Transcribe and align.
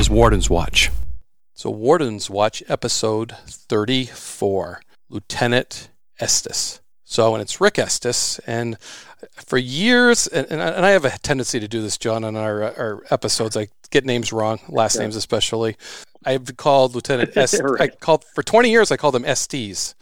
is 0.00 0.08
Warden's 0.08 0.48
Watch. 0.48 0.90
So, 1.52 1.68
Warden's 1.68 2.30
Watch, 2.30 2.62
episode 2.70 3.36
34 3.46 4.80
Lieutenant 5.10 5.90
Estes. 6.18 6.80
So, 7.04 7.34
and 7.34 7.42
it's 7.42 7.60
Rick 7.60 7.78
Estes, 7.78 8.38
and 8.46 8.78
for 9.34 9.58
years, 9.58 10.26
and, 10.26 10.46
and, 10.50 10.62
I, 10.62 10.90
have 10.90 11.04
a 11.04 11.10
tendency 11.18 11.60
to 11.60 11.68
do 11.68 11.82
this, 11.82 11.98
John, 11.98 12.24
on 12.24 12.34
our, 12.34 12.62
our 12.62 13.04
episodes. 13.10 13.58
I 13.58 13.68
get 13.90 14.06
names 14.06 14.32
wrong, 14.32 14.58
last 14.70 14.94
yeah. 14.94 15.02
names 15.02 15.16
especially. 15.16 15.76
I've 16.24 16.56
called 16.56 16.94
Lieutenant 16.94 17.36
S. 17.36 17.60
right. 17.60 17.82
I 17.82 17.88
called 17.88 18.24
for 18.24 18.42
20 18.42 18.70
years. 18.70 18.90
I 18.90 18.96
called 18.96 19.14
him 19.14 19.26
Estes. 19.26 19.94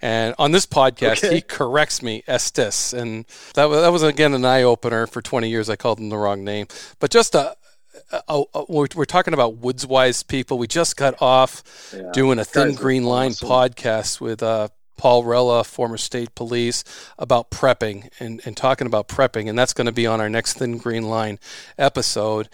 And 0.00 0.32
on 0.38 0.52
this 0.52 0.64
podcast, 0.64 1.24
okay. 1.24 1.34
he 1.34 1.40
corrects 1.40 2.04
me, 2.04 2.22
Estes, 2.28 2.92
and 2.92 3.26
that 3.54 3.64
was, 3.64 3.80
that 3.80 3.90
was 3.90 4.04
again 4.04 4.32
an 4.32 4.44
eye 4.44 4.62
opener. 4.62 5.08
For 5.08 5.20
20 5.20 5.50
years, 5.50 5.68
I 5.68 5.74
called 5.74 5.98
him 5.98 6.08
the 6.08 6.18
wrong 6.18 6.44
name. 6.44 6.68
But 7.00 7.10
just 7.10 7.34
a, 7.34 7.56
a, 8.12 8.42
a 8.54 8.64
we're, 8.68 8.86
we're, 8.94 9.04
talking 9.04 9.34
about 9.34 9.56
woods 9.56 9.86
wise 9.86 10.22
people. 10.22 10.58
We 10.58 10.66
just 10.66 10.96
got 10.96 11.20
off 11.20 11.92
yeah. 11.94 12.10
doing 12.12 12.38
a 12.38 12.44
Thin 12.44 12.74
Green 12.74 13.04
Line 13.04 13.30
awesome. 13.30 13.48
podcast 13.48 14.20
with 14.20 14.42
uh, 14.42 14.68
Paul 14.96 15.24
Rella, 15.24 15.64
former 15.64 15.96
state 15.96 16.34
police, 16.34 16.84
about 17.18 17.50
prepping 17.50 18.10
and, 18.20 18.40
and 18.44 18.56
talking 18.56 18.86
about 18.86 19.08
prepping. 19.08 19.48
And 19.48 19.58
that's 19.58 19.72
going 19.72 19.86
to 19.86 19.92
be 19.92 20.06
on 20.06 20.20
our 20.20 20.28
next 20.28 20.54
Thin 20.54 20.78
Green 20.78 21.04
Line 21.04 21.38
episode. 21.78 22.48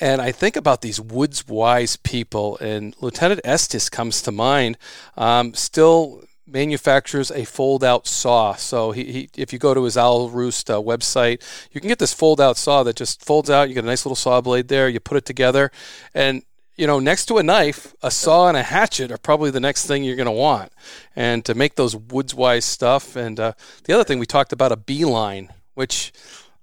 And 0.00 0.22
I 0.22 0.32
think 0.32 0.56
about 0.56 0.80
these 0.80 0.98
woods 0.98 1.46
wise 1.46 1.96
people, 1.96 2.56
and 2.58 2.96
Lieutenant 3.02 3.42
Estes 3.44 3.90
comes 3.90 4.22
to 4.22 4.32
mind. 4.32 4.78
Um, 5.16 5.52
still 5.52 6.24
manufactures 6.50 7.30
a 7.30 7.44
fold 7.44 7.84
out 7.84 8.06
saw. 8.06 8.54
So 8.54 8.92
he, 8.92 9.04
he, 9.04 9.30
if 9.36 9.52
you 9.52 9.58
go 9.58 9.74
to 9.74 9.84
his 9.84 9.96
Owl 9.96 10.30
Roost 10.30 10.70
uh, 10.70 10.80
website, 10.80 11.42
you 11.72 11.80
can 11.80 11.88
get 11.88 11.98
this 11.98 12.12
fold 12.12 12.40
out 12.40 12.56
saw 12.56 12.82
that 12.82 12.96
just 12.96 13.24
folds 13.24 13.50
out. 13.50 13.68
You 13.68 13.74
get 13.74 13.84
a 13.84 13.86
nice 13.86 14.04
little 14.04 14.16
saw 14.16 14.40
blade 14.40 14.68
there. 14.68 14.88
You 14.88 15.00
put 15.00 15.16
it 15.16 15.24
together, 15.24 15.70
and 16.14 16.42
you 16.80 16.86
know, 16.86 16.98
next 16.98 17.26
to 17.26 17.36
a 17.36 17.42
knife, 17.42 17.94
a 18.02 18.10
saw 18.10 18.48
and 18.48 18.56
a 18.56 18.62
hatchet 18.62 19.12
are 19.12 19.18
probably 19.18 19.50
the 19.50 19.60
next 19.60 19.86
thing 19.86 20.02
you're 20.02 20.16
going 20.16 20.24
to 20.24 20.32
want. 20.32 20.72
And 21.14 21.44
to 21.44 21.54
make 21.54 21.74
those 21.74 21.94
woods 21.94 22.34
wise 22.34 22.64
stuff. 22.64 23.16
And 23.16 23.38
uh, 23.38 23.52
the 23.84 23.92
other 23.92 24.02
thing 24.02 24.18
we 24.18 24.24
talked 24.24 24.50
about 24.50 24.72
a 24.72 24.78
beeline, 24.78 25.50
which 25.74 26.10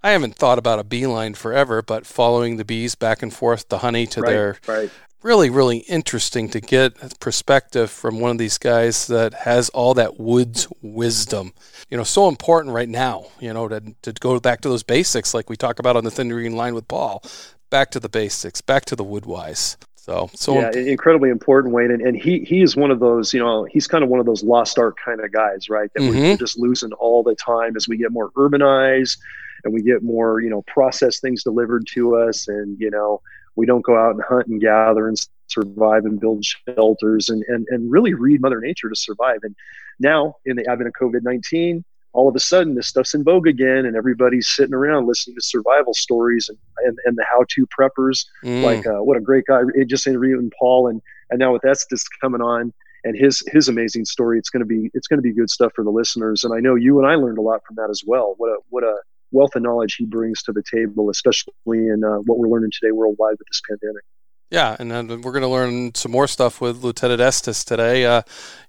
I 0.01 0.11
haven't 0.11 0.35
thought 0.35 0.57
about 0.57 0.79
a 0.79 0.83
beeline 0.83 1.35
forever, 1.35 1.83
but 1.83 2.07
following 2.07 2.57
the 2.57 2.65
bees 2.65 2.95
back 2.95 3.21
and 3.21 3.31
forth, 3.31 3.69
the 3.69 3.79
honey 3.79 4.07
to 4.07 4.21
right, 4.21 4.29
their 4.29 4.59
right. 4.65 4.89
Really, 5.23 5.49
really 5.49 5.79
interesting 5.79 6.49
to 6.49 6.59
get 6.59 7.19
perspective 7.19 7.89
from 7.89 8.19
one 8.19 8.31
of 8.31 8.37
these 8.37 8.57
guys 8.57 9.07
that 9.07 9.33
has 9.33 9.69
all 9.69 9.93
that 9.95 10.19
woods 10.19 10.67
wisdom. 10.81 11.53
You 11.89 11.97
know, 11.97 12.03
so 12.03 12.27
important 12.27 12.73
right 12.73 12.89
now, 12.89 13.27
you 13.39 13.53
know, 13.53 13.67
to, 13.67 13.81
to 14.03 14.13
go 14.13 14.39
back 14.39 14.61
to 14.61 14.69
those 14.69 14.83
basics 14.83 15.33
like 15.33 15.49
we 15.49 15.55
talk 15.55 15.79
about 15.79 15.95
on 15.95 16.03
the 16.03 16.11
Thin 16.11 16.29
Green 16.29 16.55
Line 16.55 16.75
with 16.75 16.87
Paul. 16.87 17.23
Back 17.69 17.91
to 17.91 17.99
the 17.99 18.09
basics, 18.09 18.61
back 18.61 18.85
to 18.85 18.95
the 18.95 19.03
woodwise. 19.03 19.75
So, 20.07 20.29
so 20.33 20.53
yeah, 20.53 20.71
incredibly 20.71 21.29
important, 21.29 21.73
Wayne. 21.73 21.91
And, 21.91 22.01
and 22.01 22.15
he 22.15 22.39
he 22.45 22.61
is 22.61 22.77
one 22.77 22.91
of 22.91 23.01
those, 23.01 23.33
you 23.33 23.41
know, 23.41 23.65
he's 23.65 23.87
kind 23.87 24.05
of 24.05 24.09
one 24.09 24.21
of 24.21 24.25
those 24.25 24.41
lost 24.41 24.79
art 24.79 24.95
kind 25.03 25.19
of 25.19 25.33
guys, 25.33 25.67
right? 25.69 25.91
That 25.93 26.01
mm-hmm. 26.01 26.17
we're 26.17 26.37
just 26.37 26.57
losing 26.57 26.93
all 26.93 27.23
the 27.23 27.35
time 27.35 27.75
as 27.75 27.89
we 27.89 27.97
get 27.97 28.13
more 28.13 28.31
urbanized 28.31 29.17
and 29.65 29.73
we 29.73 29.81
get 29.81 30.03
more, 30.03 30.39
you 30.39 30.49
know, 30.49 30.61
processed 30.61 31.21
things 31.21 31.43
delivered 31.43 31.85
to 31.87 32.15
us, 32.15 32.47
and 32.47 32.79
you 32.79 32.89
know, 32.89 33.21
we 33.57 33.65
don't 33.65 33.83
go 33.83 33.97
out 33.97 34.15
and 34.15 34.23
hunt 34.23 34.47
and 34.47 34.61
gather 34.61 35.07
and 35.07 35.17
survive 35.47 36.05
and 36.05 36.19
build 36.19 36.45
shelters 36.45 37.27
and 37.27 37.43
and 37.47 37.67
and 37.69 37.91
really 37.91 38.13
read 38.13 38.41
Mother 38.41 38.61
Nature 38.61 38.89
to 38.89 38.95
survive. 38.95 39.39
And 39.43 39.55
now, 39.99 40.35
in 40.45 40.55
the 40.55 40.69
advent 40.69 40.87
of 40.87 40.93
COVID 40.93 41.23
nineteen, 41.23 41.83
all 42.13 42.27
of 42.27 42.35
a 42.35 42.39
sudden 42.39 42.75
this 42.75 42.87
stuff's 42.87 43.13
in 43.13 43.23
vogue 43.23 43.47
again 43.47 43.85
and 43.85 43.95
everybody's 43.95 44.47
sitting 44.47 44.73
around 44.73 45.07
listening 45.07 45.35
to 45.35 45.41
survival 45.41 45.93
stories 45.93 46.49
and, 46.49 46.57
and, 46.85 46.97
and 47.05 47.17
the 47.17 47.25
how-to 47.31 47.67
preppers 47.67 48.25
mm. 48.43 48.63
like 48.63 48.85
uh, 48.87 49.03
what 49.03 49.17
a 49.17 49.21
great 49.21 49.45
guy 49.45 49.61
it 49.75 49.87
just 49.87 50.07
interviewing 50.07 50.51
paul 50.59 50.87
and 50.87 51.01
and 51.29 51.39
now 51.39 51.53
with 51.53 51.63
estes 51.65 52.05
coming 52.19 52.41
on 52.41 52.73
and 53.03 53.15
his 53.15 53.43
his 53.51 53.69
amazing 53.69 54.03
story 54.03 54.39
it's 54.39 54.49
going 54.49 54.61
to 54.61 54.65
be 54.65 54.89
it's 54.93 55.07
going 55.07 55.17
to 55.19 55.21
be 55.21 55.33
good 55.33 55.49
stuff 55.49 55.71
for 55.75 55.83
the 55.83 55.91
listeners 55.91 56.43
and 56.43 56.53
i 56.53 56.59
know 56.59 56.75
you 56.75 56.97
and 56.97 57.07
i 57.07 57.13
learned 57.13 57.37
a 57.37 57.41
lot 57.41 57.61
from 57.65 57.75
that 57.75 57.89
as 57.89 58.01
well 58.07 58.33
what 58.37 58.49
a 58.49 58.57
what 58.69 58.83
a 58.83 58.95
wealth 59.31 59.55
of 59.55 59.63
knowledge 59.63 59.95
he 59.95 60.05
brings 60.05 60.43
to 60.43 60.51
the 60.51 60.63
table 60.71 61.09
especially 61.09 61.51
in 61.67 62.03
uh, 62.03 62.17
what 62.25 62.37
we're 62.37 62.49
learning 62.49 62.71
today 62.71 62.91
worldwide 62.91 63.35
with 63.37 63.47
this 63.49 63.61
pandemic 63.69 64.03
Yeah, 64.49 64.77
and 64.79 64.89
then 64.89 65.07
we're 65.07 65.33
going 65.33 65.41
to 65.41 65.49
learn 65.49 65.93
some 65.93 66.13
more 66.13 66.25
stuff 66.25 66.61
with 66.61 66.81
Lieutenant 66.81 67.19
Estes 67.19 67.65
today. 67.65 68.05
Uh, 68.05 68.21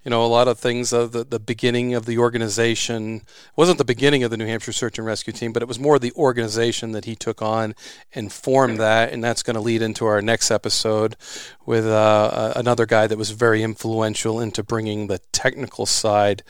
you 0.05 0.11
know, 0.11 0.25
a 0.25 0.27
lot 0.27 0.49
of 0.49 0.59
things 0.59 0.93
of 0.93 1.13
the, 1.13 1.23
the 1.23 1.39
beginning 1.39 1.95
of 1.95 2.05
the 2.05 2.19
organization 2.19 3.17
it 3.17 3.57
wasn't 3.57 3.79
the 3.79 3.85
beginning 3.85 4.25
of 4.25 4.31
the 4.33 4.37
New 4.37 4.47
Hampshire 4.47 4.73
Search 4.73 4.99
and 4.99 5.07
Rescue 5.07 5.33
Team, 5.33 5.53
but 5.53 5.63
it 5.63 5.69
was 5.69 5.79
more 5.79 5.99
the 5.99 6.13
organization 6.13 6.93
that 6.93 7.05
he 7.05 7.15
took 7.15 7.43
on 7.43 7.77
and 8.13 8.33
formed 8.33 8.79
that. 8.79 9.13
And 9.13 9.23
that's 9.23 9.45
going 9.45 9.55
to 9.55 9.61
lead 9.61 9.83
into 9.83 10.05
our 10.07 10.21
next 10.21 10.51
episode 10.51 11.15
with 11.65 11.87
uh, 11.87 12.55
another 12.57 12.87
guy 12.87 13.07
that 13.07 13.19
was 13.19 13.31
very 13.31 13.63
influential 13.63 14.41
into 14.41 14.65
bringing 14.65 15.07
the 15.07 15.21
technical 15.33 15.87
side 15.87 16.43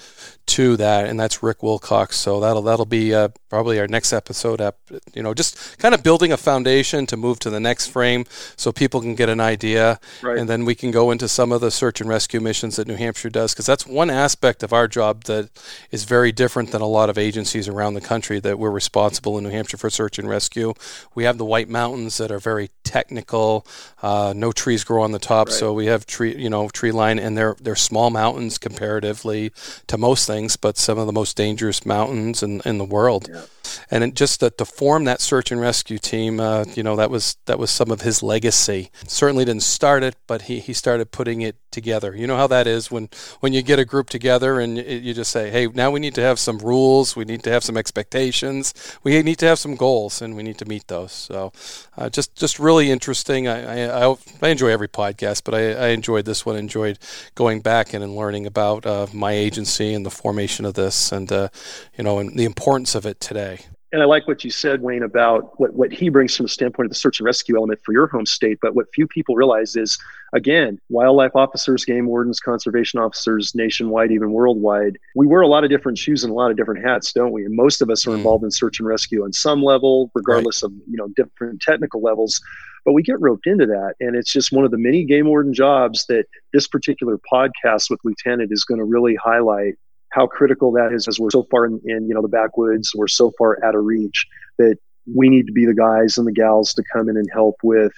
to 0.46 0.76
that, 0.76 1.06
and 1.06 1.20
that's 1.20 1.42
Rick 1.42 1.62
Wilcox. 1.62 2.16
So 2.16 2.40
that'll 2.40 2.62
that'll 2.62 2.86
be 2.86 3.14
uh, 3.14 3.28
probably 3.50 3.78
our 3.78 3.86
next 3.86 4.12
episode. 4.12 4.60
Up, 4.60 4.78
you 5.12 5.22
know, 5.22 5.34
just 5.34 5.78
kind 5.78 5.94
of 5.94 6.02
building 6.02 6.32
a 6.32 6.36
foundation 6.36 7.04
to 7.06 7.16
move 7.16 7.38
to 7.40 7.50
the 7.50 7.60
next 7.60 7.88
frame, 7.88 8.24
so 8.56 8.72
people 8.72 9.00
can 9.00 9.14
get 9.18 9.28
an 9.28 9.40
idea, 9.40 10.00
right. 10.22 10.38
and 10.38 10.48
then 10.48 10.64
we 10.64 10.74
can 10.74 10.90
go 10.90 11.10
into 11.10 11.28
some 11.28 11.52
of 11.52 11.60
the 11.60 11.70
search 11.70 12.00
and 12.00 12.08
rescue 12.08 12.40
missions 12.40 12.76
that 12.76 12.88
New 12.88 12.96
Hampshire 12.96 13.28
does, 13.28 13.52
because 13.52 13.66
that's 13.66 13.86
one 13.86 14.08
aspect 14.10 14.62
of 14.62 14.72
our 14.72 14.88
job 14.88 15.24
that 15.24 15.50
is 15.90 16.04
very 16.04 16.32
different 16.32 16.70
than 16.70 16.80
a 16.80 16.86
lot 16.86 17.10
of 17.10 17.18
agencies 17.18 17.68
around 17.68 17.94
the 17.94 18.00
country 18.00 18.40
that 18.40 18.58
we're 18.58 18.70
responsible 18.70 19.36
in 19.36 19.44
New 19.44 19.50
Hampshire 19.50 19.76
for 19.76 19.90
search 19.90 20.18
and 20.18 20.28
rescue. 20.28 20.72
We 21.14 21.24
have 21.24 21.36
the 21.36 21.44
White 21.44 21.68
Mountains 21.68 22.16
that 22.18 22.30
are 22.30 22.38
very 22.38 22.70
technical. 22.84 23.66
Uh, 24.02 24.32
no 24.34 24.52
trees 24.52 24.84
grow 24.84 25.02
on 25.02 25.12
the 25.12 25.18
top, 25.18 25.48
right. 25.48 25.56
so 25.56 25.72
we 25.72 25.86
have 25.86 26.06
tree, 26.06 26.34
you 26.36 26.48
know, 26.48 26.68
tree 26.68 26.92
line, 26.92 27.18
and 27.18 27.36
they're 27.36 27.56
they're 27.60 27.76
small 27.76 28.10
mountains 28.10 28.56
comparatively 28.58 29.52
to 29.86 29.98
most 29.98 30.26
things 30.26 30.56
but 30.56 30.78
some 30.78 30.98
of 30.98 31.06
the 31.06 31.12
most 31.12 31.36
dangerous 31.36 31.84
mountains 31.84 32.42
in, 32.42 32.60
in 32.64 32.78
the 32.78 32.84
world. 32.84 33.28
Yeah. 33.28 33.42
And 33.90 34.14
just 34.16 34.40
to, 34.40 34.50
to, 34.50 34.64
form 34.64 35.04
that 35.04 35.20
search 35.20 35.50
and 35.50 35.60
rescue 35.60 35.98
team, 35.98 36.40
uh, 36.40 36.64
you 36.74 36.82
know, 36.82 36.96
that 36.96 37.10
was 37.10 37.36
that 37.46 37.58
was 37.58 37.70
some 37.70 37.90
of 37.90 38.02
his 38.02 38.22
legacy. 38.22 38.90
Certainly 39.06 39.46
didn't 39.46 39.62
start 39.62 40.02
it, 40.02 40.14
but 40.26 40.42
he, 40.42 40.60
he 40.60 40.72
started 40.72 41.10
putting 41.10 41.40
it 41.40 41.56
together. 41.70 42.14
You 42.14 42.26
know 42.26 42.36
how 42.36 42.46
that 42.48 42.66
is 42.66 42.90
when 42.90 43.08
when 43.40 43.52
you 43.52 43.62
get 43.62 43.78
a 43.78 43.84
group 43.84 44.08
together 44.08 44.60
and 44.60 44.76
you 44.78 45.14
just 45.14 45.30
say, 45.30 45.50
hey, 45.50 45.66
now 45.66 45.90
we 45.90 46.00
need 46.00 46.14
to 46.14 46.22
have 46.22 46.38
some 46.38 46.58
rules, 46.58 47.16
we 47.16 47.24
need 47.24 47.42
to 47.44 47.50
have 47.50 47.62
some 47.62 47.76
expectations, 47.76 48.74
we 49.02 49.22
need 49.22 49.38
to 49.38 49.46
have 49.46 49.58
some 49.58 49.74
goals, 49.74 50.22
and 50.22 50.36
we 50.36 50.42
need 50.42 50.58
to 50.58 50.64
meet 50.64 50.88
those. 50.88 51.12
So, 51.12 51.52
uh, 51.96 52.08
just 52.08 52.34
just 52.34 52.58
really 52.58 52.90
interesting. 52.90 53.48
I, 53.48 54.08
I, 54.08 54.16
I 54.42 54.48
enjoy 54.48 54.68
every 54.68 54.88
podcast, 54.88 55.44
but 55.44 55.54
I, 55.54 55.72
I 55.72 55.88
enjoyed 55.88 56.24
this 56.24 56.44
one. 56.46 56.56
Enjoyed 56.56 56.98
going 57.34 57.60
back 57.60 57.94
and, 57.94 58.02
and 58.02 58.16
learning 58.16 58.46
about 58.46 58.86
uh, 58.86 59.06
my 59.12 59.32
agency 59.32 59.94
and 59.94 60.04
the 60.04 60.10
formation 60.10 60.64
of 60.64 60.74
this, 60.74 61.12
and 61.12 61.30
uh, 61.30 61.48
you 61.96 62.04
know, 62.04 62.18
and 62.18 62.38
the 62.38 62.44
importance 62.44 62.94
of 62.94 63.06
it 63.06 63.20
today 63.20 63.60
and 63.92 64.02
I 64.02 64.04
like 64.04 64.28
what 64.28 64.44
you 64.44 64.50
said, 64.50 64.82
Wayne, 64.82 65.02
about 65.02 65.58
what, 65.58 65.72
what 65.72 65.92
he 65.92 66.10
brings 66.10 66.36
from 66.36 66.44
the 66.44 66.50
standpoint 66.50 66.86
of 66.86 66.90
the 66.90 66.98
search 66.98 67.20
and 67.20 67.24
rescue 67.24 67.56
element 67.56 67.80
for 67.84 67.92
your 67.92 68.06
home 68.06 68.26
state. 68.26 68.58
But 68.60 68.74
what 68.74 68.86
few 68.94 69.06
people 69.06 69.34
realize 69.34 69.76
is, 69.76 69.98
again, 70.34 70.78
wildlife 70.90 71.34
officers, 71.34 71.86
game 71.86 72.06
wardens, 72.06 72.38
conservation 72.38 73.00
officers, 73.00 73.54
nationwide, 73.54 74.12
even 74.12 74.32
worldwide, 74.32 74.98
we 75.14 75.26
wear 75.26 75.40
a 75.40 75.48
lot 75.48 75.64
of 75.64 75.70
different 75.70 75.96
shoes 75.96 76.22
and 76.22 76.30
a 76.30 76.34
lot 76.34 76.50
of 76.50 76.56
different 76.58 76.84
hats, 76.84 77.14
don't 77.14 77.32
we? 77.32 77.46
And 77.46 77.56
most 77.56 77.80
of 77.80 77.88
us 77.88 78.06
are 78.06 78.10
mm. 78.10 78.16
involved 78.16 78.44
in 78.44 78.50
search 78.50 78.78
and 78.78 78.86
rescue 78.86 79.24
on 79.24 79.32
some 79.32 79.62
level, 79.62 80.10
regardless 80.14 80.62
right. 80.62 80.70
of 80.70 80.76
you 80.86 80.96
know 80.98 81.08
different 81.16 81.62
technical 81.62 82.02
levels. 82.02 82.42
But 82.84 82.92
we 82.92 83.02
get 83.02 83.20
roped 83.20 83.46
into 83.46 83.66
that, 83.66 83.94
and 84.00 84.16
it's 84.16 84.32
just 84.32 84.52
one 84.52 84.64
of 84.64 84.70
the 84.70 84.78
many 84.78 85.04
game 85.04 85.26
warden 85.26 85.54
jobs 85.54 86.04
that 86.06 86.26
this 86.52 86.68
particular 86.68 87.18
podcast 87.30 87.90
with 87.90 88.00
Lieutenant 88.04 88.52
is 88.52 88.64
going 88.64 88.78
to 88.78 88.84
really 88.84 89.14
highlight 89.14 89.76
how 90.10 90.26
critical 90.26 90.72
that 90.72 90.92
is 90.92 91.06
as 91.08 91.18
we're 91.18 91.30
so 91.30 91.46
far 91.50 91.66
in, 91.66 91.80
in, 91.84 92.08
you 92.08 92.14
know 92.14 92.22
the 92.22 92.28
backwoods 92.28 92.92
we're 92.94 93.08
so 93.08 93.32
far 93.38 93.62
out 93.64 93.74
of 93.74 93.84
reach 93.84 94.26
that 94.58 94.76
we 95.14 95.28
need 95.28 95.46
to 95.46 95.52
be 95.52 95.64
the 95.64 95.74
guys 95.74 96.18
and 96.18 96.26
the 96.26 96.32
gals 96.32 96.74
to 96.74 96.82
come 96.92 97.08
in 97.08 97.16
and 97.16 97.28
help 97.32 97.56
with 97.62 97.92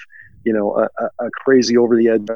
you 0.44 0.52
know 0.52 0.86
a, 0.98 1.04
a 1.24 1.30
crazy 1.30 1.76
over 1.76 1.96
the 1.96 2.08
edge 2.08 2.26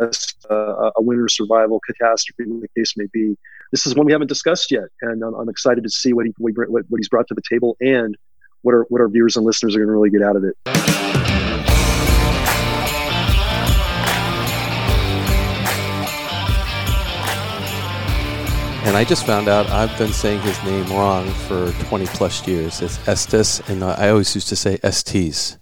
uh, 0.51 0.91
a 0.97 1.03
winter 1.03 1.29
survival 1.29 1.81
catastrophe 1.87 2.51
the 2.61 2.69
case 2.77 2.95
may 2.97 3.07
be. 3.13 3.37
This 3.73 3.87
is 3.87 3.95
one 3.95 4.07
we 4.07 4.13
haven't 4.13 4.29
discussed 4.29 4.71
yet 4.71 4.89
and 5.03 5.23
i'm, 5.23 5.35
I'm 5.35 5.49
excited 5.49 5.85
to 5.85 5.91
see 5.91 6.13
what, 6.13 6.27
he, 6.27 6.35
what, 6.39 6.55
what 6.69 6.99
he's 6.99 7.09
brought 7.09 7.27
to 7.29 7.35
the 7.35 7.43
table 7.49 7.77
and 7.81 8.17
what 8.63 8.73
our 8.73 8.87
what 8.89 9.01
our 9.01 9.09
viewers 9.09 9.37
and 9.37 9.45
listeners 9.45 9.75
are 9.75 9.79
going 9.79 9.89
to 9.89 9.93
really 9.93 10.11
get 10.11 10.23
out 10.23 10.37
of 10.37 10.45
it 10.45 11.24
And 18.85 18.99
I 18.99 19.05
just 19.05 19.25
found 19.25 19.49
out 19.49 19.67
I've 19.71 19.97
been 19.97 20.13
saying 20.13 20.43
his 20.43 20.63
name 20.63 20.87
wrong 20.93 21.31
for 21.49 21.73
20 21.85 22.05
plus 22.09 22.47
years. 22.47 22.83
It's 22.83 23.09
Estes, 23.09 23.61
and 23.71 23.83
I 23.83 24.11
always 24.11 24.35
used 24.35 24.49
to 24.49 24.57
say 24.57 24.79
Estes. 24.83 25.57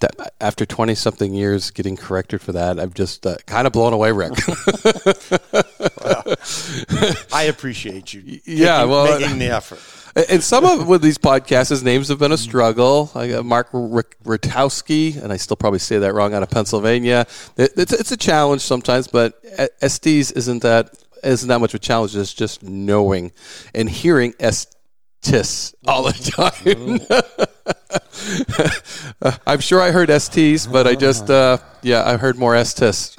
That, 0.00 0.34
after 0.38 0.66
20 0.66 0.94
something 0.94 1.32
years 1.32 1.70
getting 1.70 1.96
corrected 1.96 2.42
for 2.42 2.52
that, 2.52 2.78
I'm 2.78 2.92
just 2.92 3.26
uh, 3.26 3.36
kind 3.46 3.66
of 3.66 3.72
blown 3.72 3.94
away, 3.94 4.12
Rick. 4.12 4.34
well, 6.02 6.24
I 7.32 7.44
appreciate 7.48 8.12
you. 8.12 8.38
Yeah, 8.44 8.76
taking, 8.76 8.90
well, 8.90 9.18
making 9.18 9.38
the 9.38 9.46
effort. 9.46 9.80
And 10.28 10.44
some 10.44 10.66
of 10.66 10.86
with 10.86 11.00
these 11.00 11.18
podcasts, 11.18 11.70
his 11.70 11.82
names 11.82 12.08
have 12.08 12.18
been 12.18 12.32
a 12.32 12.36
struggle. 12.36 13.10
I 13.14 13.28
got 13.28 13.46
Mark 13.46 13.72
Rutowski, 13.72 15.20
and 15.20 15.32
I 15.32 15.36
still 15.38 15.56
probably 15.56 15.78
say 15.78 15.98
that 15.98 16.12
wrong, 16.12 16.34
out 16.34 16.42
of 16.42 16.50
Pennsylvania. 16.50 17.26
It's, 17.56 17.92
it's 17.92 18.12
a 18.12 18.16
challenge 18.16 18.60
sometimes, 18.60 19.08
but 19.08 19.42
Estes 19.80 20.32
isn't 20.32 20.62
that 20.62 20.94
isn't 21.22 21.48
that 21.48 21.60
much 21.60 21.74
of 21.74 21.78
a 21.78 21.82
challenge. 21.82 22.16
It's 22.16 22.34
just 22.34 22.62
knowing 22.62 23.32
and 23.74 23.88
hearing 23.88 24.32
STs 24.34 25.74
all 25.86 26.04
the 26.04 26.12
time. 26.12 27.00
I'm 29.46 29.60
sure 29.60 29.80
I 29.80 29.90
heard 29.90 30.08
STs, 30.08 30.70
but 30.70 30.86
I 30.86 30.94
just 30.94 31.30
uh, 31.30 31.58
yeah, 31.82 32.04
I 32.04 32.16
heard 32.16 32.38
more 32.38 32.54
STs. 32.54 33.14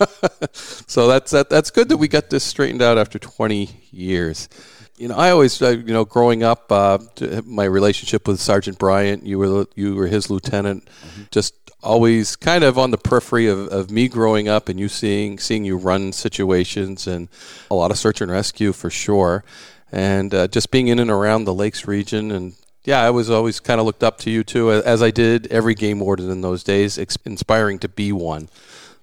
so 0.88 1.06
that's 1.06 1.30
that, 1.32 1.50
that's 1.50 1.70
good 1.70 1.88
that 1.88 1.96
we 1.96 2.08
got 2.08 2.30
this 2.30 2.44
straightened 2.44 2.82
out 2.82 2.98
after 2.98 3.18
20 3.18 3.70
years. 3.90 4.48
You 4.96 5.08
know, 5.08 5.16
I 5.16 5.30
always, 5.30 5.60
uh, 5.62 5.70
you 5.70 5.94
know, 5.94 6.04
growing 6.04 6.42
up, 6.42 6.70
uh, 6.70 6.98
my 7.44 7.64
relationship 7.64 8.28
with 8.28 8.38
Sergeant 8.38 8.78
Bryant, 8.78 9.24
you 9.24 9.38
were 9.38 9.66
you 9.74 9.94
were 9.94 10.06
his 10.06 10.28
lieutenant. 10.28 10.84
Mm-hmm. 10.84 11.22
Just 11.30 11.59
always 11.82 12.36
kind 12.36 12.64
of 12.64 12.78
on 12.78 12.90
the 12.90 12.98
periphery 12.98 13.46
of, 13.46 13.68
of 13.68 13.90
me 13.90 14.08
growing 14.08 14.48
up 14.48 14.68
and 14.68 14.78
you 14.78 14.88
seeing 14.88 15.38
seeing 15.38 15.64
you 15.64 15.76
run 15.76 16.12
situations 16.12 17.06
and 17.06 17.28
a 17.70 17.74
lot 17.74 17.90
of 17.90 17.98
search 17.98 18.20
and 18.20 18.30
rescue 18.30 18.72
for 18.72 18.90
sure. 18.90 19.44
And 19.92 20.32
uh, 20.34 20.46
just 20.48 20.70
being 20.70 20.88
in 20.88 20.98
and 20.98 21.10
around 21.10 21.44
the 21.44 21.54
lakes 21.54 21.86
region 21.88 22.30
and 22.30 22.54
yeah 22.84 23.02
i 23.02 23.10
was 23.10 23.28
always 23.28 23.60
kind 23.60 23.78
of 23.78 23.84
looked 23.84 24.02
up 24.02 24.16
to 24.18 24.30
you 24.30 24.42
too 24.42 24.70
as 24.72 25.02
i 25.02 25.10
did 25.10 25.46
every 25.48 25.74
game 25.74 26.00
warden 26.00 26.30
in 26.30 26.40
those 26.40 26.64
days 26.64 26.98
inspiring 27.24 27.78
to 27.78 27.88
be 27.88 28.12
one. 28.12 28.48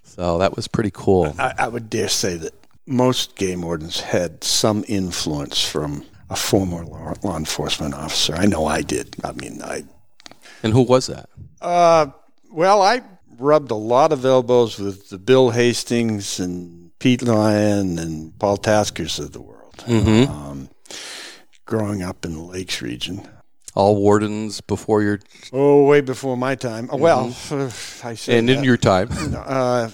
So 0.04 0.40
that 0.40 0.56
was 0.56 0.68
pretty 0.68 0.90
cool. 0.92 1.36
I, 1.38 1.54
I 1.60 1.68
would 1.68 1.90
dare 1.92 2.10
say 2.10 2.38
that 2.38 2.54
most 2.88 3.36
game 3.36 3.62
wardens 3.62 4.00
had 4.00 4.44
some 4.44 4.84
influence 4.88 5.62
from 5.64 6.06
a 6.30 6.36
former 6.36 6.84
law, 6.84 7.14
law 7.22 7.38
enforcement 7.38 7.94
officer. 7.94 8.34
I 8.34 8.46
know 8.46 8.66
i 8.66 8.82
did. 8.82 9.16
I 9.24 9.34
mean 9.34 9.62
i 9.62 9.84
and 10.64 10.74
who 10.74 10.82
was 10.82 11.08
that? 11.08 11.30
Uh 11.62 12.08
well, 12.52 12.82
I 12.82 13.02
rubbed 13.38 13.72
a 13.72 13.76
lot 13.76 14.12
of 14.12 14.26
elbows 14.26 14.80
with 14.80 15.10
the 15.10 15.18
Bill 15.18 15.52
Hastings 15.52 16.40
and 16.40 16.92
Pete 17.00 17.22
Lyon 17.22 18.00
and 18.00 18.38
Paul 18.40 18.58
Taskers 18.58 19.20
of 19.20 19.34
the 19.34 19.42
world. 19.42 19.76
Mm-hmm. 19.80 20.32
Um, 20.32 20.70
growing 21.66 22.02
up 22.02 22.26
in 22.26 22.34
the 22.34 22.42
Lakes 22.42 22.82
region. 22.82 23.28
All 23.76 23.96
wardens 23.96 24.60
before 24.60 25.04
your 25.04 25.20
oh, 25.54 25.86
way 25.86 26.02
before 26.02 26.36
my 26.36 26.56
time. 26.56 26.88
Mm-hmm. 26.88 27.00
Well, 27.00 27.28
I 28.04 28.16
say 28.16 28.40
and 28.40 28.50
that. 28.50 28.58
in 28.58 28.64
your 28.64 28.78
time, 28.78 29.10
uh, 29.36 29.90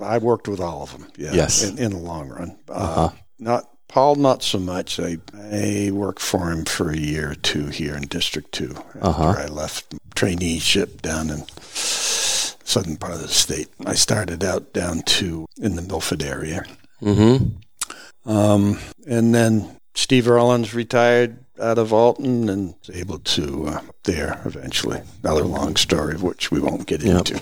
I 0.00 0.16
worked 0.16 0.48
with 0.48 0.58
all 0.58 0.84
of 0.84 0.92
them. 0.92 1.06
Yeah, 1.18 1.32
yes, 1.34 1.62
in, 1.62 1.76
in 1.76 1.90
the 1.90 1.98
long 1.98 2.30
run. 2.30 2.58
Uh, 2.66 2.72
uh-huh. 2.72 3.10
Not 3.38 3.68
Paul, 3.88 4.14
not 4.14 4.42
so 4.42 4.58
much. 4.58 4.98
I 4.98 5.18
I 5.34 5.90
worked 5.92 6.22
for 6.22 6.50
him 6.50 6.64
for 6.64 6.90
a 6.90 6.96
year 6.96 7.32
or 7.32 7.34
two 7.34 7.66
here 7.66 7.94
in 7.94 8.04
District 8.04 8.52
Two 8.52 8.74
after 8.94 9.00
uh-huh. 9.02 9.34
I 9.36 9.46
left 9.48 9.94
traineeship 10.14 11.02
down 11.02 11.28
in 11.28 11.44
southern 11.74 12.96
part 12.96 13.14
of 13.14 13.20
the 13.20 13.28
state. 13.28 13.68
I 13.84 13.94
started 13.94 14.44
out 14.44 14.72
down 14.72 15.02
to 15.02 15.46
in 15.58 15.76
the 15.76 15.82
Milford 15.82 16.22
area. 16.22 16.64
Mm-hmm. 17.02 18.30
Um, 18.30 18.78
and 19.06 19.34
then 19.34 19.80
Steve 19.94 20.24
Erlins 20.24 20.74
retired 20.74 21.38
out 21.60 21.78
of 21.78 21.92
Alton 21.92 22.48
and 22.48 22.74
was 22.86 22.96
able 22.96 23.18
to 23.18 23.66
uh, 23.68 23.80
there 24.04 24.40
eventually. 24.44 25.02
Another 25.22 25.44
long 25.44 25.76
story 25.76 26.16
which 26.16 26.50
we 26.50 26.60
won't 26.60 26.86
get 26.86 27.02
yep. 27.02 27.18
into. 27.18 27.40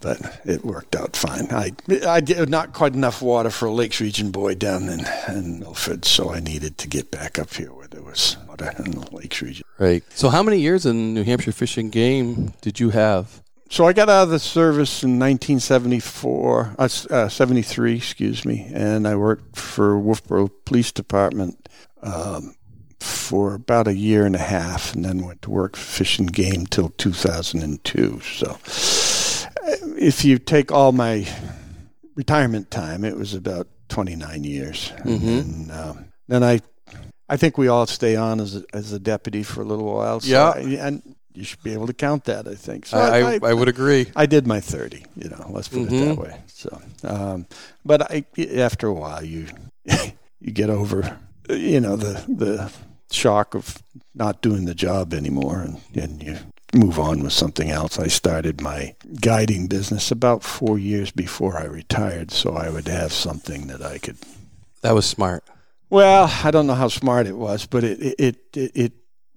But 0.00 0.40
it 0.44 0.64
worked 0.64 0.96
out 0.96 1.14
fine. 1.14 1.48
I 1.50 1.72
I 2.06 2.20
did 2.20 2.48
not 2.48 2.72
quite 2.72 2.94
enough 2.94 3.20
water 3.20 3.50
for 3.50 3.66
a 3.66 3.72
Lakes 3.72 4.00
Region 4.00 4.30
boy 4.30 4.54
down 4.54 4.88
in, 4.88 5.04
in 5.28 5.60
Milford, 5.60 6.04
so 6.04 6.30
I 6.30 6.40
needed 6.40 6.78
to 6.78 6.88
get 6.88 7.10
back 7.10 7.38
up 7.38 7.52
here 7.52 7.72
where 7.72 7.88
there 7.88 8.02
was 8.02 8.36
water 8.48 8.72
in 8.78 8.92
the 8.92 9.14
Lakes 9.14 9.42
Region. 9.42 9.64
Right. 9.78 10.02
So, 10.14 10.30
how 10.30 10.42
many 10.42 10.58
years 10.58 10.86
in 10.86 11.12
New 11.14 11.24
Hampshire 11.24 11.52
Fish 11.52 11.76
and 11.76 11.92
Game 11.92 12.54
did 12.62 12.80
you 12.80 12.90
have? 12.90 13.42
So 13.72 13.86
I 13.86 13.92
got 13.92 14.08
out 14.08 14.24
of 14.24 14.30
the 14.30 14.40
service 14.40 15.04
in 15.04 15.20
1974, 15.20 16.74
uh, 16.76 16.88
uh, 17.08 17.28
73, 17.28 17.94
excuse 17.94 18.44
me, 18.44 18.68
and 18.74 19.06
I 19.06 19.14
worked 19.14 19.56
for 19.56 19.94
Wolfeboro 19.94 20.50
Police 20.64 20.90
Department 20.90 21.68
um, 22.02 22.56
for 22.98 23.54
about 23.54 23.86
a 23.86 23.94
year 23.94 24.26
and 24.26 24.34
a 24.34 24.40
half, 24.40 24.92
and 24.92 25.04
then 25.04 25.24
went 25.24 25.42
to 25.42 25.50
work 25.50 25.76
for 25.76 25.84
Fish 25.84 26.18
and 26.18 26.32
Game 26.32 26.66
till 26.66 26.88
2002. 26.88 28.20
So 28.22 28.58
if 29.62 30.24
you 30.24 30.38
take 30.38 30.72
all 30.72 30.92
my 30.92 31.26
retirement 32.14 32.70
time, 32.70 33.04
it 33.04 33.16
was 33.16 33.34
about 33.34 33.68
29 33.88 34.44
years. 34.44 34.92
Mm-hmm. 34.98 35.28
And 35.28 35.70
um, 35.72 36.04
then 36.28 36.42
I, 36.42 36.60
I 37.28 37.36
think 37.36 37.58
we 37.58 37.68
all 37.68 37.86
stay 37.86 38.16
on 38.16 38.40
as 38.40 38.56
a, 38.56 38.64
as 38.72 38.92
a 38.92 38.98
deputy 38.98 39.42
for 39.42 39.62
a 39.62 39.64
little 39.64 39.84
while. 39.94 40.20
So 40.20 40.28
Yeah. 40.30 40.50
I- 40.50 40.86
and 40.86 41.02
you 41.32 41.44
should 41.44 41.62
be 41.62 41.72
able 41.72 41.86
to 41.86 41.92
count 41.94 42.24
that. 42.24 42.48
I 42.48 42.54
think. 42.56 42.86
So 42.86 42.98
I, 42.98 43.34
I, 43.34 43.38
I 43.42 43.54
would 43.54 43.68
agree. 43.68 44.06
I 44.16 44.26
did 44.26 44.46
my 44.48 44.60
30, 44.60 45.04
you 45.16 45.28
know, 45.28 45.46
let's 45.50 45.68
put 45.68 45.82
it 45.82 45.90
that 45.90 46.16
Mhm. 46.16 46.18
way. 46.18 46.40
So, 46.48 46.80
um, 47.04 47.46
but 47.84 48.02
I, 48.10 48.24
after 48.56 48.88
a 48.88 48.92
while, 48.92 49.24
you, 49.24 49.46
you 50.40 50.50
get 50.52 50.70
over, 50.70 51.18
you 51.48 51.80
know, 51.80 51.94
the, 51.96 52.14
the 52.28 52.72
shock 53.12 53.54
of 53.54 53.78
not 54.14 54.42
doing 54.42 54.64
the 54.64 54.74
job 54.74 55.14
anymore 55.14 55.60
and, 55.60 55.80
and 55.94 56.22
you 56.22 56.36
move 56.74 56.98
on 56.98 57.22
with 57.22 57.32
something 57.32 57.70
else. 57.70 57.98
I 57.98 58.06
started 58.08 58.60
my 58.60 58.94
guiding 59.20 59.66
business 59.66 60.10
about 60.10 60.42
four 60.44 60.78
years 60.78 61.10
before 61.10 61.58
I 61.58 61.64
retired. 61.64 62.30
So 62.30 62.54
I 62.54 62.70
would 62.70 62.88
have 62.88 63.12
something 63.12 63.66
that 63.68 63.82
I 63.82 63.98
could, 63.98 64.16
That 64.82 64.94
was 64.94 65.06
smart. 65.06 65.42
well, 65.88 66.30
I 66.44 66.50
don't 66.50 66.66
know 66.66 66.74
how 66.74 66.88
smart 66.88 67.26
it 67.26 67.36
was, 67.36 67.66
but 67.66 67.82
it, 67.84 68.00
it, 68.20 68.36
it, 68.56 68.72
it, 68.74 68.92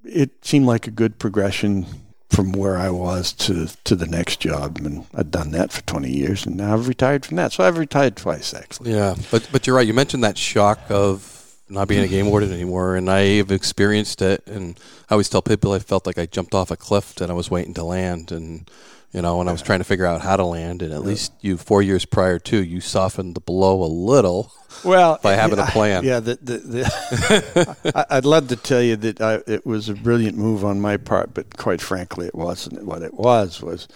it 0.05 0.45
seemed 0.45 0.65
like 0.67 0.85
a 0.87 0.91
good 0.91 1.17
progression 1.17 1.85
from 2.29 2.51
where 2.51 2.77
I 2.77 2.89
was 2.89 3.31
to 3.33 3.67
to 3.83 3.95
the 3.95 4.07
next 4.07 4.39
job, 4.39 4.77
and 4.77 5.05
I'd 5.13 5.29
done 5.29 5.51
that 5.51 5.71
for 5.71 5.81
20 5.83 6.09
years, 6.11 6.47
and 6.47 6.57
now 6.57 6.73
I've 6.73 6.87
retired 6.87 7.25
from 7.25 7.37
that. 7.37 7.51
So 7.53 7.63
I've 7.63 7.77
retired 7.77 8.15
twice, 8.15 8.55
actually. 8.55 8.91
Yeah, 8.91 9.13
but 9.29 9.47
but 9.51 9.67
you're 9.67 9.75
right. 9.75 9.85
You 9.85 9.93
mentioned 9.93 10.23
that 10.23 10.35
shock 10.37 10.79
of 10.89 11.32
not 11.69 11.87
being 11.87 12.03
a 12.03 12.07
game 12.07 12.27
warden 12.29 12.51
anymore, 12.51 12.95
and 12.95 13.09
I've 13.09 13.51
experienced 13.51 14.21
it. 14.21 14.45
And 14.47 14.77
I 15.09 15.13
always 15.13 15.29
tell 15.29 15.41
people 15.41 15.71
I 15.73 15.79
felt 15.79 16.05
like 16.05 16.17
I 16.17 16.25
jumped 16.25 16.53
off 16.53 16.71
a 16.71 16.75
cliff 16.77 17.19
and 17.21 17.31
I 17.31 17.33
was 17.35 17.49
waiting 17.49 17.73
to 17.75 17.83
land, 17.83 18.31
and 18.31 18.69
you 19.11 19.21
know, 19.21 19.39
and 19.39 19.47
I 19.47 19.51
was 19.51 19.61
trying 19.61 19.77
to 19.79 19.83
figure 19.85 20.05
out 20.07 20.21
how 20.21 20.35
to 20.37 20.43
land. 20.45 20.81
And 20.81 20.91
at 20.91 21.03
least 21.03 21.33
you, 21.41 21.55
four 21.57 21.81
years 21.83 22.03
prior 22.03 22.39
to, 22.39 22.63
you 22.63 22.81
softened 22.81 23.35
the 23.35 23.41
blow 23.41 23.83
a 23.83 23.85
little. 23.85 24.51
Well, 24.83 25.19
By 25.23 25.33
having 25.33 25.59
a 25.59 25.65
plan. 25.67 26.03
yeah. 26.03 26.19
The, 26.19 26.35
the, 26.41 26.57
the 26.57 27.91
I- 28.09 28.17
I'd 28.17 28.25
love 28.25 28.47
to 28.47 28.55
tell 28.55 28.81
you 28.81 28.95
that 28.95 29.21
I, 29.21 29.41
it 29.45 29.65
was 29.67 29.87
a 29.87 29.93
brilliant 29.93 30.35
move 30.37 30.65
on 30.65 30.81
my 30.81 30.97
part, 30.97 31.33
but 31.35 31.57
quite 31.57 31.79
frankly, 31.79 32.25
it 32.25 32.33
wasn't. 32.33 32.83
What 32.85 33.03
it 33.03 33.13
was 33.13 33.61
was, 33.61 33.87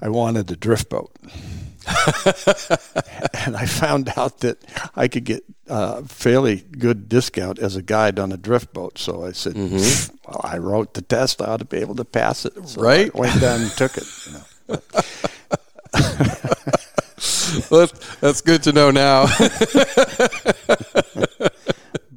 I 0.00 0.08
wanted 0.08 0.48
a 0.52 0.56
drift 0.56 0.88
boat, 0.88 1.10
and 3.46 3.56
I 3.56 3.64
found 3.66 4.12
out 4.16 4.40
that 4.40 4.58
I 4.94 5.08
could 5.08 5.24
get 5.24 5.42
a 5.66 6.04
fairly 6.04 6.56
good 6.56 7.08
discount 7.08 7.58
as 7.58 7.74
a 7.76 7.82
guide 7.82 8.18
on 8.18 8.32
a 8.32 8.36
drift 8.36 8.74
boat. 8.74 8.98
So 8.98 9.24
I 9.24 9.32
said, 9.32 9.54
"Well, 9.56 10.40
I 10.42 10.58
wrote 10.58 10.92
the 10.94 11.00
test. 11.02 11.40
I 11.40 11.46
ought 11.46 11.60
to 11.60 11.64
be 11.64 11.78
able 11.78 11.94
to 11.96 12.04
pass 12.04 12.44
it." 12.44 12.52
So 12.68 12.82
Right. 12.82 13.10
I 13.14 13.18
went 13.18 13.40
down 13.40 13.62
and 13.62 13.70
took 13.72 13.96
it. 13.96 14.04
You 14.26 14.32
know. 14.32 14.42
that's, 17.70 18.16
that's 18.20 18.40
good 18.42 18.62
to 18.64 18.72
know 18.72 18.90
now. 18.90 19.24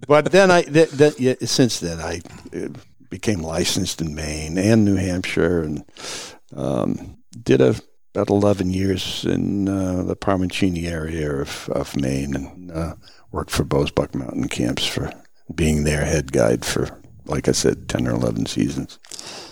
but 0.08 0.32
then 0.32 0.52
I 0.52 0.62
that, 0.64 0.90
that 0.92 1.20
yeah, 1.20 1.36
since 1.46 1.80
then 1.80 2.00
I 2.00 2.22
uh, 2.56 2.68
became 3.10 3.42
licensed 3.42 4.02
in 4.02 4.16
Maine 4.16 4.58
and 4.58 4.86
New 4.86 4.96
Hampshire 4.96 5.62
and 5.64 5.84
um, 6.56 7.18
did 7.44 7.62
a, 7.62 7.76
about 8.14 8.30
eleven 8.30 8.70
years 8.72 9.26
in 9.26 9.68
uh, 9.68 10.04
the 10.04 10.16
Parmachenee 10.16 10.86
area 10.90 11.32
of, 11.32 11.70
of 11.70 11.96
Maine 11.96 12.36
and 12.36 12.72
uh, 12.72 12.94
worked 13.32 13.52
for 13.52 13.64
Bosebuck 13.64 14.14
Mountain 14.14 14.50
Camps 14.50 14.86
for 14.86 15.12
being 15.54 15.84
their 15.84 16.06
head 16.06 16.32
guide 16.32 16.64
for 16.66 16.90
like 17.26 17.48
I 17.48 17.54
said 17.54 17.88
ten 17.90 18.08
or 18.08 18.12
eleven 18.12 18.46
seasons. 18.46 19.00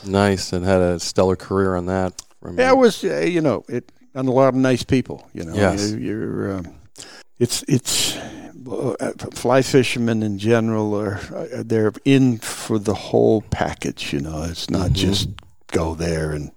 nice, 0.05 0.53
and 0.53 0.65
had 0.65 0.81
a 0.81 0.99
stellar 0.99 1.35
career 1.35 1.75
on 1.75 1.85
that. 1.87 2.21
Yeah, 2.57 2.71
it 2.71 2.77
was 2.77 3.03
uh, 3.03 3.19
you 3.21 3.41
know 3.41 3.63
it 3.69 3.91
and 4.13 4.27
a 4.27 4.31
lot 4.31 4.49
of 4.49 4.55
nice 4.55 4.83
people. 4.83 5.27
You 5.33 5.43
know, 5.45 5.55
Yes. 5.55 5.91
you, 5.91 5.97
you're 5.97 6.57
um, 6.57 6.75
it's 7.39 7.63
it's 7.67 8.15
uh, 8.17 9.11
fly 9.33 9.61
fishermen 9.63 10.21
in 10.21 10.37
general 10.37 10.93
are 10.99 11.19
uh, 11.35 11.63
they're 11.65 11.93
in 12.05 12.37
for 12.37 12.77
the 12.77 12.93
whole 12.93 13.41
package. 13.49 14.13
You 14.13 14.19
know, 14.21 14.43
it's 14.43 14.69
not 14.69 14.91
just 14.93 15.29
go 15.71 15.95
there 15.95 16.31
and 16.31 16.51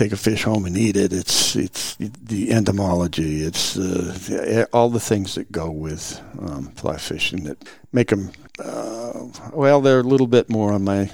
take 0.00 0.12
a 0.12 0.16
fish 0.16 0.44
home 0.44 0.64
and 0.64 0.76
eat 0.78 0.96
it. 0.96 1.12
It's 1.12 1.54
it's 1.56 1.96
the 1.96 2.52
entomology. 2.52 3.42
It's 3.42 3.76
uh, 3.76 4.64
all 4.72 4.88
the 4.88 5.00
things 5.00 5.34
that 5.34 5.52
go 5.52 5.70
with 5.70 6.20
um, 6.40 6.72
fly 6.76 6.96
fishing 6.96 7.44
that 7.44 7.58
make 7.92 8.08
them. 8.08 8.30
Uh, 8.58 9.26
well, 9.52 9.80
they're 9.82 10.00
a 10.00 10.10
little 10.12 10.26
bit 10.26 10.48
more 10.48 10.72
on 10.72 10.84
my 10.84 11.10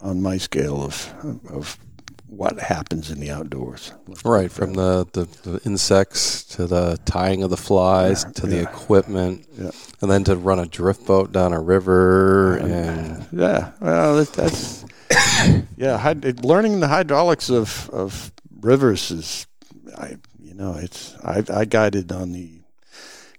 on 0.00 0.20
my 0.22 0.38
scale 0.38 0.82
of 0.82 1.12
of 1.50 1.78
what 2.28 2.58
happens 2.60 3.10
in 3.10 3.20
the 3.20 3.30
outdoors. 3.30 3.92
Right, 4.24 4.50
from 4.50 4.74
the, 4.74 5.06
the, 5.12 5.24
the 5.48 5.60
insects 5.64 6.42
to 6.56 6.66
the 6.66 6.98
tying 7.04 7.42
of 7.42 7.50
the 7.50 7.56
flies 7.56 8.24
Yeah, 8.24 8.32
to 8.32 8.46
the 8.46 8.60
equipment, 8.60 9.46
Yeah. 9.56 9.70
and 10.02 10.10
then 10.10 10.24
to 10.24 10.36
run 10.36 10.58
a 10.58 10.66
drift 10.66 11.06
boat 11.06 11.32
down 11.32 11.52
a 11.54 11.60
river 11.60 12.56
and 12.58 13.26
Yeah, 13.32 13.70
well, 13.80 14.16
that, 14.16 14.32
that's 14.34 14.84
yeah. 15.76 15.98
Hyd- 15.98 16.44
learning 16.44 16.80
the 16.80 16.88
hydraulics 16.88 17.50
of 17.50 17.90
of 17.90 18.32
rivers 18.60 19.10
is, 19.10 19.46
I 19.96 20.16
you 20.40 20.54
know, 20.54 20.74
it's 20.74 21.14
I 21.24 21.42
I 21.52 21.64
guided 21.64 22.12
on 22.12 22.32
the 22.32 22.50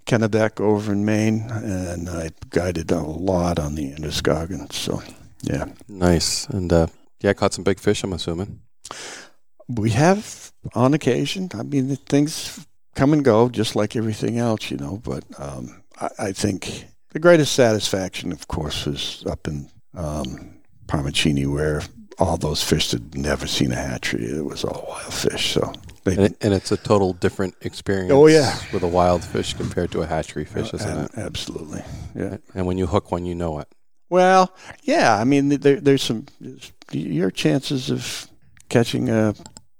Kennebec 0.06 0.60
over 0.60 0.92
in 0.92 1.04
Maine, 1.04 1.50
and 1.50 2.08
I 2.08 2.30
guided 2.50 2.90
a 2.90 3.00
lot 3.00 3.58
on 3.58 3.74
the 3.74 3.92
Androscoggin. 3.92 4.70
So 4.70 5.02
yeah, 5.42 5.66
nice. 5.88 6.46
And 6.46 6.72
uh, 6.72 6.86
yeah, 7.20 7.32
caught 7.34 7.54
some 7.54 7.64
big 7.64 7.78
fish. 7.78 8.02
I'm 8.02 8.12
assuming. 8.12 8.60
we 9.68 9.90
have 9.90 10.52
on 10.74 10.94
occasion. 10.94 11.50
I 11.54 11.62
mean, 11.62 11.94
things 11.96 12.66
come 12.94 13.12
and 13.12 13.24
go, 13.24 13.48
just 13.48 13.76
like 13.76 13.96
everything 13.96 14.38
else, 14.38 14.70
you 14.70 14.76
know. 14.76 15.00
But 15.04 15.24
um, 15.38 15.82
I, 16.00 16.08
I 16.18 16.32
think 16.32 16.86
the 17.10 17.18
greatest 17.18 17.54
satisfaction, 17.54 18.32
of 18.32 18.48
course, 18.48 18.86
is 18.86 19.24
up 19.26 19.46
in 19.46 19.68
um, 19.94 20.57
Parmachenee, 20.88 21.46
where 21.46 21.82
all 22.18 22.36
those 22.36 22.62
fish 22.64 22.90
had 22.90 23.14
never 23.16 23.46
seen 23.46 23.70
a 23.70 23.76
hatchery. 23.76 24.24
It 24.24 24.44
was 24.44 24.64
all 24.64 24.86
wild 24.88 25.14
fish. 25.14 25.52
So 25.54 25.72
they, 26.04 26.12
And, 26.16 26.20
it, 26.22 26.36
and 26.40 26.52
it's 26.54 26.72
a 26.72 26.76
total 26.76 27.12
different 27.12 27.54
experience. 27.60 28.10
Oh, 28.12 28.26
yeah. 28.26 28.58
with 28.72 28.82
a 28.82 28.88
wild 28.88 29.22
fish 29.24 29.54
compared 29.54 29.92
to 29.92 30.02
a 30.02 30.06
hatchery 30.06 30.44
fish, 30.44 30.74
isn't 30.74 30.98
a- 30.98 31.04
it? 31.04 31.10
absolutely, 31.16 31.82
yeah. 32.16 32.38
And 32.54 32.66
when 32.66 32.76
you 32.78 32.86
hook 32.86 33.12
one, 33.12 33.24
you 33.24 33.34
know 33.36 33.60
it. 33.60 33.68
Well, 34.10 34.52
yeah. 34.82 35.16
I 35.16 35.24
mean, 35.24 35.48
there, 35.50 35.80
there's 35.80 36.02
some 36.02 36.26
your 36.90 37.30
chances 37.30 37.90
of 37.90 38.26
catching 38.70 39.10
a 39.10 39.34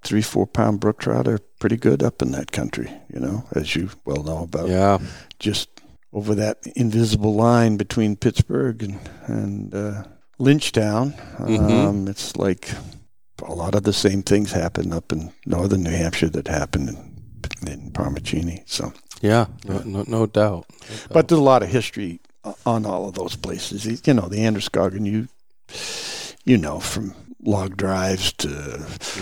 three, 0.05 0.23
four 0.23 0.47
pound 0.47 0.81
brook 0.81 1.01
trout 1.01 1.27
are 1.27 1.39
pretty 1.61 1.77
good 1.79 2.03
up 2.03 2.21
in 2.23 2.31
that 2.33 2.53
country. 2.53 2.93
You 3.13 3.21
know, 3.21 3.45
as 3.53 3.75
you 3.75 3.89
well 4.05 4.23
know 4.23 4.43
about. 4.45 4.69
Yeah, 4.69 4.99
just 5.39 5.71
over 6.13 6.35
that 6.37 6.59
invisible 6.77 7.35
line 7.35 7.77
between 7.79 8.17
Pittsburg 8.17 8.83
and, 8.83 9.01
and 9.27 9.75
uh, 9.75 10.05
Lynchtown. 10.39 11.15
Mhm. 11.39 11.71
Um, 11.89 12.09
it's 12.09 12.37
like 12.37 12.71
a 13.43 13.55
lot 13.55 13.75
of 13.75 13.83
the 13.85 13.93
same 13.93 14.23
things 14.23 14.53
happen 14.53 14.93
up 14.93 15.13
in 15.13 15.33
northern 15.47 15.83
New 15.83 15.91
Hampshire 15.91 16.29
that 16.31 16.49
happened 16.49 16.89
in, 16.91 17.71
in 17.73 17.91
Parmachenee. 17.93 18.63
So, 18.67 18.93
yeah, 19.21 19.47
no, 19.65 19.79
no, 19.85 20.05
no 20.07 20.27
doubt. 20.27 20.67
but 21.13 21.29
there's 21.29 21.41
a 21.41 21.43
lot 21.45 21.63
of 21.63 21.69
history 21.69 22.21
on 22.65 22.87
all 22.87 23.09
of 23.09 23.15
those 23.15 23.37
places. 23.37 24.07
You 24.07 24.15
know, 24.15 24.29
the 24.29 24.45
Androscoggin, 24.45 25.05
you 25.07 25.29
you 26.45 26.57
know 26.57 26.81
from 26.81 27.15
log 27.45 27.77
drives 27.77 28.33
to 28.33 28.49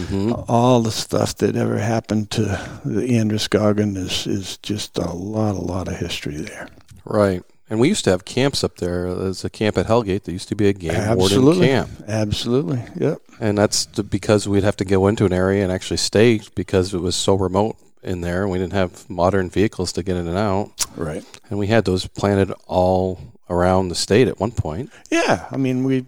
hmm 0.08 0.32
all 0.49 0.80
the 0.80 0.90
stuff 0.92 1.37
that 1.37 1.56
ever 1.56 1.78
happened 1.78 2.30
to 2.30 2.42
the 2.85 3.18
Androscoggin 3.18 3.96
is 3.96 4.26
is 4.26 4.56
just 4.58 4.96
a 4.99 5.11
lot, 5.12 5.54
a 5.54 5.61
lot 5.61 5.88
of 5.88 5.96
history 5.96 6.37
there. 6.37 6.68
right. 7.04 7.42
And 7.68 7.80
we 7.80 7.88
used 7.88 8.04
to 8.04 8.11
have 8.11 8.25
camps 8.25 8.62
up 8.62 8.76
there. 8.76 9.12
There's 9.12 9.44
a 9.44 9.50
camp 9.50 9.76
at 9.76 9.87
Hellgate. 9.87 10.23
There 10.23 10.32
used 10.32 10.49
to 10.50 10.54
be 10.54 10.68
a 10.68 10.73
game 10.73 10.94
warden 10.94 11.20
Absolutely. 11.20 11.66
camp. 11.66 11.90
Absolutely. 12.06 12.82
Yep. 12.96 13.18
And 13.40 13.58
that's 13.58 13.87
because 13.87 14.46
we'd 14.46 14.62
have 14.62 14.76
to 14.76 14.85
go 14.85 15.08
into 15.08 15.25
an 15.26 15.32
area 15.32 15.64
and 15.64 15.73
actually 15.73 15.96
stay 15.96 16.40
because 16.54 16.94
it 16.94 17.00
was 17.00 17.16
so 17.16 17.35
remote 17.35 17.76
in 18.04 18.20
there. 18.20 18.42
and 18.42 18.52
We 18.52 18.58
didn't 18.58 18.75
have 18.75 19.11
modern 19.11 19.50
vehicles 19.50 19.92
to 19.94 20.04
get 20.04 20.16
in 20.16 20.28
and 20.28 20.38
out. 20.38 20.87
Right. 20.96 21.25
And 21.50 21.58
we 21.58 21.66
had 21.66 21.85
those 21.85 22.06
planted 22.06 22.52
all 22.68 23.18
around 23.50 23.88
the 23.88 23.94
state 23.96 24.28
at 24.28 24.38
one 24.38 24.52
point. 24.52 24.90
Yeah. 25.11 25.46
I 25.50 25.56
mean, 25.56 25.82
we, 25.82 26.06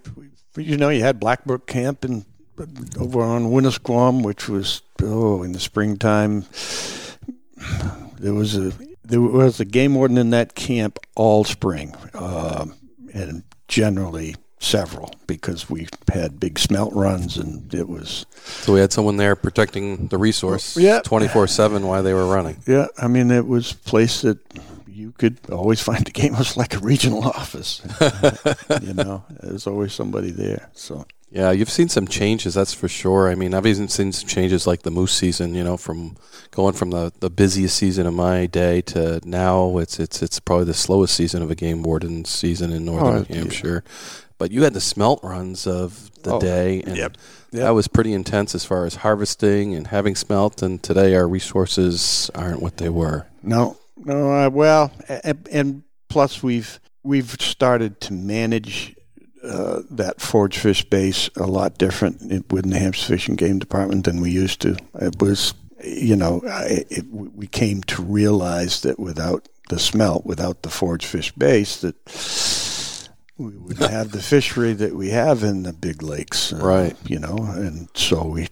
we 0.54 0.64
you 0.64 0.76
know, 0.76 0.90
you 0.90 1.02
had 1.02 1.18
Blackbrook 1.18 1.66
Camp 1.66 2.04
in 2.04 2.24
over 2.98 3.20
on 3.22 3.46
Winnisquam, 3.46 4.22
which 4.22 4.48
was 4.48 4.82
oh 5.02 5.42
in 5.42 5.52
the 5.52 5.60
springtime. 5.60 6.44
There 8.18 8.34
was 8.34 8.56
a 8.56 8.72
there 9.08 9.20
was 9.20 9.58
a 9.60 9.64
game 9.64 9.94
warden 9.94 10.18
in 10.18 10.30
that 10.30 10.54
camp 10.54 10.98
all 11.16 11.44
spring, 11.44 11.94
um, 12.14 12.74
and 13.12 13.42
generally 13.68 14.36
several 14.60 15.14
because 15.26 15.70
we 15.70 15.86
had 16.12 16.40
big 16.40 16.58
smelt 16.58 16.92
runs 16.92 17.36
and 17.36 17.72
it 17.72 17.88
was 17.88 18.26
So 18.62 18.72
we 18.72 18.80
had 18.80 18.92
someone 18.92 19.16
there 19.16 19.36
protecting 19.36 20.08
the 20.08 20.18
resource 20.18 20.76
Yeah. 20.76 21.00
24 21.04 21.46
7 21.46 21.86
while 21.86 22.02
they 22.02 22.12
were 22.12 22.26
running. 22.26 22.56
Yeah, 22.66 22.86
I 22.98 23.06
mean, 23.06 23.30
it 23.30 23.46
was 23.46 23.72
a 23.72 23.76
place 23.76 24.22
that 24.22 24.38
you 24.88 25.12
could 25.12 25.38
always 25.52 25.80
find 25.80 26.08
a 26.08 26.10
game. 26.10 26.34
It 26.34 26.38
was 26.38 26.56
like 26.56 26.74
a 26.74 26.80
regional 26.80 27.22
office. 27.42 27.82
you 28.82 28.94
know, 28.94 29.24
there's 29.40 29.66
always 29.68 29.92
somebody 29.92 30.30
there. 30.32 30.70
So 30.74 31.06
yeah, 31.30 31.50
you've 31.50 31.70
seen 31.70 31.88
some 31.88 32.08
changes, 32.08 32.54
that's 32.54 32.72
for 32.72 32.88
sure. 32.88 33.30
I 33.30 33.34
mean, 33.34 33.52
I've 33.52 33.66
even 33.66 33.88
seen 33.88 34.12
some 34.12 34.26
changes 34.26 34.66
like 34.66 34.82
the 34.82 34.90
moose 34.90 35.12
season. 35.12 35.54
You 35.54 35.62
know, 35.62 35.76
from 35.76 36.16
going 36.52 36.72
from 36.72 36.90
the, 36.90 37.12
the 37.20 37.28
busiest 37.28 37.76
season 37.76 38.06
of 38.06 38.14
my 38.14 38.46
day 38.46 38.80
to 38.82 39.20
now, 39.24 39.76
it's 39.78 40.00
it's 40.00 40.22
it's 40.22 40.40
probably 40.40 40.64
the 40.64 40.74
slowest 40.74 41.14
season 41.14 41.42
of 41.42 41.50
a 41.50 41.54
game 41.54 41.82
warden 41.82 42.24
season 42.24 42.72
in 42.72 42.86
northern 42.86 43.26
oh, 43.28 43.34
Hampshire. 43.34 43.84
Yeah. 43.84 44.20
But 44.38 44.52
you 44.52 44.62
had 44.62 44.72
the 44.72 44.80
smelt 44.80 45.22
runs 45.22 45.66
of 45.66 46.10
the 46.22 46.34
oh, 46.34 46.40
day, 46.40 46.80
and 46.82 46.96
yep. 46.96 47.16
Yep. 47.52 47.62
that 47.64 47.70
was 47.70 47.88
pretty 47.88 48.14
intense 48.14 48.54
as 48.54 48.64
far 48.64 48.86
as 48.86 48.96
harvesting 48.96 49.74
and 49.74 49.88
having 49.88 50.14
smelt. 50.14 50.62
And 50.62 50.82
today, 50.82 51.14
our 51.14 51.28
resources 51.28 52.30
aren't 52.34 52.62
what 52.62 52.78
they 52.78 52.88
were. 52.88 53.26
No, 53.42 53.76
no. 53.96 54.32
Uh, 54.32 54.48
well, 54.48 54.92
and, 55.08 55.46
and 55.52 55.82
plus 56.08 56.42
we've 56.42 56.80
we've 57.02 57.30
started 57.32 58.00
to 58.02 58.14
manage 58.14 58.94
uh, 59.42 59.82
that 59.90 60.20
forage 60.20 60.58
fish 60.58 60.84
base 60.84 61.28
a 61.36 61.46
lot 61.46 61.78
different 61.78 62.20
within 62.50 62.70
the 62.70 62.78
Hampshire 62.78 63.06
Fish 63.06 63.28
and 63.28 63.38
Game 63.38 63.58
Department 63.58 64.04
than 64.04 64.20
we 64.20 64.30
used 64.30 64.60
to. 64.62 64.76
It 64.94 65.20
was, 65.20 65.54
you 65.84 66.16
know, 66.16 66.42
it, 66.44 66.86
it, 66.90 67.04
we 67.10 67.46
came 67.46 67.82
to 67.84 68.02
realize 68.02 68.82
that 68.82 68.98
without 68.98 69.48
the 69.68 69.78
smelt, 69.78 70.24
without 70.24 70.62
the 70.62 70.70
forage 70.70 71.06
fish 71.06 71.32
base, 71.32 71.80
that 71.82 71.94
we 73.36 73.56
wouldn't 73.56 73.90
have 73.90 74.10
the 74.12 74.22
fishery 74.22 74.72
that 74.74 74.94
we 74.94 75.10
have 75.10 75.42
in 75.42 75.62
the 75.62 75.72
big 75.72 76.02
lakes, 76.02 76.52
uh, 76.52 76.56
right? 76.56 76.96
You 77.06 77.20
know, 77.20 77.36
and 77.36 77.88
so 77.94 78.26
we 78.26 78.48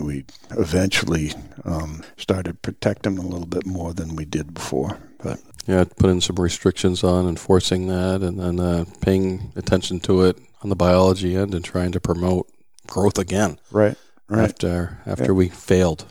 we 0.00 0.24
eventually 0.50 1.32
um, 1.64 2.02
started 2.16 2.62
protecting 2.62 3.16
them 3.16 3.24
a 3.24 3.28
little 3.28 3.46
bit 3.46 3.66
more 3.66 3.92
than 3.92 4.14
we 4.14 4.24
did 4.24 4.54
before, 4.54 4.98
but 5.22 5.40
yeah, 5.68 5.84
put 5.84 6.08
in 6.08 6.22
some 6.22 6.36
restrictions 6.36 7.04
on 7.04 7.28
enforcing 7.28 7.88
that, 7.88 8.22
and 8.22 8.40
then 8.40 8.58
uh, 8.58 8.86
paying 9.02 9.52
attention 9.54 10.00
to 10.00 10.22
it 10.22 10.38
on 10.62 10.70
the 10.70 10.76
biology 10.76 11.36
end, 11.36 11.54
and 11.54 11.62
trying 11.62 11.92
to 11.92 12.00
promote 12.00 12.50
growth 12.86 13.18
again. 13.18 13.60
Right. 13.70 13.96
Right. 14.30 14.44
After 14.44 14.98
after 15.06 15.26
yeah. 15.26 15.32
we 15.32 15.48
failed. 15.48 16.04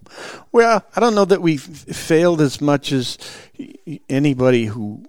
Well, 0.52 0.84
I 0.96 1.00
don't 1.00 1.14
know 1.14 1.26
that 1.26 1.42
we 1.42 1.58
failed 1.58 2.42
as 2.42 2.62
much 2.62 2.92
as 2.92 3.18
anybody 4.10 4.66
who 4.66 5.06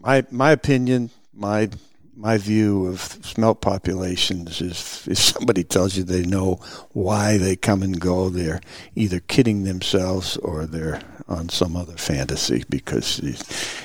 my 0.00 0.24
my 0.30 0.52
opinion, 0.52 1.10
my 1.34 1.68
my 2.16 2.36
view 2.36 2.86
of 2.86 3.00
smelt 3.00 3.60
populations 3.60 4.60
is 4.60 5.06
if 5.08 5.18
somebody 5.18 5.62
tells 5.62 5.96
you 5.96 6.02
they 6.02 6.22
know 6.22 6.60
why 6.92 7.38
they 7.38 7.56
come 7.56 7.82
and 7.82 8.00
go, 8.00 8.28
they're 8.28 8.60
either 8.96 9.20
kidding 9.20 9.64
themselves 9.64 10.36
or 10.38 10.66
they're 10.66 11.00
on 11.28 11.48
some 11.48 11.76
other 11.76 11.96
fantasy 11.96 12.64
because 12.68 13.20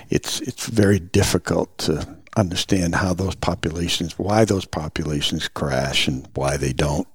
it's 0.10 0.40
it's 0.42 0.68
very 0.68 1.00
difficult 1.00 1.78
to 1.78 2.18
understand 2.36 2.96
how 2.96 3.14
those 3.14 3.36
populations, 3.36 4.18
why 4.18 4.46
those 4.46 4.66
populations 4.66 5.48
crash 5.48 6.08
and 6.08 6.28
why 6.36 6.58
they 6.58 6.74
don't, 6.74 7.08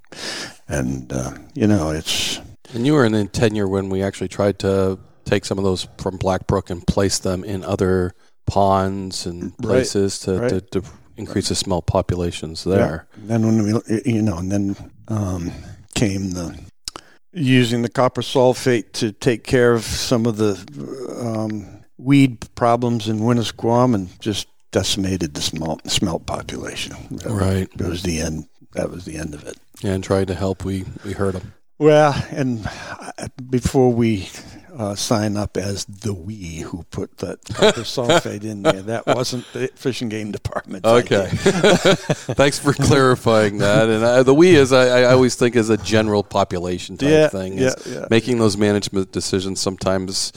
and 0.68 1.12
uh, 1.12 1.32
you 1.54 1.66
know 1.66 1.90
it's. 1.90 2.40
And 2.74 2.86
you 2.86 2.92
were 2.92 3.04
in 3.04 3.12
the 3.12 3.24
tenure 3.26 3.66
when 3.66 3.88
we 3.88 4.02
actually 4.02 4.28
tried 4.28 4.58
to 4.60 4.98
take 5.24 5.44
some 5.44 5.58
of 5.58 5.64
those 5.64 5.88
from 5.98 6.16
Blackbrook 6.18 6.70
and 6.70 6.86
place 6.86 7.18
them 7.18 7.42
in 7.44 7.64
other 7.64 8.14
ponds 8.46 9.26
and 9.26 9.56
places 9.58 10.26
right, 10.26 10.34
to, 10.34 10.40
right. 10.40 10.70
to, 10.72 10.80
to 10.80 10.88
increase 11.16 11.48
the 11.48 11.54
smelt 11.54 11.86
populations 11.86 12.64
there. 12.64 13.06
Yeah. 13.12 13.20
And 13.20 13.30
then 13.30 13.46
when 13.46 13.62
we, 13.62 14.02
you 14.04 14.22
know, 14.22 14.38
and 14.38 14.52
then 14.52 14.76
um, 15.08 15.52
came 15.94 16.30
the 16.30 16.58
using 17.32 17.82
the 17.82 17.88
copper 17.88 18.22
sulfate 18.22 18.92
to 18.92 19.12
take 19.12 19.44
care 19.44 19.72
of 19.72 19.84
some 19.84 20.26
of 20.26 20.36
the 20.36 20.54
um, 21.20 21.84
weed 21.98 22.38
problems 22.54 23.08
in 23.08 23.20
Winnisquam 23.20 23.94
and 23.94 24.20
just 24.20 24.48
decimated 24.70 25.34
the 25.34 25.40
smelt, 25.40 25.88
smelt 25.90 26.26
population. 26.26 26.96
Right. 27.24 27.68
It 27.72 27.80
was 27.80 28.02
the 28.02 28.20
end. 28.20 28.48
That 28.72 28.90
was 28.90 29.04
the 29.04 29.16
end 29.16 29.34
of 29.34 29.46
it. 29.46 29.56
Yeah, 29.80 29.92
and 29.92 30.04
tried 30.04 30.28
to 30.28 30.34
help. 30.34 30.64
We 30.64 30.84
we 31.04 31.12
hurt 31.12 31.34
them. 31.34 31.54
Well, 31.78 32.14
and 32.30 32.66
uh, 32.66 33.28
before 33.48 33.92
we 33.92 34.28
uh, 34.78 34.94
sign 34.94 35.36
up 35.36 35.56
as 35.56 35.84
the 35.86 36.14
we 36.14 36.58
who 36.58 36.84
put 36.84 37.18
that 37.18 37.44
copper 37.46 37.80
sulfate 37.80 38.44
in 38.44 38.62
there. 38.62 38.80
That 38.80 39.06
wasn't 39.06 39.44
the 39.52 39.68
Fish 39.74 40.00
and 40.00 40.10
Game 40.10 40.30
Department. 40.30 40.84
Okay, 40.86 41.26
thanks 41.32 42.60
for 42.60 42.72
clarifying 42.72 43.58
that. 43.58 43.88
And 43.88 44.04
uh, 44.04 44.22
the 44.22 44.34
we 44.34 44.54
is 44.54 44.72
I, 44.72 45.00
I, 45.00 45.12
always 45.12 45.34
think 45.34 45.56
is 45.56 45.68
a 45.68 45.76
general 45.76 46.22
population 46.22 46.96
type 46.96 47.08
yeah, 47.10 47.28
thing. 47.28 47.58
Yeah, 47.58 47.74
yeah. 47.86 48.06
Making 48.08 48.38
those 48.38 48.56
management 48.56 49.10
decisions 49.10 49.60
sometimes. 49.60 50.32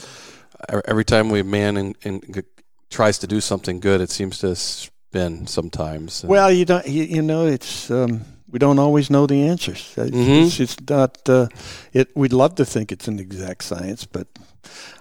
Every 0.86 1.04
time 1.04 1.30
we 1.30 1.42
man 1.42 1.76
and, 1.76 1.96
and 2.04 2.44
tries 2.90 3.18
to 3.18 3.26
do 3.26 3.40
something 3.40 3.80
good, 3.80 4.00
it 4.00 4.10
seems 4.10 4.38
to 4.40 4.54
spin 4.56 5.46
sometimes. 5.46 6.24
Well, 6.24 6.50
you 6.50 6.64
don't. 6.64 6.86
You, 6.86 7.04
you 7.04 7.22
know, 7.22 7.46
it's. 7.46 7.90
Um, 7.90 8.22
we 8.52 8.58
don't 8.58 8.78
always 8.78 9.10
know 9.10 9.26
the 9.26 9.48
answers. 9.48 9.94
It's, 9.96 10.10
mm-hmm. 10.10 10.46
it's, 10.46 10.60
it's 10.60 10.76
not. 10.88 11.28
Uh, 11.28 11.48
it. 11.92 12.14
We'd 12.14 12.32
love 12.32 12.54
to 12.56 12.64
think 12.64 12.92
it's 12.92 13.08
an 13.08 13.18
exact 13.18 13.64
science, 13.64 14.04
but 14.04 14.28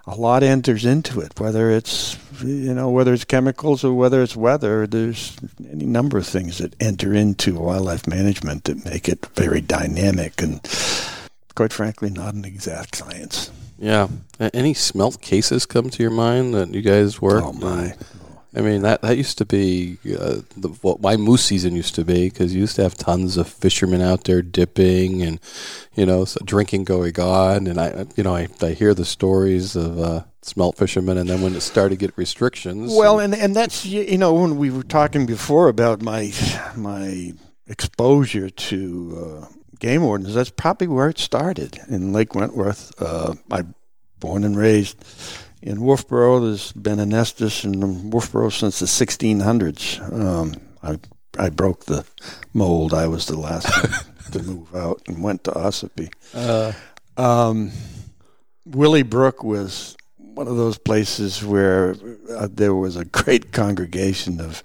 a 0.07 0.15
lot 0.15 0.41
enters 0.41 0.85
into 0.85 1.19
it. 1.19 1.39
Whether 1.39 1.69
it's 1.69 2.17
you 2.41 2.73
know 2.73 2.89
whether 2.89 3.13
it's 3.13 3.25
chemicals 3.25 3.83
or 3.83 3.93
whether 3.93 4.23
it's 4.23 4.35
weather, 4.35 4.87
there's 4.87 5.37
any 5.69 5.85
number 5.85 6.17
of 6.17 6.25
things 6.25 6.57
that 6.57 6.75
enter 6.81 7.13
into 7.13 7.59
wildlife 7.59 8.07
management 8.07 8.63
that 8.63 8.85
make 8.85 9.07
it 9.09 9.25
very 9.35 9.61
dynamic 9.61 10.41
and, 10.41 10.61
quite 11.53 11.73
frankly, 11.73 12.09
not 12.09 12.33
an 12.33 12.45
exact 12.45 12.95
science. 12.95 13.51
Yeah. 13.77 14.07
Any 14.39 14.73
smelt 14.73 15.21
cases 15.21 15.65
come 15.65 15.89
to 15.89 16.03
your 16.03 16.11
mind 16.11 16.53
that 16.53 16.73
you 16.73 16.81
guys 16.81 17.21
work? 17.21 17.43
Oh 17.43 17.53
my! 17.53 17.95
I 18.53 18.61
mean 18.61 18.81
that 18.81 19.01
that 19.01 19.17
used 19.17 19.37
to 19.37 19.45
be 19.45 19.97
uh, 20.05 20.41
the, 20.57 20.67
what 20.81 21.01
my 21.01 21.15
moose 21.15 21.45
season 21.45 21.75
used 21.75 21.95
to 21.95 22.03
be 22.03 22.29
because 22.29 22.53
you 22.53 22.61
used 22.61 22.75
to 22.75 22.83
have 22.83 22.95
tons 22.95 23.37
of 23.37 23.47
fishermen 23.47 24.01
out 24.01 24.25
there 24.25 24.41
dipping 24.41 25.21
and 25.21 25.39
you 25.95 26.05
know 26.05 26.25
so 26.25 26.39
drinking 26.43 26.83
going 26.83 27.17
on. 27.19 27.67
And 27.67 27.79
I 27.79 28.07
you 28.15 28.23
know 28.23 28.35
I, 28.35 28.47
I 28.61 28.71
hear 28.71 28.93
the 28.93 29.05
stories 29.05 29.75
of 29.77 29.99
uh, 29.99 30.23
smelt 30.41 30.77
fishermen 30.77 31.17
and 31.17 31.29
then 31.29 31.41
when 31.41 31.55
it 31.55 31.61
started 31.61 31.91
to 31.91 32.05
get 32.07 32.17
restrictions 32.17 32.91
well 32.95 33.19
and, 33.19 33.33
and 33.33 33.43
and 33.43 33.55
that's 33.55 33.85
you 33.85 34.17
know 34.17 34.33
when 34.33 34.57
we 34.57 34.71
were 34.71 34.81
talking 34.81 35.27
before 35.27 35.67
about 35.67 36.01
my 36.01 36.33
my 36.75 37.31
exposure 37.67 38.49
to 38.49 39.43
uh, 39.43 39.45
game 39.79 40.01
wardens 40.01 40.33
that's 40.33 40.49
probably 40.49 40.87
where 40.87 41.09
it 41.09 41.19
started 41.19 41.79
in 41.87 42.11
Lake 42.11 42.33
Wentworth. 42.33 42.91
Uh, 43.01 43.35
I 43.51 43.63
born 44.19 44.43
and 44.43 44.57
raised 44.57 44.97
in 45.61 45.77
Wolfeboro, 45.77 46.41
there's 46.41 46.71
been 46.71 46.99
a 46.99 47.15
Estes 47.15 47.63
in 47.63 47.73
Wolfeboro 48.09 48.51
since 48.51 48.79
the 48.79 48.85
1600s. 48.85 50.11
Um, 50.11 50.55
I 50.81 50.97
I 51.39 51.49
broke 51.49 51.85
the 51.85 52.05
mold. 52.53 52.93
I 52.93 53.07
was 53.07 53.25
the 53.25 53.39
last 53.39 53.69
one 53.69 54.31
to 54.31 54.43
move 54.43 54.75
out 54.75 55.01
and 55.07 55.23
went 55.23 55.43
to 55.45 55.51
Ossipee. 55.51 56.11
Uh, 56.33 56.73
um, 57.17 57.71
Willowbrook 58.65 59.43
was 59.43 59.95
one 60.17 60.47
of 60.47 60.57
those 60.57 60.77
places 60.77 61.43
where 61.43 61.95
uh, 62.35 62.47
there 62.51 62.75
was 62.75 62.95
a 62.95 63.05
great 63.05 63.51
congregation 63.51 64.41
of 64.41 64.63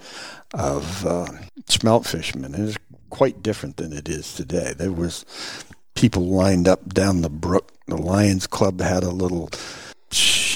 of 0.55 1.07
uh, 1.07 1.27
smelt 1.69 2.07
fishermen. 2.07 2.55
It 2.55 2.63
was 2.63 2.79
quite 3.11 3.43
different 3.43 3.77
than 3.77 3.93
it 3.93 4.09
is 4.09 4.35
today. 4.35 4.75
There 4.77 4.93
was 4.93 5.25
people 5.95 6.27
lined 6.27 6.69
up 6.69 6.93
down 6.93 7.23
the 7.23 7.31
brook. 7.31 7.73
The 7.87 7.97
Lions 7.97 8.47
Club 8.47 8.81
had 8.81 9.05
a 9.05 9.11
little 9.11 9.51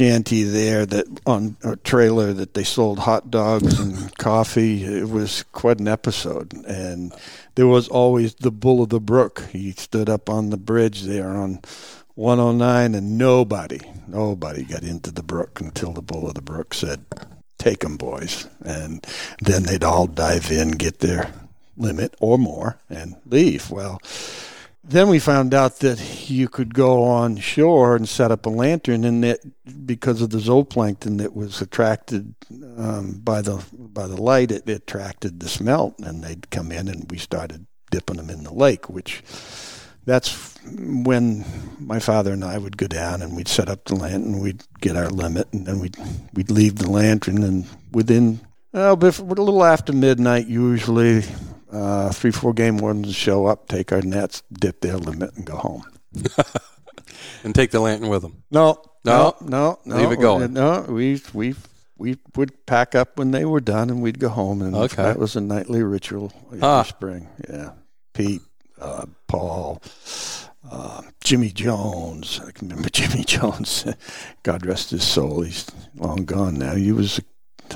shanty 0.01 0.45
there 0.45 0.87
that 0.87 1.07
on 1.27 1.59
a 1.63 1.77
trailer 1.77 2.33
that 2.33 2.55
they 2.55 2.65
sold 2.65 3.01
hot 3.01 3.31
dogs 3.31 3.79
and 3.79 4.17
coffee. 4.17 4.83
It 4.83 5.11
was 5.11 5.45
quite 5.53 5.79
an 5.79 5.89
episode, 5.89 6.55
and 6.67 7.13
there 7.55 7.67
was 7.67 7.87
always 7.87 8.35
the 8.37 8.51
bull 8.51 8.83
of 8.83 8.89
the 8.89 8.99
brook. 8.99 9.47
He 9.53 9.73
stood 9.73 10.09
up 10.09 10.31
on 10.31 10.49
the 10.49 10.57
bridge 10.57 11.03
there 11.03 11.37
on 11.37 11.61
109, 12.15 12.95
and 12.95 13.19
nobody, 13.19 13.81
nobody 14.09 14.65
got 14.65 14.85
into 14.85 15.11
the 15.11 15.23
brook 15.23 15.61
until 15.61 15.93
the 15.93 16.01
bull 16.01 16.27
of 16.29 16.35
the 16.35 16.41
brook 16.41 16.73
said, 16.73 17.05
"Take 17.59 17.85
'em, 17.85 17.99
boys," 17.99 18.47
and 18.65 19.07
then 19.43 19.65
they'd 19.65 19.85
all 19.85 20.07
dive 20.07 20.51
in, 20.51 20.71
get 20.71 21.01
their 21.01 21.31
limit 21.77 22.15
or 22.21 22.39
more, 22.39 22.79
and 22.89 23.17
leave. 23.27 23.71
Well 23.71 24.01
then 24.83 25.09
we 25.09 25.19
found 25.19 25.53
out 25.53 25.81
that 25.81 26.31
you 26.31 26.49
could 26.49 26.75
go 26.75 27.05
on 27.05 27.37
shore 27.37 27.97
and 27.97 28.09
set 28.09 28.31
up 28.31 28.47
a 28.47 28.51
lantern, 28.51 29.05
and 29.05 29.23
that 29.23 29.41
because 29.87 30.23
of 30.23 30.31
the 30.31 30.39
zooplankton 30.39 31.19
that 31.19 31.35
was 31.35 31.61
attracted 31.61 32.35
um, 32.79 33.21
by 33.23 33.43
the 33.43 33.63
by 33.73 34.07
the 34.07 34.21
light, 34.21 34.51
it, 34.51 34.69
it 34.69 34.83
attracted 34.83 35.41
the 35.41 35.49
smelt, 35.49 35.99
and 35.99 36.25
they'd 36.25 36.51
come 36.51 36.73
in, 36.73 36.89
and 36.89 37.11
we 37.11 37.19
started 37.19 37.67
dipping 37.91 38.17
them 38.17 38.31
in 38.31 38.45
the 38.45 38.55
lake, 38.55 38.89
which 38.89 39.23
that's 40.07 40.59
when 40.65 41.45
my 41.79 41.99
father 41.99 42.33
and 42.33 42.45
I 42.45 42.57
would 42.57 42.77
go 42.77 42.87
down 42.87 43.21
and 43.21 43.37
we'd 43.37 43.49
set 43.49 43.69
up 43.69 43.85
the 43.85 43.97
lantern, 43.97 44.41
we'd 44.41 44.65
get 44.81 44.97
our 44.97 45.11
limit, 45.11 45.53
and 45.53 45.67
then 45.67 45.79
we'd 45.79 45.97
we'd 46.33 46.51
leave 46.51 46.77
the 46.77 46.91
lantern, 46.91 47.43
and 47.43 47.67
within 47.93 48.41
well, 48.73 48.93
a 48.93 49.05
little 49.05 49.65
after 49.65 49.93
midnight, 49.93 50.47
usually 50.47 51.25
uh, 51.73 52.11
three, 52.11 52.31
four 52.31 52.53
game 52.53 52.79
wardens 52.79 53.15
show 53.15 53.47
up, 53.47 53.69
take 53.69 53.93
our 53.93 54.03
nets, 54.03 54.43
dip 54.53 54.81
their 54.81 54.97
limit, 54.97 55.35
and 55.37 55.45
go 55.47 55.57
home. 55.57 55.85
and 57.45 57.55
take 57.55 57.71
the 57.71 57.81
lantern 57.81 58.09
with 58.09 58.23
them. 58.23 58.43
No, 58.51 58.83
no, 59.05 59.37
no, 59.41 59.79
no. 59.85 59.97
Leave 59.97 60.13
it 60.13 60.21
going. 60.21 60.53
No, 60.53 60.85
we 60.89 61.21
we 61.33 61.55
we 61.97 62.17
would 62.37 62.67
pack 62.67 62.95
up 62.95 63.19
when 63.19 63.31
they 63.31 63.45
were 63.45 63.61
done, 63.61 63.91
and 63.91 64.03
we'd 64.03 64.19
go 64.19 64.29
home, 64.29 64.63
and 64.63 64.75
Okay. 64.75 65.03
that 65.03 65.19
was 65.19 65.37
a 65.37 65.41
nightly 65.41 65.83
ritual 65.83 66.33
every 66.49 66.63
Ah. 66.63 66.83
spring. 66.83 67.29
Yeah, 67.49 67.71
Pete, 68.15 68.43
uh, 68.81 69.07
Paul, 69.29 69.83
uh, 70.71 71.03
Jimmy 71.23 71.51
Jones. 71.51 72.41
I 72.47 72.51
can 72.53 72.69
remember 72.69 72.91
Jimmy 72.93 73.25
Jones. 73.25 73.85
God 74.43 74.67
rest 74.67 74.91
his 74.91 75.05
soul. 75.05 75.43
He's 75.43 75.67
long 75.95 76.25
gone 76.25 76.59
now. 76.59 76.75
He 76.75 76.93
was 76.93 77.21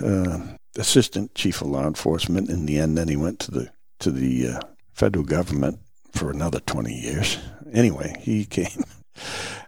uh, 0.03 0.41
assistant 0.77 1.35
chief 1.35 1.61
of 1.61 1.69
law 1.69 1.87
enforcement 1.87 2.51
in 2.51 2.67
the 2.67 2.79
end. 2.79 2.99
Then 2.99 3.09
he 3.09 3.17
went 3.17 3.39
to 3.41 3.51
the 3.51 3.71
to 4.01 4.11
the 4.11 4.49
uh, 4.49 4.61
federal 4.93 5.25
government 5.25 5.79
for 6.13 6.31
another 6.31 6.61
twenty 6.61 6.95
years. 6.95 7.39
Anyway, 7.73 8.15
he 8.21 8.45
came. 8.45 8.85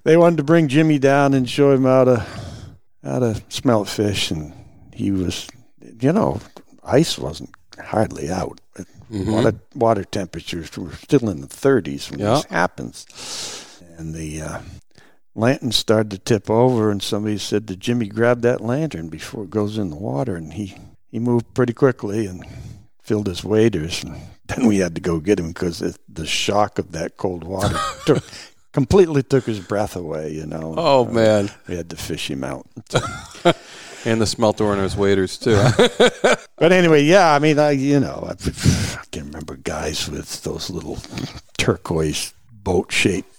They 0.03 0.17
wanted 0.17 0.37
to 0.39 0.43
bring 0.45 0.67
Jimmy 0.69 0.99
down 1.01 1.35
and 1.35 1.49
show 1.49 1.73
him 1.73 1.85
how 1.85 2.05
to 2.05 2.27
how 3.05 3.19
to 3.21 3.41
smell 3.49 3.85
fish, 3.85 4.31
and 4.33 4.53
he 4.93 5.11
was, 5.12 5.49
you 6.01 6.12
know, 6.12 6.41
ice 6.85 7.17
wasn't 7.19 7.51
hardly 7.81 8.29
out. 8.31 8.61
Mhm. 9.11 9.33
Water, 9.33 9.55
water 9.75 10.05
temperatures 10.05 10.77
were 10.77 10.93
still 10.93 11.29
in 11.29 11.41
the 11.41 11.47
30s 11.49 12.11
when 12.11 12.21
Yeah. 12.21 12.35
this 12.35 12.45
happens. 12.47 13.07
And 13.97 14.15
the 14.15 14.43
uh, 14.43 14.59
lantern 15.37 15.71
started 15.73 16.11
to 16.12 16.19
tip 16.19 16.51
over, 16.51 16.91
and 16.91 17.01
somebody 17.03 17.39
said 17.39 17.69
to 17.69 17.77
Jimmy, 17.77 18.07
grab 18.09 18.43
that 18.43 18.61
lantern 18.61 19.09
before 19.09 19.45
it 19.45 19.51
goes 19.51 19.79
in 19.79 19.91
the 19.91 19.97
water. 19.97 20.35
And 20.37 20.53
he, 20.55 20.75
he 21.11 21.19
moved 21.21 21.53
pretty 21.55 21.73
quickly 21.73 22.27
and 22.27 22.45
filled 23.07 23.29
his 23.29 23.45
waders. 23.45 24.03
And 24.05 24.16
then 24.49 24.66
we 24.66 24.79
had 24.79 24.95
to 24.97 25.01
go 25.01 25.21
get 25.21 25.38
him 25.40 25.49
because 25.49 25.79
the, 25.79 25.97
the 26.09 26.27
shock 26.27 26.79
of 26.79 26.92
that 26.92 27.16
cold 27.16 27.45
water 27.45 27.77
took, 28.07 28.25
completely 28.73 29.23
took 29.23 29.45
his 29.45 29.61
breath 29.61 29.97
away, 29.97 30.33
you 30.33 30.47
know. 30.47 30.75
Oh 30.77 31.07
Uh, 31.07 31.12
man, 31.12 31.51
We 31.69 31.77
had 31.77 31.90
to 31.90 31.97
fish 31.97 32.31
him 32.31 32.42
out. 32.45 32.66
and 34.05 34.21
the 34.21 34.27
smelt 34.27 34.61
owners 34.61 34.97
waiters 34.97 35.38
too. 35.38 35.57
But 36.59 36.73
anyway, 36.73 37.03
yeah, 37.05 37.33
I 37.33 37.38
mean, 37.38 37.59
I 37.59 37.73
you 37.73 38.01
know, 38.01 38.25
I, 38.29 38.33
I 38.33 39.05
can 39.12 39.27
remember 39.27 39.57
guys 39.57 40.09
with 40.09 40.42
those 40.42 40.71
little 40.71 40.99
turquoise 41.59 42.33
boat 42.51 42.90
shaped 42.92 43.35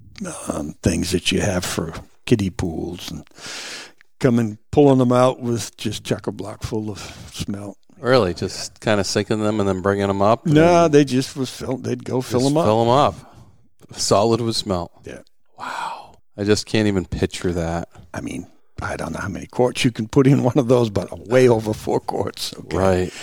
um, 0.47 0.73
things 0.82 1.12
that 1.12 1.32
you 1.32 1.41
have 1.41 1.63
for 1.65 1.93
kiddie 2.25 2.49
pools 2.49 3.12
and 3.12 3.23
coming 4.19 4.58
pulling 4.71 4.97
them 4.99 5.12
out 5.12 5.39
with 5.41 5.75
just 5.77 6.03
chock 6.03 6.27
a 6.27 6.32
block 6.32 6.63
full 6.63 6.89
of 6.89 6.99
smelt. 7.34 7.77
Really, 7.99 8.33
just 8.33 8.79
kind 8.79 8.99
of 8.99 9.05
sinking 9.05 9.41
them 9.41 9.60
and 9.60 9.67
then 9.67 9.81
bringing 9.81 10.07
them 10.07 10.21
up. 10.21 10.45
No, 10.45 10.88
they 10.88 11.05
just 11.05 11.36
was 11.36 11.49
fill. 11.49 11.77
They'd 11.77 12.03
go 12.03 12.21
fill 12.21 12.41
them 12.41 12.57
up. 12.57 12.65
Fill 12.65 12.79
them 12.86 12.93
up. 12.93 13.36
Solid 13.93 14.41
with 14.41 14.55
smelt. 14.55 14.91
Yeah. 15.05 15.21
Wow. 15.57 16.17
I 16.38 16.43
just 16.43 16.65
can't 16.65 16.88
even 16.88 17.05
picture 17.05 17.51
that. 17.53 17.89
I 18.13 18.21
mean, 18.21 18.47
I 18.81 18.95
don't 18.95 19.13
know 19.13 19.19
how 19.19 19.27
many 19.29 19.47
quarts 19.47 19.83
you 19.83 19.91
can 19.91 20.07
put 20.07 20.27
in 20.27 20.43
one 20.43 20.57
of 20.57 20.67
those, 20.67 20.89
but 20.89 21.27
way 21.27 21.49
over 21.49 21.73
four 21.73 21.99
quarts. 21.99 22.53
Okay. 22.53 22.77
Right. 22.77 23.13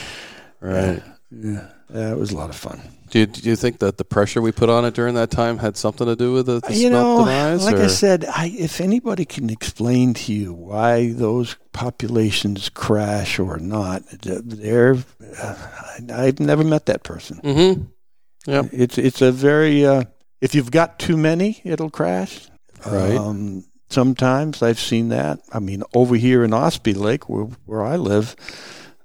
Right. 0.60 1.02
Yeah. 1.30 1.50
yeah, 1.52 1.68
it 1.90 2.16
was 2.16 2.30
a 2.30 2.36
lot 2.36 2.50
of 2.50 2.56
fun. 2.56 2.80
Do 3.10 3.20
you, 3.20 3.26
do 3.26 3.48
you 3.48 3.54
think 3.54 3.78
that 3.78 3.96
the 3.96 4.04
pressure 4.04 4.42
we 4.42 4.50
put 4.50 4.68
on 4.68 4.84
it 4.84 4.94
during 4.94 5.14
that 5.14 5.30
time 5.30 5.58
had 5.58 5.76
something 5.76 6.06
to 6.06 6.16
do 6.16 6.32
with 6.32 6.46
the, 6.46 6.60
you 6.70 6.88
smelt 6.88 6.92
know, 6.92 7.18
demise? 7.20 7.64
like 7.64 7.76
or? 7.76 7.84
I 7.84 7.86
said, 7.86 8.24
I, 8.24 8.52
if 8.58 8.80
anybody 8.80 9.24
can 9.24 9.50
explain 9.50 10.14
to 10.14 10.32
you 10.32 10.52
why 10.52 11.12
those 11.12 11.56
populations 11.72 12.68
crash 12.70 13.38
or 13.38 13.58
not, 13.58 14.02
they're 14.22 14.96
uh, 15.38 15.56
I've 16.12 16.40
never 16.40 16.64
met 16.64 16.86
that 16.86 17.04
person. 17.04 17.40
Mm-hmm. 17.44 17.82
Yep. 18.50 18.70
It's 18.72 18.98
it's 18.98 19.22
a 19.22 19.30
very 19.30 19.86
uh, 19.86 20.04
if 20.40 20.54
you've 20.54 20.70
got 20.70 20.98
too 20.98 21.16
many, 21.16 21.60
it'll 21.64 21.90
crash. 21.90 22.48
Right. 22.84 23.16
Um, 23.16 23.64
sometimes 23.90 24.62
I've 24.62 24.80
seen 24.80 25.10
that. 25.10 25.40
I 25.52 25.60
mean, 25.60 25.82
over 25.94 26.16
here 26.16 26.42
in 26.44 26.50
Ossipee 26.50 26.96
Lake, 26.96 27.28
where 27.28 27.44
where 27.64 27.82
I 27.82 27.96
live, 27.96 28.34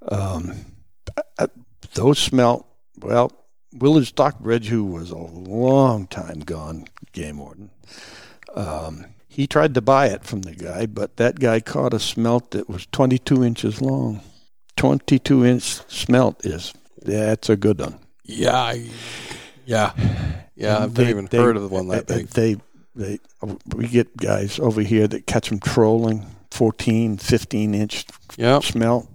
um, 0.07 0.65
uh, 1.37 1.47
those 1.93 2.19
smelt 2.19 2.65
well. 3.01 3.31
Willard 3.77 4.07
Stockbridge, 4.07 4.67
who 4.67 4.83
was 4.83 5.11
a 5.11 5.17
long 5.17 6.07
time 6.07 6.39
gone 6.39 6.85
game 7.13 7.37
warden, 7.37 7.69
um, 8.55 9.05
he 9.27 9.45
tried 9.45 9.73
to 9.75 9.81
buy 9.81 10.07
it 10.07 10.23
from 10.23 10.41
the 10.41 10.55
guy, 10.55 10.85
but 10.87 11.17
that 11.17 11.39
guy 11.39 11.59
caught 11.59 11.93
a 11.93 11.99
smelt 11.99 12.51
that 12.51 12.67
was 12.67 12.87
22 12.87 13.43
inches 13.43 13.79
long. 13.81 14.21
22 14.75 15.45
inch 15.45 15.63
smelt 15.87 16.43
is 16.45 16.73
that's 17.01 17.49
a 17.49 17.55
good 17.55 17.79
one. 17.79 17.99
Yeah. 18.23 18.55
I- 18.57 18.89
Yeah. 19.65 19.91
Yeah. 20.55 20.79
I've 20.83 20.93
They- 20.95 21.03
never 21.03 21.11
even 21.19 21.25
they- 21.29 21.37
heard 21.37 21.57
of 21.57 21.71
one 21.71 21.87
like 21.87 22.07
that 22.07 22.17
big. 22.17 22.27
They, 22.29 22.55
they, 22.95 23.19
we 23.75 23.87
get 23.87 24.17
guys 24.17 24.57
over 24.59 24.81
here 24.81 25.07
that 25.07 25.27
catch 25.27 25.49
them 25.49 25.59
trolling 25.59 26.25
14, 26.51 27.17
15 27.17 27.75
inch 27.75 28.05
Yep. 28.37 28.63
smelt. 28.63 29.07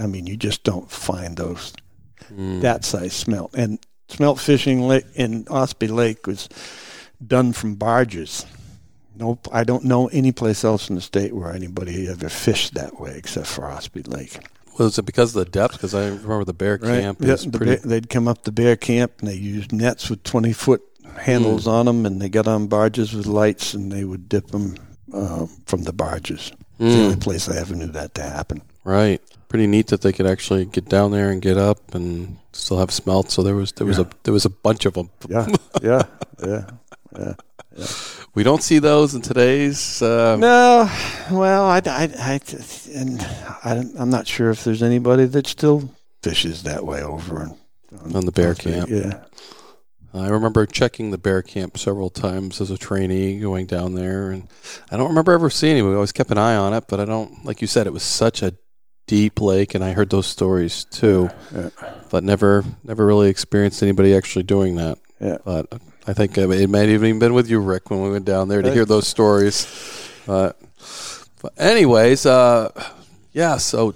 I 0.00 0.06
mean, 0.08 0.26
you 0.26 0.36
just 0.36 0.64
don't 0.64 0.90
find 0.90 1.36
those 1.36 1.72
Mm. 2.36 2.60
that 2.62 2.84
size 2.84 3.12
smelt. 3.12 3.54
And 3.54 3.78
smelt 4.08 4.40
fishing 4.40 4.80
lake 4.82 5.04
in 5.14 5.44
Ossipee 5.46 5.90
Lake 5.90 6.26
was 6.26 6.48
done 7.26 7.52
from 7.52 7.74
barges. 7.76 8.46
Nope, 9.16 9.46
I 9.52 9.64
don't 9.64 9.84
know 9.84 10.08
any 10.08 10.32
place 10.32 10.64
else 10.64 10.88
in 10.88 10.94
the 10.94 11.00
state 11.02 11.34
where 11.34 11.52
anybody 11.52 12.08
ever 12.08 12.28
fished 12.28 12.74
that 12.74 12.98
way 12.98 13.14
except 13.16 13.46
for 13.46 13.62
Ossipee 13.64 14.08
Lake. 14.08 14.38
Was 14.78 14.98
it 14.98 15.04
because 15.04 15.36
of 15.36 15.44
the 15.44 15.50
depth? 15.50 15.74
Because 15.74 15.94
I 15.94 16.06
remember 16.06 16.44
the 16.44 16.54
Bearcamp 16.54 17.16
Yeah, 17.20 17.34
the 17.36 17.50
pretty. 17.58 17.76
bear- 17.76 17.80
they'd 17.84 18.08
come 18.08 18.26
up 18.26 18.44
the 18.44 18.50
Bearcamp 18.52 19.10
and 19.20 19.28
they 19.28 19.34
used 19.34 19.70
nets 19.72 20.08
with 20.08 20.22
20 20.22 20.52
foot 20.54 20.80
handles 21.18 21.64
Hmm. 21.64 21.70
on 21.70 21.86
them 21.86 22.06
and 22.06 22.22
they 22.22 22.30
got 22.30 22.48
on 22.48 22.68
barges 22.68 23.12
with 23.12 23.26
lights 23.26 23.74
and 23.74 23.92
they 23.92 24.04
would 24.04 24.28
dip 24.30 24.46
them 24.50 24.76
uh, 25.12 25.44
from 25.66 25.82
the 25.82 25.92
barges. 25.92 26.52
It's 26.78 26.94
the 26.94 27.00
Mm. 27.00 27.04
only 27.04 27.16
place 27.16 27.46
I 27.50 27.58
ever 27.58 27.74
knew 27.74 27.88
that 27.88 28.14
to 28.14 28.22
happen. 28.22 28.62
Right. 28.84 29.20
Pretty 29.48 29.66
neat 29.66 29.88
that 29.88 30.00
they 30.00 30.12
could 30.12 30.26
actually 30.26 30.64
get 30.64 30.88
down 30.88 31.10
there 31.10 31.30
and 31.30 31.42
get 31.42 31.58
up 31.58 31.94
and 31.94 32.38
still 32.52 32.78
have 32.78 32.90
smelt. 32.90 33.30
So 33.30 33.42
there 33.42 33.54
was 33.54 33.72
there 33.72 33.86
was 33.86 33.98
a 33.98 34.08
there 34.24 34.32
was 34.32 34.44
a 34.46 34.50
bunch 34.50 34.86
of 34.86 34.94
them. 34.94 35.10
Yeah, 35.28 35.46
yeah, 35.82 36.02
yeah, 36.44 36.64
yeah. 37.18 37.34
We 38.34 38.42
don't 38.42 38.62
see 38.62 38.78
those 38.78 39.14
in 39.14 39.20
today's. 39.20 40.00
Uh, 40.00 40.36
No, 40.36 40.90
well, 41.30 41.64
I, 41.66 41.82
I, 41.86 42.08
I, 42.18 42.40
and 42.94 43.20
I, 43.62 43.84
I'm 43.98 44.08
not 44.10 44.26
sure 44.26 44.50
if 44.50 44.64
there's 44.64 44.82
anybody 44.82 45.26
that 45.26 45.46
still 45.46 45.90
fishes 46.22 46.62
that 46.62 46.84
way 46.86 47.02
over 47.02 47.40
on, 47.42 47.58
On 48.14 48.24
the 48.24 48.32
Bearcamp. 48.32 48.88
Yeah, 48.88 49.22
I 50.14 50.28
remember 50.28 50.64
checking 50.66 51.10
the 51.10 51.18
Bearcamp 51.18 51.76
several 51.78 52.08
times 52.10 52.60
as 52.60 52.70
a 52.70 52.78
trainee 52.78 53.38
going 53.38 53.66
down 53.66 53.94
there, 53.94 54.30
and 54.30 54.48
I 54.90 54.96
don't 54.96 55.08
remember 55.08 55.32
ever 55.32 55.50
seeing 55.50 55.76
it. 55.76 55.82
We 55.82 55.94
always 55.94 56.12
kept 56.12 56.30
an 56.30 56.38
eye 56.38 56.56
on 56.56 56.72
it, 56.72 56.84
but 56.88 57.00
I 57.00 57.04
don't. 57.04 57.44
Like 57.44 57.60
you 57.60 57.66
said, 57.66 57.86
it 57.86 57.92
was 57.92 58.02
such 58.02 58.42
a 58.42 58.54
deep 59.06 59.40
lake, 59.40 59.74
and 59.74 59.84
I 59.84 59.92
heard 59.92 60.10
those 60.10 60.26
stories 60.26 60.84
too, 60.84 61.30
Yeah. 61.54 61.70
but 62.10 62.24
never 62.24 62.64
never 62.84 63.04
really 63.06 63.28
experienced 63.28 63.82
anybody 63.82 64.14
actually 64.14 64.44
doing 64.44 64.76
that. 64.76 64.98
yeah. 65.20 65.38
But 65.44 65.66
I 66.06 66.12
think 66.12 66.36
it 66.38 66.48
might 66.68 66.88
have 66.88 67.04
even 67.04 67.18
been 67.18 67.34
with 67.34 67.48
you, 67.48 67.60
Rick, 67.60 67.90
when 67.90 68.02
we 68.02 68.10
went 68.10 68.24
down 68.24 68.48
there 68.48 68.62
to 68.62 68.72
hear 68.72 68.84
those 68.84 69.06
stories. 69.06 69.66
But, 70.26 70.58
but 71.40 71.52
anyways, 71.58 72.26
uh, 72.26 72.70
yeah. 73.32 73.56
So 73.58 73.94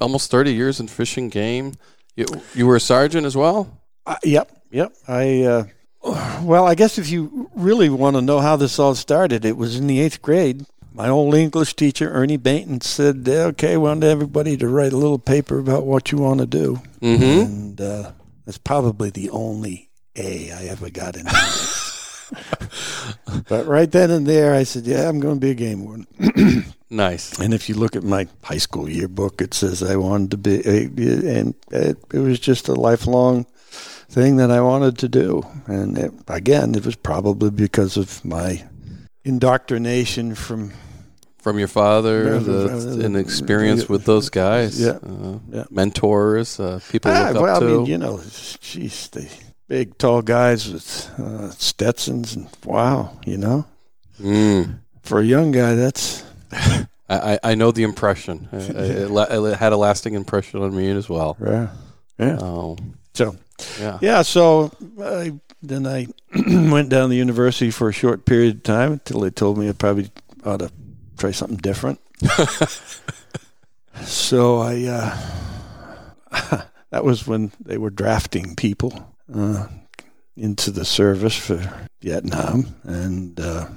almost 0.00 0.30
thirty 0.30 0.52
years 0.54 0.80
in 0.80 0.88
Fish 0.88 1.16
and 1.16 1.30
Game. 1.30 1.74
You 2.16 2.26
you 2.54 2.66
were 2.66 2.76
a 2.76 2.80
sergeant 2.80 3.26
as 3.26 3.36
well. 3.36 3.80
Uh, 4.06 4.16
yep, 4.22 4.50
yep. 4.70 4.92
I 5.08 5.42
uh, 5.42 5.64
well, 6.42 6.66
I 6.66 6.74
guess 6.74 6.98
if 6.98 7.08
you 7.10 7.50
really 7.54 7.88
want 7.88 8.16
to 8.16 8.22
know 8.22 8.40
how 8.40 8.56
this 8.56 8.78
all 8.78 8.94
started, 8.94 9.44
it 9.44 9.56
was 9.56 9.76
in 9.76 9.86
the 9.86 10.00
eighth 10.00 10.22
grade. 10.22 10.64
My 10.96 11.08
old 11.08 11.34
English 11.34 11.74
teacher, 11.74 12.08
Ernie 12.08 12.38
Bainton, 12.38 12.80
said, 12.80 13.28
"Okay, 13.28 13.74
I 13.74 13.78
want 13.78 14.04
everybody 14.04 14.56
to 14.56 14.68
write 14.68 14.92
a 14.92 14.96
little 14.96 15.18
paper 15.18 15.58
about 15.58 15.84
what 15.84 16.12
you 16.12 16.18
want 16.18 16.38
to 16.38 16.46
do." 16.46 16.80
Mm-hmm. 17.00 17.24
And 17.24 17.80
uh, 17.80 18.12
that's 18.46 18.58
probably 18.58 19.10
the 19.10 19.28
only 19.30 19.90
A 20.14 20.52
I 20.52 20.66
ever 20.66 20.90
got 20.90 21.16
in. 21.16 21.24
but 23.48 23.66
right 23.66 23.90
then 23.90 24.12
and 24.12 24.24
there, 24.24 24.54
I 24.54 24.62
said, 24.62 24.86
"Yeah, 24.86 25.08
I'm 25.08 25.18
going 25.18 25.34
to 25.34 25.40
be 25.40 25.50
a 25.50 25.54
game 25.54 25.84
warden." 25.84 26.72
Nice. 26.90 27.40
And 27.40 27.52
if 27.52 27.68
you 27.68 27.74
look 27.74 27.96
at 27.96 28.04
my 28.04 28.28
high 28.44 28.58
school 28.58 28.88
yearbook, 28.88 29.40
it 29.40 29.52
says 29.52 29.82
I 29.82 29.96
wanted 29.96 30.30
to 30.30 30.36
be, 30.36 30.62
a, 30.64 30.84
and 31.38 31.54
it, 31.72 31.98
it 32.12 32.20
was 32.20 32.38
just 32.38 32.68
a 32.68 32.74
lifelong 32.74 33.46
thing 34.08 34.36
that 34.36 34.52
I 34.52 34.60
wanted 34.60 34.98
to 34.98 35.08
do. 35.08 35.42
And 35.66 35.98
it, 35.98 36.12
again, 36.28 36.76
it 36.76 36.86
was 36.86 36.94
probably 36.94 37.50
because 37.50 37.96
of 37.96 38.24
my 38.24 38.62
indoctrination 39.24 40.36
from 40.36 40.72
From 41.44 41.58
your 41.58 41.68
father, 41.68 42.40
the, 42.40 43.04
and 43.04 43.16
experience 43.18 43.86
with 43.86 44.04
those 44.06 44.30
guys, 44.30 44.80
Yeah. 44.80 44.96
uh, 45.04 45.38
Yeah. 45.52 45.64
mentors, 45.70 46.58
uh, 46.58 46.80
people 46.90 47.10
Ah, 47.12 47.26
look 47.28 47.36
up 47.36 47.42
well, 47.42 47.60
to. 47.60 47.66
I 47.66 47.70
mean, 47.76 47.84
you 47.86 47.98
know, 47.98 48.18
geez, 48.62 49.08
the 49.12 49.28
big, 49.68 49.98
tall 49.98 50.22
guys 50.22 50.72
with 50.72 51.10
uh, 51.18 51.50
Stetsons, 51.50 52.34
and 52.34 52.48
wow, 52.64 53.10
you 53.26 53.36
know, 53.36 53.66
Mm. 54.22 54.78
for 55.02 55.20
a 55.20 55.24
young 55.24 55.52
guy, 55.52 55.74
that's 55.74 56.22
I, 57.10 57.38
I 57.44 57.54
know 57.54 57.72
the 57.72 57.82
impression. 57.82 58.48
I- 58.50 58.56
I- 58.56 58.60
it, 59.04 59.10
it 59.52 59.56
had 59.58 59.72
a 59.74 59.76
lasting 59.76 60.14
impression 60.14 60.62
on 60.62 60.74
me 60.74 60.88
as 60.96 61.10
well. 61.10 61.36
yeah, 61.44 61.68
yeah. 62.18 62.38
Oh, 62.40 62.78
So 63.12 63.36
yeah. 63.78 63.98
yeah, 64.00 64.22
so 64.22 64.70
I, 64.98 65.32
then 65.62 65.86
I 65.86 66.06
went 66.72 66.88
down 66.88 67.02
to 67.02 67.08
the 67.08 67.16
university 67.16 67.70
for 67.70 67.90
a 67.90 67.92
short 67.92 68.24
period 68.24 68.56
of 68.56 68.62
time 68.62 68.92
until 68.92 69.20
they 69.20 69.30
told 69.30 69.58
me 69.58 69.68
I 69.68 69.72
probably 69.72 70.08
ought 70.46 70.60
to 70.60 70.70
try 71.18 71.30
something 71.30 71.58
different. 71.58 72.00
so 74.02 74.58
I 74.58 74.84
uh, 74.84 76.64
that 76.90 77.04
was 77.04 77.26
when 77.26 77.52
they 77.60 77.78
were 77.78 77.90
drafting 77.90 78.56
people 78.56 79.14
uh, 79.34 79.66
into 80.36 80.70
the 80.70 80.84
service 80.84 81.36
for 81.36 81.88
Vietnam, 82.00 82.74
and 82.82 83.38
uh, 83.40 83.68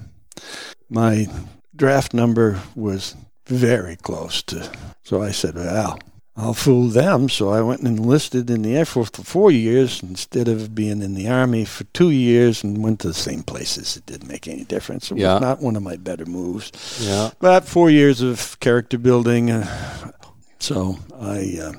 my 0.89 1.27
draft 1.75 2.13
number 2.13 2.59
was 2.75 3.15
very 3.45 3.95
close 3.95 4.41
to. 4.43 4.69
So 5.03 5.21
I 5.21 5.31
said, 5.31 5.55
"Well, 5.55 5.99
I'll 6.37 6.53
fool 6.53 6.87
them." 6.87 7.27
So 7.29 7.49
I 7.49 7.61
went 7.61 7.81
and 7.81 7.97
enlisted 7.97 8.49
in 8.49 8.61
the 8.61 8.75
Air 8.77 8.85
Force 8.85 9.09
for 9.11 9.23
four 9.23 9.51
years 9.51 10.01
instead 10.03 10.47
of 10.47 10.75
being 10.75 11.01
in 11.01 11.15
the 11.15 11.27
Army 11.27 11.65
for 11.65 11.83
two 11.85 12.11
years, 12.11 12.63
and 12.63 12.83
went 12.83 12.99
to 13.01 13.07
the 13.07 13.13
same 13.13 13.43
places. 13.43 13.97
It 13.97 14.05
didn't 14.05 14.29
make 14.29 14.47
any 14.47 14.63
difference. 14.63 15.11
It 15.11 15.17
Yeah. 15.17 15.33
was 15.33 15.41
not 15.41 15.61
one 15.61 15.75
of 15.75 15.83
my 15.83 15.95
better 15.97 16.25
moves. 16.25 16.71
Yeah. 17.01 17.31
But 17.39 17.65
four 17.67 17.89
years 17.89 18.21
of 18.21 18.59
character 18.59 18.97
building, 18.99 19.49
uh, 19.51 20.11
so 20.59 20.99
I 21.19 21.57
uh, 21.61 21.73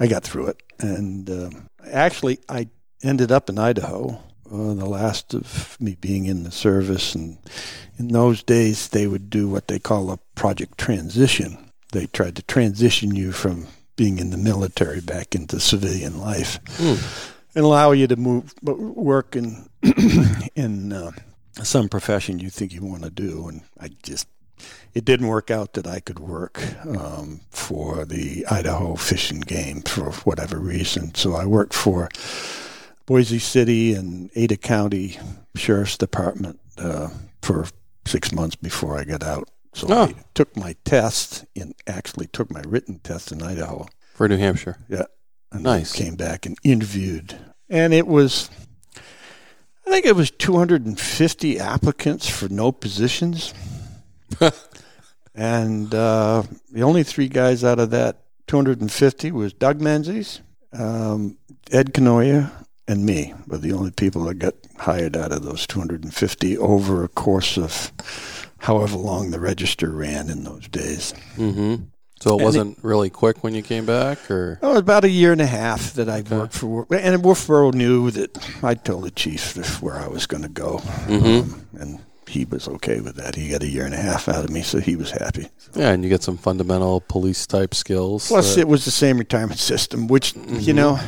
I 0.00 0.06
got 0.08 0.24
through 0.24 0.48
it, 0.48 0.62
and 0.80 1.30
uh, 1.30 1.50
actually 1.90 2.38
I 2.48 2.68
ended 3.02 3.30
up 3.32 3.48
in 3.48 3.58
Idaho. 3.58 4.20
Uh, 4.52 4.74
the 4.74 4.84
last 4.86 5.32
of 5.34 5.76
me 5.80 5.96
being 6.00 6.26
in 6.26 6.44
the 6.44 6.50
service, 6.52 7.14
and 7.14 7.38
in 7.98 8.08
those 8.08 8.42
days 8.42 8.88
they 8.88 9.06
would 9.06 9.30
do 9.30 9.48
what 9.48 9.68
they 9.68 9.78
call 9.78 10.10
a 10.10 10.18
project 10.34 10.76
transition. 10.78 11.56
They 11.92 12.06
tried 12.06 12.36
to 12.36 12.42
transition 12.42 13.16
you 13.16 13.32
from 13.32 13.66
being 13.96 14.18
in 14.18 14.30
the 14.30 14.36
military 14.36 15.00
back 15.00 15.34
into 15.34 15.60
civilian 15.60 16.20
life, 16.20 16.58
and 17.54 17.64
allow 17.64 17.92
you 17.92 18.06
to 18.06 18.16
move, 18.16 18.52
work 18.62 19.36
in 19.36 19.68
in 20.54 20.92
uh, 20.92 21.12
some 21.62 21.88
profession 21.88 22.38
you 22.38 22.50
think 22.50 22.72
you 22.72 22.84
want 22.84 23.04
to 23.04 23.10
do. 23.10 23.48
And 23.48 23.62
I 23.80 23.90
just 24.02 24.26
it 24.94 25.04
didn't 25.04 25.26
work 25.26 25.50
out 25.50 25.74
that 25.74 25.86
I 25.86 26.00
could 26.00 26.18
work 26.18 26.62
um, 26.86 27.40
for 27.50 28.04
the 28.04 28.46
Idaho 28.46 28.94
Fish 28.94 29.30
and 29.30 29.44
Game 29.44 29.82
for 29.82 30.12
whatever 30.24 30.58
reason. 30.58 31.14
So 31.14 31.34
I 31.34 31.46
worked 31.46 31.74
for 31.74 32.08
Boise 33.06 33.38
City 33.38 33.94
and 33.94 34.30
Ada 34.34 34.56
County 34.56 35.18
Sheriff's 35.56 35.98
Department 35.98 36.60
uh, 36.78 37.08
for 37.42 37.66
six 38.06 38.32
months 38.32 38.56
before 38.56 38.98
I 38.98 39.04
got 39.04 39.22
out. 39.22 39.48
So 39.74 39.88
Oh. 39.90 40.04
I 40.04 40.14
took 40.34 40.56
my 40.56 40.76
test 40.84 41.44
and 41.56 41.74
actually 41.86 42.28
took 42.28 42.50
my 42.50 42.62
written 42.66 43.00
test 43.00 43.32
in 43.32 43.42
Idaho. 43.42 43.86
For 44.14 44.28
New 44.28 44.36
Hampshire. 44.36 44.78
Yeah. 44.88 45.04
And 45.52 45.64
Nice. 45.64 45.92
Came 45.92 46.14
back 46.14 46.46
and 46.46 46.56
interviewed. 46.64 47.36
And 47.68 47.92
it 47.92 48.06
was, 48.06 48.48
I 49.86 49.90
think 49.90 50.06
it 50.06 50.16
was 50.16 50.30
250 50.30 51.58
applicants 51.58 52.28
for 52.28 52.48
no 52.48 52.70
positions. 52.72 53.52
and 55.34 55.94
uh, 55.94 56.44
the 56.70 56.82
only 56.82 57.02
three 57.02 57.28
guys 57.28 57.64
out 57.64 57.78
of 57.78 57.90
that 57.90 58.20
250 58.46 59.32
was 59.32 59.52
Doug 59.52 59.80
Menzies, 59.80 60.40
um, 60.72 61.36
Ed 61.72 61.94
Canoia, 61.94 62.50
and 62.86 63.04
me 63.04 63.34
were 63.46 63.58
the 63.58 63.72
only 63.72 63.90
people 63.90 64.24
that 64.24 64.34
got 64.34 64.54
hired 64.78 65.16
out 65.16 65.32
of 65.32 65.42
those 65.42 65.66
250 65.66 66.58
over 66.58 67.02
a 67.02 67.08
course 67.08 67.56
of 67.56 67.92
however 68.64 68.96
long 68.96 69.30
the 69.30 69.38
register 69.40 69.90
ran 69.90 70.30
in 70.30 70.44
those 70.44 70.66
days. 70.68 71.12
Mm-hmm. 71.36 71.84
So 72.20 72.38
it 72.38 72.42
wasn't 72.42 72.78
really 72.82 73.10
quick 73.10 73.44
when 73.44 73.54
you 73.54 73.60
came 73.62 73.84
back, 73.84 74.30
or 74.30 74.58
Oh, 74.62 74.78
about 74.78 75.04
a 75.04 75.10
year 75.10 75.32
and 75.32 75.40
a 75.42 75.46
half 75.46 75.92
that 75.94 76.08
I 76.08 76.22
worked 76.22 76.54
for, 76.54 76.86
and 76.90 77.22
Wolfeboro 77.22 77.74
knew 77.74 78.10
that 78.12 78.30
I 78.62 78.74
told 78.74 79.04
the 79.04 79.10
chief 79.10 79.52
this- 79.54 79.82
where 79.82 79.96
I 79.96 80.08
was 80.08 80.26
going 80.26 80.42
to 80.44 80.48
go, 80.48 80.80
um, 81.08 81.66
and 81.78 81.98
he 82.26 82.46
was 82.46 82.66
okay 82.68 83.00
with 83.00 83.16
that. 83.16 83.34
He 83.34 83.50
got 83.50 83.62
a 83.62 83.68
year 83.68 83.84
and 83.84 83.92
a 83.94 83.98
half 84.00 84.28
out 84.28 84.44
of 84.44 84.50
me, 84.50 84.62
so 84.62 84.78
he 84.80 84.96
was 84.96 85.10
happy. 85.10 85.48
yeah, 85.74 85.90
and 85.90 86.02
you 86.02 86.08
get 86.08 86.22
some 86.22 86.38
fundamental 86.38 87.00
police 87.02 87.46
type 87.46 87.74
skills. 87.74 88.28
Plus, 88.28 88.54
that- 88.54 88.62
it 88.62 88.68
was 88.68 88.86
the 88.86 88.90
same 88.90 89.18
retirement 89.18 89.60
system, 89.60 90.06
which 90.08 90.34
you 90.48 90.72
know, 90.72 90.98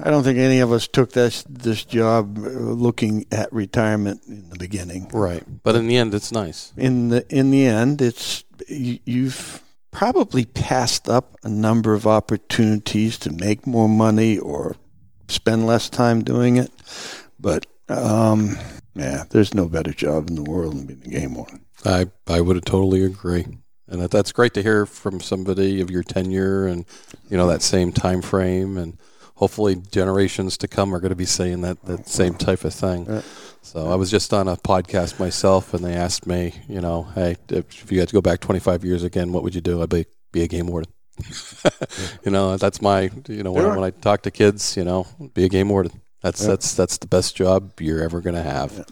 I 0.00 0.10
don't 0.10 0.22
think 0.22 0.38
any 0.38 0.60
of 0.60 0.72
us 0.72 0.86
took 0.86 1.12
this 1.12 1.44
this 1.48 1.84
job 1.84 2.38
uh, 2.38 2.50
looking 2.50 3.26
at 3.32 3.52
retirement 3.52 4.22
in 4.26 4.50
the 4.50 4.58
beginning. 4.58 5.08
right, 5.12 5.42
but 5.62 5.74
in 5.74 5.86
the 5.86 5.96
end, 5.96 6.14
it's 6.14 6.32
nice. 6.32 6.72
in 6.76 7.08
the 7.08 7.26
in 7.34 7.50
the 7.50 7.66
end, 7.66 8.02
it's 8.02 8.44
you, 8.68 8.98
you've 9.04 9.62
probably 9.90 10.44
passed 10.44 11.08
up 11.08 11.36
a 11.42 11.48
number 11.48 11.94
of 11.94 12.06
opportunities 12.06 13.16
to 13.18 13.32
make 13.32 13.66
more 13.66 13.88
money 13.88 14.38
or 14.38 14.76
spend 15.28 15.66
less 15.66 15.88
time 15.88 16.22
doing 16.22 16.56
it. 16.56 16.70
But 17.40 17.66
um, 17.88 18.58
yeah, 18.94 19.24
there's 19.30 19.54
no 19.54 19.68
better 19.68 19.92
job 19.92 20.28
in 20.28 20.36
the 20.36 20.42
world 20.42 20.74
than 20.74 20.86
being 20.86 21.14
a 21.14 21.20
game 21.20 21.34
warden. 21.34 21.64
I 21.84 22.06
I 22.26 22.40
would 22.40 22.64
totally 22.66 23.04
agree, 23.04 23.46
and 23.88 24.00
that, 24.00 24.10
that's 24.10 24.32
great 24.32 24.54
to 24.54 24.62
hear 24.62 24.86
from 24.86 25.20
somebody 25.20 25.80
of 25.80 25.90
your 25.90 26.02
tenure 26.02 26.66
and 26.66 26.84
you 27.30 27.36
know 27.36 27.46
that 27.46 27.62
same 27.62 27.92
time 27.92 28.22
frame, 28.22 28.76
and 28.76 28.98
hopefully 29.36 29.76
generations 29.90 30.58
to 30.58 30.68
come 30.68 30.94
are 30.94 31.00
going 31.00 31.10
to 31.10 31.16
be 31.16 31.24
saying 31.24 31.60
that 31.62 31.80
that 31.84 32.08
same 32.08 32.34
type 32.34 32.64
of 32.64 32.74
thing. 32.74 33.06
Yeah. 33.06 33.22
So 33.62 33.88
I 33.88 33.94
was 33.96 34.10
just 34.10 34.32
on 34.32 34.46
a 34.48 34.56
podcast 34.56 35.18
myself, 35.18 35.74
and 35.74 35.84
they 35.84 35.94
asked 35.94 36.26
me, 36.26 36.54
you 36.68 36.80
know, 36.80 37.04
hey, 37.14 37.36
if 37.48 37.90
you 37.90 37.98
had 37.98 38.08
to 38.08 38.12
go 38.14 38.20
back 38.20 38.40
25 38.40 38.84
years 38.84 39.02
again, 39.02 39.32
what 39.32 39.42
would 39.42 39.54
you 39.54 39.60
do? 39.60 39.82
I'd 39.82 39.88
be 39.88 40.06
be 40.32 40.42
a 40.42 40.48
game 40.48 40.66
warden. 40.66 40.92
you 42.24 42.30
know, 42.30 42.56
that's 42.58 42.82
my, 42.82 43.10
you 43.28 43.42
know, 43.42 43.52
when, 43.52 43.62
Sure. 43.64 43.74
when 43.74 43.84
I 43.84 43.90
talk 43.90 44.22
to 44.22 44.30
kids, 44.30 44.76
you 44.76 44.84
know, 44.84 45.06
be 45.34 45.44
a 45.44 45.48
game 45.48 45.68
warden. 45.70 46.00
That's 46.22 46.42
Yeah. 46.42 46.48
that's 46.48 46.74
that's 46.74 46.98
the 46.98 47.06
best 47.06 47.34
job 47.36 47.72
you're 47.80 48.02
ever 48.02 48.20
going 48.20 48.36
to 48.36 48.42
have. 48.42 48.84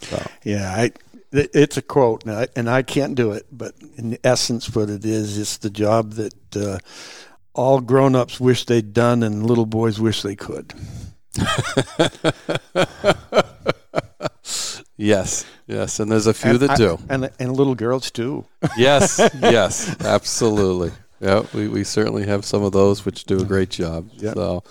So 0.00 0.22
Yeah, 0.44 0.70
I, 0.76 0.92
it's 1.32 1.76
a 1.76 1.82
quote, 1.82 2.24
and 2.24 2.34
I, 2.34 2.48
and 2.56 2.68
I 2.68 2.82
can't 2.82 3.14
do 3.14 3.32
it, 3.32 3.46
but 3.50 3.74
in 3.96 4.18
essence, 4.24 4.74
what 4.74 4.90
it 4.90 5.04
is, 5.04 5.38
it's 5.38 5.56
the 5.58 5.70
job 5.70 6.12
that 6.14 6.56
uh, 6.56 6.78
all 7.54 7.80
grown-ups 7.80 8.40
wish 8.40 8.64
they'd 8.66 8.92
done, 8.92 9.22
and 9.22 9.44
little 9.46 9.66
boys 9.66 10.00
wish 10.00 10.22
they 10.22 10.36
could. 10.36 10.72
yes, 14.96 15.44
yes, 15.66 16.00
and 16.00 16.10
there's 16.10 16.26
a 16.26 16.34
few 16.34 16.50
And 16.50 16.60
that 16.60 16.70
I- 16.70 16.76
do. 16.76 16.98
and 17.08 17.30
and 17.38 17.56
little 17.56 17.74
girls 17.74 18.10
too. 18.10 18.44
Yes, 18.76 19.18
yes, 19.40 19.96
absolutely. 20.04 20.92
Yeah, 21.20 21.44
we, 21.54 21.68
we 21.68 21.84
certainly 21.84 22.24
have 22.26 22.44
some 22.44 22.62
of 22.64 22.72
those 22.72 23.04
which 23.04 23.24
do 23.24 23.38
a 23.38 23.44
great 23.44 23.70
job. 23.70 24.08
Yep. 24.16 24.34
So, 24.34 24.64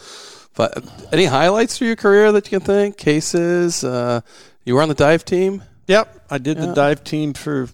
but 0.55 0.83
any 1.13 1.25
highlights 1.25 1.77
for 1.77 1.85
your 1.85 1.95
career 1.95 2.31
that 2.33 2.51
you 2.51 2.59
can 2.59 2.65
think? 2.65 2.97
Cases? 2.97 3.83
Uh, 3.85 4.19
you 4.65 4.75
were 4.75 4.81
on 4.81 4.89
the 4.89 4.95
dive 4.95 5.23
team. 5.23 5.63
Yep, 5.87 6.25
I 6.29 6.37
did 6.39 6.57
Yeah. 6.57 6.67
the 6.67 6.73
dive 6.73 7.03
team 7.03 7.33
for 7.33 7.69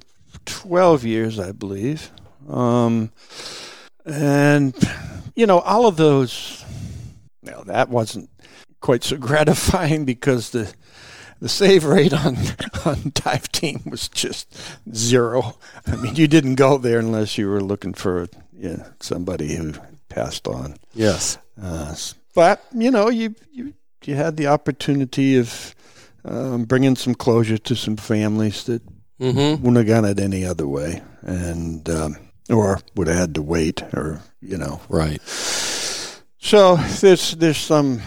twelve 0.45 1.03
years, 1.03 1.39
I 1.39 1.51
believe, 1.51 2.11
um, 2.49 3.11
and 4.07 4.73
you 5.35 5.45
know 5.45 5.59
all 5.59 5.85
of 5.85 5.97
those. 5.97 6.63
Well, 7.43 7.63
that 7.65 7.89
wasn't 7.89 8.29
quite 8.81 9.03
so 9.03 9.17
gratifying 9.27 10.05
because 10.05 10.49
the 10.51 10.73
the 11.39 11.49
save 11.49 11.83
rate 11.83 12.13
on 12.13 12.37
on 12.85 13.11
dive 13.13 13.51
team 13.51 13.81
was 13.85 14.07
just 14.09 14.55
zero. 14.93 15.57
I 15.85 15.95
mean, 15.97 16.15
you 16.15 16.27
didn't 16.27 16.55
go 16.55 16.77
there 16.77 16.99
unless 16.99 17.37
you 17.37 17.49
were 17.49 17.61
looking 17.61 17.93
for 17.93 18.27
you 18.53 18.77
know, 18.77 18.85
somebody 18.99 19.55
who 19.55 19.73
passed 20.09 20.47
on. 20.47 20.77
Yes. 20.93 21.37
Uh, 21.61 21.95
but 22.33 22.63
you 22.73 22.91
know, 22.91 23.09
you 23.09 23.35
you 23.51 23.73
you 24.03 24.15
had 24.15 24.37
the 24.37 24.47
opportunity 24.47 25.37
of 25.37 25.75
um, 26.25 26.65
bringing 26.65 26.95
some 26.95 27.13
closure 27.15 27.57
to 27.57 27.75
some 27.75 27.97
families 27.97 28.63
that 28.65 28.81
Mm-hmm. 29.19 29.63
wouldn't 29.63 29.77
have 29.77 29.87
gone 29.87 30.05
it 30.05 30.19
any 30.19 30.45
other 30.45 30.67
way, 30.67 31.01
and 31.23 31.89
um, 31.89 32.17
or 32.49 32.79
would 32.95 33.07
have 33.07 33.17
had 33.17 33.35
to 33.35 33.41
wait, 33.41 33.81
or 33.93 34.21
you 34.41 34.57
know. 34.57 34.81
Right. 34.89 35.21
So 36.39 36.75
there's 37.01 37.31
there's 37.31 37.57
some 37.57 38.01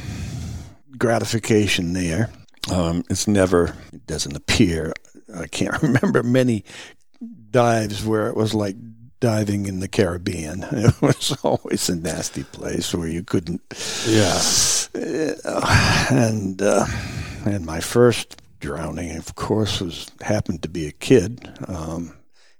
gratification 0.96 1.92
there. 1.92 2.30
Um, 2.70 3.04
it's 3.10 3.26
never 3.26 3.74
it 3.92 4.06
doesn't 4.06 4.36
appear. 4.36 4.92
I 5.34 5.46
can't 5.46 5.80
remember 5.82 6.22
many 6.22 6.64
dives 7.50 8.04
where 8.04 8.28
it 8.28 8.36
was 8.36 8.54
like 8.54 8.76
diving 9.20 9.66
in 9.66 9.80
the 9.80 9.88
Caribbean. 9.88 10.64
It 10.72 11.02
was 11.02 11.36
always 11.42 11.88
a 11.88 11.96
nasty 11.96 12.44
place 12.44 12.94
where 12.94 13.08
you 13.08 13.22
couldn't 13.22 13.60
Yeah. 14.06 14.40
uh, 15.44 16.06
and 16.10 16.60
uh, 16.62 16.86
and 17.44 17.64
my 17.66 17.80
first 17.80 18.40
drowning, 18.60 19.16
of 19.16 19.34
course, 19.34 19.80
was 19.80 20.10
happened 20.20 20.62
to 20.62 20.68
be 20.68 20.86
a 20.86 20.92
kid. 20.92 21.48
Um, 21.66 22.14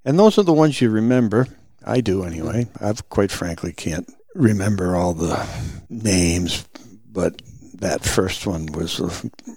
and 0.04 0.18
those 0.18 0.38
are 0.38 0.42
the 0.44 0.52
ones 0.52 0.80
you 0.80 0.88
remember. 0.90 1.46
I 1.84 2.00
do 2.00 2.24
anyway. 2.24 2.66
I've 2.80 3.08
quite 3.08 3.30
frankly 3.30 3.72
can't 3.72 4.08
remember 4.34 4.96
all 4.96 5.14
the 5.14 5.46
names, 5.88 6.64
but 7.10 7.40
that 7.74 8.04
first 8.04 8.46
one 8.46 8.66
was 8.66 9.00
a 9.00 9.10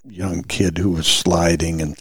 young 0.10 0.44
kid 0.44 0.78
who 0.78 0.92
was 0.92 1.08
sliding 1.08 1.82
and 1.82 1.98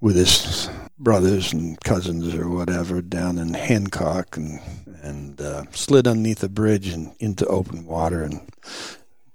with 0.00 0.16
his 0.16 0.68
brothers 0.98 1.52
and 1.52 1.80
cousins 1.80 2.34
or 2.34 2.48
whatever 2.48 3.02
down 3.02 3.38
in 3.38 3.54
Hancock 3.54 4.36
and 4.36 4.60
and 5.02 5.40
uh, 5.40 5.64
slid 5.72 6.06
underneath 6.06 6.44
a 6.44 6.48
bridge 6.48 6.86
and 6.88 7.12
into 7.18 7.44
open 7.46 7.84
water 7.86 8.22
and 8.22 8.40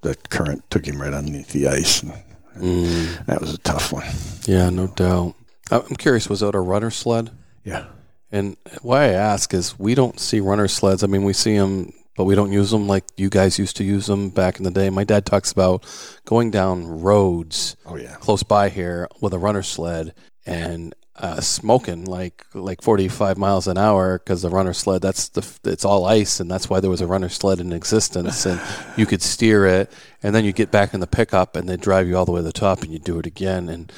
the 0.01 0.15
current 0.29 0.63
took 0.69 0.85
him 0.87 1.01
right 1.01 1.13
underneath 1.13 1.49
the 1.49 1.67
ice. 1.67 2.01
And, 2.03 2.13
Mm. 2.57 3.23
that 3.27 3.39
was 3.39 3.53
a 3.53 3.59
tough 3.59 3.93
one. 3.93 4.07
Yeah, 4.47 4.71
no 4.71 4.87
doubt. 4.87 5.35
I'm 5.69 5.95
curious. 5.95 6.27
Was 6.27 6.39
that 6.39 6.55
a 6.55 6.59
runner 6.59 6.89
sled? 6.89 7.29
Yeah. 7.63 7.85
And 8.31 8.57
why 8.81 9.05
I 9.05 9.13
ask 9.13 9.53
is 9.53 9.79
we 9.79 9.95
don't 9.95 10.19
see 10.19 10.39
runner 10.39 10.67
sleds. 10.67 11.03
I 11.03 11.07
mean, 11.07 11.23
we 11.23 11.33
see 11.33 11.57
them, 11.57 11.93
but 12.17 12.25
we 12.25 12.35
don't 12.35 12.51
use 12.51 12.71
them 12.71 12.87
like 12.87 13.05
you 13.15 13.29
guys 13.29 13.57
used 13.57 13.77
to 13.77 13.83
use 13.83 14.07
them 14.07 14.29
back 14.29 14.57
in 14.57 14.63
the 14.63 14.71
day. 14.71 14.89
My 14.89 15.03
dad 15.05 15.25
talks 15.25 15.51
about 15.51 15.85
going 16.25 16.51
down 16.51 16.85
roads 17.01 17.77
Oh 17.85 17.95
yeah. 17.95 18.15
close 18.15 18.43
by 18.43 18.69
here 18.69 19.07
with 19.21 19.33
a 19.33 19.39
runner 19.39 19.63
sled 19.63 20.13
and 20.45 20.93
uh, 21.19 21.41
smoking 21.41 22.05
like 22.05 22.45
like 22.53 22.79
45 22.83 23.39
miles 23.39 23.65
an 23.67 23.75
hour 23.77 24.19
because 24.19 24.43
the 24.43 24.51
runner 24.51 24.71
sled 24.73 25.01
that's 25.01 25.29
the 25.29 25.41
it's 25.63 25.83
all 25.83 26.05
ice 26.05 26.39
and 26.39 26.49
that's 26.51 26.69
why 26.69 26.79
there 26.79 26.91
was 26.91 27.01
a 27.01 27.07
runner 27.07 27.27
sled 27.27 27.59
in 27.59 27.73
existence 27.73 28.45
and 28.45 28.61
you 28.95 29.07
could 29.07 29.23
steer 29.23 29.65
it 29.65 29.91
and 30.21 30.35
then 30.35 30.45
you 30.45 30.53
get 30.53 30.69
back 30.69 30.93
in 30.93 30.99
the 30.99 31.07
pickup 31.07 31.55
and 31.55 31.67
they 31.67 31.75
drive 31.75 32.07
you 32.07 32.15
all 32.15 32.25
the 32.25 32.31
way 32.31 32.39
to 32.39 32.43
the 32.43 32.51
top 32.51 32.83
and 32.83 32.91
you 32.91 32.99
do 32.99 33.17
it 33.17 33.25
again 33.25 33.67
and 33.67 33.91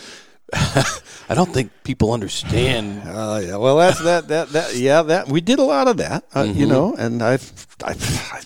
I 1.30 1.36
don't 1.36 1.54
think 1.54 1.72
people 1.84 2.12
understand. 2.12 3.04
Oh 3.06 3.38
yeah. 3.38 3.58
Well, 3.58 3.78
that's 3.78 4.02
that 4.04 4.28
that 4.30 4.50
that 4.50 4.76
yeah. 4.76 5.04
That 5.04 5.28
we 5.28 5.42
did 5.42 5.60
a 5.60 5.64
lot 5.64 5.88
of 5.88 5.98
that, 5.98 6.26
uh, 6.36 6.44
you 6.44 6.66
know. 6.66 6.96
And 6.98 7.22
I've, 7.22 7.68
I've 7.84 8.02
I 8.34 8.42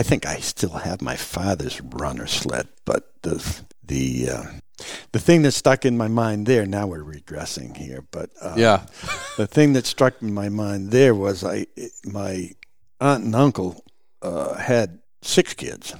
I 0.00 0.02
think 0.02 0.26
I 0.26 0.36
still 0.40 0.70
have 0.70 1.02
my 1.02 1.16
father's 1.16 1.80
runner 1.80 2.26
sled, 2.26 2.68
but 2.84 3.12
the 3.22 3.62
the 3.84 4.28
uh, 4.30 4.44
the 5.12 5.20
thing 5.20 5.42
that 5.42 5.52
stuck 5.52 5.84
in 5.84 5.96
my 5.96 6.08
mind 6.08 6.46
there. 6.46 6.66
Now 6.66 6.86
we're 6.86 7.04
regressing 7.04 7.76
here, 7.76 8.04
but 8.10 8.30
uh, 8.40 8.54
Yeah, 8.56 8.86
the 9.36 9.46
thing 9.46 9.74
that 9.74 9.86
struck 9.86 10.20
in 10.22 10.34
my 10.34 10.48
mind 10.48 10.90
there 10.90 11.14
was 11.14 11.44
I 11.44 11.66
my 12.04 12.52
aunt 13.00 13.24
and 13.24 13.34
uncle 13.34 13.84
uh, 14.22 14.54
had 14.54 14.98
six 15.22 15.54
kids. 15.54 15.94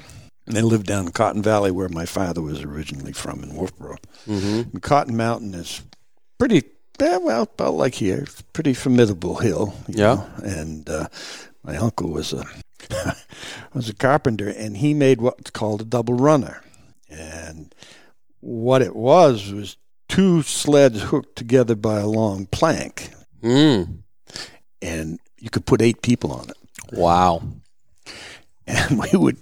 And 0.50 0.56
they 0.56 0.62
lived 0.62 0.86
down 0.86 1.06
in 1.06 1.12
Cotton 1.12 1.42
Valley, 1.42 1.70
where 1.70 1.88
my 1.88 2.04
father 2.04 2.42
was 2.42 2.62
originally 2.62 3.12
from 3.12 3.44
in 3.44 3.50
Wolfeboro. 3.50 3.98
mm-hmm. 4.26 4.70
And 4.72 4.82
Cotton 4.82 5.16
Mountain 5.16 5.54
is 5.54 5.80
pretty, 6.38 6.64
eh, 6.98 7.18
well, 7.18 7.42
about 7.42 7.74
like 7.74 7.94
here, 7.94 8.26
pretty 8.52 8.74
formidable 8.74 9.36
hill. 9.36 9.74
Yeah. 9.86 10.14
know. 10.14 10.26
And 10.42 10.90
uh, 10.90 11.06
my 11.62 11.76
uncle 11.76 12.10
was 12.10 12.32
a 12.32 12.44
was 13.74 13.88
a 13.88 13.94
carpenter, 13.94 14.48
and 14.48 14.76
he 14.76 14.92
made 14.92 15.20
what's 15.20 15.52
called 15.52 15.82
a 15.82 15.84
double 15.84 16.14
runner. 16.14 16.64
And 17.08 17.72
what 18.40 18.82
it 18.82 18.96
was 18.96 19.52
was 19.52 19.76
two 20.08 20.42
sleds 20.42 21.00
hooked 21.00 21.36
together 21.36 21.76
by 21.76 22.00
a 22.00 22.08
long 22.08 22.46
plank, 22.46 23.10
mm. 23.40 24.02
and 24.82 25.20
you 25.38 25.48
could 25.48 25.64
put 25.64 25.80
eight 25.80 26.02
people 26.02 26.32
on 26.32 26.50
it. 26.50 26.56
wow. 26.92 27.40
and 28.66 28.98
we 29.12 29.16
would 29.16 29.38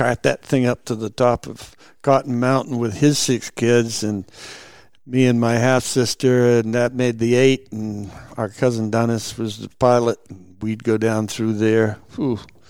cart 0.00 0.22
that 0.22 0.42
thing 0.42 0.64
up 0.64 0.86
to 0.86 0.94
the 0.94 1.10
top 1.10 1.46
of 1.46 1.76
Cotton 2.00 2.40
Mountain 2.40 2.78
with 2.78 2.94
his 2.94 3.18
six 3.18 3.50
kids 3.50 4.02
and 4.02 4.24
me 5.06 5.26
and 5.26 5.38
my 5.38 5.56
half 5.56 5.82
sister, 5.82 6.58
and 6.58 6.74
that 6.74 6.94
made 6.94 7.18
the 7.18 7.34
eight. 7.34 7.70
And 7.70 8.10
our 8.38 8.48
cousin 8.48 8.90
Dennis 8.90 9.36
was 9.36 9.58
the 9.58 9.68
pilot. 9.68 10.18
We'd 10.62 10.84
go 10.84 10.96
down 10.96 11.26
through 11.26 11.54
there. 11.54 11.98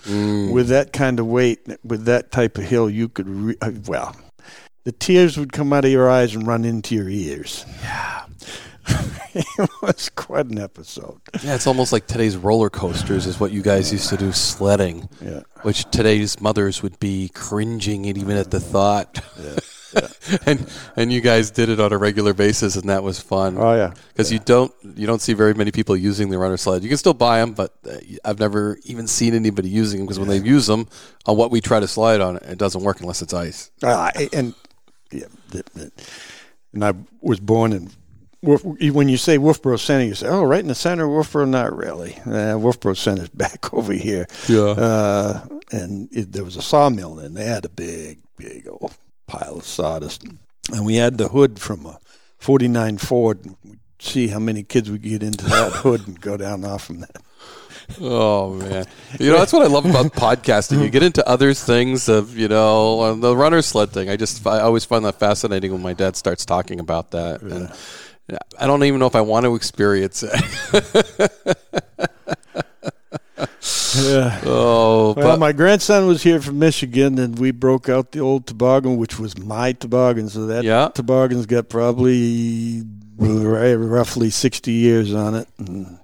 Mm. 0.03 0.51
With 0.51 0.67
that 0.69 0.91
kind 0.91 1.21
of 1.21 1.27
weight, 1.27 1.65
with 1.85 2.03
that 2.05 2.31
type 2.31 2.57
of 2.57 2.65
hill, 2.65 2.89
you 2.89 3.07
could, 3.07 3.29
re- 3.29 3.57
uh, 3.61 3.71
well, 3.85 4.13
the 4.83 4.91
tears 4.91 5.37
would 5.37 5.53
come 5.53 5.71
out 5.71 5.85
of 5.85 5.91
your 5.91 6.09
eyes 6.09 6.35
and 6.35 6.45
run 6.45 6.65
into 6.65 6.95
your 6.95 7.07
ears. 7.07 7.63
Yeah. 7.81 8.25
it 9.33 9.69
was 9.81 10.09
quite 10.09 10.47
an 10.47 10.59
episode. 10.59 11.19
Yeah, 11.43 11.55
it's 11.55 11.67
almost 11.67 11.91
like 11.93 12.07
today's 12.07 12.37
roller 12.37 12.69
coasters 12.69 13.25
is 13.25 13.39
what 13.39 13.51
you 13.51 13.61
guys 13.61 13.91
used 13.91 14.09
to 14.09 14.17
do 14.17 14.31
sledding, 14.31 15.09
Yeah. 15.21 15.41
which 15.63 15.85
today's 15.91 16.39
mothers 16.41 16.81
would 16.83 16.99
be 16.99 17.29
cringing 17.33 18.07
at 18.09 18.17
even 18.17 18.37
at 18.37 18.51
the 18.51 18.59
thought. 18.59 19.19
Yeah, 19.93 20.07
and 20.45 20.71
and 20.95 21.11
you 21.11 21.19
guys 21.19 21.51
did 21.51 21.67
it 21.67 21.81
on 21.81 21.91
a 21.91 21.97
regular 21.97 22.33
basis, 22.33 22.77
and 22.77 22.87
that 22.87 23.03
was 23.03 23.19
fun. 23.19 23.57
Oh, 23.57 23.75
yeah. 23.75 23.91
because 24.13 24.31
you 24.31 24.39
don't 24.39 24.71
you 24.95 25.05
don't 25.05 25.21
see 25.21 25.33
very 25.33 25.53
many 25.53 25.71
people 25.71 25.97
using 25.97 26.29
the 26.29 26.37
runner 26.37 26.55
sled. 26.55 26.81
You 26.81 26.87
can 26.87 26.97
still 26.97 27.13
buy 27.13 27.41
them, 27.41 27.51
but 27.51 27.73
uh, 27.85 27.97
I've 28.23 28.39
never 28.39 28.77
even 28.85 29.05
seen 29.05 29.33
anybody 29.33 29.67
using 29.67 29.99
them 29.99 30.07
because 30.07 30.17
when 30.17 30.29
they 30.29 30.37
use 30.37 30.65
them 30.65 30.87
on 31.25 31.35
what 31.35 31.51
we 31.51 31.59
try 31.59 31.81
to 31.81 31.89
slide 31.89 32.21
on, 32.21 32.37
it 32.37 32.57
doesn't 32.57 32.81
work 32.81 33.01
unless 33.01 33.21
it's 33.21 33.33
ice. 33.33 33.69
Uh, 33.83 34.09
and 34.31 34.55
yeah, 35.11 35.25
and 36.73 36.85
I 36.85 36.93
was 37.21 37.41
born 37.41 37.73
in. 37.73 37.91
Wolf, 38.43 38.63
when 38.63 39.07
you 39.07 39.17
say 39.17 39.37
Wolfeboro 39.37 39.79
Center, 39.79 40.05
you 40.05 40.15
say, 40.15 40.27
"Oh, 40.27 40.43
right 40.43 40.61
in 40.61 40.67
the 40.67 40.75
center 40.75 41.05
of 41.05 41.11
Wolfeboro." 41.11 41.47
Not 41.47 41.75
really. 41.75 42.15
Uh, 42.25 42.57
Wolfeboro 42.57 42.97
Center's 42.97 43.29
back 43.33 43.71
over 43.73 43.93
here. 43.93 44.25
Yeah. 44.47 44.61
Uh, 44.61 45.45
and 45.71 46.09
it, 46.11 46.31
there 46.31 46.43
was 46.43 46.55
a 46.55 46.61
sawmill, 46.61 47.19
and 47.19 47.37
they 47.37 47.45
had 47.45 47.65
a 47.65 47.69
big, 47.69 48.19
big 48.37 48.67
old 48.67 48.95
pile 49.27 49.57
of 49.57 49.65
sawdust, 49.65 50.23
and 50.71 50.85
we 50.85 50.95
had 50.95 51.19
the 51.19 51.27
hood 51.29 51.59
from 51.59 51.85
a 51.85 51.99
'49 52.39 52.97
Ford. 52.97 53.45
And 53.45 53.55
we'd 53.63 53.79
see 53.99 54.27
how 54.29 54.39
many 54.39 54.63
kids 54.63 54.89
we 54.89 54.97
get 54.97 55.21
into 55.21 55.45
that 55.45 55.71
hood 55.75 56.07
and 56.07 56.19
go 56.19 56.35
down 56.35 56.65
off 56.65 56.85
from 56.85 57.01
that. 57.01 57.17
Oh 57.99 58.53
man, 58.53 58.85
you 59.19 59.31
know 59.31 59.37
that's 59.37 59.51
what 59.53 59.63
I 59.63 59.67
love 59.67 59.85
about 59.85 60.05
podcasting. 60.13 60.81
You 60.81 60.89
get 60.89 61.03
into 61.03 61.27
other 61.27 61.53
things 61.53 62.07
of 62.09 62.37
you 62.37 62.47
know 62.47 63.01
uh, 63.01 63.13
the 63.13 63.35
runner 63.35 63.61
sled 63.61 63.91
thing. 63.91 64.09
I 64.09 64.15
just 64.15 64.45
I 64.47 64.61
always 64.61 64.85
find 64.85 65.05
that 65.05 65.19
fascinating 65.19 65.71
when 65.71 65.81
my 65.81 65.93
dad 65.93 66.15
starts 66.15 66.45
talking 66.45 66.79
about 66.79 67.11
that. 67.11 67.41
And 67.41 67.71
I 68.59 68.67
don't 68.67 68.83
even 68.83 68.99
know 68.99 69.07
if 69.07 69.15
I 69.15 69.21
want 69.21 69.45
to 69.45 69.55
experience 69.55 70.23
it. 70.23 70.31
Yeah. 73.93 74.39
oh, 74.45 75.13
Well, 75.17 75.37
my 75.37 75.51
grandson 75.51 76.07
was 76.07 76.23
here 76.23 76.39
from 76.41 76.59
Michigan, 76.59 77.19
and 77.19 77.37
we 77.37 77.51
broke 77.51 77.89
out 77.89 78.11
the 78.13 78.19
old 78.19 78.47
toboggan, 78.47 78.97
which 78.97 79.19
was 79.19 79.37
my 79.37 79.73
toboggan. 79.73 80.29
So 80.29 80.45
that 80.47 80.63
Yeah. 80.63 80.89
toboggan's 80.93 81.45
got 81.45 81.67
probably 81.69 82.83
roughly 83.17 84.29
60 84.29 84.71
years 84.71 85.13
on 85.13 85.35
it. 85.35 85.47
And 85.57 85.99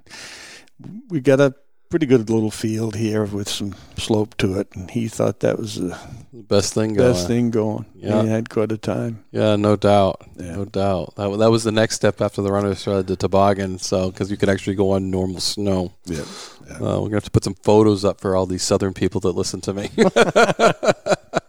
we 1.09 1.21
got 1.21 1.39
a 1.39 1.55
pretty 1.89 2.05
good 2.05 2.29
little 2.29 2.51
field 2.51 2.95
here 2.95 3.23
with 3.23 3.47
some 3.47 3.73
slope 3.97 4.35
to 4.37 4.59
it, 4.59 4.67
and 4.75 4.91
he 4.91 5.07
thought 5.07 5.39
that 5.39 5.57
was 5.57 5.75
the 5.75 5.97
best 6.33 6.73
thing 6.73 6.93
going. 6.93 7.11
best 7.11 7.27
thing 7.27 7.51
going. 7.51 7.85
Yeah. 7.95 8.23
He 8.23 8.29
had 8.29 8.49
quite 8.49 8.71
a 8.71 8.77
time. 8.77 9.23
Yeah, 9.31 9.55
no 9.55 9.75
doubt, 9.75 10.21
Yeah. 10.37 10.55
no 10.55 10.65
doubt. 10.65 11.15
That 11.15 11.37
that 11.37 11.51
was 11.51 11.63
the 11.63 11.71
next 11.71 11.95
step 11.95 12.21
after 12.21 12.41
the 12.41 12.51
runners 12.51 12.79
sled, 12.79 13.07
the 13.07 13.15
toboggan. 13.15 13.79
So 13.79 14.11
because 14.11 14.29
you 14.31 14.37
could 14.37 14.49
actually 14.49 14.75
go 14.75 14.91
on 14.91 15.09
normal 15.11 15.39
snow. 15.39 15.93
Yeah. 16.05 16.23
Uh, 16.69 16.99
we're 16.99 17.07
gonna 17.09 17.15
have 17.15 17.23
to 17.23 17.31
put 17.31 17.43
some 17.45 17.55
photos 17.63 18.03
up 18.03 18.19
for 18.19 18.35
all 18.35 18.45
these 18.45 18.63
southern 18.63 18.93
people 18.93 19.21
that 19.21 19.31
listen 19.31 19.61
to 19.61 19.73
me. 19.73 19.89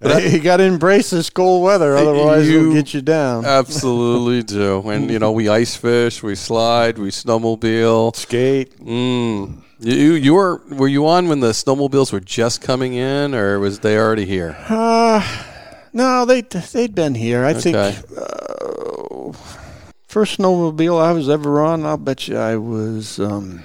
But 0.00 0.30
you 0.30 0.38
got 0.38 0.58
to 0.58 0.62
embrace 0.62 1.10
this 1.10 1.28
cold 1.28 1.64
weather, 1.64 1.96
otherwise 1.96 2.48
You- 2.48 2.60
it'll 2.60 2.72
get 2.72 2.94
you 2.94 3.02
down. 3.02 3.44
Absolutely 3.44 4.42
do. 4.58 4.88
And 4.88 5.10
you 5.10 5.18
know, 5.18 5.32
we 5.32 5.48
ice 5.48 5.74
fish, 5.76 6.22
we 6.22 6.34
slide, 6.36 6.98
we 6.98 7.10
snowmobile. 7.10 8.14
Skate. 8.14 8.78
Mm. 8.78 9.62
You 9.80 10.12
you 10.12 10.34
were 10.34 10.60
were 10.70 10.88
you 10.88 11.06
on 11.06 11.28
when 11.28 11.40
the 11.40 11.50
snowmobiles 11.50 12.12
were 12.12 12.20
just 12.20 12.60
coming 12.62 12.94
in, 12.94 13.34
or 13.34 13.58
was 13.60 13.80
they 13.80 13.96
already 13.98 14.24
here? 14.24 14.56
Uh, 14.68 15.22
no, 15.92 16.24
they 16.24 16.42
they'd 16.42 16.94
been 16.94 17.14
here. 17.14 17.44
I 17.44 17.50
Okay. 17.54 17.60
think 17.60 17.76
uh, 18.16 19.32
first 20.08 20.38
snowmobile 20.38 21.00
I 21.00 21.12
was 21.12 21.28
ever 21.28 21.60
on. 21.60 21.84
I'll 21.86 21.96
bet 21.96 22.26
you 22.28 22.36
I 22.36 22.56
was 22.56 23.20
um, 23.20 23.62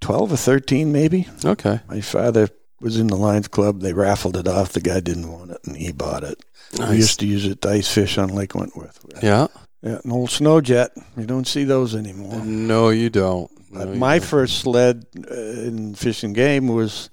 twelve 0.00 0.32
or 0.32 0.36
thirteen, 0.36 0.92
maybe. 0.92 1.26
Okay. 1.44 1.80
My 1.88 2.00
father 2.02 2.48
was 2.82 2.98
in 2.98 3.06
the 3.06 3.16
Lions 3.16 3.48
Club. 3.48 3.80
They 3.80 3.92
raffled 3.92 4.36
it 4.36 4.48
off. 4.48 4.72
The 4.72 4.80
guy 4.80 5.00
didn't 5.00 5.32
want 5.32 5.52
it, 5.52 5.60
and 5.64 5.76
he 5.76 5.92
bought 5.92 6.24
it. 6.24 6.42
We 6.78 6.96
used 6.96 7.20
to 7.20 7.26
use 7.26 7.46
it 7.46 7.62
to 7.62 7.70
ice 7.70 7.92
fish 7.92 8.18
on 8.18 8.28
Lake 8.28 8.54
Wentworth. 8.54 8.98
Yeah. 9.22 9.46
Yeah, 9.82 9.98
an 10.04 10.12
old 10.12 10.30
snow 10.30 10.60
jet. 10.60 10.92
You 11.16 11.26
don't 11.26 11.46
see 11.46 11.64
those 11.64 11.94
anymore. 11.94 12.44
No, 12.44 12.90
you 12.90 13.10
don't. 13.10 13.50
No, 13.70 13.92
you 13.92 13.98
my 13.98 14.18
don't. 14.18 14.28
first 14.28 14.58
sled 14.60 15.06
uh, 15.28 15.34
in 15.34 15.94
Fish 15.94 16.22
and 16.22 16.34
Game 16.34 16.68
was 16.68 17.10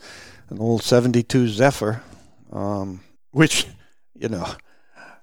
an 0.50 0.60
old 0.60 0.84
72 0.84 1.48
Zephyr, 1.48 2.04
um, 2.52 3.02
which, 3.32 3.66
you 4.14 4.30
know, 4.30 4.46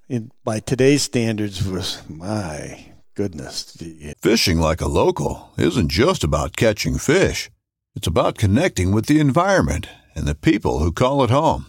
in, 0.08 0.32
by 0.44 0.58
today's 0.60 1.02
standards 1.02 1.66
was 1.66 2.02
my 2.08 2.86
goodness. 3.14 3.76
Fishing 4.20 4.58
like 4.58 4.80
a 4.80 4.88
local 4.88 5.52
isn't 5.56 5.88
just 5.88 6.24
about 6.24 6.56
catching 6.56 6.98
fish. 6.98 7.50
It's 7.94 8.06
about 8.08 8.38
connecting 8.38 8.92
with 8.92 9.06
the 9.06 9.20
environment 9.20 9.88
and 10.16 10.26
the 10.26 10.34
people 10.34 10.80
who 10.80 10.90
call 10.90 11.22
it 11.22 11.30
home. 11.30 11.66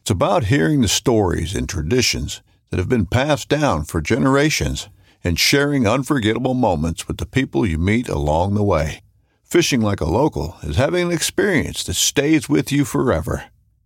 It's 0.00 0.10
about 0.10 0.44
hearing 0.44 0.80
the 0.80 0.88
stories 0.88 1.54
and 1.54 1.68
traditions 1.68 2.42
that 2.70 2.78
have 2.78 2.88
been 2.88 3.06
passed 3.06 3.48
down 3.48 3.84
for 3.84 4.00
generations 4.00 4.88
and 5.22 5.38
sharing 5.38 5.86
unforgettable 5.86 6.54
moments 6.54 7.06
with 7.06 7.18
the 7.18 7.26
people 7.26 7.64
you 7.64 7.78
meet 7.78 8.08
along 8.08 8.54
the 8.54 8.62
way. 8.64 9.02
Fishing 9.44 9.82
like 9.82 10.00
a 10.00 10.06
local 10.06 10.56
is 10.62 10.76
having 10.76 11.06
an 11.06 11.12
experience 11.12 11.84
that 11.84 11.94
stays 11.94 12.48
with 12.48 12.72
you 12.72 12.84
forever. 12.84 13.44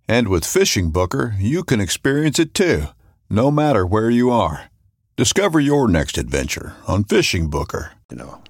And 0.09 0.29
with 0.29 0.45
FishingBooker, 0.45 1.35
you 1.40 1.64
can 1.64 1.81
experience 1.81 2.38
it 2.38 2.55
too, 2.55 2.85
no 3.29 3.51
matter 3.51 3.85
where 3.85 4.09
you 4.09 4.31
are. 4.31 4.71
Discover 5.16 5.59
your 5.59 5.88
next 5.88 6.16
adventure 6.16 6.77
on 6.87 7.03
FishingBooker. 7.03 7.91
You 8.11 8.16
know, 8.16 8.43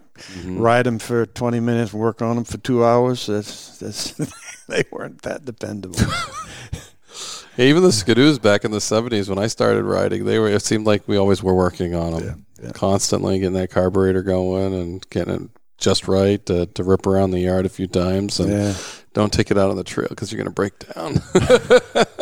ride 0.44 0.84
them 0.84 0.98
for 0.98 1.24
20 1.24 1.60
minutes, 1.60 1.94
work 1.94 2.20
on 2.20 2.36
them 2.36 2.44
for 2.44 2.58
two 2.58 2.84
hours. 2.84 3.26
That's, 3.26 3.78
that's, 3.78 4.12
they 4.68 4.84
weren't 4.90 5.22
that 5.22 5.44
dependable. 5.44 5.98
Even 7.58 7.82
the 7.82 7.92
Ski-Doos 7.92 8.38
back 8.38 8.64
in 8.66 8.70
the 8.70 8.80
seventies 8.82 9.28
when 9.30 9.38
I 9.38 9.46
started 9.46 9.84
riding, 9.84 10.24
they 10.26 10.38
were. 10.38 10.48
It 10.48 10.60
seemed 10.62 10.86
like 10.86 11.08
we 11.08 11.16
always 11.16 11.42
were 11.42 11.54
working 11.54 11.94
on 11.94 12.12
them 12.12 12.44
Yeah, 12.58 12.64
yeah. 12.66 12.72
constantly, 12.72 13.38
getting 13.38 13.54
that 13.54 13.70
carburetor 13.70 14.22
going 14.22 14.74
and 14.74 15.08
getting 15.10 15.34
it 15.34 15.50
just 15.78 16.06
right 16.08 16.44
to, 16.46 16.66
to 16.66 16.84
rip 16.84 17.06
around 17.06 17.30
the 17.30 17.40
yard 17.40 17.64
a 17.64 17.70
few 17.70 17.86
times 17.86 18.40
and 18.40 18.50
Yeah. 18.52 18.74
don't 19.14 19.32
take 19.32 19.50
it 19.50 19.56
out 19.56 19.70
on 19.70 19.76
the 19.76 19.84
trail 19.84 20.08
because 20.10 20.30
you're 20.30 20.36
going 20.42 20.46
to 20.46 20.52
break 20.54 20.74
down. 20.94 21.22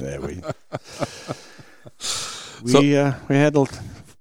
Yeah, 0.00 0.18
we 0.18 0.40
we 2.62 2.96
uh, 2.96 3.12
we 3.28 3.34
had 3.34 3.56
a- 3.56 3.66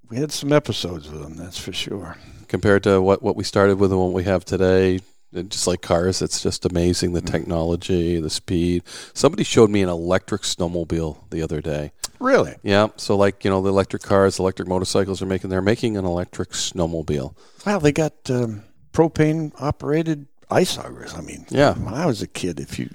we 0.10 0.18
had 0.18 0.32
some 0.32 0.52
episodes 0.54 1.10
with 1.10 1.22
them. 1.22 1.36
That's 1.36 1.58
for 1.60 1.72
sure. 1.74 2.18
Compared 2.48 2.84
to 2.84 3.02
what, 3.02 3.22
what 3.22 3.36
we 3.36 3.44
started 3.44 3.78
with 3.78 3.92
and 3.92 4.00
what 4.00 4.14
we 4.14 4.24
have 4.24 4.44
today, 4.46 5.02
it- 5.34 5.50
just 5.50 5.68
like 5.68 5.82
cars, 5.82 6.22
it's 6.22 6.42
just 6.42 6.66
amazing 6.66 7.14
the 7.14 7.22
technology, 7.22 8.20
the 8.20 8.30
speed. 8.30 8.84
Somebody 9.14 9.44
showed 9.44 9.70
me 9.70 9.82
an 9.82 9.90
electric 9.90 10.42
snowmobile 10.44 11.30
the 11.30 11.42
other 11.42 11.62
day. 11.62 11.92
Really? 12.20 12.56
Yeah, 12.64 12.88
so 12.98 13.16
like 13.16 13.44
you 13.46 13.52
know 13.52 13.62
the 13.62 13.70
electric 13.70 14.02
cars, 14.02 14.40
electric 14.40 14.68
motorcycles 14.68 15.22
are 15.22 15.26
making. 15.28 15.50
They're 15.50 15.62
making 15.62 15.98
an 15.98 16.06
electric 16.06 16.50
snowmobile. 16.52 17.36
Wow, 17.66 17.80
they 17.80 17.92
got 17.92 18.14
um, 18.30 18.64
propane 18.94 19.52
operated 19.62 20.28
ice 20.50 20.78
augers. 20.78 21.14
I 21.16 21.22
mean, 21.22 21.46
Yeah. 21.50 21.74
When 21.76 21.94
I 21.94 22.06
was 22.08 22.22
a 22.22 22.28
kid, 22.28 22.60
if 22.60 22.80
you 22.80 22.90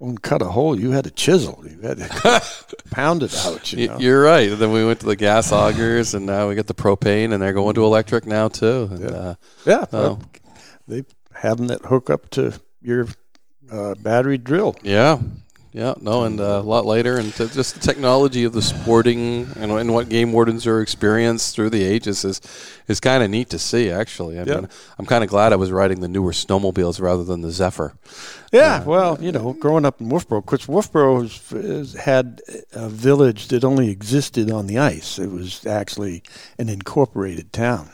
to 0.00 0.14
cut 0.22 0.42
a 0.42 0.44
hole, 0.44 0.78
you 0.78 0.92
had 0.92 1.06
a 1.06 1.10
chisel. 1.10 1.64
You 1.68 1.80
had 1.80 1.98
to 1.98 2.42
pound 2.92 3.24
it 3.24 3.34
out. 3.38 3.72
You 3.72 3.88
know? 3.88 3.98
You're 3.98 4.22
right. 4.22 4.48
And 4.52 4.58
then 4.58 4.70
we 4.70 4.84
went 4.86 5.00
to 5.00 5.06
the 5.06 5.16
gas 5.16 5.50
augers, 5.50 6.14
and 6.14 6.24
now 6.26 6.48
we 6.48 6.54
got 6.54 6.68
the 6.68 6.74
propane, 6.74 7.32
and 7.32 7.42
they're 7.42 7.52
going 7.52 7.74
to 7.74 7.82
electric 7.84 8.24
now 8.26 8.46
too. 8.46 8.88
And, 8.92 9.10
uh, 9.10 9.34
Yeah, 9.66 9.86
Oh. 9.92 10.20
they 10.86 11.02
them 11.42 11.66
that 11.68 11.84
hook 11.86 12.10
up 12.10 12.28
to 12.30 12.54
your 12.82 13.06
uh, 13.70 13.94
battery 13.96 14.38
drill. 14.38 14.76
yeah, 14.82 15.18
yeah, 15.72 15.92
no, 16.00 16.24
and 16.24 16.40
uh, 16.40 16.44
a 16.44 16.62
lot 16.62 16.86
later, 16.86 17.18
and 17.18 17.32
to 17.34 17.46
just 17.48 17.74
the 17.74 17.80
technology 17.80 18.44
of 18.44 18.52
the 18.54 18.62
sporting 18.62 19.46
and, 19.56 19.70
and 19.70 19.92
what 19.92 20.08
game 20.08 20.32
wardens 20.32 20.66
are 20.66 20.80
experienced 20.80 21.54
through 21.54 21.68
the 21.70 21.84
ages 21.84 22.24
is 22.24 22.40
is 22.88 22.98
kind 23.00 23.22
of 23.22 23.28
neat 23.30 23.50
to 23.50 23.58
see. 23.58 23.90
Actually, 23.90 24.38
I 24.40 24.44
Yeah. 24.44 24.54
mean, 24.60 24.68
I'm 24.98 25.04
kind 25.04 25.22
of 25.22 25.28
glad 25.30 25.52
I 25.52 25.56
was 25.56 25.70
riding 25.70 26.00
the 26.00 26.08
newer 26.08 26.32
snowmobiles 26.32 27.00
rather 27.00 27.22
than 27.22 27.42
the 27.42 27.50
Zephyr. 27.50 27.92
Yeah, 28.50 28.82
well, 28.84 29.18
you 29.20 29.30
know, 29.30 29.52
growing 29.52 29.84
up 29.84 30.00
in 30.00 30.08
Wolfeboro, 30.08 30.40
because 30.42 30.66
Wolfeboro 30.66 31.24
is, 31.52 31.92
had 31.94 32.40
a 32.72 32.88
village 32.88 33.48
that 33.48 33.62
only 33.62 33.90
existed 33.90 34.50
on 34.50 34.66
the 34.66 34.78
ice. 34.78 35.18
It 35.18 35.30
was 35.30 35.66
actually 35.66 36.22
an 36.58 36.70
incorporated 36.70 37.52
town, 37.52 37.90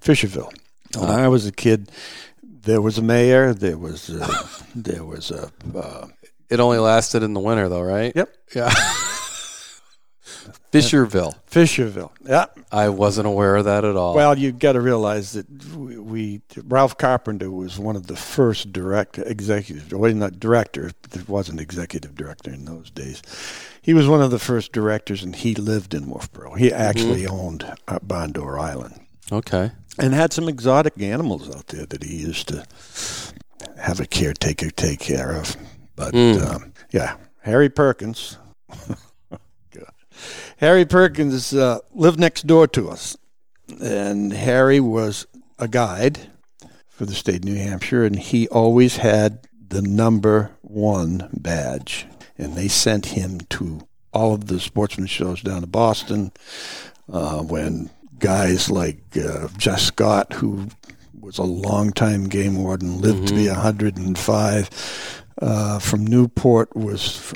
Fisherville. 0.00 0.52
When 0.98 1.10
I 1.10 1.28
was 1.28 1.46
a 1.46 1.52
kid, 1.52 1.90
there 2.66 2.80
was 2.80 2.98
a 2.98 3.02
mayor. 3.02 3.54
There 3.54 3.78
was 3.78 4.10
a, 4.10 4.48
there 4.74 5.04
was 5.04 5.30
a 5.30 5.50
uh, 5.74 6.08
It 6.50 6.60
only 6.60 6.78
lasted 6.78 7.22
in 7.22 7.32
the 7.32 7.40
winter, 7.40 7.68
though, 7.68 7.80
right? 7.80 8.12
yep 8.14 8.28
Yeah. 8.54 8.70
Fisherville. 10.72 11.34
Fisherville. 11.50 12.10
Yeah. 12.26 12.46
I 12.70 12.90
wasn't 12.90 13.26
aware 13.26 13.56
of 13.56 13.64
that 13.64 13.84
at 13.84 13.96
all. 13.96 14.14
Well, 14.14 14.36
you've 14.36 14.58
got 14.58 14.72
to 14.72 14.80
realize 14.80 15.32
that 15.32 15.48
we, 15.74 15.96
we 15.98 16.42
Ralph 16.64 16.98
Carpenter 16.98 17.50
was 17.50 17.78
one 17.78 17.96
of 17.96 18.08
the 18.08 18.16
first 18.16 18.72
direct 18.72 19.16
executive, 19.18 19.90
well, 19.92 20.12
not 20.12 20.38
director, 20.38 20.90
there 21.10 21.24
wasn't 21.26 21.60
executive 21.60 22.14
director 22.14 22.50
in 22.52 22.66
those 22.66 22.90
days. 22.90 23.22
He 23.80 23.94
was 23.94 24.08
one 24.08 24.20
of 24.20 24.30
the 24.30 24.40
first 24.40 24.72
directors, 24.72 25.22
and 25.22 25.34
he 25.34 25.54
lived 25.54 25.94
in 25.94 26.06
Wolfeboro. 26.06 26.58
He 26.58 26.72
actually 26.72 27.26
owned 27.26 27.64
uh, 27.86 28.00
Bondor 28.00 28.60
Island 28.60 29.00
okay. 29.32 29.70
And 29.98 30.14
had 30.14 30.32
some 30.32 30.48
exotic 30.48 31.00
animals 31.00 31.54
out 31.54 31.68
there 31.68 31.86
that 31.86 32.02
he 32.02 32.16
used 32.16 32.48
to 32.48 32.64
have 33.78 34.00
a 34.00 34.06
caretaker 34.06 34.70
take 34.70 35.00
care 35.00 35.32
of. 35.32 35.56
But 35.94 36.14
um, 36.14 36.72
yeah, 36.90 37.16
Harry 37.40 37.68
Perkins. 37.68 38.38
Harry 40.58 40.86
Perkins 40.86 41.52
uh, 41.52 41.80
lived 41.94 42.18
next 42.18 42.46
door 42.46 42.66
to 42.68 42.88
us, 42.88 43.16
and 43.80 44.32
Harry 44.32 44.80
was 44.80 45.26
a 45.58 45.68
guide 45.68 46.30
for 46.88 47.04
the 47.04 47.14
state 47.14 47.36
of 47.36 47.44
New 47.44 47.56
Hampshire, 47.56 48.04
and 48.04 48.18
he 48.18 48.48
always 48.48 48.96
had 48.96 49.46
the 49.68 49.82
number 49.82 50.52
one 50.62 51.28
badge, 51.32 52.06
and 52.38 52.54
they 52.54 52.68
sent 52.68 53.06
him 53.06 53.40
to 53.50 53.86
all 54.12 54.32
of 54.32 54.46
the 54.46 54.58
sportsman 54.58 55.06
shows 55.06 55.42
down 55.42 55.62
in 55.62 55.68
Boston. 55.68 56.32
Uh, 57.12 57.40
when 57.42 57.90
guys 58.18 58.70
like 58.70 58.98
uh, 59.16 59.48
Jess 59.56 59.84
Scott, 59.84 60.32
who 60.34 60.68
was 61.20 61.38
a 61.38 61.42
longtime 61.42 62.28
game 62.28 62.56
warden, 62.62 63.00
lived 63.00 63.28
to 63.28 63.34
be 63.34 63.48
105. 63.48 65.12
Uh, 65.42 65.78
from 65.78 66.06
Newport 66.06 66.74
was 66.74 67.34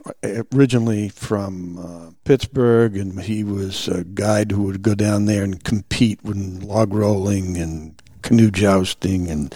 originally 0.55 1.11
from 1.11 1.79
uh, 1.79 2.11
Pittsburg, 2.25 2.97
and 2.97 3.21
he 3.21 3.45
was 3.45 3.89
a 3.89 4.05
guide 4.05 4.53
who 4.53 4.63
would 4.63 4.81
go 4.81 4.95
down 4.95 5.27
there 5.27 5.45
and 5.45 5.63
compete 5.65 6.19
in 6.25 6.61
log 6.61 6.95
rolling 6.95 7.59
and 7.59 8.01
canoe 8.23 8.51
jousting 8.51 9.29
and 9.29 9.55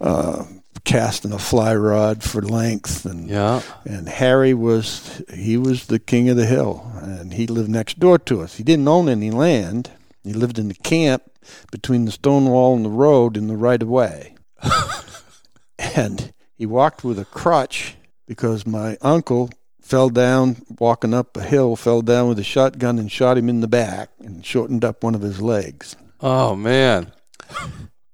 uh, 0.00 0.44
casting 0.84 1.32
a 1.32 1.40
fly 1.40 1.74
rod 1.74 2.22
for 2.22 2.40
length. 2.40 3.04
And 3.04 3.28
Yeah. 3.28 3.62
and 3.84 4.08
Harry 4.08 4.54
was 4.54 5.20
he 5.34 5.56
was 5.56 5.86
the 5.86 5.98
king 5.98 6.28
of 6.28 6.36
the 6.36 6.46
hill, 6.46 6.88
and 7.02 7.34
he 7.34 7.48
lived 7.48 7.68
next 7.68 7.98
door 7.98 8.16
to 8.20 8.42
us. 8.42 8.54
He 8.58 8.62
didn't 8.62 8.86
own 8.86 9.08
any 9.08 9.32
land. 9.32 9.90
He 10.26 10.32
lived 10.32 10.58
in 10.58 10.68
the 10.68 10.74
camp 10.74 11.22
between 11.70 12.04
the 12.04 12.12
stone 12.12 12.46
wall 12.46 12.76
and 12.76 12.84
the 12.84 12.90
road 12.90 13.36
in 13.36 13.48
the 13.48 13.56
right 13.56 13.80
of 13.80 13.88
way. 13.88 14.34
and 15.78 16.32
he 16.54 16.66
walked 16.66 17.04
with 17.04 17.18
a 17.18 17.24
crutch 17.24 17.96
because 18.26 18.66
my 18.66 18.96
uncle 19.02 19.50
fell 19.80 20.10
down 20.10 20.56
walking 20.80 21.14
up 21.14 21.36
a 21.36 21.42
hill, 21.42 21.76
fell 21.76 22.02
down 22.02 22.28
with 22.28 22.38
a 22.38 22.44
shotgun 22.44 22.98
and 22.98 23.10
shot 23.10 23.38
him 23.38 23.48
in 23.48 23.60
the 23.60 23.68
back 23.68 24.10
and 24.18 24.44
shortened 24.44 24.84
up 24.84 25.04
one 25.04 25.14
of 25.14 25.22
his 25.22 25.40
legs. 25.40 25.96
Oh 26.20 26.56
man. 26.56 27.12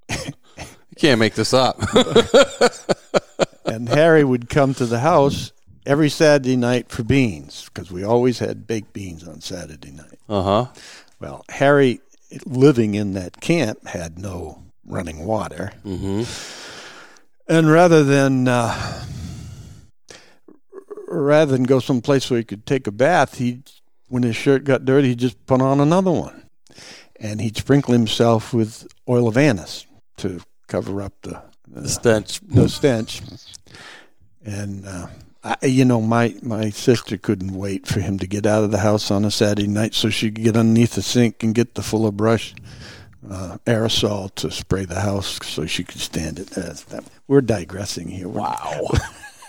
you 0.08 0.96
can't 0.96 1.20
make 1.20 1.34
this 1.34 1.54
up. 1.54 1.80
and 3.64 3.88
Harry 3.88 4.22
would 4.22 4.50
come 4.50 4.74
to 4.74 4.84
the 4.84 5.00
house 5.00 5.52
every 5.86 6.10
Saturday 6.10 6.56
night 6.56 6.90
for 6.90 7.02
beans 7.02 7.70
because 7.72 7.90
we 7.90 8.04
always 8.04 8.38
had 8.38 8.66
baked 8.66 8.92
beans 8.92 9.26
on 9.26 9.40
Saturday 9.40 9.92
night. 9.92 10.18
Uh 10.28 10.42
huh. 10.42 10.66
Well, 11.22 11.44
Harry, 11.48 12.00
living 12.46 12.94
in 12.94 13.12
that 13.14 13.40
camp, 13.40 13.86
had 13.86 14.18
no 14.18 14.62
running 14.84 15.24
water, 15.24 15.72
Mm-hmm. 15.84 16.24
and 17.48 17.70
rather 17.70 18.02
than 18.04 18.48
uh, 18.48 19.04
rather 21.08 21.52
than 21.52 21.62
go 21.64 21.78
someplace 21.78 22.30
where 22.30 22.38
he 22.38 22.44
could 22.44 22.66
take 22.66 22.86
a 22.86 22.90
bath, 22.92 23.38
he 23.38 23.62
when 24.08 24.22
his 24.24 24.36
shirt 24.36 24.64
got 24.64 24.84
dirty, 24.84 25.08
he 25.08 25.14
just 25.14 25.44
put 25.46 25.60
on 25.62 25.80
another 25.80 26.10
one, 26.10 26.42
and 27.20 27.40
he'd 27.40 27.56
sprinkle 27.56 27.92
himself 27.92 28.52
with 28.52 28.86
oil 29.08 29.28
of 29.28 29.36
anise 29.36 29.86
to 30.18 30.40
cover 30.66 31.00
up 31.02 31.12
the 31.22 31.40
The 31.66 31.88
stench. 31.88 32.40
the 32.40 32.68
stench. 32.68 33.22
And 34.44 34.84
uh, 34.86 35.06
I, 35.44 35.66
you 35.66 35.84
know, 35.84 36.00
my 36.00 36.34
my 36.42 36.70
sister 36.70 37.16
couldn't 37.16 37.52
wait 37.52 37.86
for 37.86 38.00
him 38.00 38.18
to 38.18 38.26
get 38.26 38.46
out 38.46 38.64
of 38.64 38.70
the 38.70 38.78
house 38.78 39.10
on 39.10 39.24
a 39.24 39.30
Saturday 39.30 39.66
night 39.66 39.94
so 39.94 40.08
she 40.08 40.30
could 40.30 40.44
get 40.44 40.56
underneath 40.56 40.94
the 40.94 41.02
sink 41.02 41.42
and 41.42 41.54
get 41.54 41.74
the 41.74 41.82
fuller 41.82 42.12
brush 42.12 42.54
uh, 43.28 43.58
aerosol 43.66 44.32
to 44.36 44.50
spray 44.50 44.84
the 44.84 45.00
house 45.00 45.38
so 45.42 45.66
she 45.66 45.84
could 45.84 46.00
stand 46.00 46.38
it. 46.38 46.56
Uh, 46.56 46.74
that, 46.90 47.04
we're 47.28 47.40
digressing 47.40 48.08
here. 48.08 48.28
Wow. 48.28 48.88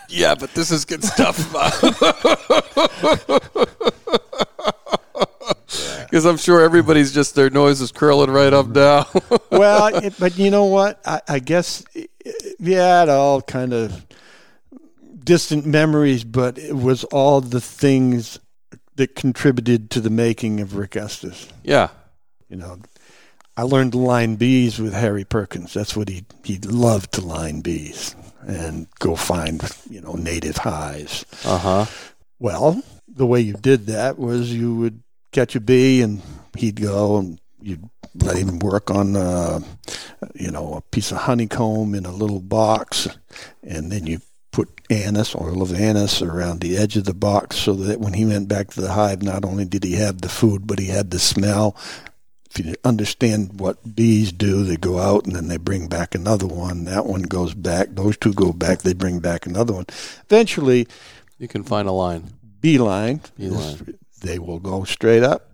Yeah, 0.10 0.36
but 0.36 0.54
this 0.54 0.70
is 0.70 0.86
good 0.86 1.04
stuff. 1.04 1.40
Because 6.14 6.28
I'm 6.28 6.38
sure 6.38 6.62
everybody's 6.62 7.12
just 7.12 7.34
their 7.34 7.50
nose 7.50 7.82
is 7.82 7.92
curling 7.92 8.30
right 8.30 8.54
up 8.54 8.68
now. 8.68 9.08
well, 9.52 9.88
it, 9.96 10.14
but 10.20 10.38
you 10.38 10.52
know 10.52 10.66
what? 10.66 11.02
I, 11.08 11.22
I 11.28 11.40
guess, 11.40 11.84
yeah, 12.60 13.02
it 13.02 13.10
all 13.10 13.42
kind 13.42 13.74
of 13.74 14.06
distant 15.26 15.66
memories, 15.66 16.24
but 16.24 16.58
it 16.58 16.76
was 16.76 17.04
all 17.06 17.42
the 17.42 17.62
things 17.62 18.40
that 18.96 19.16
contributed 19.16 19.90
to 19.92 20.02
the 20.02 20.10
making 20.10 20.60
of 20.60 20.76
Rick 20.76 20.96
Estes. 20.96 21.48
yeah. 21.64 21.90
You 22.50 22.58
know, 22.58 22.78
I 23.58 23.64
learned 23.64 23.94
to 23.94 23.98
line 23.98 24.36
bees 24.36 24.78
with 24.78 24.94
Harry 24.94 25.24
Perkins. 25.26 25.74
That's 25.74 25.96
what 25.96 26.08
he 26.08 26.26
he 26.44 26.60
loved 26.60 27.14
to 27.14 27.22
line 27.22 27.62
bees 27.62 28.16
and 28.46 28.88
go 29.00 29.16
find 29.16 29.62
you 29.90 30.02
know 30.02 30.14
native 30.14 30.58
hives. 30.58 31.26
Uh 31.44 31.58
huh. 31.58 31.86
Well, 32.38 32.84
the 33.08 33.26
way 33.26 33.42
you 33.42 33.54
did 33.54 33.88
that 33.88 34.20
was 34.20 34.54
you 34.54 34.76
would 34.76 35.02
catch 35.32 35.56
a 35.56 35.60
bee 35.60 36.02
and 36.02 36.22
he'd 36.56 36.80
go 36.82 37.18
and 37.18 37.40
you'd 37.62 37.90
let 38.16 38.38
him 38.38 38.60
work 38.60 38.92
on 38.92 39.16
uh, 39.16 39.62
you 40.36 40.52
know 40.52 40.76
a 40.76 40.82
piece 40.82 41.12
of 41.12 41.18
honeycomb 41.18 41.96
in 41.96 42.06
a 42.06 42.12
little 42.12 42.42
box, 42.42 43.08
and 43.64 43.92
then 43.92 44.06
you 44.06 44.20
put 44.54 44.70
anise, 44.90 45.36
oil 45.36 45.62
of 45.62 45.74
anise, 45.74 46.22
around 46.22 46.62
the 46.62 46.78
edge 46.78 46.96
of 46.96 47.04
the 47.04 47.14
box 47.14 47.58
so 47.58 47.74
that 47.74 48.00
when 48.00 48.14
he 48.14 48.26
went 48.26 48.48
back 48.48 48.70
to 48.70 48.80
the 48.82 48.94
hive, 48.94 49.22
not 49.22 49.44
only 49.44 49.66
did 49.66 49.84
he 49.84 49.94
have 49.96 50.22
the 50.22 50.30
food, 50.30 50.66
but 50.66 50.80
he 50.80 50.86
had 50.88 51.12
the 51.12 51.20
smell. 51.20 51.76
If 52.50 52.64
you 52.64 52.76
understand 52.86 53.60
what 53.60 53.96
bees 53.96 54.32
do, 54.32 54.64
they 54.64 54.78
go 54.78 55.00
out 55.00 55.26
and 55.26 55.36
then 55.36 55.48
they 55.48 55.58
bring 55.58 55.88
back 55.88 56.14
another 56.14 56.46
one. 56.46 56.86
That 56.86 57.08
one 57.08 57.24
goes 57.24 57.56
back. 57.56 57.90
Those 57.92 58.16
two 58.16 58.32
go 58.32 58.54
back. 58.54 58.84
They 58.84 58.94
bring 58.94 59.20
back 59.20 59.48
another 59.48 59.74
one. 59.74 59.88
Eventually, 60.30 60.88
You 61.40 61.48
can 61.48 61.64
find 61.64 61.88
a 61.88 61.92
line. 61.92 62.30
beeline, 62.62 63.22
Beeline. 63.38 63.60
is- 63.60 63.82
they 64.22 64.38
will 64.40 64.60
go 64.60 64.84
straight 64.84 65.24
up 65.24 65.50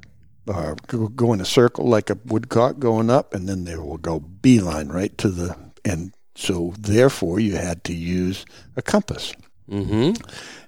or 0.45 0.75
go, 0.87 1.07
go 1.07 1.31
in 1.33 1.39
a 1.41 1.45
circle 1.45 1.87
like 1.87 2.09
a 2.09 2.17
woodcock 2.25 2.79
going 2.79 3.09
up, 3.09 3.33
and 3.33 3.47
then 3.47 3.63
they 3.63 3.77
will 3.77 3.97
go 3.97 4.19
beeline 4.19 4.89
right 4.89 5.17
to 5.19 5.29
the 5.29 5.55
end. 5.85 6.11
So 6.39 6.73
therefore, 6.79 7.41
you 7.41 7.57
had 7.57 7.83
to 7.83 7.93
use 7.93 8.45
a 8.77 8.81
compass. 8.81 9.33
Mm-hmm. 9.69 10.13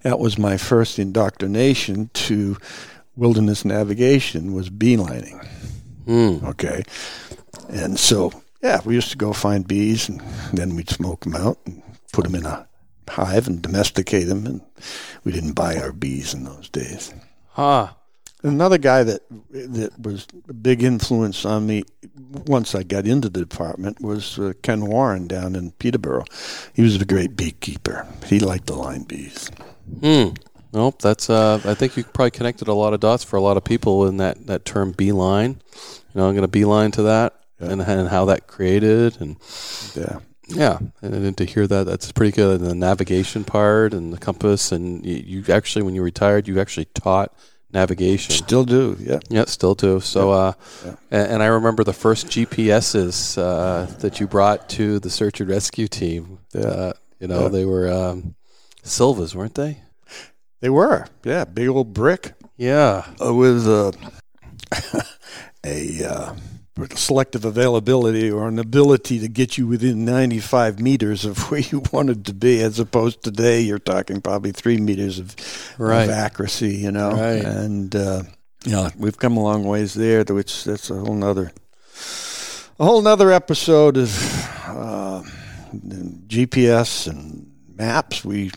That 0.01 0.19
was 0.19 0.37
my 0.37 0.57
first 0.57 0.99
indoctrination 0.99 2.09
to 2.13 2.57
wilderness 3.15 3.63
navigation 3.63 4.53
was 4.53 4.69
beelining. 4.69 5.47
Mm. 6.05 6.43
Okay, 6.43 6.83
and 7.69 7.97
so 7.97 8.33
yeah, 8.61 8.81
we 8.83 8.95
used 8.95 9.11
to 9.11 9.17
go 9.17 9.31
find 9.31 9.65
bees, 9.65 10.09
and 10.09 10.19
then 10.51 10.75
we'd 10.75 10.89
smoke 10.89 11.21
them 11.21 11.35
out 11.35 11.57
and 11.65 11.81
put 12.11 12.25
them 12.25 12.35
in 12.35 12.45
a 12.45 12.67
hive 13.07 13.47
and 13.47 13.61
domesticate 13.61 14.27
them. 14.27 14.45
And 14.45 14.61
we 15.23 15.31
didn't 15.31 15.53
buy 15.53 15.77
our 15.77 15.93
bees 15.93 16.33
in 16.33 16.43
those 16.43 16.67
days. 16.67 17.13
Huh. 17.51 17.91
Another 18.43 18.77
guy 18.79 19.03
that 19.03 19.21
that 19.51 19.91
was 19.99 20.25
a 20.49 20.53
big 20.53 20.81
influence 20.83 21.45
on 21.45 21.67
me 21.67 21.83
once 22.47 22.73
I 22.73 22.81
got 22.83 23.05
into 23.05 23.29
the 23.29 23.39
department 23.39 24.01
was 24.01 24.39
uh, 24.39 24.53
Ken 24.63 24.85
Warren 24.87 25.27
down 25.27 25.55
in 25.55 25.71
Peterborough. 25.73 26.25
He 26.73 26.81
was 26.81 26.99
a 26.99 27.05
great 27.05 27.35
beekeeper. 27.35 28.07
He 28.25 28.39
liked 28.39 28.65
the 28.67 28.75
line 28.75 29.03
bees. 29.03 29.49
Hmm. 29.99 30.29
Nope. 30.73 31.01
That's. 31.01 31.29
Uh. 31.29 31.61
I 31.65 31.75
think 31.75 31.97
you 31.97 32.03
probably 32.03 32.31
connected 32.31 32.67
a 32.67 32.73
lot 32.73 32.93
of 32.93 32.99
dots 32.99 33.23
for 33.23 33.35
a 33.35 33.41
lot 33.41 33.57
of 33.57 33.63
people 33.63 34.07
in 34.07 34.17
that 34.17 34.47
that 34.47 34.65
term 34.65 34.91
beeline. 34.91 35.61
You 36.13 36.21
know, 36.21 36.27
I'm 36.27 36.33
going 36.33 36.41
to 36.41 36.47
beeline 36.47 36.91
to 36.91 37.03
that 37.03 37.35
Yeah. 37.59 37.69
and 37.71 37.81
and 37.81 38.09
how 38.09 38.25
that 38.25 38.47
created 38.47 39.21
and 39.21 39.35
Yeah. 39.95 40.19
yeah, 40.47 40.79
and, 41.01 41.13
then 41.13 41.33
to 41.35 41.45
hear 41.45 41.67
that 41.67 41.85
that's 41.85 42.11
pretty 42.11 42.31
good. 42.31 42.61
And 42.61 42.69
the 42.69 42.75
navigation 42.75 43.43
part 43.43 43.93
and 43.93 44.11
the 44.11 44.17
compass 44.17 44.71
and 44.71 45.05
you, 45.05 45.41
you 45.43 45.53
actually 45.53 45.83
when 45.83 45.93
you 45.95 46.01
retired 46.01 46.47
you 46.47 46.59
actually 46.59 46.85
taught 46.85 47.33
navigation. 47.73 48.31
Still 48.31 48.63
do. 48.65 48.97
Yeah. 48.99 49.19
Yeah, 49.29 49.45
still 49.45 49.75
do. 49.75 49.99
So, 49.99 50.31
uh, 50.31 50.53
Yeah. 50.85 50.95
And, 51.11 51.31
and 51.33 51.43
I 51.43 51.47
remember 51.47 51.83
the 51.83 51.93
first 51.93 52.27
GPSs 52.27 53.37
uh, 53.37 53.85
that 53.99 54.19
you 54.19 54.27
brought 54.27 54.69
to 54.71 54.99
the 54.99 55.09
search 55.09 55.39
and 55.41 55.49
rescue 55.49 55.87
team. 55.87 56.39
Yeah. 56.53 56.61
Uh, 56.61 56.93
you 57.19 57.27
know, 57.27 57.43
Yeah. 57.43 57.47
they 57.49 57.65
were 57.65 57.89
um, 57.91 58.35
Silvas, 58.83 59.35
weren't 59.35 59.55
they? 59.55 59.81
They 60.59 60.69
were. 60.69 61.07
Yeah. 61.23 61.45
Big 61.45 61.69
old 61.69 61.93
brick 61.93 62.33
Yeah. 62.57 63.05
with 63.19 63.67
uh, 63.67 63.91
a 65.65 66.03
uh, 66.05 66.35
selective 66.95 67.43
availability 67.45 68.31
or 68.31 68.47
an 68.47 68.57
ability 68.59 69.19
to 69.19 69.27
get 69.27 69.57
you 69.57 69.67
within 69.67 70.05
95 70.05 70.79
meters 70.79 71.25
of 71.25 71.37
where 71.51 71.59
you 71.61 71.83
wanted 71.91 72.25
to 72.25 72.33
be, 72.33 72.61
as 72.61 72.79
opposed 72.79 73.23
to 73.23 73.31
today 73.31 73.61
you're 73.61 73.77
talking 73.79 74.21
probably 74.21 74.51
three 74.51 74.77
meters 74.77 75.19
of, 75.19 75.35
Right. 75.77 76.03
of 76.05 76.09
accuracy, 76.11 76.75
you 76.77 76.91
know. 76.91 77.11
Right. 77.11 77.43
And 77.43 77.95
uh, 77.95 78.23
yeah, 78.65 78.89
we've 78.97 79.17
come 79.17 79.37
a 79.37 79.43
long 79.43 79.63
ways 79.65 79.93
there. 79.93 80.23
Which 80.23 80.63
that's 80.63 80.89
a 80.89 80.95
whole 80.95 81.15
nother, 81.15 81.51
a 82.79 82.85
whole 82.85 83.01
nother 83.01 83.31
episode 83.31 83.97
of 83.97 84.09
uh, 84.67 85.23
GPS 86.27 87.07
and 87.07 87.51
maps. 87.75 88.23
We 88.23 88.51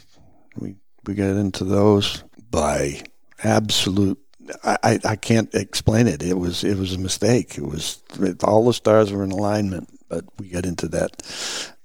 we 0.57 0.77
we 1.05 1.15
got 1.15 1.37
into 1.37 1.65
those 1.65 2.23
by 2.51 3.03
absolute 3.43 4.19
I, 4.63 4.99
I- 5.05 5.17
can't 5.17 5.55
explain 5.55 6.07
it. 6.07 6.23
It 6.23 6.39
was 6.39 6.65
it 6.65 6.77
was 6.77 6.93
a 6.95 6.99
mistake. 6.99 7.57
It 7.57 7.65
was 7.67 8.03
all 8.43 8.65
the 8.65 8.75
stars 8.75 9.13
were 9.13 9.25
in 9.25 9.31
alignment, 9.31 9.89
but 10.09 10.25
we 10.39 10.49
got 10.49 10.67
into 10.67 10.89
that 10.89 11.23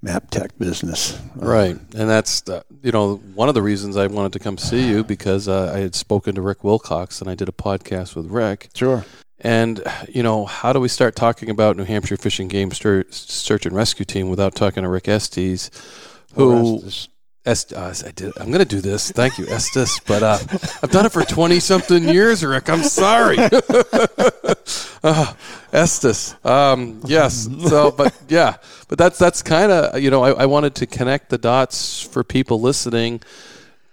map 0.01 0.29
tech 0.29 0.57
business. 0.57 1.19
Right. 1.35 1.77
And 1.95 2.09
that's, 2.09 2.41
the, 2.41 2.63
you 2.81 2.91
know, 2.91 3.17
one 3.35 3.49
of 3.49 3.55
the 3.55 3.61
reasons 3.61 3.97
I 3.97 4.07
wanted 4.07 4.33
to 4.33 4.39
come 4.39 4.57
see 4.57 4.87
you 4.87 5.03
because 5.03 5.47
uh, 5.47 5.73
I 5.73 5.79
had 5.79 5.93
spoken 5.95 6.35
to 6.35 6.41
Rick 6.41 6.63
Wilcox 6.63 7.21
and 7.21 7.29
I 7.29 7.35
did 7.35 7.49
a 7.49 7.53
podcast 7.53 8.15
with 8.15 8.27
Rick. 8.27 8.69
Sure. 8.73 9.05
And, 9.41 9.81
you 10.07 10.23
know, 10.23 10.45
how 10.45 10.73
do 10.73 10.79
we 10.79 10.87
start 10.89 11.15
talking 11.15 11.49
about 11.49 11.77
New 11.77 11.85
Hampshire 11.85 12.17
Fish 12.17 12.39
and 12.39 12.49
Game 12.49 12.71
Search 12.71 13.65
and 13.65 13.75
Rescue 13.75 14.05
Team 14.05 14.29
without 14.29 14.55
talking 14.55 14.83
to 14.83 14.89
Rick 14.89 15.07
Estes, 15.07 15.69
who 16.33 16.77
Orestes. 16.81 17.07
Est, 17.45 17.73
uh, 17.73 17.93
I 18.05 18.11
did. 18.11 18.33
I'm 18.37 18.47
going 18.47 18.59
to 18.59 18.65
do 18.65 18.81
this. 18.81 19.11
Thank 19.11 19.37
you, 19.37 19.47
Estes. 19.47 19.99
But 20.01 20.23
uh, 20.23 20.37
I've 20.83 20.91
done 20.91 21.05
it 21.05 21.11
for 21.11 21.23
20 21.23 21.59
something 21.59 22.03
years, 22.03 22.43
Rick. 22.43 22.69
I'm 22.69 22.83
sorry. 22.83 23.37
uh, 25.03 25.33
Estes. 25.71 26.35
Um, 26.45 26.99
yes. 27.05 27.47
So, 27.67 27.91
but 27.91 28.13
yeah, 28.27 28.57
but 28.89 28.97
that's 28.97 29.17
that's 29.17 29.41
kind 29.41 29.71
of 29.71 30.01
you 30.01 30.11
know 30.11 30.23
I, 30.23 30.43
I 30.43 30.45
wanted 30.47 30.75
to 30.75 30.85
connect 30.85 31.29
the 31.29 31.37
dots 31.37 32.01
for 32.01 32.23
people 32.23 32.59
listening 32.59 33.21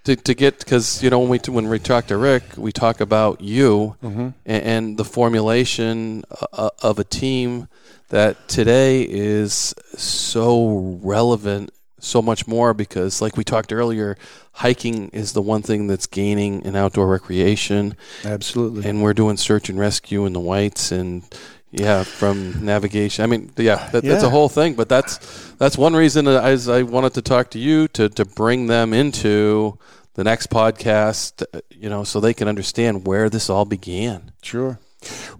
to, 0.03 0.15
to 0.15 0.33
get 0.33 0.59
because 0.59 1.01
you 1.01 1.09
know 1.09 1.19
when 1.19 1.29
we 1.29 1.39
when 1.47 1.69
we 1.69 1.79
talk 1.79 2.07
to 2.07 2.17
Rick, 2.17 2.43
we 2.57 2.71
talk 2.71 2.99
about 2.99 3.41
you 3.41 3.95
and, 4.01 4.33
and 4.45 4.97
the 4.97 5.05
formulation 5.05 6.23
uh, 6.51 6.69
of 6.81 6.99
a 6.99 7.03
team 7.05 7.69
that 8.09 8.47
today 8.47 9.03
is 9.03 9.73
so 9.95 10.99
relevant 11.01 11.71
so 11.99 12.21
much 12.21 12.47
more 12.47 12.73
because 12.73 13.21
like 13.21 13.37
we 13.37 13.43
talked 13.43 13.73
earlier 13.73 14.17
hiking 14.53 15.09
is 15.09 15.33
the 15.33 15.41
one 15.41 15.61
thing 15.61 15.87
that's 15.87 16.07
gaining 16.07 16.61
in 16.63 16.75
outdoor 16.75 17.07
recreation 17.07 17.95
Absolutely. 18.23 18.87
and 18.87 19.01
we're 19.01 19.13
doing 19.13 19.37
search 19.37 19.69
and 19.69 19.79
rescue 19.79 20.25
in 20.25 20.33
the 20.33 20.39
whites 20.39 20.91
and 20.91 21.23
yeah 21.71 22.03
from 22.03 22.63
navigation 22.63 23.23
i 23.23 23.27
mean 23.27 23.51
yeah, 23.57 23.89
that, 23.89 24.03
that's 24.03 24.23
a 24.23 24.29
whole 24.29 24.49
thing 24.49 24.73
but 24.73 24.87
that's 24.87 25.51
that's 25.53 25.77
one 25.77 25.95
reason 25.95 26.27
as 26.27 26.69
i 26.69 26.81
wanted 26.81 27.13
to 27.13 27.21
talk 27.21 27.49
to 27.49 27.59
you 27.59 27.87
to 27.89 28.09
to 28.09 28.23
bring 28.25 28.67
them 28.67 28.93
into 28.93 29.77
the 30.13 30.23
next 30.23 30.49
podcast 30.49 31.43
uh, 31.53 31.59
you 31.71 31.89
know 31.89 32.03
so 32.03 32.19
they 32.19 32.33
can 32.33 32.47
understand 32.47 33.05
where 33.05 33.29
this 33.29 33.49
all 33.49 33.65
began 33.65 34.31
Sure. 34.41 34.79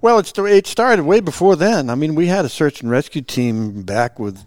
Well, 0.02 0.20
it's 0.20 0.32
it 0.38 0.68
started 0.68 1.04
way 1.06 1.20
before 1.20 1.56
then. 1.56 1.90
I 1.90 1.96
mean, 1.96 2.16
we 2.16 2.28
had 2.28 2.46
a 2.46 2.50
search 2.50 2.82
and 2.82 2.92
rescue 2.92 3.22
team 3.22 3.84
back 3.84 4.20
with 4.20 4.44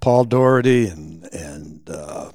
Paul 0.00 0.24
Doherty 0.24 0.86
and 0.86 1.24
and 1.32 1.90
uh, 1.90 2.30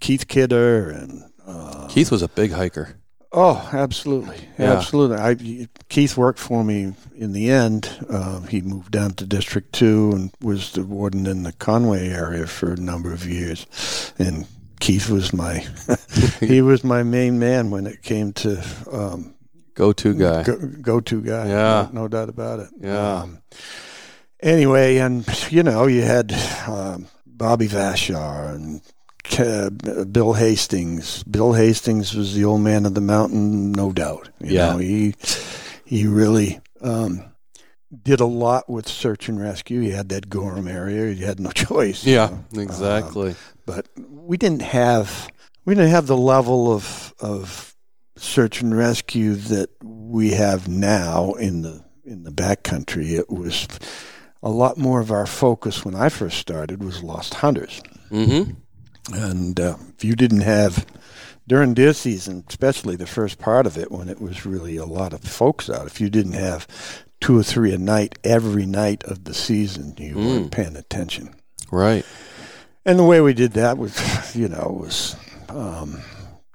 Keith 0.00 0.28
Kidder 0.28 0.90
and 0.90 1.24
uh, 1.46 1.88
keith 1.88 2.10
was 2.12 2.22
a 2.22 2.28
big 2.28 2.52
hiker 2.52 3.00
oh, 3.32 3.68
absolutely, 3.72 4.36
Yeah. 4.58 4.72
absolutely. 4.72 5.16
I, 5.16 5.68
Keith 5.88 6.16
worked 6.16 6.38
for 6.38 6.64
me 6.64 6.94
in 7.16 7.32
the 7.32 7.50
end. 7.50 7.88
Uh, 8.08 8.40
he 8.42 8.60
moved 8.60 8.90
down 8.90 9.12
to 9.14 9.26
District 9.26 9.72
Two 9.72 10.10
and 10.12 10.32
was 10.40 10.72
the 10.72 10.84
warden 10.84 11.26
in 11.26 11.42
the 11.42 11.52
Conway 11.52 12.08
area 12.08 12.46
for 12.46 12.72
a 12.72 12.76
number 12.76 13.12
of 13.12 13.26
years, 13.26 14.12
and. 14.18 14.46
Keith 14.80 15.10
was 15.10 15.34
my 15.34 15.62
he 16.40 16.62
was 16.62 16.82
my 16.82 17.02
main 17.02 17.38
man 17.38 17.70
when 17.70 17.86
it 17.86 18.02
came 18.02 18.32
to 18.32 18.64
um, 18.90 19.34
go-to 19.80 20.14
guy 20.14 20.42
go, 20.42 20.56
go-to 20.82 21.20
guy. 21.22 21.48
Yeah. 21.48 21.88
no, 21.92 22.02
no 22.02 22.08
doubt 22.08 22.28
about 22.28 22.60
it. 22.60 22.68
Yeah. 22.80 23.12
Um, 23.22 23.38
anyway, 24.42 24.98
and 24.98 25.24
you 25.50 25.62
know, 25.62 25.86
you 25.86 26.02
had 26.02 26.32
um, 26.66 27.06
Bobby 27.26 27.68
Vashar 27.68 28.54
and 28.54 28.82
Ke- 29.24 30.12
Bill 30.12 30.34
Hastings. 30.34 31.22
Bill 31.24 31.52
Hastings 31.54 32.14
was 32.14 32.34
the 32.34 32.44
old 32.44 32.60
man 32.62 32.86
of 32.86 32.94
the 32.94 33.00
mountain, 33.00 33.72
no 33.72 33.92
doubt. 33.92 34.28
You 34.40 34.54
Yeah. 34.56 34.72
know, 34.72 34.78
he 34.78 35.14
he 35.84 36.06
really 36.06 36.60
um, 36.82 37.24
did 38.02 38.20
a 38.20 38.26
lot 38.26 38.68
with 38.68 38.86
search 38.88 39.28
and 39.28 39.40
rescue. 39.40 39.80
He 39.80 39.90
had 39.90 40.08
that 40.10 40.28
Gorham 40.28 40.68
area. 40.68 41.14
He 41.14 41.22
had 41.24 41.40
no 41.40 41.50
choice. 41.66 42.04
yeah 42.04 42.30
know. 42.52 42.60
exactly 42.62 43.34
but 43.66 43.86
we 44.10 44.36
didn't 44.36 44.62
have 44.62 45.28
we 45.64 45.74
didn't 45.76 45.90
have 45.90 46.06
the 46.08 46.16
level 46.16 46.72
of 46.72 47.14
of 47.20 47.74
search 48.20 48.60
and 48.60 48.76
rescue 48.76 49.34
that 49.34 49.70
we 49.82 50.30
have 50.30 50.68
now 50.68 51.32
in 51.34 51.62
the 51.62 51.84
in 52.04 52.24
the 52.24 52.32
backcountry. 52.32 53.18
It 53.18 53.30
was 53.30 53.66
a 54.42 54.50
lot 54.50 54.78
more 54.78 55.00
of 55.00 55.10
our 55.10 55.26
focus 55.26 55.84
when 55.84 55.94
I 55.94 56.08
first 56.08 56.38
started 56.38 56.82
was 56.82 57.02
lost 57.02 57.34
hunters, 57.34 57.80
mm-hmm 58.10 58.52
and 59.12 59.58
uh, 59.58 59.76
if 59.96 60.04
you 60.04 60.14
didn't 60.14 60.42
have 60.42 60.86
during 61.48 61.74
deer 61.74 61.92
season, 61.92 62.44
especially 62.48 62.96
the 62.96 63.06
first 63.06 63.38
part 63.38 63.66
of 63.66 63.76
it 63.76 63.90
when 63.90 64.08
it 64.08 64.20
was 64.20 64.46
really 64.46 64.76
a 64.76 64.84
lot 64.84 65.12
of 65.12 65.22
folks 65.22 65.68
out, 65.68 65.86
if 65.86 66.00
you 66.00 66.10
didn't 66.10 66.34
have 66.34 66.66
two 67.20 67.38
or 67.38 67.42
three 67.42 67.72
a 67.72 67.78
night 67.78 68.18
every 68.24 68.66
night 68.66 69.02
of 69.04 69.24
the 69.24 69.34
season, 69.34 69.94
you 69.98 70.16
weren't 70.16 70.52
paying 70.52 70.76
attention. 70.76 71.34
right 71.70 72.04
And 72.84 72.98
the 72.98 73.04
way 73.04 73.20
we 73.20 73.34
did 73.34 73.52
that 73.52 73.78
was, 73.78 74.34
you 74.36 74.48
know, 74.48 74.76
was 74.80 75.16
um, 75.48 76.00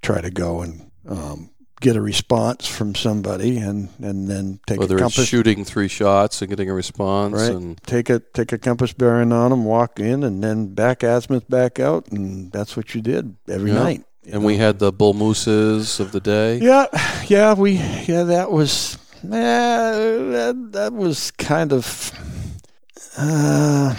try 0.01 0.21
to 0.21 0.31
go 0.31 0.61
and 0.61 0.89
um, 1.07 1.49
get 1.85 1.95
a 1.95 2.01
response 2.01 2.65
from 2.67 2.95
somebody, 2.95 3.59
and, 3.59 3.89
and 4.01 4.27
then 4.27 4.59
take 4.65 4.79
whether 4.79 4.95
a 4.97 5.05
it's 5.05 5.15
compass, 5.15 5.27
shooting 5.29 5.63
three 5.63 5.87
shots 5.87 6.41
and 6.41 6.49
getting 6.49 6.67
a 6.69 6.73
response 6.73 7.33
right? 7.35 7.51
and 7.53 7.77
Take 7.85 8.09
a 8.09 8.19
take 8.33 8.51
a 8.51 8.57
compass 8.57 8.91
bearing 8.93 9.31
on 9.31 9.51
them, 9.51 9.65
walk 9.65 9.99
in, 9.99 10.23
and 10.23 10.43
then 10.43 10.73
back 10.73 11.03
azimuth, 11.03 11.47
back 11.47 11.79
out, 11.79 12.07
and 12.11 12.51
that's 12.51 12.75
what 12.75 12.95
you 12.95 13.01
did 13.01 13.35
every 13.47 13.69
Yeah. 13.71 13.83
night. 13.83 14.01
and 14.33 14.43
we 14.43 14.57
had 14.57 14.79
the 14.79 14.91
bull 14.91 15.13
mooses 15.13 15.99
of 15.99 16.11
the 16.11 16.19
day 16.19 16.57
yeah, 16.57 16.87
yeah, 17.27 17.53
we 17.53 17.73
yeah, 18.09 18.23
that 18.23 18.49
was 18.51 18.97
eh, 19.23 19.29
that, 19.29 20.55
that 20.71 20.93
was 20.93 21.29
kind 21.37 21.71
of 21.71 22.11
uh, 23.17 23.93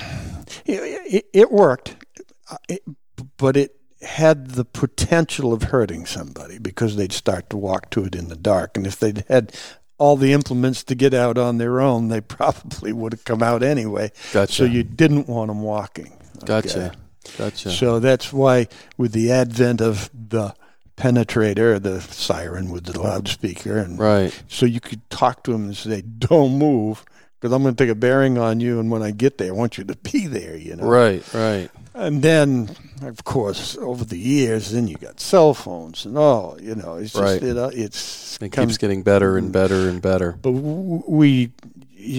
it, 0.65 0.81
it, 1.15 1.25
it 1.33 1.53
worked, 1.53 1.95
Uh, 2.51 2.57
it, 2.69 2.83
but 3.39 3.57
it 3.57 3.76
had 4.07 4.53
the 4.53 4.65
potential 4.65 5.53
of 5.53 5.65
hurting 5.65 6.07
somebody 6.07 6.59
because 6.59 6.97
they'd 6.97 7.13
start 7.13 7.51
to 7.51 7.57
walk 7.57 7.91
to 7.91 8.05
it 8.05 8.15
in 8.15 8.29
the 8.29 8.37
dark, 8.37 8.77
and 8.77 8.87
if 8.87 8.99
they'd 8.99 9.25
had 9.29 9.55
all 9.99 10.17
the 10.17 10.33
implements 10.33 10.85
to 10.85 10.95
get 10.95 11.15
out 11.15 11.39
on 11.39 11.59
their 11.59 11.81
own, 11.81 12.09
they 12.09 12.21
probably 12.21 12.93
would 12.93 13.13
have 13.13 13.25
come 13.25 13.43
out 13.43 13.63
anyway. 13.63 14.11
Gotcha. 14.33 14.53
So 14.53 14.65
you 14.65 14.83
didn't 14.83 15.29
want 15.29 15.49
them 15.49 15.63
walking. 15.63 16.13
Gotcha. 16.45 16.93
Gotcha. 17.39 17.71
So 17.71 17.99
that's 17.99 18.33
why, 18.33 18.69
with 18.97 19.13
the 19.13 19.33
advent 19.33 19.81
of 19.81 20.11
the 20.13 20.55
penetrator, 20.97 21.83
the 21.83 22.01
siren 22.01 22.71
with 22.71 22.85
the 22.85 23.01
loudspeaker, 23.01 23.79
and 23.79 23.99
right. 23.99 24.43
so 24.49 24.65
you 24.67 24.81
could 24.81 25.09
talk 25.11 25.43
to 25.45 25.53
them 25.53 25.65
and 25.65 25.77
say, 25.77 26.03
"Don't 26.03 26.59
move." 26.59 27.05
Because 27.39 27.53
I'm 27.53 27.63
going 27.63 27.75
to 27.75 27.85
take 27.85 27.91
a 27.91 27.95
bearing 27.95 28.39
on 28.39 28.61
you, 28.61 28.81
and 28.81 28.91
when 28.91 29.03
I 29.03 29.11
get 29.11 29.37
there, 29.37 29.49
I 29.49 29.55
want 29.55 29.77
you 29.77 29.85
to 29.85 29.97
be 29.97 30.27
there. 30.27 30.57
You 30.57 30.77
know, 30.77 30.87
Right. 30.87 31.23
Right. 31.35 31.71
And 31.97 32.23
then, 32.23 32.71
of 33.03 33.25
course, 33.25 33.77
over 33.79 34.05
the 34.05 34.19
years, 34.19 34.71
then 34.73 34.87
you 34.89 34.97
got 34.97 35.19
cell 35.21 35.55
phones 35.55 36.05
and 36.05 36.17
all. 36.19 36.57
You 36.61 36.75
know, 36.75 36.97
it's 36.97 37.13
just 37.13 37.23
Right. 37.23 37.43
it, 37.43 37.57
uh, 37.57 37.71
it's 37.73 38.39
It 38.41 38.53
keeps 38.53 38.79
getting 38.79 39.03
better 39.03 39.37
and 39.39 39.51
better 39.53 39.89
and 39.89 40.01
better. 40.03 40.33
but 40.41 40.53
we 40.53 41.53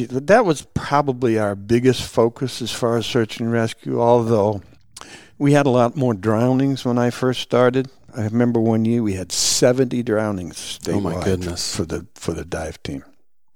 that 0.09 0.43
was 0.45 0.63
probably 0.73 1.39
our 1.39 1.55
biggest 1.55 2.01
focus 2.03 2.61
as 2.61 2.71
far 2.71 2.97
as 2.97 3.05
search 3.05 3.39
and 3.39 3.51
rescue. 3.51 4.01
Although 4.01 4.61
we 5.37 5.53
had 5.53 5.65
a 5.65 5.69
lot 5.69 5.95
more 5.95 6.13
drownings 6.13 6.83
when 6.83 6.97
I 6.97 7.09
first 7.09 7.41
started. 7.41 7.87
I 8.15 8.23
remember 8.23 8.59
one 8.59 8.83
year 8.85 9.03
we 9.03 9.13
had 9.13 9.31
seventy 9.31 10.01
drownings 10.03 10.57
statewide 10.81 10.95
Oh, 10.95 10.99
my 11.01 11.23
goodness. 11.23 11.75
for 11.75 11.85
the 11.85 12.05
for 12.15 12.33
the 12.33 12.43
dive 12.43 12.81
team. 12.83 13.03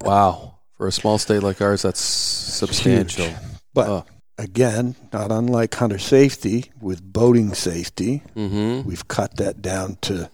Wow. 0.01 0.59
For 0.77 0.87
a 0.87 0.91
small 0.91 1.17
state 1.17 1.43
like 1.43 1.61
ours, 1.61 1.81
that's 1.81 1.99
substantial. 1.99 3.27
But 3.73 3.87
Oh. 3.89 4.05
Again, 4.41 4.95
not 5.13 5.31
unlike 5.31 5.73
hunter 5.75 5.97
safety 5.99 6.71
with 6.81 7.01
boating 7.01 7.53
safety, 7.53 8.23
Mm-hmm. 8.35 8.87
we've 8.87 9.07
cut 9.07 9.37
that 9.37 9.61
down 9.61 9.97
to 10.01 10.29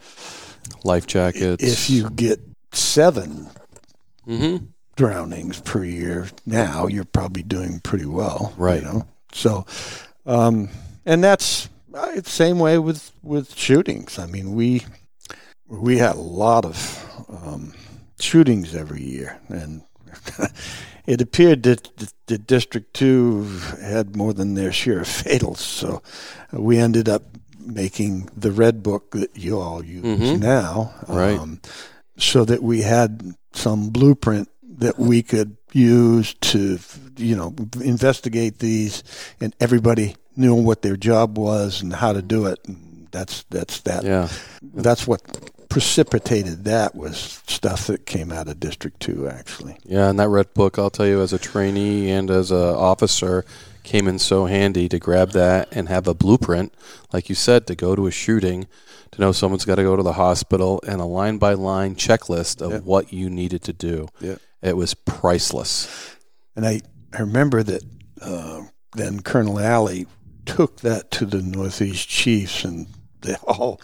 Life 0.84 1.08
jackets. 1.08 1.64
if 1.64 1.90
you 1.90 2.10
get 2.10 2.40
seven 2.72 3.50
Mm-hmm. 4.28 4.66
drownings 4.98 5.62
per 5.62 5.84
year 5.84 6.28
now, 6.46 6.88
you're 6.88 7.06
probably 7.06 7.44
doing 7.44 7.80
pretty 7.80 8.06
well. 8.06 8.54
Right. 8.58 8.82
You 8.82 8.88
know? 8.88 9.08
So, 9.32 9.66
um, 10.26 10.70
and 11.06 11.24
that's 11.24 11.70
uh, 11.94 12.16
the 12.20 12.30
same 12.30 12.60
way 12.60 12.78
with, 12.78 13.12
with 13.24 13.56
shootings. 13.58 14.20
I 14.20 14.26
mean, 14.26 14.54
we 14.54 14.84
we 15.70 15.98
had 15.98 16.16
a 16.16 16.20
lot 16.20 16.66
of 16.66 17.26
um, 17.30 17.74
shootings 18.20 18.76
every 18.76 19.02
year, 19.02 19.40
and 19.50 19.82
it 21.08 21.22
appeared 21.22 21.64
that 21.64 21.90
the, 22.28 22.38
District 22.38 22.94
Two 22.94 23.44
had 23.82 24.16
more 24.16 24.34
than 24.34 24.54
their 24.54 24.72
share 24.72 25.00
of 25.00 25.08
fatals. 25.08 25.58
So, 25.58 26.02
we 26.52 26.78
ended 26.78 27.08
up 27.10 27.24
making 27.66 28.30
the 28.38 28.52
red 28.52 28.84
book 28.84 29.12
that 29.12 29.36
you 29.36 29.60
all 29.60 29.84
use 29.84 30.04
Mhm. 30.04 30.40
now, 30.40 30.94
Right. 31.08 31.38
um, 31.40 31.60
so 32.18 32.46
that 32.46 32.62
we 32.64 32.82
had 32.84 33.34
some 33.54 33.90
blueprint 33.90 34.50
that 34.80 35.00
we 35.00 35.24
could 35.24 35.58
use 35.74 36.34
to, 36.42 36.80
you 37.18 37.36
know, 37.36 37.54
investigate 37.82 38.60
these, 38.60 39.04
and 39.42 39.54
everybody 39.60 40.16
knew 40.36 40.54
what 40.54 40.82
their 40.82 40.96
job 40.96 41.38
was 41.38 41.82
and 41.82 41.94
how 41.94 42.14
to 42.14 42.22
do 42.22 42.46
it. 42.46 42.60
And 42.68 43.08
that's 43.12 43.44
that's 43.50 43.82
that. 43.82 44.04
Yeah. 44.04 44.30
That's 44.74 45.08
what 45.08 45.22
precipitated 45.70 46.64
that 46.66 46.96
was 46.96 47.42
stuff 47.48 47.88
that 47.88 48.06
came 48.06 48.32
out 48.32 48.48
of 48.48 48.60
District 48.60 49.00
Two, 49.00 49.28
actually. 49.28 49.78
Yeah, 49.84 50.10
and 50.10 50.20
that 50.20 50.30
red 50.30 50.54
book, 50.54 50.78
I'll 50.80 50.90
tell 50.90 51.08
you, 51.08 51.22
as 51.22 51.34
a 51.34 51.40
trainee 51.40 52.10
and 52.10 52.30
as 52.30 52.52
a 52.52 52.76
officer, 52.76 53.46
came 53.84 54.08
in 54.08 54.20
so 54.20 54.46
handy 54.46 54.90
to 54.90 55.00
grab 55.00 55.32
that 55.32 55.68
and 55.72 55.88
have 55.90 56.08
a 56.08 56.14
blueprint, 56.14 56.74
like 57.14 57.30
you 57.30 57.36
said, 57.36 57.66
to 57.68 57.76
go 57.76 57.96
to 57.96 58.08
a 58.08 58.12
shooting, 58.12 58.68
to 59.12 59.22
know 59.22 59.32
someone's 59.32 59.66
got 59.66 59.76
to 59.76 59.84
go 59.84 59.96
to 59.96 60.04
the 60.04 60.14
hospital, 60.14 60.82
and 60.88 61.00
a 61.00 61.06
line 61.06 61.38
by 61.38 61.54
line 61.54 61.96
checklist 61.96 62.62
of 62.62 62.72
Yeah. 62.72 62.80
what 62.80 63.14
you 63.14 63.30
needed 63.30 63.62
to 63.64 63.74
do. 63.74 64.10
Yeah. 64.20 64.36
It 64.62 64.76
was 64.76 64.94
priceless. 64.94 66.16
And 66.56 66.66
I, 66.66 66.82
I 67.14 67.20
remember 67.22 67.64
that 67.64 67.84
uh, 68.22 68.64
then 68.96 69.22
Colonel 69.22 69.60
Alley 69.60 70.08
took 70.46 70.78
that 70.82 71.12
to 71.12 71.26
the 71.26 71.42
Northeast 71.42 72.10
Chiefs, 72.10 72.64
and 72.66 72.88
they 73.22 73.36
all 73.44 73.80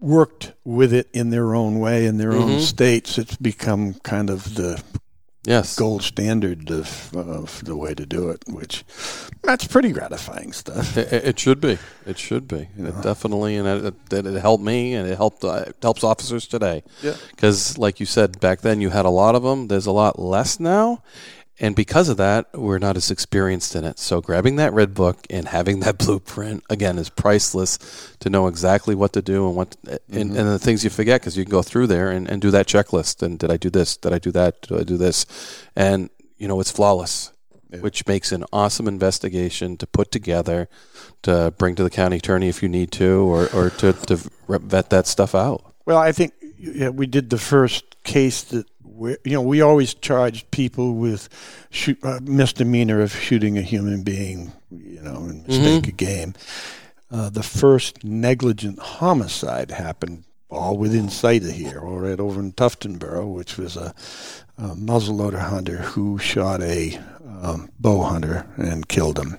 worked 0.00 0.52
with 0.64 0.92
it 0.92 1.08
in 1.12 1.30
their 1.30 1.54
own 1.54 1.78
way 1.78 2.06
in 2.06 2.18
their 2.18 2.32
own 2.32 2.52
Mhm. 2.58 2.60
states. 2.60 3.18
It's 3.18 3.36
become 3.36 3.94
kind 4.02 4.30
of 4.30 4.54
the 4.54 4.82
Yes. 5.44 5.74
gold 5.76 6.02
standard 6.02 6.70
of, 6.70 7.10
of 7.14 7.62
the 7.64 7.74
way 7.74 7.94
to 7.94 8.04
do 8.04 8.28
it, 8.28 8.42
which 8.46 8.84
that's 9.42 9.66
pretty 9.66 9.90
gratifying 9.90 10.52
stuff. 10.52 10.96
It, 10.98 11.12
it- 11.12 11.38
should 11.38 11.60
be. 11.62 11.78
It 12.06 12.18
should 12.18 12.46
be. 12.46 12.68
It 12.78 13.02
definitely, 13.02 13.56
and 13.56 13.66
it, 13.66 13.94
it, 14.12 14.26
it 14.26 14.40
helped 14.40 14.62
me, 14.64 14.92
and 14.94 15.08
it 15.08 15.16
helped. 15.16 15.42
Uh, 15.44 15.64
it 15.68 15.76
helps 15.82 16.04
officers 16.04 16.46
today. 16.46 16.82
Yeah. 17.02 17.14
Because, 17.30 17.78
like 17.78 18.00
you 18.00 18.06
said, 18.06 18.38
back 18.40 18.60
then 18.60 18.80
you 18.82 18.90
had 18.90 19.06
a 19.06 19.10
lot 19.10 19.34
of 19.34 19.42
them. 19.42 19.68
There's 19.68 19.86
a 19.86 19.92
lot 19.92 20.18
less 20.18 20.60
now, 20.60 21.02
and 21.60 21.76
because 21.76 22.08
of 22.08 22.16
that, 22.16 22.46
we're 22.54 22.78
not 22.78 22.96
as 22.96 23.10
experienced 23.10 23.76
in 23.76 23.84
it. 23.84 23.98
So, 23.98 24.22
grabbing 24.22 24.56
that 24.56 24.72
red 24.72 24.94
book 24.94 25.18
and 25.28 25.46
having 25.46 25.80
that 25.80 25.98
blueprint 26.04 26.64
again 26.70 26.98
is 26.98 27.10
priceless. 27.10 27.78
To 28.20 28.30
know 28.30 28.46
exactly 28.46 28.94
what 28.94 29.12
to 29.12 29.22
do 29.22 29.46
and 29.46 29.56
what 29.56 29.76
and, 29.84 29.98
mm-hmm. 30.08 30.38
and 30.38 30.48
the 30.48 30.58
things 30.58 30.82
you 30.84 30.90
forget 30.90 31.20
because 31.20 31.36
you 31.36 31.44
can 31.44 31.50
go 31.50 31.62
through 31.62 31.86
there 31.86 32.10
and, 32.10 32.28
and 32.28 32.40
do 32.40 32.50
that 32.50 32.66
checklist. 32.66 33.22
And 33.22 33.38
did 33.38 33.50
I 33.50 33.58
do 33.58 33.70
this? 33.70 33.96
Did 33.96 34.12
I 34.12 34.18
do 34.18 34.30
that? 34.32 34.62
Did 34.62 34.80
I 34.80 34.84
do 34.84 34.96
this? 34.96 35.26
And 35.76 36.10
you 36.38 36.48
know, 36.48 36.58
it's 36.60 36.70
flawless 36.70 37.32
which 37.78 38.06
makes 38.06 38.32
an 38.32 38.44
awesome 38.52 38.88
investigation 38.88 39.76
to 39.76 39.86
put 39.86 40.10
together 40.10 40.68
to 41.22 41.54
bring 41.56 41.76
to 41.76 41.84
the 41.84 41.90
county 41.90 42.16
attorney 42.16 42.48
if 42.48 42.62
you 42.62 42.68
need 42.68 42.90
to, 42.92 43.20
or, 43.32 43.48
or 43.54 43.70
to, 43.70 43.92
to 43.92 44.16
vet 44.48 44.90
that 44.90 45.06
stuff 45.06 45.34
out. 45.34 45.72
Well, 45.86 45.98
I 45.98 46.12
think 46.12 46.32
yeah, 46.58 46.88
we 46.88 47.06
did 47.06 47.30
the 47.30 47.38
first 47.38 48.02
case 48.02 48.42
that 48.44 48.66
we 49.00 49.16
you 49.24 49.32
know 49.32 49.42
we 49.42 49.62
always 49.62 49.94
charged 49.94 50.50
people 50.50 50.94
with 50.94 51.28
shoot, 51.70 51.98
uh, 52.04 52.20
misdemeanor 52.22 53.00
of 53.00 53.12
shooting 53.12 53.56
a 53.56 53.62
human 53.62 54.02
being, 54.02 54.52
you 54.70 55.00
know, 55.00 55.16
and 55.24 55.48
mistake 55.48 55.88
a 55.88 55.92
game. 55.92 56.34
Uh, 57.10 57.30
the 57.30 57.42
first 57.42 58.04
negligent 58.04 58.78
homicide 58.78 59.70
happened 59.70 60.24
all 60.50 60.76
within 60.76 61.08
sight 61.08 61.42
of 61.42 61.50
here, 61.50 61.78
or 61.80 62.02
right 62.02 62.20
over 62.20 62.38
in 62.40 62.52
Tuftonboro, 62.52 63.32
which 63.32 63.56
was 63.56 63.76
a, 63.76 63.94
a 64.58 64.74
muzzleloader 64.74 65.40
hunter 65.40 65.78
who 65.78 66.18
shot 66.18 66.60
a 66.60 67.00
um, 67.42 67.70
bow 67.80 68.02
hunter 68.02 68.46
and 68.56 68.86
killed 68.86 69.18
him, 69.18 69.38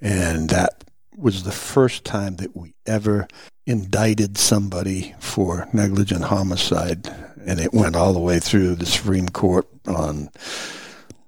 and 0.00 0.48
that 0.50 0.84
was 1.16 1.42
the 1.42 1.52
first 1.52 2.04
time 2.04 2.36
that 2.36 2.56
we 2.56 2.74
ever 2.86 3.26
indicted 3.66 4.38
somebody 4.38 5.14
for 5.18 5.68
negligent 5.72 6.24
homicide, 6.24 7.08
and 7.44 7.60
it 7.60 7.74
went 7.74 7.96
all 7.96 8.12
the 8.12 8.20
way 8.20 8.38
through 8.38 8.76
the 8.76 8.86
Supreme 8.86 9.28
Court 9.28 9.66
on 9.86 10.30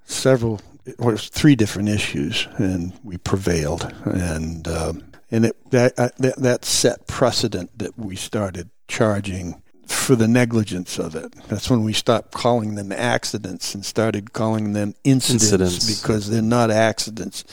several, 0.05 0.61
was 0.97 1.29
three 1.29 1.55
different 1.55 1.89
issues, 1.89 2.47
and 2.57 2.93
we 3.03 3.17
prevailed, 3.17 3.93
and 4.05 4.67
um, 4.67 5.03
and 5.29 5.45
it 5.45 5.71
that, 5.71 5.99
uh, 5.99 6.09
that 6.17 6.37
that 6.37 6.65
set 6.65 7.07
precedent 7.07 7.77
that 7.77 7.97
we 7.97 8.15
started 8.15 8.69
charging 8.87 9.61
for 9.89 10.15
the 10.15 10.27
negligence 10.27 10.99
of 10.99 11.15
it. 11.15 11.33
That's 11.47 11.69
when 11.69 11.83
we 11.83 11.93
stopped 11.93 12.31
calling 12.31 12.75
them 12.75 12.91
accidents 12.91 13.73
and 13.73 13.83
started 13.85 14.33
calling 14.33 14.73
them 14.73 14.93
incidents, 15.03 15.51
Incidents. 15.51 16.01
because 16.01 16.29
they're 16.29 16.41
not 16.41 16.69
accidents. 16.69 17.43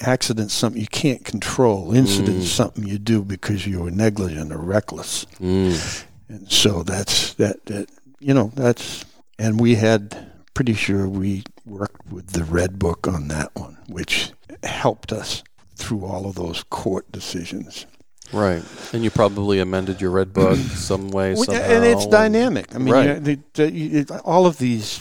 Accidents 0.00 0.52
something 0.52 0.80
you 0.80 0.88
can't 0.88 1.24
control. 1.24 1.94
Incidents 1.94 2.50
something 2.50 2.84
you 2.84 2.98
do 2.98 3.22
because 3.22 3.66
you 3.66 3.80
were 3.82 3.90
negligent 3.90 4.52
or 4.52 4.58
reckless. 4.58 5.24
Mm. 5.40 6.04
And 6.28 6.50
so 6.50 6.82
that's 6.82 7.34
that, 7.34 7.64
that 7.66 7.88
you 8.18 8.34
know 8.34 8.50
that's 8.54 9.04
and 9.38 9.60
we 9.60 9.76
had 9.76 10.32
pretty 10.54 10.74
sure 10.74 11.08
we 11.08 11.44
worked 11.64 12.06
with 12.10 12.28
the 12.28 12.44
red 12.44 12.78
book 12.78 13.06
on 13.06 13.28
that 13.28 13.54
one, 13.54 13.76
which 13.88 14.32
helped 14.62 15.12
us 15.12 15.44
through 15.76 16.04
all 16.04 16.26
of 16.26 16.34
those 16.34 16.64
court 16.70 17.10
decisions. 17.12 17.86
Right, 18.32 18.62
and 18.92 19.04
you 19.04 19.10
probably 19.10 19.60
amended 19.60 20.00
your 20.00 20.10
red 20.10 20.32
book 20.32 20.56
some 20.74 21.10
way, 21.10 21.34
somehow, 21.36 21.62
and 21.62 21.84
it's 21.84 22.06
dynamic. 22.06 22.74
I 22.74 22.78
mean, 22.78 22.92
Right. 22.94 23.02
you 23.06 23.12
know, 23.14 23.18
the, 23.20 23.38
the, 23.54 23.72
you- 23.72 23.98
it- 24.00 24.10
all 24.24 24.46
of 24.46 24.58
these, 24.58 25.00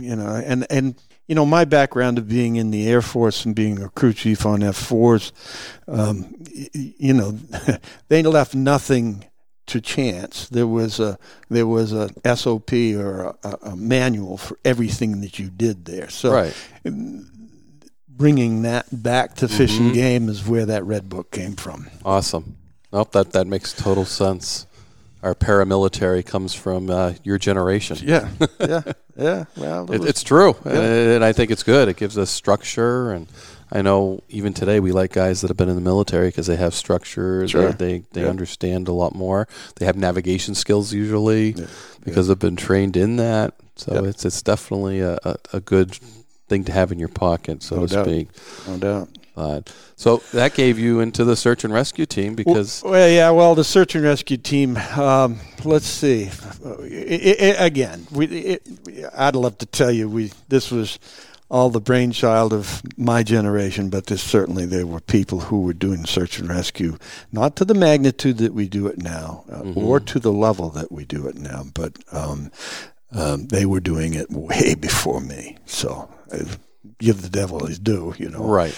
you 0.00 0.16
know, 0.16 0.42
and 0.44 0.66
and 0.70 0.94
you 1.28 1.34
know, 1.34 1.44
my 1.46 1.64
background 1.64 2.18
of 2.18 2.28
being 2.28 2.54
in 2.56 2.70
the 2.70 2.88
Air 2.88 3.02
Force 3.02 3.44
and 3.44 3.54
being 3.54 3.82
a 3.82 3.88
crew 3.90 4.12
chief 4.12 4.46
on 4.46 4.62
F 4.62 4.76
fours, 4.76 5.32
um, 5.88 6.34
y- 6.54 6.68
y- 6.74 6.94
you 6.98 7.12
know, 7.12 7.38
they 8.08 8.22
left 8.22 8.54
nothing 8.54 9.24
to 9.66 9.80
chance. 9.80 10.48
There 10.48 10.68
was 10.68 11.00
a 11.00 11.18
there 11.50 11.66
was 11.66 11.92
a 11.92 12.10
SOP 12.36 12.72
or 12.72 13.36
a, 13.42 13.58
a 13.62 13.76
manual 13.76 14.36
for 14.38 14.56
everything 14.64 15.20
that 15.22 15.38
you 15.40 15.50
did 15.50 15.84
there. 15.86 16.08
So 16.08 16.32
right. 16.32 16.54
Bringing 18.16 18.62
that 18.62 18.86
back 19.02 19.34
to 19.36 19.48
fish 19.48 19.72
Mm-hmm. 19.74 19.84
and 19.86 19.94
game 19.94 20.28
is 20.28 20.46
where 20.46 20.66
that 20.66 20.84
red 20.84 21.08
book 21.08 21.30
came 21.30 21.54
from. 21.56 21.88
Awesome. 22.04 22.56
Nope, 22.92 23.12
that 23.12 23.32
that 23.32 23.46
makes 23.46 23.72
total 23.72 24.04
sense. 24.04 24.66
Our 25.22 25.34
paramilitary 25.34 26.24
comes 26.24 26.54
from 26.54 26.88
uh, 26.88 27.14
your 27.24 27.36
generation. 27.38 27.98
Yeah, 28.00 28.28
yeah, 28.60 28.82
yeah. 29.16 29.44
Well, 29.56 29.90
it 29.92 30.00
was- 30.00 30.08
it's 30.10 30.22
true, 30.22 30.54
and, 30.64 30.76
and 30.76 31.24
I 31.24 31.32
think 31.32 31.50
it's 31.50 31.62
good. 31.64 31.88
It 31.88 31.96
gives 31.96 32.16
us 32.16 32.30
structure 32.30 33.10
and 33.12 33.26
I 33.72 33.82
know 33.82 34.20
even 34.28 34.54
today 34.54 34.78
we 34.78 34.92
like 34.92 35.12
guys 35.12 35.40
that 35.40 35.48
have 35.48 35.56
been 35.56 35.68
in 35.68 35.74
the 35.74 35.80
military 35.80 36.28
because 36.28 36.46
they 36.46 36.54
have 36.54 36.72
structure. 36.72 37.46
Sure. 37.48 37.72
They 37.72 37.98
they, 37.98 38.04
they 38.12 38.22
Yeah. 38.22 38.28
understand 38.28 38.86
a 38.86 38.92
lot 38.92 39.16
more. 39.16 39.48
They 39.76 39.86
have 39.86 39.96
navigation 39.96 40.54
skills 40.54 40.92
usually 40.92 41.50
Yeah. 41.50 41.66
because 42.04 42.28
they've 42.28 42.38
been 42.38 42.54
trained 42.54 42.96
in 42.96 43.16
that. 43.16 43.54
So 43.74 43.92
Yeah. 44.04 44.08
it's 44.10 44.24
it's 44.24 44.40
definitely 44.40 45.00
a, 45.00 45.18
a, 45.24 45.36
a 45.54 45.60
good 45.60 45.98
thing 46.48 46.64
to 46.64 46.72
have 46.72 46.92
in 46.92 46.98
your 46.98 47.08
pocket, 47.08 47.62
so 47.62 47.76
No 47.76 47.86
to 47.86 47.94
doubt. 47.94 48.06
speak. 48.06 48.28
No 48.68 48.78
doubt. 48.78 49.08
But 49.34 49.74
so 49.96 50.22
that 50.32 50.54
gave 50.54 50.78
you 50.78 51.00
into 51.00 51.22
the 51.22 51.36
search 51.36 51.62
and 51.64 51.72
rescue 51.74 52.06
team 52.06 52.34
because 52.34 52.82
well, 52.82 53.06
yeah, 53.08 53.30
well, 53.30 53.54
the 53.54 53.64
search 53.64 53.94
and 53.94 54.02
rescue 54.02 54.38
team. 54.38 54.78
Um, 54.78 55.40
let's 55.62 55.84
see. 55.86 56.30
I- 56.64 57.36
I- 57.60 57.64
again, 57.66 58.06
we. 58.10 58.26
It, 58.26 58.68
I'd 59.14 59.36
love 59.36 59.58
to 59.58 59.66
tell 59.66 59.90
you 59.90 60.08
we. 60.08 60.32
This 60.48 60.70
was 60.70 60.98
all 61.50 61.68
the 61.68 61.80
brainchild 61.82 62.52
of 62.54 62.82
my 62.96 63.22
generation, 63.22 63.90
but 63.90 64.06
this 64.06 64.22
certainly 64.22 64.64
there 64.64 64.86
were 64.86 65.00
people 65.00 65.40
who 65.40 65.60
were 65.60 65.74
doing 65.74 66.06
search 66.06 66.38
and 66.38 66.48
rescue, 66.48 66.96
not 67.30 67.56
to 67.56 67.64
the 67.66 67.74
magnitude 67.74 68.38
that 68.38 68.54
we 68.54 68.66
do 68.68 68.86
it 68.86 68.98
now, 68.98 69.44
uh, 69.52 69.70
or 69.76 70.00
to 70.00 70.18
the 70.18 70.32
level 70.32 70.70
that 70.70 70.90
we 70.90 71.04
do 71.04 71.26
it 71.28 71.36
now, 71.36 71.62
but 71.74 71.92
um, 72.10 72.50
um, 73.12 73.46
they 73.48 73.64
were 73.66 73.80
doing 73.80 74.14
it 74.14 74.30
way 74.30 74.74
before 74.80 75.20
me. 75.20 75.58
So. 75.66 76.08
Give 76.98 77.20
the 77.20 77.28
devil 77.28 77.66
his 77.66 77.78
due, 77.78 78.14
you 78.16 78.30
know 78.30 78.44
right. 78.44 78.76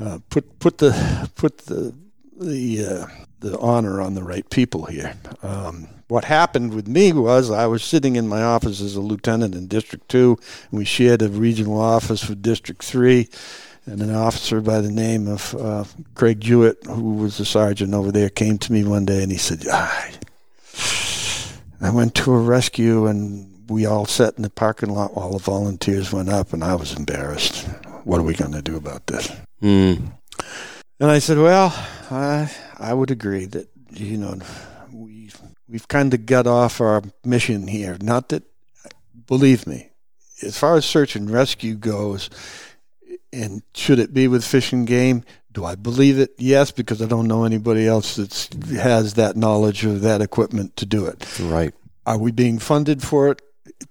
uh, 0.00 0.18
put 0.30 0.58
put 0.58 0.78
the 0.78 1.30
put 1.36 1.58
the 1.58 1.94
the 2.40 2.86
uh, 2.86 3.06
the 3.40 3.58
honor 3.58 4.00
on 4.00 4.14
the 4.14 4.22
right 4.22 4.48
people 4.50 4.86
here. 4.86 5.14
Um, 5.42 5.88
what 6.08 6.24
happened 6.24 6.74
with 6.74 6.88
me 6.88 7.12
was 7.12 7.50
I 7.50 7.66
was 7.66 7.84
sitting 7.84 8.16
in 8.16 8.28
my 8.28 8.42
office 8.42 8.80
as 8.80 8.96
a 8.96 9.00
lieutenant 9.00 9.54
in 9.54 9.68
District 9.68 10.08
Two, 10.08 10.38
and 10.70 10.78
we 10.78 10.84
shared 10.84 11.22
a 11.22 11.28
regional 11.28 11.80
office 11.80 12.28
with 12.28 12.42
District 12.42 12.82
Three. 12.82 13.28
And 13.86 14.00
an 14.00 14.14
officer 14.14 14.62
by 14.62 14.80
the 14.80 14.90
name 14.90 15.28
of 15.28 15.54
uh, 15.54 15.84
Craig 16.14 16.40
Jewett, 16.40 16.78
who 16.86 17.16
was 17.16 17.38
a 17.38 17.44
sergeant 17.44 17.92
over 17.92 18.10
there, 18.10 18.30
came 18.30 18.56
to 18.56 18.72
me 18.72 18.82
one 18.82 19.04
day 19.04 19.22
and 19.22 19.30
he 19.30 19.36
said, 19.36 19.62
ah, 19.70 20.10
I 21.82 21.90
went 21.90 22.14
to 22.14 22.32
a 22.32 22.38
rescue 22.38 23.06
and 23.06 23.53
we 23.68 23.86
all 23.86 24.06
sat 24.06 24.34
in 24.36 24.42
the 24.42 24.50
parking 24.50 24.90
lot 24.90 25.14
while 25.14 25.32
the 25.32 25.38
volunteers 25.38 26.12
went 26.12 26.28
up, 26.28 26.52
and 26.52 26.62
I 26.62 26.74
was 26.74 26.94
embarrassed. 26.94 27.66
What 28.04 28.20
are 28.20 28.24
we 28.24 28.34
going 28.34 28.52
to 28.52 28.62
do 28.62 28.76
about 28.76 29.06
this? 29.06 29.30
Mm. 29.62 30.12
And 31.00 31.10
I 31.10 31.18
said, 31.18 31.38
"Well, 31.38 31.72
I 32.10 32.50
I 32.78 32.94
would 32.94 33.10
agree 33.10 33.46
that 33.46 33.68
you 33.90 34.16
know 34.16 34.38
we 34.92 35.30
we've 35.68 35.88
kind 35.88 36.14
of 36.14 36.26
got 36.26 36.46
off 36.46 36.80
our 36.80 37.02
mission 37.24 37.66
here. 37.66 37.96
Not 38.00 38.28
that, 38.28 38.44
believe 39.26 39.66
me, 39.66 39.90
as 40.42 40.58
far 40.58 40.76
as 40.76 40.84
search 40.84 41.16
and 41.16 41.30
rescue 41.30 41.74
goes, 41.74 42.30
and 43.32 43.62
should 43.74 43.98
it 43.98 44.14
be 44.14 44.28
with 44.28 44.44
fish 44.44 44.72
and 44.72 44.86
game? 44.86 45.24
Do 45.52 45.64
I 45.64 45.76
believe 45.76 46.18
it? 46.18 46.34
Yes, 46.36 46.70
because 46.72 47.00
I 47.00 47.06
don't 47.06 47.28
know 47.28 47.44
anybody 47.44 47.86
else 47.86 48.16
that 48.16 48.32
has 48.76 49.14
that 49.14 49.36
knowledge 49.36 49.84
or 49.84 49.94
that 49.94 50.20
equipment 50.20 50.76
to 50.76 50.86
do 50.86 51.06
it. 51.06 51.38
Right. 51.38 51.72
Are 52.06 52.18
we 52.18 52.32
being 52.32 52.58
funded 52.58 53.02
for 53.02 53.28
it? 53.30 53.40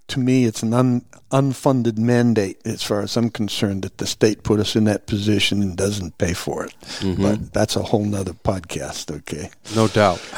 To 0.10 0.20
me, 0.20 0.46
it's 0.46 0.62
an 0.64 0.74
un, 0.74 1.06
unfunded 1.32 1.98
mandate, 1.98 2.62
as 2.66 2.84
far 2.84 3.02
as 3.02 3.18
I'm 3.18 3.30
concerned, 3.30 3.84
that 3.84 3.98
the 3.98 4.06
state 4.06 4.44
put 4.44 4.60
us 4.60 4.76
in 4.76 4.84
that 4.84 5.08
position 5.08 5.62
and 5.62 5.76
doesn't 5.76 6.18
pay 6.18 6.34
for 6.34 6.66
it. 6.66 6.76
But 7.18 7.54
that's 7.54 7.76
a 7.76 7.82
whole 7.84 8.06
nother 8.06 8.34
podcast, 8.34 9.12
okay? 9.16 9.50
No 9.76 9.88
doubt. 9.88 10.22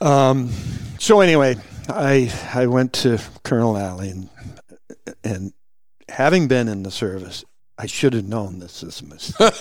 Um, 0.00 0.50
so 0.98 1.20
anyway, 1.20 1.56
I 1.88 2.32
I 2.54 2.66
went 2.66 2.92
to 2.94 3.18
Colonel 3.42 3.76
Alley, 3.76 4.10
and, 4.10 4.28
and 5.24 5.52
having 6.08 6.46
been 6.46 6.68
in 6.68 6.82
the 6.82 6.90
service, 6.90 7.44
I 7.76 7.86
should 7.86 8.12
have 8.12 8.24
known 8.26 8.60
this 8.60 8.82
is 8.82 9.00
a 9.00 9.04
mistake. 9.06 9.54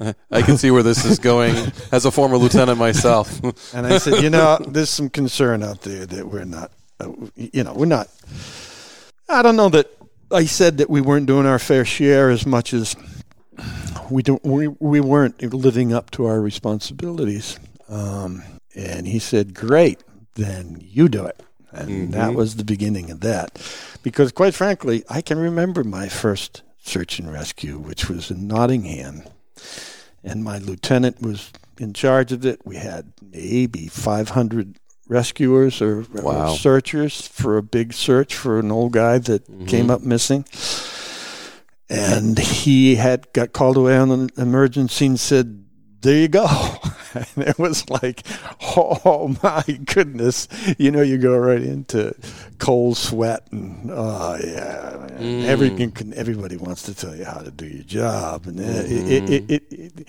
I 0.30 0.42
can 0.42 0.58
see 0.58 0.70
where 0.70 0.82
this 0.82 1.04
is 1.04 1.18
going 1.18 1.54
as 1.92 2.04
a 2.04 2.10
former 2.10 2.36
lieutenant 2.36 2.78
myself. 2.78 3.40
And 3.74 3.86
I 3.86 3.98
said, 3.98 4.22
you 4.22 4.30
know, 4.30 4.58
there's 4.68 4.90
some 4.90 5.08
concern 5.08 5.62
out 5.62 5.82
there 5.82 6.04
that 6.06 6.26
we're 6.26 6.44
not, 6.44 6.72
you 7.34 7.64
know, 7.64 7.74
we're 7.74 7.86
not. 7.86 8.08
I 9.28 9.42
don't 9.42 9.56
know 9.56 9.68
that 9.70 9.90
I 10.30 10.44
said 10.44 10.78
that 10.78 10.90
we 10.90 11.00
weren't 11.00 11.26
doing 11.26 11.46
our 11.46 11.58
fair 11.58 11.84
share 11.84 12.30
as 12.30 12.46
much 12.46 12.72
as 12.72 12.96
we 14.10 14.22
don't. 14.22 14.42
We 14.44 14.68
we 14.68 15.00
weren't 15.00 15.42
living 15.52 15.92
up 15.92 16.10
to 16.12 16.26
our 16.26 16.40
responsibilities. 16.40 17.58
Um, 17.88 18.42
and 18.74 19.06
he 19.06 19.18
said, 19.18 19.54
"Great, 19.54 20.02
then 20.34 20.78
you 20.80 21.08
do 21.08 21.24
it." 21.24 21.42
And 21.72 22.14
that 22.14 22.34
was 22.34 22.56
the 22.56 22.64
beginning 22.64 23.10
of 23.10 23.20
that, 23.20 23.60
because 24.02 24.32
quite 24.32 24.54
frankly, 24.54 25.04
I 25.10 25.20
can 25.20 25.38
remember 25.38 25.84
my 25.84 26.08
first 26.08 26.62
search 26.82 27.18
and 27.18 27.30
rescue, 27.30 27.76
which 27.76 28.08
was 28.08 28.30
in 28.30 28.46
Nottingham 28.46 29.24
and 30.26 30.42
my 30.42 30.58
lieutenant 30.58 31.22
was 31.22 31.52
in 31.78 31.92
charge 31.92 32.32
of 32.32 32.44
it. 32.44 32.60
We 32.64 32.76
had 32.76 33.12
maybe 33.22 33.86
500 33.86 34.78
rescuers 35.08 35.80
or, 35.80 36.04
or 36.22 36.56
searchers 36.56 37.26
for 37.26 37.56
a 37.56 37.62
big 37.62 37.92
search 37.92 38.34
for 38.34 38.58
an 38.58 38.70
old 38.70 38.92
guy 38.92 39.18
that 39.18 39.46
mm-hmm. 39.46 39.66
came 39.66 39.90
up 39.90 40.02
missing. 40.02 40.44
And 41.88 42.38
he 42.38 42.96
had 42.96 43.32
got 43.32 43.52
called 43.52 43.76
away 43.76 43.96
on 43.96 44.10
an 44.10 44.30
emergency 44.36 45.06
and 45.06 45.20
said, 45.20 45.64
there 46.00 46.16
you 46.16 46.28
go. 46.28 46.46
And 47.14 47.48
it 47.48 47.58
was 47.58 47.88
like, 47.88 48.24
oh 48.76 49.34
my 49.42 49.62
goodness. 49.86 50.48
You 50.76 50.90
know, 50.90 51.00
you 51.00 51.16
go 51.16 51.34
right 51.38 51.62
into 51.62 52.14
cold 52.58 52.98
sweat 52.98 53.48
and, 53.52 53.90
oh 53.90 54.36
yeah. 54.38 55.06
Mm. 55.18 55.44
Everything 55.46 55.92
can, 55.92 56.12
everybody 56.12 56.58
wants 56.58 56.82
to 56.82 56.94
tell 56.94 57.16
you 57.16 57.24
how 57.24 57.38
to 57.38 57.50
do 57.50 57.66
your 57.66 57.84
job. 57.84 58.46
And 58.46 58.60
uh, 58.60 58.64
it, 58.64 59.10
it, 59.10 59.24
mm-hmm. 59.24 59.50
it, 59.50 59.62
it, 59.72 60.08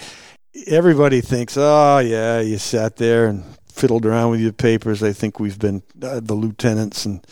everybody 0.67 1.21
thinks, 1.21 1.55
oh 1.55 1.99
yeah, 1.99 2.41
you 2.41 2.57
sat 2.57 2.97
there 2.97 3.27
and 3.27 3.45
fiddled 3.77 4.05
around 4.05 4.31
with 4.31 4.39
your 4.41 4.53
papers. 4.53 5.03
I 5.03 5.13
think 5.13 5.39
we've 5.39 5.59
been, 5.59 5.83
uh, 6.01 6.19
the 6.21 6.33
lieutenants 6.33 7.05
and 7.05 7.25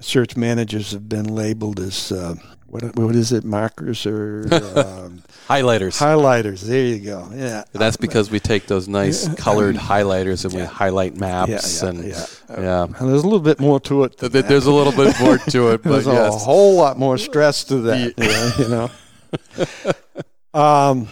search 0.00 0.36
managers 0.36 0.92
have 0.92 1.08
been 1.08 1.24
labeled 1.26 1.78
as, 1.80 2.10
uh, 2.12 2.34
what, 2.66 2.94
what 2.96 3.16
is 3.16 3.32
it, 3.32 3.44
markers 3.44 4.06
or 4.06 4.42
um, 4.52 5.22
Highlighters. 5.48 5.98
highlighters? 5.98 6.60
There 6.62 6.84
you 6.84 7.00
go. 7.00 7.28
Yeah. 7.34 7.64
That's 7.72 7.96
because 7.96 8.30
we 8.30 8.38
take 8.38 8.66
those 8.66 8.86
nice 8.86 9.26
colored 9.34 9.74
highlighters 9.76 10.44
and 10.44 10.54
we 10.54 10.60
highlight 10.60 11.16
maps 11.16 11.82
yeah, 11.82 11.88
and 11.88 12.04
yeah. 12.04 12.26
yeah. 12.50 12.82
And 12.84 12.94
there's 13.10 13.22
a 13.22 13.26
little 13.26 13.40
bit 13.40 13.58
more 13.58 13.80
to 13.80 14.04
it. 14.04 14.18
than 14.18 14.30
Th- 14.30 14.44
that. 14.44 14.48
There's 14.48 14.66
a 14.66 14.72
little 14.72 14.92
bit 14.92 15.18
more 15.20 15.38
to 15.38 15.70
it, 15.70 15.82
but 15.82 15.90
There's 16.04 16.06
a 16.06 16.30
whole 16.30 16.76
lot 16.76 16.96
more 16.98 17.18
stress 17.18 17.64
to 17.64 17.78
that. 17.78 18.14
You 18.58 18.68
know? 18.68 20.60
um, 20.60 21.08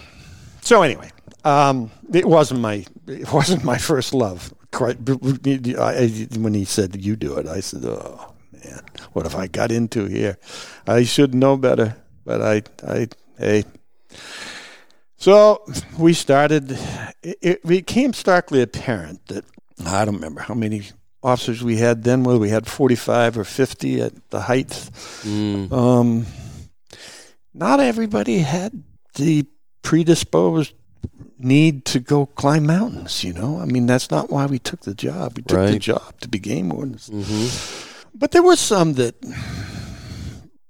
so 0.60 0.82
anyway, 0.82 1.10
um, 1.44 1.90
it 2.12 2.24
wasn't 2.24 2.60
my 2.60 2.84
it 3.06 3.32
wasn't 3.32 3.64
my 3.64 3.78
first 3.78 4.14
love. 4.14 4.52
Quite 4.70 4.98
I, 5.08 6.28
when 6.38 6.54
he 6.54 6.64
said 6.64 6.96
you 6.96 7.16
do 7.16 7.36
it, 7.38 7.46
I 7.46 7.60
said, 7.60 7.84
"Oh 7.84 8.34
man, 8.52 8.80
what 9.12 9.24
have 9.24 9.34
I 9.34 9.46
got 9.46 9.72
into 9.72 10.06
here? 10.06 10.36
I 10.86 11.04
should 11.04 11.34
know 11.34 11.56
better." 11.56 11.96
But 12.24 12.42
I, 12.42 12.62
I, 12.86 13.08
hey. 13.38 13.64
So 15.16 15.64
we 15.98 16.12
started. 16.12 16.72
It, 17.22 17.38
it 17.40 17.66
became 17.66 18.12
starkly 18.12 18.60
apparent 18.62 19.26
that 19.28 19.44
I 19.86 20.04
don't 20.04 20.16
remember 20.16 20.42
how 20.42 20.54
many 20.54 20.82
officers 21.22 21.64
we 21.64 21.76
had 21.76 22.04
then. 22.04 22.22
Whether 22.24 22.38
we 22.38 22.50
had 22.50 22.66
forty-five 22.66 23.38
or 23.38 23.44
fifty 23.44 24.02
at 24.02 24.12
the 24.30 24.40
height. 24.42 24.68
Mm, 25.24 25.72
Um, 25.72 26.26
not 27.54 27.80
everybody 27.80 28.38
had 28.38 28.84
the 29.14 29.46
predisposed 29.82 30.74
need 31.38 31.84
to 31.86 32.00
go 32.00 32.26
climb 32.26 32.66
mountains. 32.66 33.22
You 33.24 33.32
know, 33.32 33.60
I 33.60 33.64
mean, 33.64 33.86
that's 33.86 34.10
not 34.10 34.30
why 34.30 34.46
we 34.46 34.58
took 34.58 34.80
the 34.80 34.94
job. 34.94 35.34
We 35.36 35.42
took 35.42 35.68
the 35.68 35.78
job 35.78 36.20
to 36.20 36.28
be 36.28 36.38
game 36.38 36.68
wardens. 36.70 37.08
mhm. 37.08 37.84
But 38.14 38.32
there 38.32 38.42
were 38.42 38.56
some 38.56 38.94
that, 38.94 39.14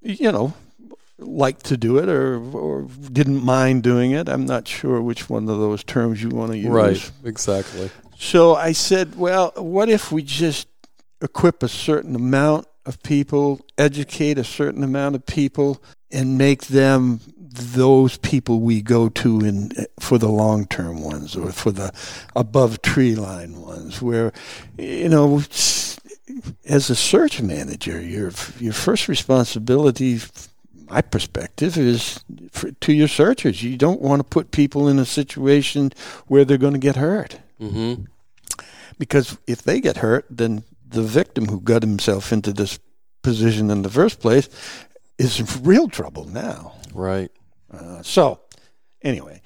you 0.02 0.30
know, 0.30 0.52
liked 1.18 1.64
to 1.66 1.76
do 1.76 1.98
it 1.98 2.08
or 2.08 2.38
or 2.56 2.86
didn't 3.12 3.42
mind 3.44 3.82
doing 3.82 4.12
it. 4.12 4.28
I'm 4.28 4.46
not 4.46 4.68
sure 4.68 5.00
which 5.00 5.28
one 5.30 5.48
of 5.48 5.58
those 5.58 5.82
terms 5.84 6.22
you 6.22 6.28
want 6.28 6.52
to 6.52 6.58
use. 6.58 6.68
Right. 6.68 7.10
Exactly. 7.24 7.90
So 8.18 8.54
I 8.54 8.72
said, 8.72 9.16
well, 9.16 9.52
what 9.56 9.88
if 9.88 10.10
we 10.12 10.22
just 10.22 10.68
equip 11.22 11.62
a 11.62 11.68
certain 11.68 12.14
amount 12.16 12.66
of 12.84 13.02
people, 13.02 13.60
educate 13.76 14.38
a 14.38 14.44
certain 14.44 14.82
amount 14.82 15.14
of 15.14 15.24
people, 15.26 15.80
and 16.10 16.36
make 16.38 16.66
them 16.66 17.20
those 17.50 18.18
people 18.18 18.60
we 18.60 18.82
go 18.82 19.08
to 19.08 19.40
in 19.40 19.70
for 19.98 20.18
the 20.18 20.28
long 20.28 20.66
term 20.66 21.02
ones 21.02 21.34
or 21.36 21.50
for 21.52 21.70
the 21.70 21.92
above 22.36 22.82
tree 22.82 23.14
line 23.14 23.60
ones 23.60 24.02
where 24.02 24.32
you 24.76 25.08
know 25.08 25.42
as 26.66 26.90
a 26.90 26.94
search 26.94 27.40
manager 27.40 28.00
your 28.00 28.30
your 28.58 28.72
first 28.72 29.08
responsibility 29.08 30.20
my 30.90 31.00
perspective 31.00 31.76
is 31.76 32.20
for, 32.50 32.70
to 32.72 32.92
your 32.92 33.08
searchers 33.08 33.62
you 33.62 33.76
don't 33.76 34.00
want 34.00 34.20
to 34.20 34.24
put 34.24 34.50
people 34.50 34.88
in 34.88 34.98
a 34.98 35.04
situation 35.04 35.90
where 36.26 36.44
they're 36.44 36.58
going 36.58 36.74
to 36.74 36.78
get 36.78 36.96
hurt 36.96 37.38
Mm-hmm. 37.60 38.04
because 38.98 39.36
if 39.48 39.62
they 39.62 39.80
get 39.80 39.96
hurt, 39.96 40.24
then 40.30 40.62
the 40.86 41.02
victim 41.02 41.46
who 41.46 41.60
got 41.60 41.82
himself 41.82 42.32
into 42.32 42.52
this 42.52 42.78
position 43.22 43.68
in 43.68 43.82
the 43.82 43.90
first 43.90 44.20
place 44.20 44.48
is 45.18 45.40
in 45.40 45.64
real 45.64 45.88
trouble 45.88 46.24
now. 46.26 46.74
Right. 46.92 47.30
Uh, 47.72 48.02
so 48.02 48.40
anyway, 49.02 49.42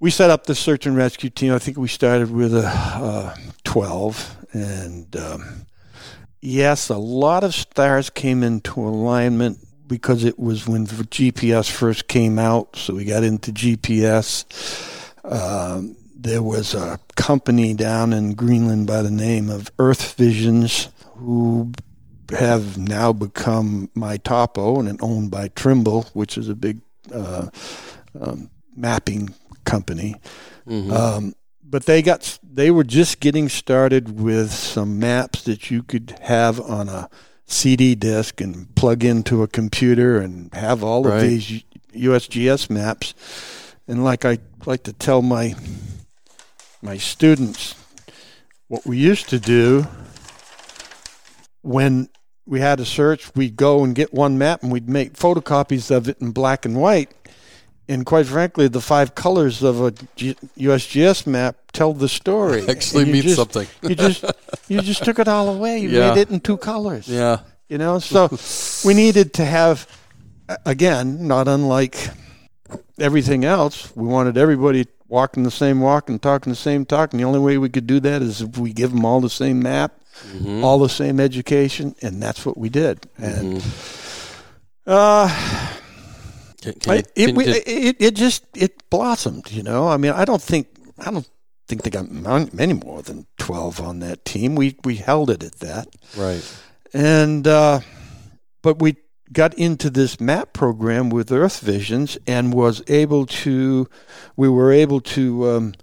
we 0.00 0.10
set 0.10 0.30
up 0.30 0.44
the 0.44 0.54
search 0.54 0.86
and 0.86 0.96
rescue 0.96 1.30
team. 1.30 1.52
I 1.52 1.58
think 1.58 1.76
we 1.76 1.88
started 1.88 2.30
with 2.30 2.54
a 2.54 2.66
uh, 2.66 3.36
12. 3.64 4.36
And 4.52 5.16
um, 5.16 5.66
yes, 6.40 6.88
a 6.88 6.96
lot 6.96 7.44
of 7.44 7.54
stars 7.54 8.10
came 8.10 8.42
into 8.42 8.80
alignment 8.80 9.58
because 9.86 10.24
it 10.24 10.38
was 10.38 10.66
when 10.66 10.86
GPS 10.86 11.70
first 11.70 12.08
came 12.08 12.38
out. 12.38 12.76
So 12.76 12.94
we 12.94 13.04
got 13.04 13.22
into 13.22 13.52
GPS. 13.52 14.44
Um, 15.24 15.96
there 16.14 16.42
was 16.42 16.74
a 16.74 16.98
company 17.14 17.74
down 17.74 18.12
in 18.12 18.34
Greenland 18.34 18.86
by 18.86 19.02
the 19.02 19.10
name 19.10 19.48
of 19.48 19.70
Earth 19.78 20.14
Visions 20.14 20.88
who 21.16 21.72
have 22.30 22.78
now 22.78 23.12
become 23.12 23.90
MyTopo 23.96 24.86
and 24.88 24.98
owned 25.02 25.30
by 25.30 25.48
Trimble, 25.48 26.02
which 26.12 26.36
is 26.38 26.48
a 26.48 26.54
big 26.54 26.80
uh, 27.12 27.48
um, 28.20 28.50
mapping 28.74 29.34
company. 29.64 30.16
Mm-hmm. 30.66 30.92
Um, 30.92 31.34
but 31.62 31.86
they 31.86 32.02
got 32.02 32.38
they 32.42 32.70
were 32.70 32.84
just 32.84 33.20
getting 33.20 33.48
started 33.48 34.20
with 34.20 34.52
some 34.52 34.98
maps 34.98 35.42
that 35.42 35.70
you 35.70 35.82
could 35.82 36.16
have 36.22 36.60
on 36.60 36.88
a 36.88 37.08
CD 37.46 37.94
disc 37.94 38.40
and 38.40 38.74
plug 38.74 39.04
into 39.04 39.42
a 39.42 39.48
computer 39.48 40.18
and 40.18 40.52
have 40.54 40.82
all 40.82 41.04
right. 41.04 41.16
of 41.16 41.22
these 41.22 41.64
USGS 41.92 42.70
maps. 42.70 43.14
And 43.88 44.04
like 44.04 44.24
I 44.24 44.38
like 44.64 44.84
to 44.84 44.92
tell 44.92 45.22
my 45.22 45.54
my 46.82 46.96
students, 46.96 47.74
what 48.68 48.86
we 48.86 48.96
used 48.96 49.28
to 49.28 49.38
do 49.38 49.86
when 51.62 52.08
we 52.46 52.60
had 52.60 52.80
a 52.80 52.84
search, 52.84 53.34
we'd 53.34 53.56
go 53.56 53.84
and 53.84 53.94
get 53.94 54.14
one 54.14 54.38
map 54.38 54.62
and 54.62 54.70
we'd 54.70 54.88
make 54.88 55.14
photocopies 55.14 55.90
of 55.90 56.08
it 56.08 56.20
in 56.20 56.30
black 56.30 56.64
and 56.64 56.76
white 56.80 57.12
and 57.88 58.04
quite 58.04 58.26
frankly, 58.26 58.68
the 58.68 58.80
five 58.80 59.14
colors 59.14 59.62
of 59.62 59.80
a 59.80 59.92
G- 60.16 60.36
USGS 60.58 61.26
map 61.26 61.56
tell 61.72 61.92
the 61.92 62.08
story. 62.08 62.66
Actually 62.68 63.04
means 63.04 63.24
just, 63.24 63.36
something. 63.36 63.66
you 63.82 63.94
just 63.94 64.24
you 64.68 64.80
just 64.80 65.04
took 65.04 65.18
it 65.18 65.28
all 65.28 65.48
away. 65.48 65.78
You 65.78 65.90
yeah. 65.90 66.10
made 66.10 66.20
it 66.20 66.30
in 66.30 66.40
two 66.40 66.56
colors. 66.56 67.08
Yeah. 67.08 67.40
You 67.68 67.78
know, 67.78 67.98
so 67.98 68.36
we 68.84 68.94
needed 68.94 69.34
to 69.34 69.44
have 69.44 69.86
again, 70.64 71.26
not 71.26 71.48
unlike 71.48 72.10
everything 72.98 73.44
else, 73.44 73.94
we 73.96 74.06
wanted 74.06 74.36
everybody 74.36 74.86
walking 75.08 75.42
the 75.42 75.50
same 75.50 75.80
walk 75.80 76.08
and 76.08 76.20
talking 76.20 76.50
the 76.50 76.56
same 76.56 76.84
talk, 76.84 77.12
and 77.12 77.20
the 77.20 77.24
only 77.24 77.38
way 77.38 77.58
we 77.58 77.68
could 77.68 77.86
do 77.86 78.00
that 78.00 78.22
is 78.22 78.40
if 78.40 78.58
we 78.58 78.72
give 78.72 78.92
them 78.92 79.04
all 79.04 79.20
the 79.20 79.30
same 79.30 79.60
map, 79.60 80.00
mm-hmm. 80.24 80.64
all 80.64 80.78
the 80.78 80.88
same 80.88 81.20
education, 81.20 81.94
and 82.02 82.22
that's 82.22 82.44
what 82.44 82.56
we 82.56 82.68
did. 82.68 83.06
And 83.18 83.58
mm-hmm. 83.58 84.90
uh 84.90 85.76
can, 86.62 86.80
can 86.80 86.92
I, 86.92 87.02
it, 87.14 87.34
we, 87.34 87.44
it, 87.44 87.96
it 87.98 88.14
just 88.14 88.44
it 88.54 88.88
blossomed. 88.90 89.52
You 89.52 89.62
know, 89.62 89.88
I 89.88 89.96
mean, 89.96 90.12
I 90.12 90.24
don't 90.24 90.42
think 90.42 90.68
I 90.98 91.10
don't 91.10 91.28
think 91.68 91.82
they 91.82 91.90
got 91.90 92.10
many 92.10 92.72
more 92.72 93.02
than 93.02 93.26
twelve 93.38 93.80
on 93.80 94.00
that 94.00 94.24
team. 94.24 94.54
We 94.54 94.76
we 94.84 94.96
held 94.96 95.30
it 95.30 95.44
at 95.44 95.60
that, 95.60 95.88
right? 96.16 96.60
And 96.92 97.46
uh, 97.46 97.80
but 98.62 98.80
we 98.80 98.96
got 99.32 99.54
into 99.54 99.90
this 99.90 100.20
map 100.20 100.52
program 100.52 101.10
with 101.10 101.32
Earth 101.32 101.60
Visions 101.60 102.16
and 102.26 102.54
was 102.54 102.82
able 102.88 103.26
to 103.26 103.88
we 104.36 104.48
were 104.48 104.72
able 104.72 105.00
to 105.00 105.48
um, 105.48 105.74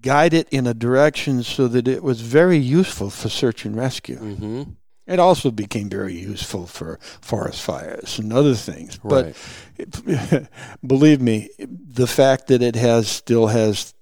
guide 0.00 0.34
it 0.34 0.48
in 0.50 0.66
a 0.66 0.74
direction 0.74 1.42
so 1.42 1.68
that 1.68 1.86
it 1.86 2.02
was 2.02 2.20
very 2.20 2.58
useful 2.58 3.10
for 3.10 3.28
search 3.28 3.64
and 3.64 3.76
rescue. 3.76 4.18
Mm-hmm. 4.18 4.62
It 5.06 5.20
also 5.20 5.52
became 5.52 5.88
very 5.88 6.16
useful 6.16 6.66
for 6.66 6.98
forest 7.20 7.62
fires 7.62 8.18
and 8.18 8.32
other 8.32 8.54
things. 8.54 8.98
Right. 9.02 9.36
But 9.76 10.02
it, 10.02 10.48
believe 10.84 11.20
me, 11.20 11.48
the 11.58 12.08
fact 12.08 12.48
that 12.48 12.62
it 12.62 12.74
has 12.74 13.08
still 13.08 13.46
has 13.46 13.94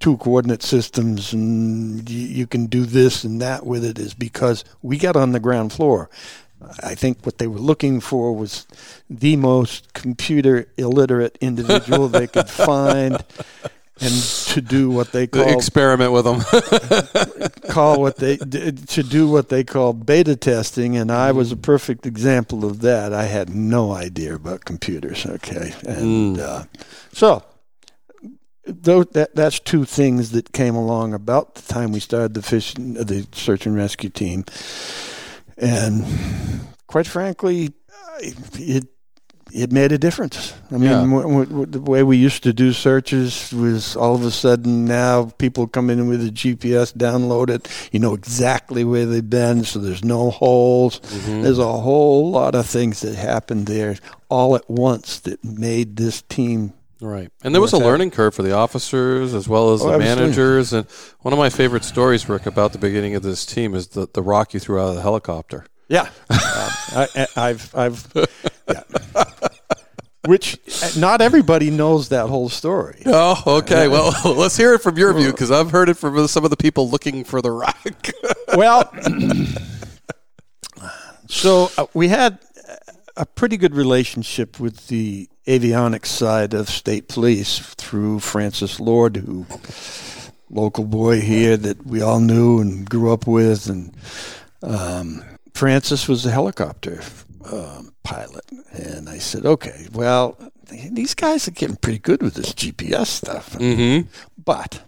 two 0.00 0.16
coordinate 0.16 0.62
systems 0.62 1.32
and 1.32 2.08
you 2.10 2.46
can 2.46 2.66
do 2.66 2.84
this 2.84 3.24
and 3.24 3.40
that 3.40 3.64
with 3.64 3.84
it 3.84 3.98
is 3.98 4.12
because 4.12 4.64
we 4.82 4.98
got 4.98 5.16
on 5.16 5.32
the 5.32 5.40
ground 5.40 5.72
floor. 5.72 6.10
I 6.82 6.94
think 6.94 7.24
what 7.24 7.38
they 7.38 7.46
were 7.46 7.58
looking 7.58 8.00
for 8.00 8.34
was 8.34 8.66
the 9.08 9.36
most 9.36 9.92
computer 9.92 10.66
illiterate 10.76 11.38
individual 11.40 12.08
they 12.08 12.26
could 12.26 12.48
find 12.68 13.22
and 14.00 14.12
to 14.12 14.60
do 14.60 14.90
what 14.90 15.12
they 15.12 15.26
call 15.28 15.48
experiment 15.48 16.12
with 16.12 16.24
them 16.24 16.40
call 17.70 18.00
what 18.00 18.16
they 18.16 18.36
to 18.36 19.02
do 19.02 19.28
what 19.28 19.48
they 19.48 19.62
call 19.62 19.92
beta 19.92 20.34
testing 20.36 20.96
and 20.96 21.12
I 21.12 21.32
was 21.32 21.52
a 21.52 21.56
perfect 21.56 22.06
example 22.06 22.64
of 22.64 22.80
that. 22.80 23.12
I 23.12 23.24
had 23.24 23.50
no 23.50 23.92
idea 23.92 24.34
about 24.34 24.64
computers 24.64 25.24
okay? 25.26 25.74
And 25.86 26.36
mm. 26.36 26.40
uh, 26.40 26.64
so 27.12 27.44
though 28.66 29.04
that 29.04 29.34
that's 29.34 29.60
two 29.60 29.84
things 29.84 30.32
that 30.32 30.52
came 30.52 30.74
along 30.74 31.14
about 31.14 31.54
the 31.54 31.72
time 31.72 31.92
we 31.92 32.00
started 32.00 32.34
the 32.34 32.42
fish 32.42 32.74
the 32.74 33.26
search 33.32 33.66
and 33.66 33.76
rescue 33.76 34.10
team. 34.10 34.44
And 35.56 36.04
quite 36.88 37.06
frankly 37.06 37.74
it 38.20 38.88
it 39.54 39.70
made 39.70 39.92
a 39.92 39.98
difference. 39.98 40.52
I 40.72 40.74
mean, 40.74 40.90
yeah. 40.90 41.00
w- 41.00 41.44
w- 41.44 41.66
the 41.66 41.80
way 41.80 42.02
we 42.02 42.16
used 42.16 42.42
to 42.42 42.52
do 42.52 42.72
searches 42.72 43.52
was 43.52 43.94
all 43.94 44.16
of 44.16 44.24
a 44.24 44.30
sudden 44.32 44.84
now 44.84 45.26
people 45.38 45.68
come 45.68 45.90
in 45.90 46.08
with 46.08 46.26
a 46.26 46.30
GPS, 46.30 46.92
download 46.92 47.50
it, 47.50 47.68
you 47.92 48.00
know 48.00 48.14
exactly 48.14 48.82
where 48.82 49.06
they've 49.06 49.30
been, 49.30 49.62
so 49.62 49.78
there's 49.78 50.04
no 50.04 50.30
holes. 50.30 50.98
Mm-hmm. 50.98 51.42
There's 51.42 51.60
a 51.60 51.72
whole 51.72 52.32
lot 52.32 52.56
of 52.56 52.66
things 52.66 53.00
that 53.02 53.14
happened 53.14 53.66
there 53.66 53.96
all 54.28 54.56
at 54.56 54.68
once 54.68 55.20
that 55.20 55.44
made 55.44 55.96
this 55.96 56.22
team. 56.22 56.72
Right. 57.00 57.30
And 57.44 57.54
there 57.54 57.62
was 57.62 57.72
a 57.72 57.78
learning 57.78 58.10
curve 58.10 58.34
for 58.34 58.42
the 58.42 58.52
officers 58.52 59.34
as 59.34 59.48
well 59.48 59.72
as 59.72 59.82
oh, 59.82 59.92
the 59.92 59.98
managers. 59.98 60.72
And 60.72 60.86
one 61.20 61.32
of 61.32 61.38
my 61.38 61.50
favorite 61.50 61.84
stories, 61.84 62.28
Rick, 62.28 62.46
about 62.46 62.72
the 62.72 62.78
beginning 62.78 63.14
of 63.14 63.22
this 63.22 63.46
team 63.46 63.74
is 63.74 63.88
the, 63.88 64.08
the 64.12 64.22
rock 64.22 64.52
you 64.52 64.58
threw 64.58 64.80
out 64.80 64.88
of 64.88 64.94
the 64.96 65.02
helicopter. 65.02 65.66
Yeah. 65.88 66.02
um, 66.30 66.40
I, 66.96 67.26
I've, 67.36 67.74
I've, 67.74 68.12
yeah. 68.68 69.24
Which 70.26 70.58
not 70.96 71.20
everybody 71.20 71.70
knows 71.70 72.08
that 72.08 72.28
whole 72.28 72.48
story. 72.48 73.02
Oh, 73.04 73.42
okay. 73.58 73.88
Well, 73.88 74.14
let's 74.34 74.56
hear 74.56 74.74
it 74.74 74.80
from 74.80 74.96
your 74.96 75.12
view 75.12 75.30
because 75.32 75.50
I've 75.50 75.70
heard 75.70 75.88
it 75.88 75.94
from 75.94 76.26
some 76.28 76.44
of 76.44 76.50
the 76.50 76.56
people 76.56 76.88
looking 76.88 77.24
for 77.24 77.42
the 77.42 77.50
rock. 77.50 78.08
well, 78.54 78.90
so 81.28 81.70
uh, 81.76 81.86
we 81.92 82.08
had 82.08 82.38
a 83.16 83.26
pretty 83.26 83.58
good 83.58 83.74
relationship 83.74 84.58
with 84.58 84.88
the 84.88 85.28
avionics 85.46 86.06
side 86.06 86.54
of 86.54 86.70
state 86.70 87.08
police 87.08 87.58
through 87.58 88.20
Francis 88.20 88.80
Lord, 88.80 89.16
who 89.16 89.46
local 90.48 90.84
boy 90.84 91.20
here 91.20 91.56
that 91.56 91.84
we 91.84 92.00
all 92.00 92.20
knew 92.20 92.60
and 92.60 92.88
grew 92.88 93.12
up 93.12 93.26
with, 93.26 93.68
and 93.68 93.94
um, 94.62 95.22
Francis 95.52 96.08
was 96.08 96.24
a 96.24 96.30
helicopter 96.30 97.02
um, 97.50 97.94
pilot. 98.02 98.44
And 98.72 99.08
I 99.08 99.18
said, 99.18 99.46
okay, 99.46 99.88
well, 99.92 100.36
these 100.68 101.14
guys 101.14 101.46
are 101.48 101.52
getting 101.52 101.76
pretty 101.76 101.98
good 101.98 102.22
with 102.22 102.34
this 102.34 102.52
GPS 102.52 103.06
stuff. 103.06 103.52
Mm-hmm. 103.52 104.08
But 104.42 104.82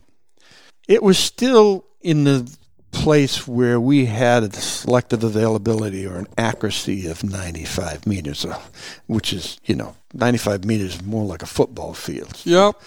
it 0.89 1.03
was 1.03 1.19
still 1.19 1.85
in 2.01 2.25
the 2.25 2.51
place 2.93 3.47
where 3.47 3.79
we 3.79 4.07
had 4.07 4.43
a 4.43 4.53
selective 4.53 5.23
availability 5.23 6.07
or 6.07 6.17
an 6.17 6.27
accuracy 6.39 7.07
of 7.07 7.23
95 7.23 8.07
meters, 8.07 8.45
uh, 8.45 8.59
which 9.07 9.33
is, 9.33 9.61
you 9.65 9.75
know, 9.75 9.95
95 10.15 10.65
meters 10.65 11.03
more 11.03 11.25
like 11.25 11.43
a 11.43 11.47
football 11.47 11.93
field. 11.93 12.41
Yep. 12.45 12.81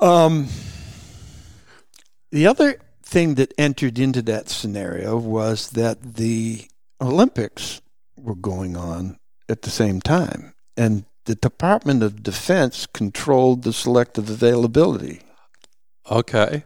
Um, 0.00 0.48
the 2.30 2.46
other 2.46 2.80
thing 3.02 3.34
that 3.34 3.52
entered 3.58 3.98
into 3.98 4.22
that 4.22 4.48
scenario 4.48 5.16
was 5.16 5.70
that 5.70 6.14
the 6.14 6.66
Olympics 7.00 7.80
were 8.22 8.34
going 8.34 8.76
on 8.76 9.18
at 9.48 9.62
the 9.62 9.70
same 9.70 10.00
time. 10.00 10.54
And 10.76 11.04
the 11.24 11.34
Department 11.34 12.02
of 12.02 12.22
Defense 12.22 12.86
controlled 12.86 13.62
the 13.62 13.72
selective 13.72 14.30
availability. 14.30 15.20
Okay. 16.10 16.64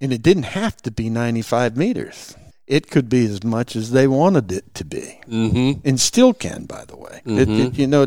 And 0.00 0.12
it 0.12 0.22
didn't 0.22 0.44
have 0.44 0.76
to 0.82 0.90
be 0.90 1.10
95 1.10 1.76
meters. 1.76 2.36
It 2.66 2.88
could 2.88 3.08
be 3.08 3.24
as 3.26 3.42
much 3.42 3.74
as 3.74 3.90
they 3.90 4.06
wanted 4.06 4.52
it 4.52 4.74
to 4.74 4.84
be, 4.84 5.18
mm-hmm. 5.26 5.80
and 5.84 5.98
still 5.98 6.32
can, 6.32 6.66
by 6.66 6.84
the 6.84 6.96
way. 6.96 7.20
Mm-hmm. 7.26 7.38
It, 7.38 7.48
it, 7.48 7.78
you 7.78 7.88
know, 7.88 8.06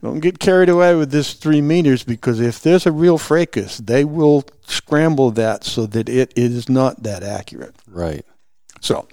don't 0.00 0.20
get 0.20 0.38
carried 0.38 0.68
away 0.68 0.94
with 0.94 1.10
this 1.10 1.32
three 1.32 1.60
meters 1.60 2.04
because 2.04 2.38
if 2.38 2.60
there's 2.60 2.86
a 2.86 2.92
real 2.92 3.18
fracas, 3.18 3.78
they 3.78 4.04
will 4.04 4.44
scramble 4.64 5.32
that 5.32 5.64
so 5.64 5.86
that 5.86 6.08
it 6.08 6.32
is 6.36 6.68
not 6.68 7.02
that 7.02 7.24
accurate. 7.24 7.74
Right. 7.88 8.24
So 8.80 9.08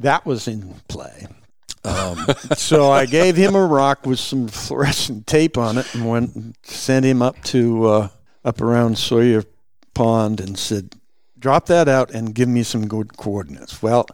that 0.00 0.24
was 0.26 0.46
in 0.48 0.74
play. 0.88 1.26
Um, 1.84 2.26
so 2.56 2.90
I 2.90 3.06
gave 3.06 3.36
him 3.36 3.54
a 3.54 3.64
rock 3.64 4.06
with 4.06 4.18
some 4.18 4.48
fluorescent 4.48 5.26
tape 5.26 5.56
on 5.56 5.78
it 5.78 5.94
and 5.94 6.08
went 6.08 6.34
and 6.34 6.54
sent 6.64 7.04
him 7.06 7.22
up 7.22 7.40
to 7.44 7.86
uh, 7.86 8.08
up 8.44 8.60
around 8.60 8.98
Sawyer 8.98 9.44
Pond 9.94 10.40
and 10.40 10.58
said, 10.58 10.94
"Drop 11.38 11.66
that 11.66 11.88
out 11.88 12.10
and 12.10 12.34
give 12.34 12.48
me 12.48 12.62
some 12.64 12.88
good 12.88 13.16
coordinates." 13.16 13.82
Well, 13.82 14.06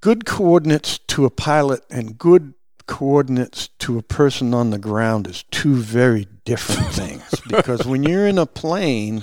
good 0.00 0.24
coordinates 0.24 0.98
to 1.08 1.26
a 1.26 1.30
pilot 1.30 1.82
and 1.90 2.16
good 2.18 2.54
coordinates 2.86 3.68
to 3.78 3.98
a 3.98 4.02
person 4.02 4.54
on 4.54 4.70
the 4.70 4.78
ground 4.78 5.26
is 5.26 5.44
two 5.50 5.74
very 5.76 6.26
different 6.44 6.88
things. 6.94 7.22
because 7.48 7.84
when 7.86 8.02
you're 8.02 8.26
in 8.26 8.38
a 8.38 8.46
plane, 8.46 9.22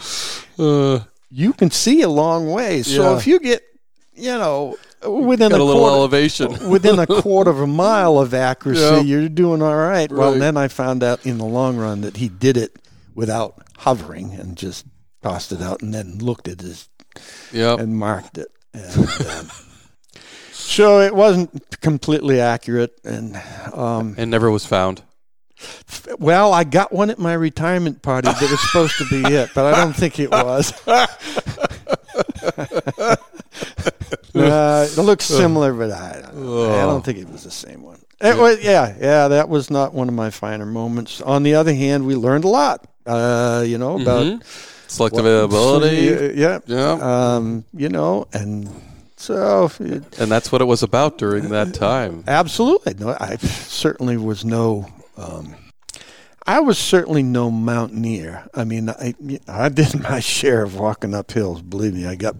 uh, 0.60 1.00
you 1.32 1.54
can 1.54 1.72
see 1.72 2.02
a 2.04 2.10
long 2.10 2.52
way. 2.52 2.84
So 2.84 3.12
Yeah. 3.14 3.18
if 3.18 3.26
you 3.28 3.40
get, 3.40 3.62
you 4.14 4.32
know, 4.38 4.78
within 5.08 5.50
Got 5.52 5.60
a, 5.60 5.64
a 5.64 5.64
little 5.64 5.82
quarter, 5.84 5.96
elevation. 5.96 6.70
within 6.70 7.00
a 7.00 7.08
quarter 7.08 7.50
of 7.52 7.60
a 7.62 7.68
mile 7.68 8.20
of 8.20 8.34
accuracy, 8.34 8.82
Yeah. 8.82 9.00
you're 9.02 9.30
doing 9.30 9.62
all 9.62 9.76
right. 9.76 10.12
Well, 10.12 10.34
then 10.34 10.58
I 10.58 10.68
found 10.68 11.04
out 11.04 11.26
in 11.26 11.38
the 11.38 11.46
long 11.46 11.78
run 11.78 12.02
that 12.02 12.18
he 12.18 12.30
did 12.30 12.58
it 12.58 12.78
without 13.16 13.56
hovering 13.78 14.34
and 14.34 14.58
just 14.58 14.86
tossed 15.24 15.52
it 15.52 15.62
out 15.62 15.82
and 15.82 15.94
then 15.94 16.18
looked 16.20 16.48
at 16.48 16.62
his 16.62 16.88
Yep. 17.52 17.80
and 17.80 17.98
marked 17.98 18.38
it. 18.38 18.48
And, 18.74 19.10
um, 19.30 19.50
so 20.52 21.02
it 21.02 21.14
wasn't 21.16 21.80
completely 21.82 22.40
accurate. 22.40 23.00
And 23.04 23.42
um, 23.74 24.16
And 24.18 24.30
never 24.32 24.52
was 24.52 24.66
found. 24.66 25.02
well, 26.20 26.54
I 26.54 26.64
got 26.64 26.94
one 26.94 27.10
at 27.10 27.20
my 27.20 27.34
retirement 27.34 28.02
party 28.02 28.28
that 28.30 28.42
was 28.42 28.60
supposed 28.68 28.98
to 29.00 29.06
be 29.10 29.24
it, 29.34 29.50
but 29.56 29.74
I 29.74 29.78
don't 29.84 29.96
think 29.96 30.20
it 30.20 30.32
was. 30.32 30.72
Uh, 34.36 34.88
it 34.90 34.98
looks 35.02 35.26
similar, 35.26 35.74
but 35.74 35.92
I 35.92 36.22
don't, 36.22 36.36
know. 36.36 36.72
I 36.74 36.82
don't 36.82 37.04
think 37.04 37.18
it 37.18 37.30
was 37.30 37.44
the 37.44 37.52
same 37.52 37.82
one. 37.82 38.00
It 38.22 38.38
was, 38.38 38.62
yeah, 38.64 38.96
yeah, 39.00 39.28
that 39.30 39.48
was 39.50 39.70
not 39.70 39.94
one 39.94 40.08
of 40.10 40.14
my 40.14 40.30
finer 40.30 40.66
moments. 40.66 41.22
On 41.22 41.44
the 41.44 41.56
other 41.56 41.74
hand, 41.74 42.06
we 42.06 42.16
learned 42.16 42.44
a 42.44 42.50
lot, 42.50 42.86
uh, 43.06 43.64
you 43.66 43.78
know, 43.78 44.00
about 44.00 44.26
Mhm. 44.26 44.44
Selective 44.88 45.26
availability. 45.26 46.34
Yeah, 46.40 46.60
Yeah. 46.66 46.92
um, 47.36 47.64
you 47.74 47.90
know, 47.90 48.28
and 48.34 48.70
so 49.18 49.72
it, 49.80 50.20
And 50.20 50.32
that's 50.32 50.52
what 50.52 50.62
it 50.62 50.66
was 50.66 50.84
about 50.84 51.18
during 51.18 51.50
that 51.50 51.74
time. 51.74 52.24
Absolutely. 52.28 52.96
No, 53.00 53.10
I 53.20 53.38
certainly 53.38 54.18
was 54.18 54.44
no. 54.44 54.88
Um, 55.18 55.56
I 56.48 56.60
was 56.62 56.78
certainly 56.80 57.22
no 57.24 57.52
mountaineer. 57.52 58.50
I 58.56 58.64
mean, 58.64 58.90
I 58.90 59.14
I 59.48 59.70
did 59.70 60.00
my 60.10 60.20
share 60.20 60.64
of 60.64 60.76
walking 60.78 61.14
up 61.14 61.32
hills. 61.32 61.62
Believe 61.62 61.94
me, 61.94 62.06
I 62.08 62.16
got 62.16 62.36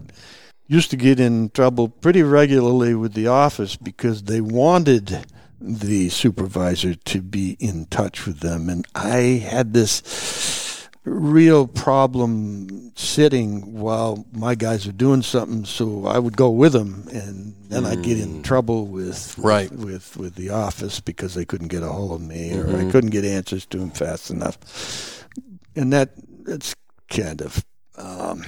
used 0.70 0.90
to 0.90 0.96
get 0.96 1.18
in 1.18 1.50
trouble 1.50 1.88
pretty 1.88 2.22
regularly 2.22 2.94
with 2.94 3.14
the 3.14 3.26
office 3.26 3.74
because 3.76 4.22
they 4.22 4.40
wanted 4.40 5.26
the 5.60 6.08
supervisor 6.08 6.94
to 6.94 7.20
be 7.20 7.56
in 7.58 7.86
touch 7.86 8.24
with 8.24 8.38
them, 8.40 8.68
and 8.70 8.86
I 8.94 9.42
had 9.50 9.74
this 9.74 10.88
real 11.04 11.66
problem 11.66 12.92
sitting 12.94 13.72
while 13.80 14.26
my 14.32 14.54
guys 14.54 14.86
were 14.86 14.92
doing 14.92 15.22
something 15.22 15.64
so 15.64 16.06
I 16.06 16.18
would 16.18 16.36
go 16.36 16.50
with 16.50 16.72
them 16.72 17.08
and 17.10 17.54
then 17.70 17.86
I'd 17.86 18.02
get 18.02 18.20
in 18.20 18.42
trouble 18.42 18.86
with 18.86 19.36
Right. 19.38 19.72
with 19.72 20.18
with 20.18 20.34
the 20.34 20.50
office 20.50 21.00
because 21.00 21.34
they 21.34 21.46
couldn't 21.46 21.68
get 21.68 21.82
a 21.82 21.88
hold 21.88 22.12
of 22.12 22.20
me 22.20 22.52
or 22.54 22.76
I 22.76 22.90
couldn't 22.90 23.10
get 23.10 23.24
answers 23.24 23.64
to 23.66 23.78
them 23.78 23.90
fast 23.90 24.30
enough. 24.30 25.26
And 25.74 25.90
that 25.94 26.10
that's 26.44 26.74
kind 27.08 27.40
of 27.40 27.64
um, 27.96 28.44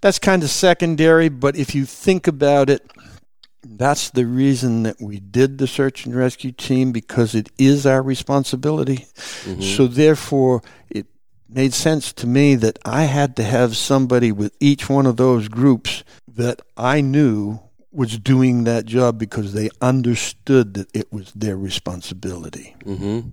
that's 0.00 0.18
kind 0.18 0.42
of 0.42 0.50
secondary 0.50 1.28
but 1.28 1.56
if 1.56 1.74
you 1.74 1.84
think 1.84 2.26
about 2.26 2.70
it 2.70 2.88
that's 3.64 4.10
the 4.10 4.24
reason 4.24 4.84
that 4.84 5.00
we 5.00 5.18
did 5.20 5.58
the 5.58 5.66
search 5.66 6.06
and 6.06 6.14
rescue 6.14 6.52
team 6.52 6.92
because 6.92 7.34
it 7.34 7.50
is 7.58 7.86
our 7.86 8.02
responsibility. 8.02 9.06
So 9.60 9.86
therefore, 9.86 10.62
it 10.88 11.06
made 11.48 11.74
sense 11.74 12.12
to 12.14 12.26
me 12.26 12.54
that 12.56 12.78
I 12.84 13.04
had 13.04 13.36
to 13.36 13.42
have 13.42 13.76
somebody 13.76 14.32
with 14.32 14.54
each 14.60 14.88
one 14.88 15.06
of 15.06 15.16
those 15.16 15.48
groups 15.48 16.04
that 16.28 16.62
I 16.76 17.00
knew 17.00 17.60
was 17.90 18.18
doing 18.18 18.64
that 18.64 18.84
job 18.84 19.18
because 19.18 19.54
they 19.54 19.70
understood 19.80 20.74
that 20.74 20.88
it 20.94 21.12
was 21.12 21.32
their 21.32 21.56
responsibility. 21.56 22.76
Mm-hmm. 22.84 23.30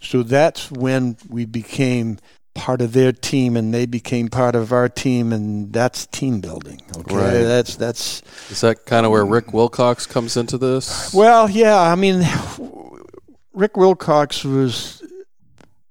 So 0.00 0.22
that's 0.22 0.70
when 0.70 1.16
we 1.28 1.44
became 1.44 2.18
part 2.54 2.80
of 2.80 2.92
their 2.92 3.12
team 3.12 3.56
and 3.56 3.74
they 3.74 3.86
became 3.86 4.28
part 4.28 4.54
of 4.54 4.72
our 4.72 4.88
team 4.88 5.32
and 5.32 5.72
that's 5.72 6.06
team 6.06 6.40
building. 6.40 6.80
Okay. 6.96 7.14
Right. 7.14 7.42
That's 7.42 7.76
that's 7.76 8.22
Is 8.50 8.60
that 8.62 8.86
kind 8.86 9.04
of 9.04 9.12
where 9.12 9.24
Rick 9.26 9.52
Wilcox 9.52 10.06
comes 10.06 10.36
into 10.36 10.56
this? 10.56 11.12
Well, 11.12 11.50
yeah, 11.50 11.80
I 11.80 11.94
mean, 11.94 12.22
Rick 13.52 13.76
Wilcox 13.76 14.44
was 14.44 15.02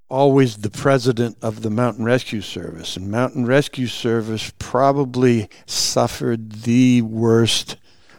always 0.08 0.58
the 0.58 0.70
president 0.70 1.36
of 1.42 1.62
the 1.62 1.70
Mountain 1.70 2.04
Rescue 2.04 2.40
Service, 2.40 2.96
and 2.96 3.10
Mountain 3.10 3.46
Rescue 3.46 3.86
Service 3.86 4.52
probably 4.58 5.48
suffered 5.66 6.62
the 6.62 7.02
worst 7.02 7.76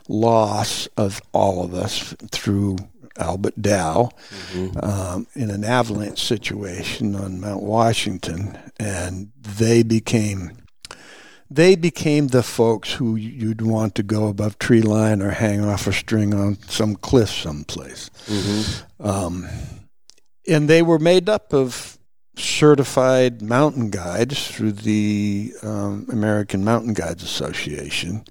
loss 0.08 0.88
of 0.98 1.22
all 1.32 1.64
of 1.64 1.74
us 1.74 2.16
through 2.32 2.78
Albert 3.18 3.62
Dow 3.62 4.10
um, 4.82 5.28
in 5.36 5.50
an 5.50 5.64
avalanche 5.64 6.22
situation 6.24 7.16
on 7.16 7.40
Mount 7.40 7.64
Washington, 7.64 8.58
and 8.80 9.32
they 9.38 9.84
became 9.84 10.52
they 11.50 11.76
became 11.76 12.28
the 12.30 12.42
folks 12.44 12.94
who 12.94 13.16
you'd 13.16 13.62
want 13.62 13.94
to 13.96 14.04
go 14.04 14.28
above 14.28 14.58
tree 14.58 14.82
line 14.82 15.22
or 15.22 15.30
hang 15.30 15.64
off 15.64 15.86
a 15.88 15.94
string 15.94 16.34
on 16.34 16.58
some 16.68 16.96
cliff 16.96 17.30
someplace. 17.30 18.10
Um, 19.00 19.48
and 20.48 20.68
they 20.68 20.82
were 20.82 21.00
made 21.00 21.30
up 21.30 21.54
of 21.54 21.95
certified 22.38 23.42
mountain 23.42 23.90
guides 23.90 24.48
through 24.48 24.74
the 24.74 25.54
um, 25.64 26.06
American 26.12 26.64
Mountain 26.64 26.94
Guides 26.94 27.24
Association. 27.24 28.24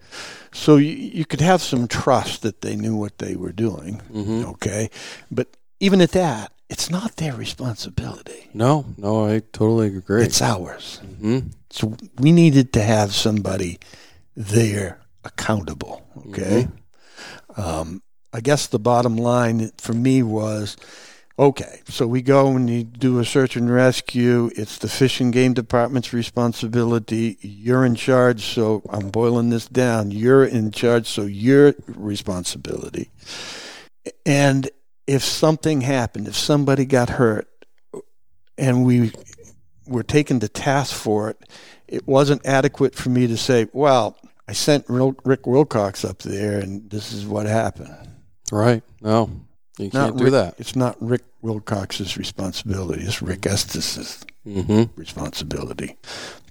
So 0.52 0.76
you, 0.76 0.92
you 0.92 1.24
could 1.24 1.40
have 1.40 1.62
some 1.62 1.88
trust 1.88 2.42
that 2.42 2.60
they 2.60 2.76
knew 2.76 2.94
what 2.96 3.18
they 3.18 3.34
were 3.36 3.52
doing. 3.52 4.00
Okay. 4.14 4.90
But 5.30 5.56
even 5.80 6.00
at 6.00 6.12
that, 6.12 6.52
it's 6.70 6.90
not 6.90 7.16
their 7.16 7.34
responsibility. 7.34 8.48
No, 8.54 8.86
no, 8.96 9.26
I 9.26 9.40
totally 9.52 9.88
agree. 9.96 10.24
It's 10.24 10.40
ours. 10.40 11.00
Mhm. 11.20 11.52
So 11.70 11.96
we 12.18 12.32
needed 12.32 12.72
to 12.74 12.82
have 12.82 13.12
somebody 13.14 13.78
there 14.36 15.00
accountable. 15.24 16.02
Okay. 16.28 16.68
Um, 17.56 18.02
I 18.32 18.40
guess 18.40 18.66
the 18.66 18.78
bottom 18.78 19.16
line 19.16 19.70
for 19.78 19.92
me 19.92 20.22
was 20.22 20.76
okay, 21.38 21.80
so 21.88 22.06
we 22.06 22.22
go 22.22 22.48
and 22.48 22.68
you 22.68 22.84
do 22.84 23.18
a 23.18 23.24
search 23.24 23.56
and 23.56 23.72
rescue. 23.72 24.50
It's 24.56 24.78
the 24.78 24.88
fish 24.88 25.20
and 25.20 25.32
game 25.32 25.54
department's 25.54 26.12
responsibility. 26.12 27.38
You're 27.40 27.84
in 27.84 27.94
charge, 27.94 28.44
so 28.44 28.82
I'm 28.90 29.10
boiling 29.10 29.50
this 29.50 29.66
down. 29.66 30.10
You're 30.10 30.44
in 30.44 30.70
charge, 30.70 31.06
so 31.06 31.22
your 31.22 31.74
responsibility. 31.88 33.10
And 34.24 34.70
if 35.06 35.22
something 35.22 35.80
happened, 35.80 36.28
if 36.28 36.36
somebody 36.36 36.84
got 36.84 37.10
hurt, 37.10 37.48
and 38.56 38.84
we 38.84 39.12
were 39.86 40.02
taken 40.02 40.40
to 40.40 40.48
task 40.48 40.94
for 40.94 41.30
it, 41.30 41.42
it 41.88 42.06
wasn't 42.06 42.44
adequate 42.46 42.94
for 42.94 43.10
me 43.10 43.26
to 43.26 43.36
say, 43.36 43.66
well, 43.72 44.16
I 44.46 44.52
sent 44.52 44.86
Rick 44.88 45.46
Wilcox 45.46 46.04
up 46.04 46.18
there 46.18 46.60
and 46.60 46.88
this 46.90 47.12
is 47.12 47.26
what 47.26 47.46
happened. 47.46 47.94
Right. 48.52 48.82
No, 49.00 49.30
you 49.78 49.90
Not 49.92 50.06
can't 50.06 50.16
do 50.18 50.24
Rick- 50.24 50.32
that. 50.32 50.54
It's 50.58 50.76
not 50.76 50.96
Rick 51.00 51.22
Wilcox's 51.42 52.16
responsibility. 52.16 53.02
It's 53.04 53.20
Rick 53.22 53.46
Estes's 53.46 54.24
Mm-hmm. 54.46 55.00
responsibility. 55.00 55.96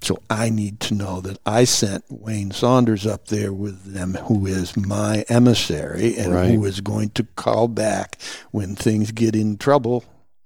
So 0.02 0.18
I 0.28 0.50
need 0.50 0.80
to 0.80 0.94
know 0.94 1.20
that 1.20 1.38
I 1.46 1.62
sent 1.62 2.02
Wayne 2.10 2.50
Saunders 2.50 3.06
up 3.06 3.28
there 3.28 3.52
with 3.52 3.84
them, 3.94 4.14
who 4.14 4.46
is 4.46 4.76
my 4.76 5.24
emissary 5.28 6.16
and 6.16 6.32
Right. 6.34 6.50
who 6.50 6.64
is 6.64 6.80
going 6.80 7.10
to 7.10 7.22
call 7.36 7.68
back 7.68 8.18
when 8.50 8.74
things 8.74 9.12
get 9.12 9.36
in 9.36 9.58
trouble 9.58 10.02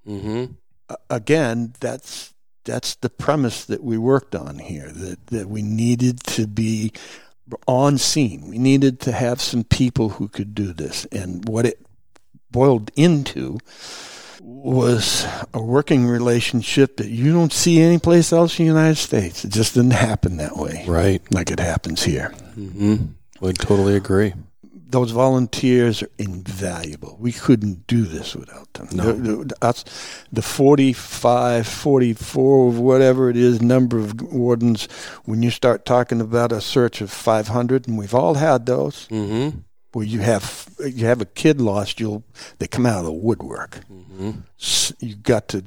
Mm-hmm. 0.07 0.53
a- 0.91 0.97
again, 1.09 1.73
that's 1.81 2.35
that's 2.65 2.97
the 2.97 3.09
premise 3.09 3.65
that 3.65 3.83
we 3.83 3.97
worked 3.97 4.35
on 4.35 4.59
here. 4.59 4.91
That 4.93 5.27
that 5.29 5.49
we 5.49 5.63
needed 5.63 6.21
to 6.25 6.47
be 6.47 6.93
on 7.67 7.97
scene. 7.97 8.47
We 8.49 8.59
needed 8.59 9.01
to 9.01 9.13
have 9.13 9.41
some 9.41 9.65
people 9.65 10.11
who 10.11 10.29
could 10.29 10.55
do 10.55 10.75
this. 10.75 11.07
And 11.07 11.49
what 11.49 11.65
it 11.65 11.79
boiled 12.51 12.91
into 12.97 13.59
was 14.41 15.27
a 15.53 15.61
working 15.63 16.07
relationship 16.07 16.97
that 16.97 17.09
you 17.09 17.33
don't 17.33 17.53
see 17.53 17.81
anyplace 17.81 18.33
else 18.33 18.59
in 18.59 18.65
the 18.67 18.73
United 18.73 18.97
States. 18.97 19.45
It 19.45 19.53
just 19.53 19.75
didn't 19.75 19.93
happen 19.93 20.37
that 20.39 20.57
way, 20.57 20.85
Right. 20.87 21.21
like 21.33 21.51
it 21.51 21.61
happens 21.61 22.03
here. 22.03 22.33
Mm-hmm. 22.59 22.97
Would 23.41 23.59
totally 23.59 23.95
agree. 23.97 24.35
those 24.91 25.11
volunteers 25.11 26.03
are 26.03 26.09
invaluable. 26.19 27.19
We 27.21 27.31
couldn't 27.31 27.87
do 27.87 28.05
this 28.05 28.35
without 28.35 28.73
them. 28.73 28.89
No. 28.93 29.13
The, 29.13 29.45
the, 29.45 29.57
us- 29.61 29.85
the 30.33 30.41
45, 30.41 31.67
44, 31.67 32.71
whatever 32.73 33.29
it 33.29 33.37
is, 33.37 33.61
number 33.61 33.99
of 33.99 34.19
wardens, 34.23 34.89
when 35.27 35.43
you 35.43 35.51
start 35.51 35.85
talking 35.85 36.23
about 36.23 36.53
a 36.53 36.63
search 36.63 37.03
of 37.03 37.11
500, 37.11 37.87
and 37.87 37.99
we've 37.99 38.15
all 38.15 38.35
had 38.35 38.65
those, 38.65 39.07
Mm-hmm. 39.09 39.59
Where 39.93 40.05
you 40.07 40.21
have 40.21 40.69
you 40.85 41.07
have 41.07 41.21
a 41.21 41.27
kid 41.27 41.61
lost, 41.61 41.99
you'll 42.01 42.23
they 42.59 42.67
come 42.67 42.87
out 42.87 42.99
of 43.01 43.05
the 43.07 43.13
woodwork. 43.13 43.81
Mm-hmm. 43.91 44.31
S- 44.61 44.93
You 45.01 45.15
got 45.17 45.49
to 45.49 45.65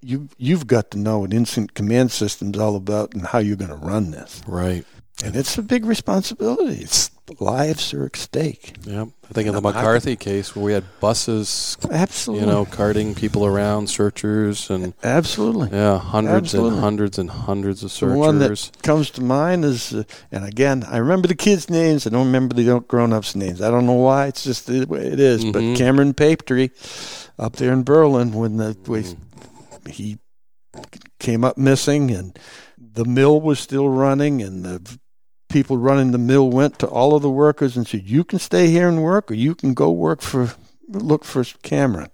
you 0.00 0.28
you've 0.38 0.66
got 0.66 0.90
to 0.92 0.98
know 0.98 1.20
what 1.20 1.32
incident 1.34 1.74
command 1.74 2.12
system's 2.12 2.58
all 2.58 2.76
about 2.76 3.12
and 3.14 3.26
how 3.26 3.38
you're 3.38 3.56
going 3.56 3.70
to 3.70 3.76
run 3.76 4.12
this. 4.12 4.40
Right. 4.46 4.84
And 5.24 5.34
it's 5.34 5.56
a 5.56 5.62
big 5.62 5.86
responsibility. 5.86 6.82
It's 6.82 7.10
lives 7.40 7.92
are 7.94 8.04
at 8.06 8.14
stake. 8.16 8.74
Yep. 8.84 9.08
I 9.28 9.32
think 9.32 9.48
in 9.48 9.54
the 9.54 9.60
McCarthy 9.60 10.14
case 10.14 10.54
where 10.54 10.64
we 10.64 10.72
had 10.74 10.84
buses, 11.00 11.76
Absolutely. 11.90 12.46
you 12.46 12.52
know, 12.52 12.64
carting 12.66 13.14
people 13.16 13.44
around, 13.44 13.88
searchers, 13.88 14.70
and 14.70 14.94
Absolutely. 15.02 15.70
yeah, 15.72 15.98
hundreds 15.98 16.54
Absolutely. 16.54 16.74
and 16.74 16.80
hundreds 16.84 17.18
and 17.18 17.30
hundreds 17.30 17.82
of 17.82 17.88
The 17.90 17.94
searchers. 17.96 18.16
one 18.16 18.38
that 18.40 18.70
comes 18.82 19.10
to 19.12 19.22
mind 19.22 19.64
is, 19.64 19.92
uh, 19.94 20.04
and 20.30 20.44
again, 20.44 20.84
I 20.88 20.98
remember 20.98 21.26
the 21.26 21.34
kids' 21.34 21.68
names. 21.68 22.06
I 22.06 22.10
don't 22.10 22.26
remember 22.26 22.54
the 22.54 22.78
grown-ups' 22.80 23.34
names. 23.34 23.60
I 23.60 23.70
don't 23.70 23.86
know 23.86 23.94
why. 23.94 24.26
It's 24.26 24.44
just 24.44 24.66
the 24.68 24.84
way 24.84 25.06
it 25.06 25.18
is. 25.18 25.44
Mhm. 25.44 25.52
But 25.52 25.76
Cameron 25.76 26.14
Papetree, 26.14 26.68
up 27.38 27.56
there 27.56 27.72
in 27.72 27.82
Berlin, 27.82 28.32
when 28.34 28.58
the 28.58 28.74
Mm-hmm. 28.74 29.90
he 29.90 30.18
came 31.18 31.42
up 31.42 31.56
missing, 31.58 32.10
and 32.12 32.38
the 32.78 33.04
mill 33.04 33.40
was 33.40 33.58
still 33.58 33.88
running, 33.88 34.42
and 34.42 34.64
the 34.64 34.98
people 35.56 35.78
running 35.78 36.10
the 36.10 36.18
mill 36.18 36.50
went 36.50 36.78
to 36.78 36.86
all 36.86 37.16
of 37.16 37.22
the 37.22 37.30
workers 37.30 37.78
and 37.78 37.86
said, 37.86 38.02
"You 38.04 38.24
can 38.24 38.38
stay 38.38 38.68
here 38.68 38.88
and 38.88 39.02
work, 39.02 39.30
or 39.30 39.34
you 39.34 39.54
can 39.54 39.72
go 39.72 39.90
work 39.90 40.20
for 40.20 40.52
look 40.86 41.24
for 41.24 41.44
Cameron." 41.62 42.10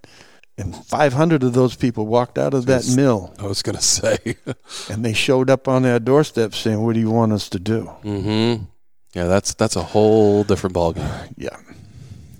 And 0.57 0.77
500 0.77 1.43
of 1.43 1.53
those 1.53 1.75
people 1.75 2.07
walked 2.07 2.39
out 2.39 2.55
of 2.55 2.67
that 2.67 2.87
mill, 2.95 3.35
I 3.41 3.47
was 3.47 3.63
going 3.63 3.75
to 3.75 3.83
say. 3.83 4.37
and 4.91 5.05
they 5.05 5.13
showed 5.13 5.51
up 5.51 5.67
on 5.67 5.83
their 5.83 5.99
doorstep 5.99 6.55
saying, 6.55 6.81
"What 6.81 6.95
do 6.95 7.01
you 7.01 7.11
want 7.11 7.33
us 7.33 7.49
to 7.49 7.59
do?" 7.59 7.91
mm-hmm. 8.05 8.65
Yeah, 9.13 9.27
that's 9.27 9.55
that's 9.55 9.75
a 9.75 9.83
whole 9.83 10.45
different 10.45 10.77
ballgame. 10.77 11.11
Yeah, 11.37 11.57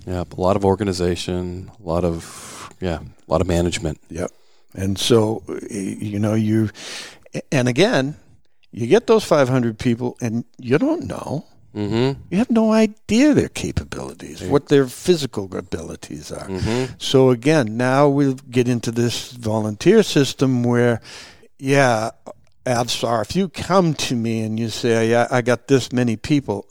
Yeah, 0.07 0.23
a 0.23 0.41
lot 0.41 0.55
of 0.55 0.63
organization, 0.63 1.69
a 1.83 1.83
lot 1.83 2.05
of 2.05 2.23
yeah, 2.79 2.99
a 2.99 3.31
lot 3.31 3.41
of 3.41 3.47
management. 3.47 3.99
Yep. 4.09 4.31
And 4.73 4.97
so, 4.97 5.43
you 5.69 6.17
know, 6.17 6.33
you, 6.33 6.69
and 7.51 7.67
again, 7.67 8.15
you 8.73 8.87
get 8.87 9.07
those 9.07 9.23
500 9.23 9.77
people 9.77 10.17
and 10.19 10.43
you 10.57 10.77
don't 10.77 11.05
know. 11.05 11.45
Mm-hmm. 11.75 12.21
You 12.29 12.37
have 12.37 12.51
no 12.51 12.71
idea 12.71 13.33
their 13.33 13.49
capabilities, 13.49 14.43
what 14.43 14.67
their 14.67 14.85
physical 14.87 15.55
abilities 15.55 16.31
are. 16.31 16.47
Mm-hmm. 16.47 16.93
So 16.99 17.31
again, 17.31 17.77
now 17.77 18.09
we'll 18.09 18.35
get 18.35 18.67
into 18.67 18.91
this 18.91 19.31
volunteer 19.31 20.03
system 20.03 20.63
where, 20.63 21.01
yeah, 21.57 22.11
Avsar, 22.65 23.21
if 23.21 23.35
you 23.35 23.49
come 23.49 23.93
to 23.95 24.15
me 24.15 24.41
and 24.41 24.59
you 24.59 24.69
say, 24.69 25.09
yeah, 25.09 25.27
I 25.31 25.41
got 25.41 25.67
this 25.67 25.91
many 25.91 26.15
people, 26.15 26.67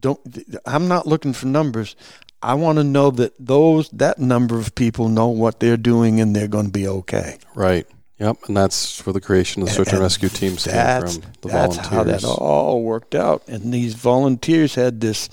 don't, 0.00 0.20
I'm 0.64 0.88
not 0.88 1.06
looking 1.06 1.34
for 1.34 1.46
numbers. 1.46 1.94
I 2.42 2.54
want 2.54 2.78
to 2.78 2.84
know 2.84 3.10
that 3.10 3.34
those, 3.38 3.90
that 3.90 4.18
number 4.18 4.58
of 4.58 4.74
people 4.74 5.10
know 5.10 5.28
what 5.28 5.60
they're 5.60 5.76
doing 5.76 6.20
and 6.20 6.34
they're 6.34 6.48
going 6.48 6.66
to 6.66 6.72
be 6.72 6.88
okay. 6.88 7.38
Right. 7.54 7.86
Yep. 8.20 8.36
And 8.48 8.56
that's 8.56 9.04
where 9.04 9.12
the 9.12 9.20
creation 9.20 9.62
of 9.62 9.68
the 9.68 9.74
search 9.74 9.88
and, 9.88 9.94
And 9.94 10.02
rescue 10.02 10.28
teams 10.28 10.64
came 10.64 10.74
from. 10.74 11.22
The 11.40 11.48
that's 11.48 11.76
volunteers. 11.76 11.86
how 11.88 12.04
that 12.04 12.24
all 12.24 12.82
worked 12.82 13.14
out. 13.14 13.42
And 13.48 13.72
these 13.72 13.94
volunteers 13.94 14.74
had 14.74 15.00
this 15.00 15.28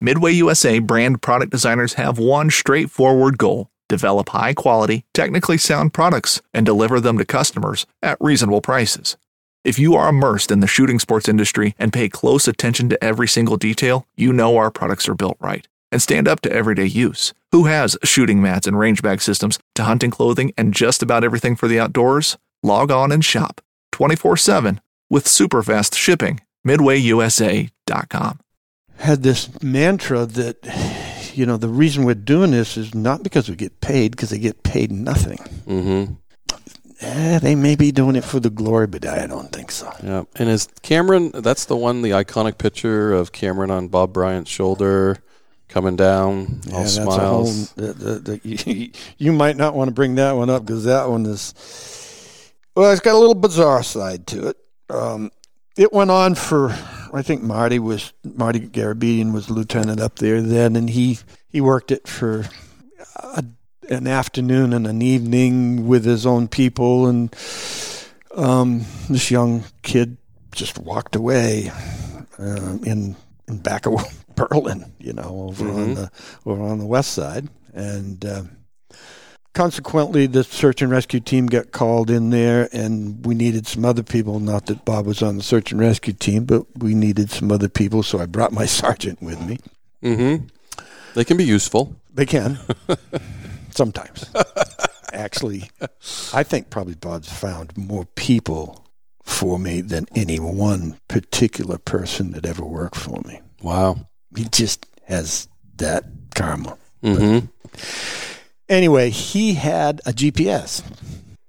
Midway 0.00 0.32
USA 0.32 0.78
brand 0.78 1.22
product 1.22 1.50
designers 1.50 1.94
have 1.94 2.18
one 2.18 2.50
straightforward 2.50 3.38
goal 3.38 3.70
develop 3.88 4.28
high 4.30 4.52
quality, 4.52 5.04
technically 5.14 5.58
sound 5.58 5.94
products 5.94 6.42
and 6.52 6.66
deliver 6.66 7.00
them 7.00 7.18
to 7.18 7.24
customers 7.24 7.86
at 8.02 8.18
reasonable 8.20 8.60
prices. 8.60 9.16
If 9.64 9.78
you 9.78 9.94
are 9.94 10.08
immersed 10.08 10.50
in 10.50 10.60
the 10.60 10.66
shooting 10.66 10.98
sports 10.98 11.28
industry 11.28 11.74
and 11.78 11.92
pay 11.92 12.08
close 12.08 12.46
attention 12.46 12.88
to 12.90 13.02
every 13.02 13.26
single 13.26 13.56
detail, 13.56 14.06
you 14.16 14.32
know 14.32 14.56
our 14.56 14.70
products 14.70 15.08
are 15.08 15.14
built 15.14 15.36
right 15.40 15.66
and 15.90 16.02
stand 16.02 16.28
up 16.28 16.40
to 16.42 16.52
everyday 16.52 16.84
use. 16.86 17.32
Who 17.56 17.64
has 17.64 17.96
shooting 18.04 18.42
mats 18.42 18.66
and 18.66 18.78
range 18.78 19.00
bag 19.00 19.22
systems 19.22 19.58
to 19.76 19.84
hunting 19.84 20.10
clothing 20.10 20.52
and 20.58 20.74
just 20.74 21.02
about 21.02 21.24
everything 21.24 21.56
for 21.56 21.68
the 21.68 21.80
outdoors? 21.80 22.36
Log 22.62 22.90
on 22.90 23.10
and 23.10 23.24
shop 23.24 23.62
24 23.92 24.36
7 24.36 24.78
with 25.08 25.26
super 25.26 25.62
fast 25.62 25.94
shipping. 25.94 26.40
MidwayUSA.com. 26.68 28.40
had 28.98 29.22
this 29.22 29.62
mantra 29.62 30.26
that 30.26 31.32
you 31.32 31.46
know 31.46 31.56
the 31.56 31.70
reason 31.70 32.04
we're 32.04 32.12
doing 32.12 32.50
this 32.50 32.76
is 32.76 32.94
not 32.94 33.22
because 33.22 33.48
we 33.48 33.56
get 33.56 33.80
paid 33.80 34.10
because 34.10 34.28
they 34.28 34.38
get 34.38 34.62
paid 34.62 34.92
nothing. 34.92 35.38
Mm-hmm. 35.66 36.12
Eh, 37.00 37.38
they 37.38 37.54
may 37.54 37.74
be 37.74 37.90
doing 37.90 38.16
it 38.16 38.24
for 38.24 38.38
the 38.38 38.50
glory, 38.50 38.86
but 38.86 39.06
I 39.06 39.26
don't 39.26 39.50
think 39.50 39.70
so. 39.70 39.90
Yeah. 40.02 40.24
And 40.34 40.50
is 40.50 40.68
Cameron? 40.82 41.30
That's 41.32 41.64
the 41.64 41.76
one, 41.76 42.02
the 42.02 42.10
iconic 42.10 42.58
picture 42.58 43.14
of 43.14 43.32
Cameron 43.32 43.70
on 43.70 43.88
Bob 43.88 44.12
Bryant's 44.12 44.50
shoulder, 44.50 45.22
coming 45.68 45.96
down, 45.96 46.60
all 46.72 46.80
Yeah, 46.82 46.86
smiles. 46.86 47.72
the, 47.72 47.92
the, 47.92 48.18
the, 48.18 48.40
you, 48.42 48.90
you 49.18 49.32
might 49.32 49.56
not 49.56 49.74
want 49.74 49.88
to 49.88 49.94
bring 49.94 50.14
that 50.16 50.32
one 50.36 50.50
up 50.50 50.64
because 50.64 50.84
that 50.84 51.08
one 51.08 51.26
is 51.26 51.54
well, 52.74 52.90
it's 52.92 53.00
got 53.00 53.14
a 53.14 53.18
little 53.18 53.34
bizarre 53.34 53.82
side 53.82 54.26
to 54.28 54.48
it. 54.48 54.56
Um, 54.90 55.30
it 55.78 55.92
went 55.92 56.10
on 56.10 56.34
for 56.34 56.70
I 57.12 57.22
think 57.22 57.42
Marty 57.42 57.78
was 57.78 58.12
Marty 58.24 58.60
Garabedian 58.60 59.32
was 59.32 59.48
lieutenant 59.50 60.00
up 60.00 60.16
there 60.16 60.40
then, 60.42 60.76
and 60.76 60.90
he 60.90 61.18
he 61.48 61.60
worked 61.60 61.90
it 61.90 62.06
for 62.06 62.46
a, 63.16 63.44
an 63.88 64.06
afternoon 64.06 64.72
and 64.72 64.86
an 64.86 65.00
evening 65.02 65.86
with 65.86 66.04
his 66.04 66.26
own 66.26 66.48
people, 66.48 67.06
and 67.06 67.34
um, 68.34 68.84
this 69.08 69.30
young 69.30 69.64
kid 69.82 70.16
just 70.52 70.78
walked 70.78 71.16
away 71.16 71.70
uh, 72.38 72.78
in 72.84 73.16
in 73.48 73.58
back 73.58 73.86
of 73.86 73.94
Berlin, 74.36 74.92
you 75.00 75.12
know, 75.12 75.48
over 75.48 75.68
on 75.68 75.74
Mhm. 75.88 75.94
the 75.96 76.10
over 76.44 76.62
on 76.62 76.78
the 76.78 76.86
west 76.86 77.12
side, 77.12 77.48
and. 77.74 78.24
Uh, 78.24 78.42
consequently, 79.52 80.26
the 80.26 80.44
search 80.44 80.82
and 80.82 80.90
rescue 80.90 81.18
team 81.20 81.46
got 81.46 81.72
called 81.72 82.10
in 82.10 82.28
there, 82.28 82.68
and 82.72 83.24
we 83.24 83.34
needed 83.34 83.66
some 83.66 83.86
other 83.86 84.02
people. 84.02 84.38
Not 84.38 84.66
that 84.66 84.84
Bob 84.84 85.06
was 85.06 85.22
on 85.22 85.38
the 85.38 85.42
search 85.42 85.72
and 85.72 85.80
rescue 85.80 86.12
team, 86.12 86.44
but 86.44 86.66
we 86.76 86.94
needed 86.94 87.30
some 87.30 87.50
other 87.50 87.68
people, 87.68 88.02
so 88.02 88.18
I 88.20 88.26
brought 88.26 88.52
my 88.52 88.66
sergeant 88.82 89.22
with 89.22 89.40
me. 89.40 89.58
Mm-hmm. 90.02 90.44
They 91.14 91.24
can 91.24 91.38
be 91.38 91.44
useful. 91.44 91.96
They 92.12 92.26
can 92.26 92.58
sometimes. 93.70 94.26
Actually, 95.12 95.70
I 96.34 96.42
think 96.42 96.68
probably 96.68 96.94
Bob's 96.94 97.32
found 97.32 97.74
more 97.78 98.04
people 98.14 98.84
for 99.22 99.58
me 99.58 99.80
than 99.80 100.06
any 100.14 100.38
one 100.38 100.98
particular 101.08 101.78
person 101.78 102.32
that 102.32 102.44
ever 102.44 102.64
worked 102.64 102.96
for 102.96 103.22
me. 103.24 103.40
Wow. 103.62 104.06
He 104.36 104.44
just 104.44 104.86
has 105.04 105.48
that 105.76 106.04
karma. 106.34 106.76
Mm-hmm. 107.02 107.46
Anyway, 108.68 109.10
he 109.10 109.54
had 109.54 110.00
a 110.06 110.12
GPS 110.12 110.82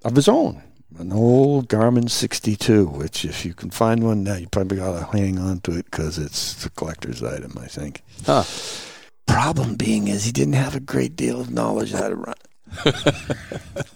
of 0.06 0.16
his 0.16 0.28
own, 0.28 0.62
an 1.00 1.12
old 1.12 1.68
Garmin 1.68 2.10
62, 2.10 2.86
which 2.86 3.26
if 3.26 3.46
you 3.46 3.54
can 3.54 3.72
find 3.72 4.04
one 4.04 4.24
now, 4.24 4.36
you 4.36 4.48
probably 4.48 4.78
got 4.78 5.00
to 5.00 5.18
hang 5.18 5.40
on 5.40 5.60
to 5.62 5.72
it 5.72 5.86
because 5.86 6.18
it's 6.18 6.66
a 6.66 6.70
collector's 6.72 7.24
item, 7.24 7.58
I 7.60 7.66
think. 7.66 8.04
Huh. 8.26 8.44
Problem 9.26 9.76
being 9.76 10.08
is 10.08 10.26
he 10.26 10.32
didn't 10.32 10.54
have 10.54 10.76
a 10.76 10.80
great 10.80 11.16
deal 11.16 11.42
of 11.42 11.52
knowledge 11.52 11.92
how 11.92 12.10
to 12.10 12.16
run 12.16 12.36
it. 12.86 13.06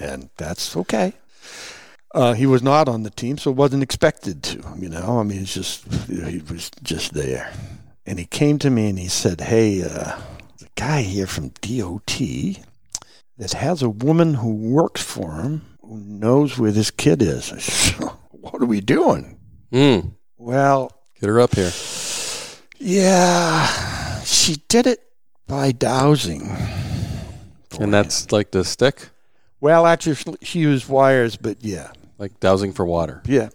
and 0.00 0.30
that's 0.36 0.76
okay. 0.76 1.12
Uh, 2.18 2.32
he 2.32 2.46
was 2.46 2.64
not 2.64 2.88
on 2.88 3.04
the 3.04 3.10
team, 3.10 3.38
so 3.38 3.48
wasn't 3.52 3.80
expected 3.80 4.42
to. 4.42 4.60
You 4.76 4.88
know, 4.88 5.20
I 5.20 5.22
mean, 5.22 5.40
it's 5.42 5.54
just 5.54 5.84
you 6.08 6.20
know, 6.20 6.26
he 6.26 6.38
was 6.38 6.68
just 6.82 7.14
there, 7.14 7.52
and 8.06 8.18
he 8.18 8.24
came 8.24 8.58
to 8.58 8.70
me 8.70 8.88
and 8.88 8.98
he 8.98 9.06
said, 9.06 9.40
"Hey, 9.40 9.82
uh, 9.84 10.18
the 10.58 10.66
guy 10.74 11.02
here 11.02 11.28
from 11.28 11.50
DOT 11.60 12.18
that 13.36 13.52
has 13.52 13.82
a 13.82 13.88
woman 13.88 14.34
who 14.34 14.52
works 14.52 15.00
for 15.00 15.36
him 15.42 15.62
who 15.80 15.98
knows 15.98 16.58
where 16.58 16.72
this 16.72 16.90
kid 16.90 17.22
is." 17.22 17.44
Said, 17.44 18.02
"What 18.32 18.60
are 18.60 18.66
we 18.66 18.80
doing?" 18.80 19.38
Mm. 19.72 20.14
Well, 20.36 20.90
Get 21.20 21.28
her 21.28 21.38
up 21.38 21.54
here. 21.54 21.70
yeah, 22.80 24.22
she 24.24 24.56
did 24.66 24.88
it 24.88 25.04
by 25.46 25.70
dowsing. 25.70 26.50
And 27.78 27.94
that's 27.94 28.32
like 28.32 28.50
the 28.50 28.64
stick, 28.64 29.10
well, 29.60 29.86
actually, 29.86 30.36
she 30.42 30.60
used 30.60 30.88
wires, 30.88 31.36
but 31.36 31.62
yeah, 31.64 31.90
like 32.18 32.38
dowsing 32.40 32.72
for 32.72 32.84
water. 32.84 33.22
yeah. 33.24 33.48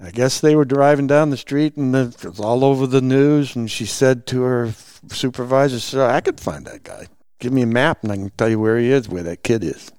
I 0.00 0.12
guess 0.12 0.40
they 0.40 0.54
were 0.54 0.64
driving 0.64 1.08
down 1.08 1.30
the 1.30 1.36
street 1.36 1.76
and 1.76 1.92
it 1.94 2.24
was 2.24 2.38
all 2.38 2.64
over 2.64 2.86
the 2.86 3.00
news. 3.00 3.56
And 3.56 3.68
she 3.68 3.84
said 3.84 4.26
to 4.28 4.42
her 4.42 4.72
supervisor, 5.08 5.80
"Sir, 5.80 6.06
I 6.08 6.20
could 6.20 6.38
find 6.38 6.64
that 6.66 6.84
guy. 6.84 7.08
Give 7.40 7.52
me 7.52 7.62
a 7.62 7.66
map 7.66 8.04
and 8.04 8.12
I 8.12 8.16
can 8.16 8.30
tell 8.36 8.48
you 8.48 8.60
where 8.60 8.78
he 8.78 8.92
is, 8.92 9.08
where 9.08 9.24
that 9.24 9.42
kid 9.42 9.64
is." 9.64 9.90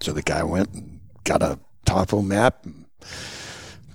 So 0.00 0.12
the 0.12 0.22
guy 0.22 0.42
went 0.42 0.72
and 0.72 1.00
got 1.24 1.42
a 1.42 1.58
topo 1.84 2.22
map 2.22 2.64
and 2.64 2.86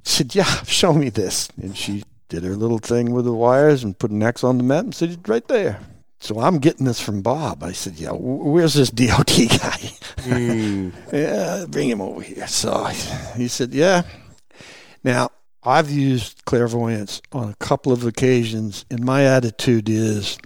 said, 0.04 0.36
"Yeah, 0.36 0.44
show 0.66 0.94
me 0.94 1.10
this." 1.10 1.50
And 1.60 1.76
she 1.76 2.04
did 2.28 2.44
her 2.44 2.56
little 2.56 2.78
thing 2.78 3.12
with 3.12 3.26
the 3.26 3.34
wires 3.34 3.84
and 3.84 3.98
put 3.98 4.12
an 4.12 4.22
X 4.22 4.44
on 4.44 4.60
the 4.60 4.64
map 4.64 4.84
and 4.84 4.94
said, 4.94 5.10
"It's 5.10 5.28
right 5.28 5.48
there." 5.48 5.80
So 6.20 6.40
I'm 6.40 6.60
getting 6.60 6.86
this 6.86 7.00
from 7.00 7.22
Bob. 7.22 7.64
I 7.64 7.72
said, 7.72 7.94
"Yeah, 8.00 8.12
where's 8.12 8.74
this 8.74 8.90
DOT 8.90 9.28
guy?" 9.50 9.80
Mm. 10.28 10.92
yeah, 11.14 11.66
bring 11.68 11.90
him 11.90 12.02
over 12.02 12.22
here. 12.22 12.48
So 12.48 12.84
he 13.38 13.48
said, 13.48 13.74
yeah. 13.74 14.04
Now, 15.04 15.30
I've 15.64 15.90
used 15.90 16.44
clairvoyance 16.46 17.22
on 17.32 17.50
a 17.50 17.56
couple 17.56 17.92
of 17.94 18.06
occasions, 18.06 18.86
and 18.92 19.04
my 19.04 19.24
attitude 19.24 19.88
is, 19.88 20.38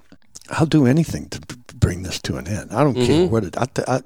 I'll 0.49 0.67
do 0.67 0.85
anything 0.85 1.27
to 1.29 1.39
bring 1.75 2.03
this 2.03 2.19
to 2.23 2.37
an 2.37 2.47
end. 2.47 2.71
I 2.71 2.83
don't 2.83 2.93
care 2.93 3.25
Mhm. 3.27 3.29
what 3.31 3.43
it. 3.43 3.57
I, 3.57 3.65
I, 3.87 4.01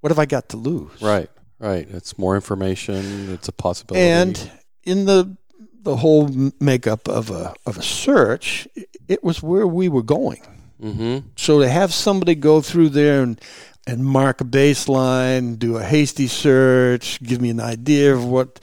what 0.00 0.10
have 0.10 0.18
I 0.20 0.26
got 0.26 0.48
to 0.50 0.56
lose? 0.56 1.02
Right. 1.02 1.28
Right. 1.58 1.88
It's 1.90 2.16
more 2.18 2.36
information. 2.36 3.32
It's 3.32 3.48
a 3.48 3.52
possibility. 3.52 4.06
And 4.08 4.50
in 4.84 5.06
the 5.06 5.36
the 5.82 5.96
whole 5.96 6.28
makeup 6.60 7.08
of 7.08 7.30
a 7.30 7.54
of 7.66 7.78
a 7.78 7.82
search, 7.82 8.68
it 9.08 9.24
was 9.24 9.42
where 9.42 9.66
we 9.66 9.88
were 9.88 10.02
going. 10.04 10.40
Mm-hmm. 10.82 11.28
So 11.36 11.60
to 11.60 11.68
have 11.68 11.92
somebody 11.92 12.34
go 12.34 12.60
through 12.60 12.90
there 12.90 13.22
and 13.22 13.40
and 13.86 14.04
mark 14.04 14.42
a 14.42 14.44
baseline, 14.44 15.58
do 15.58 15.78
a 15.78 15.82
hasty 15.82 16.26
search, 16.26 17.22
give 17.22 17.40
me 17.40 17.48
an 17.48 17.60
idea 17.60 18.14
of 18.14 18.24
what 18.24 18.60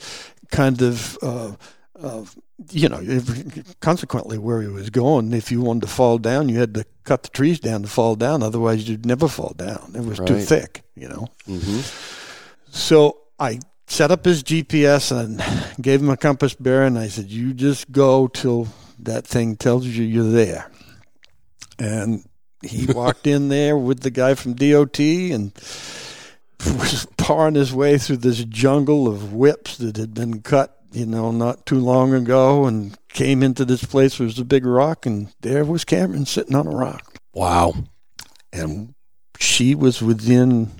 kind 0.50 0.80
of 0.82 1.18
uh, 1.20 1.52
of 1.96 2.36
you 2.70 2.88
know, 2.88 3.00
if, 3.02 3.80
consequently 3.80 4.38
where 4.38 4.62
he 4.62 4.68
was 4.68 4.90
going. 4.90 5.32
If 5.32 5.52
you 5.52 5.60
wanted 5.60 5.82
to 5.82 5.88
fall 5.88 6.18
down, 6.18 6.48
you 6.48 6.58
had 6.58 6.74
to 6.74 6.84
cut 7.04 7.22
the 7.22 7.28
trees 7.28 7.60
down 7.60 7.82
to 7.82 7.88
fall 7.88 8.16
down. 8.16 8.42
Otherwise, 8.42 8.88
you'd 8.88 9.04
never 9.04 9.28
fall 9.28 9.52
down. 9.56 9.92
It 9.94 10.04
was 10.04 10.18
too 10.18 10.40
thick, 10.40 10.82
you 10.94 11.08
know. 11.08 11.28
Mm-hmm. 11.48 11.80
So 12.70 13.18
I 13.38 13.60
set 13.86 14.10
up 14.10 14.24
his 14.24 14.42
GPS 14.42 15.16
and 15.16 15.42
gave 15.82 16.00
him 16.00 16.10
a 16.10 16.16
compass 16.16 16.54
bearing. 16.54 16.96
and 16.96 16.98
I 16.98 17.08
said, 17.08 17.26
"You 17.26 17.52
just 17.52 17.90
go 17.92 18.26
till 18.26 18.68
that 19.00 19.26
thing 19.26 19.56
tells 19.56 19.86
you 19.86 20.04
you're 20.04 20.30
there." 20.30 20.70
And 21.78 22.24
he 22.62 22.86
walked 22.86 23.26
in 23.26 23.48
there 23.48 23.76
with 23.76 24.00
the 24.00 24.10
guy 24.10 24.34
from 24.34 24.54
DOT 24.54 24.98
and 24.98 25.52
was 26.64 27.06
pawing 27.18 27.54
his 27.54 27.72
way 27.72 27.98
through 27.98 28.18
this 28.18 28.42
jungle 28.44 29.06
of 29.08 29.32
whips 29.32 29.76
that 29.78 29.96
had 29.96 30.14
been 30.14 30.40
cut, 30.42 30.76
you 30.92 31.06
know, 31.06 31.30
not 31.30 31.66
too 31.66 31.78
long 31.78 32.14
ago, 32.14 32.64
and 32.66 32.96
came 33.10 33.42
into 33.42 33.64
this 33.64 33.84
place 33.84 34.18
where 34.18 34.26
was 34.26 34.38
a 34.38 34.44
big 34.44 34.64
rock, 34.66 35.06
and 35.06 35.32
there 35.40 35.64
was 35.64 35.84
Cameron 35.84 36.26
sitting 36.26 36.54
on 36.54 36.66
a 36.66 36.70
rock 36.70 37.16
Wow. 37.34 37.74
and 38.52 38.94
she 39.38 39.74
was 39.74 40.00
within 40.02 40.70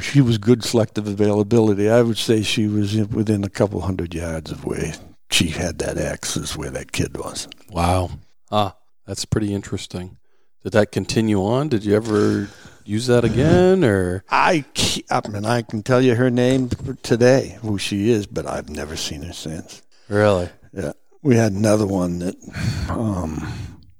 she 0.00 0.20
was 0.20 0.38
good 0.38 0.62
selective 0.62 1.06
availability 1.08 1.88
i 1.90 2.02
would 2.02 2.18
say 2.18 2.42
she 2.42 2.66
was 2.68 2.94
within 3.08 3.42
a 3.42 3.48
couple 3.48 3.80
hundred 3.80 4.14
yards 4.14 4.50
of 4.52 4.64
where 4.64 4.94
she 5.30 5.48
had 5.48 5.78
that 5.78 5.96
access 5.98 6.56
where 6.56 6.70
that 6.70 6.92
kid 6.92 7.16
was 7.16 7.48
Wow. 7.70 8.10
Ah, 8.52 8.76
that's 9.06 9.24
pretty 9.24 9.54
interesting. 9.54 10.18
Did 10.62 10.72
that 10.72 10.92
continue 10.92 11.42
on? 11.44 11.68
Did 11.68 11.84
you 11.84 11.94
ever 11.94 12.48
use 12.84 13.06
that 13.08 13.24
again 13.24 13.82
or 13.82 14.22
i 14.30 14.64
i 15.10 15.28
mean 15.28 15.44
i 15.44 15.60
can 15.60 15.82
tell 15.82 16.00
you 16.00 16.14
her 16.14 16.30
name 16.30 16.68
today 17.02 17.58
who 17.60 17.76
she 17.78 18.10
is 18.10 18.28
but 18.28 18.46
i've 18.46 18.68
never 18.68 18.94
seen 18.94 19.22
her 19.22 19.32
since 19.32 19.82
really? 20.08 20.48
yeah 20.72 20.92
we 21.20 21.34
had 21.34 21.50
another 21.50 21.84
one 21.84 22.20
that 22.20 22.36
um, 22.88 23.44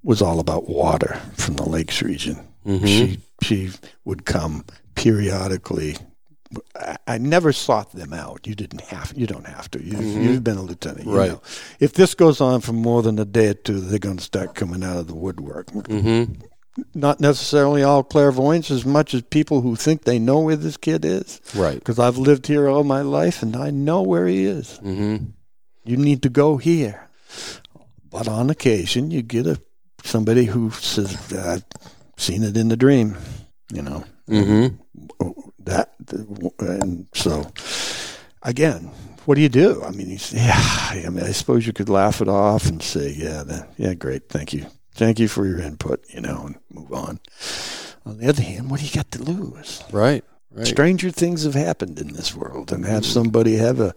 was 0.05 0.23
all 0.23 0.39
about 0.39 0.69
water 0.69 1.21
from 1.35 1.57
the 1.57 1.69
lakes 1.69 2.01
region 2.01 2.39
Mm-hmm. 2.65 2.87
she 2.87 3.19
she 3.43 3.71
would 4.05 4.25
come 4.25 4.65
periodically. 4.97 5.97
I, 7.07 7.19
never 7.19 7.53
sought 7.53 7.93
them 7.93 8.13
out. 8.13 8.47
You 8.47 8.55
didn't 8.55 8.83
have. 8.83 9.13
You 9.17 9.27
don't 9.27 9.47
have 9.47 9.71
to. 9.73 9.83
You, 9.83 9.99
You've 9.99 10.45
been 10.45 10.57
a 10.59 10.63
lieutenant, 10.63 11.07
you 11.07 11.17
Right. 11.17 11.31
know. 11.33 11.43
If 11.81 11.95
this 11.95 12.15
goes 12.15 12.41
on 12.41 12.61
for 12.61 12.73
more 12.73 13.03
than 13.03 13.19
a 13.19 13.25
day 13.25 13.49
or 13.49 13.55
two, 13.55 13.81
they're 13.81 13.99
going 13.99 14.19
to 14.19 14.23
start 14.25 14.55
coming 14.55 14.85
out 14.85 14.97
of 14.99 15.07
the 15.09 15.15
woodwork. 15.15 15.67
Mm-hmm. 15.69 16.35
Not 16.95 17.21
necessarily 17.21 17.83
all 17.83 18.03
clairvoyants, 18.05 18.71
as 18.71 18.85
much 18.85 19.15
as 19.15 19.23
people 19.23 19.63
who 19.63 19.77
think 19.77 20.05
they 20.05 20.19
know 20.19 20.41
where 20.41 20.57
this 20.57 20.77
kid 20.77 21.05
is. 21.05 21.41
Right. 21.55 21.75
Because 21.79 21.99
I've 21.99 22.19
lived 22.19 22.47
here 22.47 22.69
all 22.69 22.85
my 22.85 23.01
life, 23.01 23.43
and 23.43 23.57
I 23.57 23.71
know 23.71 24.03
where 24.03 24.27
he 24.27 24.45
is. 24.45 24.79
Mm-hmm. 24.85 25.25
You 25.85 25.97
need 25.97 26.23
to 26.23 26.29
go 26.29 26.59
here. 26.59 27.09
But 28.11 28.29
on 28.29 28.51
occasion, 28.51 29.11
you 29.11 29.23
get 29.23 29.47
a 29.47 29.61
somebody 30.05 30.45
who 30.45 30.71
says, 30.71 31.33
"I've 31.33 31.65
seen 32.17 32.43
it 32.45 32.57
in 32.57 32.69
the 32.69 32.77
dream," 32.77 33.17
you 33.73 33.83
know. 33.83 34.05
That 35.67 35.93
and 36.61 37.07
so 37.15 37.51
again 38.43 38.91
what 39.25 39.35
do 39.35 39.41
you 39.41 39.49
do 39.49 39.83
i 39.85 39.91
mean 39.91 40.07
he's 40.09 40.33
yeah 40.33 40.53
i 40.57 41.09
mean 41.11 41.25
i 41.25 41.33
suppose 41.33 41.67
you 41.67 41.73
could 41.73 41.89
laugh 41.89 42.21
it 42.21 42.29
off 42.29 42.67
and 42.67 42.81
say 42.83 43.13
yeah 43.17 43.43
that, 43.43 43.69
yeah 43.77 43.93
great 43.95 44.29
thank 44.29 44.53
you 44.53 44.65
thank 44.95 45.19
you 45.19 45.27
for 45.29 45.45
your 45.47 45.59
input 45.59 46.05
you 46.15 46.21
know 46.21 46.45
and 46.47 46.57
move 46.71 46.93
on 46.93 47.19
on 48.05 48.19
the 48.19 48.29
other 48.29 48.43
hand 48.43 48.71
what 48.71 48.79
do 48.81 48.87
you 48.87 48.93
got 48.93 49.11
to 49.11 49.23
lose 49.23 49.83
Right. 49.93 50.23
Right. 50.53 50.67
stranger 50.67 51.11
things 51.11 51.43
have 51.43 51.55
happened 51.55 51.99
in 51.99 52.13
this 52.13 52.35
world 52.35 52.71
and 52.73 52.85
have 52.87 53.05
somebody 53.05 53.57
have 53.57 53.81
a 53.81 53.93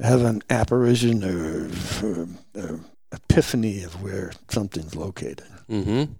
have 0.00 0.22
an 0.22 0.42
apparition 0.50 1.24
or, 1.24 1.68
or, 2.06 2.28
or 2.54 2.80
epiphany 3.10 3.82
of 3.82 4.00
where 4.02 4.32
something's 4.48 4.94
located 4.94 5.42
Mm-hmm. 5.68 6.12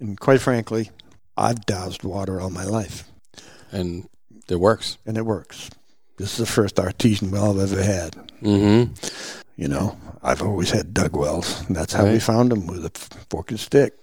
and 0.00 0.20
quite 0.20 0.40
frankly 0.40 0.90
i've 1.36 1.66
doused 1.66 2.04
water 2.04 2.40
all 2.40 2.50
my 2.50 2.64
life 2.64 3.04
And 3.74 4.08
it 4.48 4.56
works. 4.56 4.98
and 5.06 5.16
it 5.18 5.26
works. 5.26 5.70
This 6.16 6.32
is 6.32 6.36
the 6.38 6.46
first 6.46 6.78
artesian 6.78 7.30
well 7.30 7.60
I've 7.60 7.72
ever 7.72 7.82
had. 7.82 8.12
Mm-hmm. 8.42 8.94
You 9.56 9.68
know, 9.68 9.96
I've 10.22 10.42
always 10.42 10.70
had 10.70 10.94
dug 10.94 11.16
wells, 11.16 11.66
and 11.66 11.74
that's 11.76 11.92
how 11.92 12.06
we 12.06 12.18
found 12.20 12.52
them 12.52 12.66
with 12.66 12.84
a 12.86 12.90
fork 13.30 13.50
and 13.50 13.58
stick. 13.60 13.94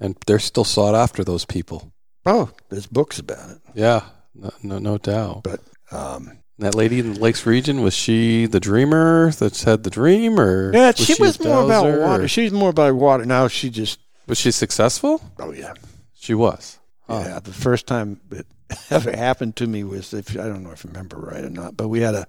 And 0.00 0.16
they're 0.26 0.38
still 0.38 0.64
sought 0.64 0.94
after 0.94 1.24
those 1.24 1.44
people. 1.44 1.92
Oh, 2.24 2.50
there's 2.70 2.86
books 2.86 3.18
about 3.18 3.50
it. 3.50 3.58
Yeah. 3.74 4.02
No, 4.34 4.50
no, 4.62 4.78
no 4.78 4.98
doubt. 4.98 5.42
But 5.44 5.60
um, 5.90 6.38
that 6.58 6.74
lady 6.74 7.00
in 7.00 7.14
the 7.14 7.20
Lakes 7.20 7.44
region 7.46 7.82
was 7.82 7.94
she 7.94 8.46
the 8.46 8.60
dreamer 8.60 9.30
that's 9.32 9.64
had 9.64 9.82
the 9.82 9.90
dream, 9.90 10.38
or 10.38 10.72
yeah, 10.72 10.92
she, 10.92 11.14
a 11.14 11.16
was 11.20 11.40
more 11.40 11.64
about 11.64 11.84
water. 12.00 12.24
or- 12.24 12.28
She's 12.28 12.52
more 12.52 12.70
about 12.70 12.94
water 12.94 13.24
now. 13.26 13.48
She 13.48 13.68
just 13.70 13.98
was 14.26 14.38
she 14.38 14.50
successful? 14.52 15.20
oh 15.38 15.52
yeah, 15.52 15.74
She 16.14 16.34
was. 16.34 16.78
Huh. 17.06 17.22
yeah. 17.26 17.40
The 17.40 17.52
first 17.52 17.86
time 17.86 18.20
it 18.30 18.46
ever 18.90 19.10
happened 19.10 19.56
to 19.56 19.66
me 19.66 19.84
was 19.84 20.12
if 20.14 20.30
I 20.30 20.44
don't 20.48 20.62
know 20.62 20.70
if 20.72 20.84
I 20.84 20.88
remember 20.88 21.18
right 21.18 21.44
or 21.44 21.50
not, 21.50 21.76
but 21.76 21.88
we 21.88 22.00
had 22.00 22.14
a 22.14 22.26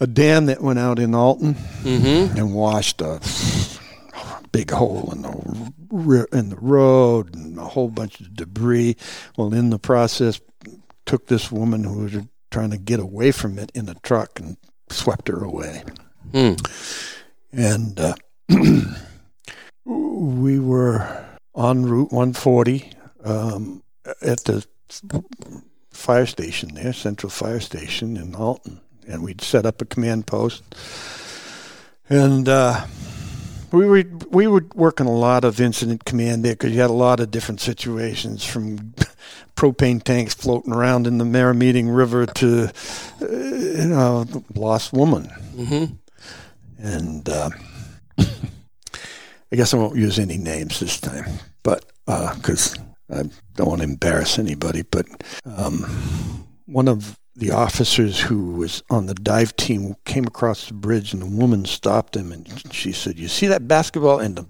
a 0.00 0.06
dam 0.06 0.46
that 0.46 0.62
went 0.62 0.78
out 0.78 0.98
in 0.98 1.14
Alton 1.14 1.54
Mm-hmm. 1.82 2.36
and 2.38 2.54
washed 2.54 3.00
a 3.00 3.20
big 4.52 4.70
hole 4.70 5.10
in 5.12 5.22
the 5.22 6.26
in 6.32 6.50
the 6.50 6.56
road 6.56 7.34
and 7.34 7.58
a 7.58 7.64
whole 7.64 7.88
bunch 7.88 8.20
of 8.20 8.34
debris. 8.34 8.96
Well, 9.36 9.52
in 9.54 9.70
the 9.70 9.78
process, 9.78 10.40
took 11.06 11.26
this 11.26 11.50
woman 11.50 11.84
who 11.84 12.00
was 12.04 12.16
trying 12.50 12.70
to 12.70 12.78
get 12.78 13.00
away 13.00 13.32
from 13.32 13.58
it 13.58 13.70
in 13.74 13.88
a 13.88 13.94
truck 13.94 14.38
and 14.40 14.56
swept 14.90 15.28
her 15.28 15.42
away. 15.42 15.82
Hmm. 16.32 16.54
And 17.52 17.98
uh, 17.98 18.14
we 19.84 20.58
were 20.58 21.24
on 21.54 21.86
route 21.86 22.12
140 22.12 22.92
um, 23.24 23.82
at 24.22 24.44
the 24.44 24.64
fire 25.90 26.26
station 26.26 26.74
there, 26.74 26.92
Central 26.92 27.30
Fire 27.30 27.60
Station 27.60 28.16
in 28.16 28.34
Alton, 28.34 28.80
and 29.06 29.22
we'd 29.22 29.40
set 29.40 29.66
up 29.66 29.82
a 29.82 29.84
command 29.84 30.26
post. 30.26 30.62
And 32.08 32.48
uh, 32.48 32.86
we 33.72 33.84
were 33.86 34.04
we 34.30 34.46
were 34.46 34.64
working 34.74 35.06
a 35.06 35.12
lot 35.12 35.44
of 35.44 35.60
incident 35.60 36.04
command 36.04 36.44
there 36.44 36.54
because 36.54 36.72
you 36.72 36.80
had 36.80 36.90
a 36.90 36.94
lot 36.94 37.20
of 37.20 37.30
different 37.30 37.60
situations 37.60 38.44
from 38.44 38.78
propane 39.56 40.02
tanks 40.02 40.34
floating 40.34 40.72
around 40.72 41.06
in 41.06 41.18
the 41.18 41.24
Merrymeeting 41.24 41.94
River 41.94 42.24
to 42.26 42.70
uh, 43.20 43.26
you 43.26 43.88
know 43.88 44.24
lost 44.54 44.92
woman 44.92 45.28
Mm-hmm. 45.58 45.94
and 46.78 47.28
uh, 47.28 47.50
I 48.18 49.56
guess 49.56 49.74
I 49.74 49.76
won't 49.76 49.96
use 49.96 50.18
any 50.18 50.38
names 50.38 50.78
this 50.80 51.00
time, 51.00 51.26
but 51.62 51.84
because 52.06 52.76
I 53.10 53.24
don't 53.56 53.68
want 53.68 53.80
to 53.80 53.88
embarrass 53.88 54.38
anybody. 54.38 54.82
But 54.82 55.06
um, 55.44 56.46
one 56.66 56.88
of 56.88 57.18
the 57.36 57.52
officers 57.52 58.20
who 58.20 58.52
was 58.54 58.82
on 58.90 59.06
the 59.06 59.14
dive 59.14 59.54
team 59.56 59.94
came 60.04 60.26
across 60.26 60.66
the 60.66 60.74
bridge, 60.74 61.12
and 61.12 61.22
the 61.22 61.26
woman 61.26 61.64
stopped 61.64 62.16
him, 62.16 62.32
and 62.32 62.46
she 62.72 62.92
said, 62.92 63.18
"You 63.18 63.28
see 63.28 63.46
that 63.46 63.68
basketball?" 63.68 64.18
And 64.18 64.36
the 64.36 64.46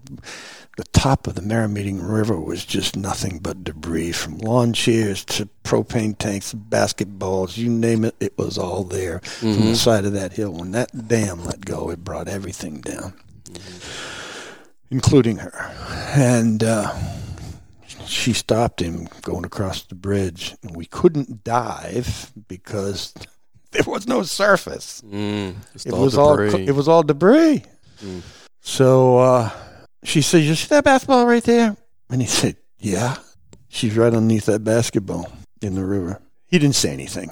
the 0.78 0.84
top 0.92 1.26
of 1.26 1.34
the 1.34 1.40
Merrymeeting 1.40 1.98
River 2.08 2.40
was 2.40 2.64
just 2.64 2.94
nothing 2.96 3.40
but 3.40 3.64
debris 3.64 4.12
from 4.12 4.38
lawn 4.38 4.72
chairs 4.72 5.24
to 5.24 5.48
propane 5.64 6.16
tanks, 6.16 6.54
basketballs, 6.54 7.56
you 7.56 7.68
name 7.68 8.04
it, 8.04 8.14
it 8.20 8.38
was 8.38 8.56
all 8.56 8.84
there 8.84 9.18
from 9.18 9.56
the 9.56 9.74
side 9.74 10.04
of 10.04 10.12
that 10.12 10.34
hill. 10.34 10.52
When 10.52 10.70
that 10.70 11.08
dam 11.08 11.44
let 11.44 11.64
go, 11.64 11.90
it 11.90 12.04
brought 12.04 12.28
everything 12.28 12.80
down, 12.80 13.12
including 14.88 15.38
her. 15.38 15.52
And 16.14 16.62
uh, 16.62 16.94
she 18.08 18.32
stopped 18.32 18.80
him 18.80 19.08
going 19.22 19.44
across 19.44 19.82
the 19.82 19.94
bridge, 19.94 20.56
and 20.62 20.74
we 20.76 20.86
couldn't 20.86 21.44
dive 21.44 22.32
because 22.48 23.14
there 23.72 23.84
was 23.86 24.06
no 24.08 24.22
surface. 24.22 25.02
Mm. 25.06 25.54
It 25.84 25.92
all 25.92 26.02
was 26.02 26.16
all 26.16 26.36
debris. 26.36 26.66
it 26.66 26.72
was 26.74 26.88
all 26.88 27.02
debris. 27.02 27.62
Mm. 28.02 28.22
So 28.60 29.18
uh, 29.18 29.50
she 30.04 30.22
said, 30.22 30.42
"You 30.42 30.54
see 30.54 30.68
that 30.68 30.84
basketball 30.84 31.26
right 31.26 31.44
there?" 31.44 31.76
And 32.10 32.20
he 32.20 32.26
said, 32.28 32.56
"Yeah." 32.78 33.16
She's 33.70 33.94
right 33.96 34.06
underneath 34.14 34.46
that 34.46 34.64
basketball 34.64 35.30
in 35.60 35.74
the 35.74 35.84
river. 35.84 36.20
He 36.46 36.58
didn't 36.58 36.74
say 36.76 36.90
anything. 36.90 37.30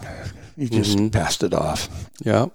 He 0.54 0.68
just 0.68 0.98
Mhm. 0.98 1.10
passed 1.10 1.42
it 1.42 1.54
off. 1.54 1.88
yeah. 2.22 2.46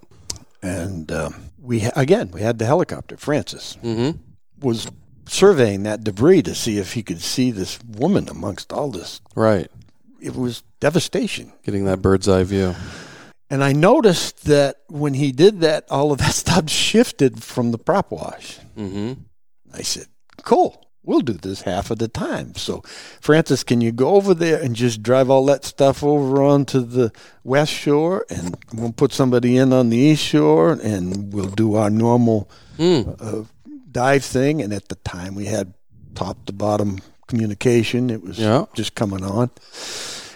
And 0.61 1.11
um, 1.11 1.33
we 1.59 1.89
again 1.95 2.29
we 2.31 2.41
had 2.41 2.59
the 2.59 2.65
helicopter. 2.67 3.17
Francis 3.17 3.77
Mm-hmm. 3.83 4.19
was 4.59 4.87
surveying 5.31 5.83
that 5.83 6.03
debris 6.03 6.41
to 6.43 6.53
see 6.53 6.77
if 6.77 6.93
he 6.93 7.01
could 7.03 7.21
see 7.21 7.51
this 7.51 7.79
woman 7.87 8.27
amongst 8.29 8.73
all 8.73 8.91
this. 8.91 9.21
Right. 9.35 9.69
It 10.19 10.35
was 10.35 10.63
devastation. 10.79 11.53
Getting 11.63 11.85
that 11.85 12.01
bird's 12.01 12.27
eye 12.27 12.43
view. 12.43 12.75
And 13.49 13.63
I 13.63 13.71
noticed 13.73 14.45
that 14.45 14.77
when 14.87 15.13
he 15.13 15.31
did 15.31 15.61
that, 15.61 15.85
all 15.89 16.11
of 16.11 16.19
that 16.19 16.33
stuff 16.43 16.69
shifted 16.69 17.43
from 17.43 17.71
the 17.71 17.77
prop 17.77 18.11
wash. 18.11 18.59
Mm-hmm. 18.77 19.13
I 19.73 19.81
said, 19.81 20.07
cool. 20.43 20.85
We'll 21.03 21.21
do 21.21 21.33
this 21.33 21.63
half 21.63 21.89
of 21.89 21.97
the 21.97 22.07
time. 22.07 22.53
So, 22.55 22.83
Francis, 23.21 23.63
can 23.63 23.81
you 23.81 23.91
go 23.91 24.09
over 24.09 24.35
there 24.35 24.61
and 24.61 24.75
just 24.75 25.01
drive 25.01 25.31
all 25.31 25.45
that 25.47 25.65
stuff 25.65 26.03
over 26.03 26.43
onto 26.43 26.81
the 26.81 27.11
west 27.43 27.73
shore, 27.73 28.23
and 28.29 28.55
we'll 28.71 28.91
put 28.91 29.11
somebody 29.11 29.57
in 29.57 29.73
on 29.73 29.89
the 29.89 29.97
east 29.97 30.21
shore, 30.23 30.73
and 30.73 31.33
we'll 31.33 31.47
do 31.49 31.73
our 31.75 31.89
normal 31.89 32.47
Mm. 32.77 33.15
uh, 33.19 33.45
dive 33.91 34.23
thing. 34.23 34.61
And 34.61 34.73
at 34.73 34.89
the 34.89 34.95
time, 34.95 35.35
we 35.35 35.45
had 35.45 35.73
top 36.15 36.45
to 36.45 36.53
bottom 36.53 36.99
communication. 37.27 38.09
It 38.09 38.23
was 38.23 38.37
Yeah. 38.39 38.65
just 38.73 38.95
coming 38.95 39.23
on, 39.23 39.49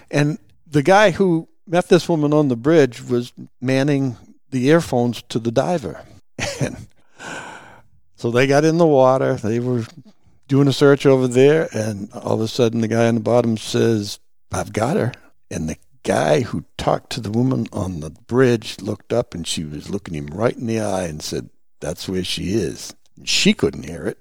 and 0.09 0.37
the 0.65 0.83
guy 0.83 1.11
who 1.11 1.47
met 1.67 1.89
this 1.89 2.07
woman 2.07 2.31
on 2.33 2.47
the 2.47 2.55
bridge 2.55 3.01
was 3.03 3.33
manning 3.61 4.17
the 4.51 4.67
earphones 4.67 5.21
to 5.29 5.39
the 5.39 5.51
diver, 5.51 5.99
and 6.61 6.87
so 8.15 8.31
they 8.31 8.47
got 8.47 8.63
in 8.63 8.77
the 8.77 8.85
water. 8.87 9.35
They 9.35 9.59
were 9.59 9.85
doing 10.47 10.67
a 10.67 10.73
search 10.73 11.05
over 11.05 11.27
there, 11.27 11.67
and 11.73 12.11
all 12.13 12.35
of 12.35 12.41
a 12.41 12.47
sudden, 12.47 12.81
the 12.81 12.87
guy 12.87 13.07
on 13.07 13.15
the 13.15 13.21
bottom 13.21 13.57
says, 13.57 14.19
"I've 14.51 14.71
got 14.73 14.95
her," 14.95 15.11
and 15.51 15.67
the 15.67 15.77
guy 16.03 16.41
who 16.41 16.63
talked 16.77 17.11
to 17.13 17.19
the 17.19 17.31
woman 17.31 17.67
on 17.73 17.99
the 17.99 18.11
bridge 18.11 18.79
looked 18.79 19.11
up, 19.11 19.33
and 19.33 19.45
she 19.45 19.63
was 19.65 19.89
looking 19.89 20.13
him 20.13 20.27
right 20.27 20.55
in 20.55 20.67
the 20.67 20.79
eye 20.79 21.03
and 21.05 21.21
said, 21.21 21.49
"That's 21.81 22.07
where 22.07 22.23
she 22.23 22.53
is." 22.53 22.93
She 23.23 23.53
couldn't 23.53 23.83
hear 23.83 24.05
it. 24.07 24.17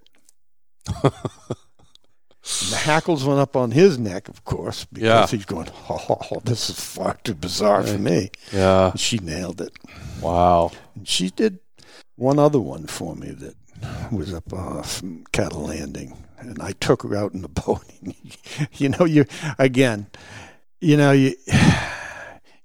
And 1.03 2.71
the 2.71 2.77
hackles 2.77 3.25
went 3.25 3.41
up 3.41 3.57
on 3.57 3.71
his 3.71 3.99
neck, 3.99 4.29
of 4.29 4.45
course, 4.45 4.85
because 4.85 5.03
Yeah. 5.03 5.27
he's 5.27 5.47
going, 5.47 5.69
"Oh, 5.89 6.41
this 6.45 6.69
is 6.69 6.79
far 6.79 7.17
too 7.25 7.35
bizarre 7.35 7.83
for 7.83 7.97
me." 7.99 8.31
Yeah. 8.53 8.93
She 8.97 9.17
nailed 9.19 9.61
it. 9.63 9.73
Wow. 10.21 10.71
And 10.95 11.09
she 11.09 11.31
did 11.31 11.59
one 12.17 12.39
other 12.39 12.61
one 12.61 12.87
for 12.87 13.17
me 13.17 13.31
that 13.31 13.57
was 14.13 14.35
up 14.35 14.53
off 14.53 15.03
Cattle 15.33 15.63
Landing, 15.63 16.17
and 16.39 16.61
I 16.61 16.73
took 16.73 17.03
her 17.03 17.17
out 17.17 17.33
in 17.33 17.41
the 17.41 17.49
boat. 17.65 17.83
you 18.75 18.91
know, 18.91 19.07
you 19.07 19.25
again, 19.59 20.07
you 20.83 20.99
know, 20.99 21.13
you 21.13 21.35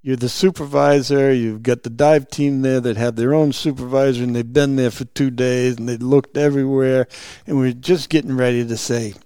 you're 0.01 0.15
the 0.15 0.30
supervisor. 0.30 1.34
You've 1.34 1.63
got 1.63 1.84
the 1.84 1.89
dive 1.89 2.30
team 2.30 2.61
there 2.61 2.80
that 2.80 2.97
have 2.97 3.15
their 3.15 3.34
own 3.34 3.51
supervisor, 3.53 4.23
and 4.23 4.35
they've 4.35 4.53
been 4.53 4.76
there 4.76 4.91
for 4.91 5.05
two 5.05 5.30
days, 5.30 5.77
and 5.77 5.88
they 5.89 5.97
looked 5.97 6.38
everywhere, 6.38 7.07
and 7.45 7.57
we're 7.57 7.73
just 7.73 8.09
getting 8.09 8.35
ready 8.38 8.65
to 8.67 8.77
say. 8.77 9.13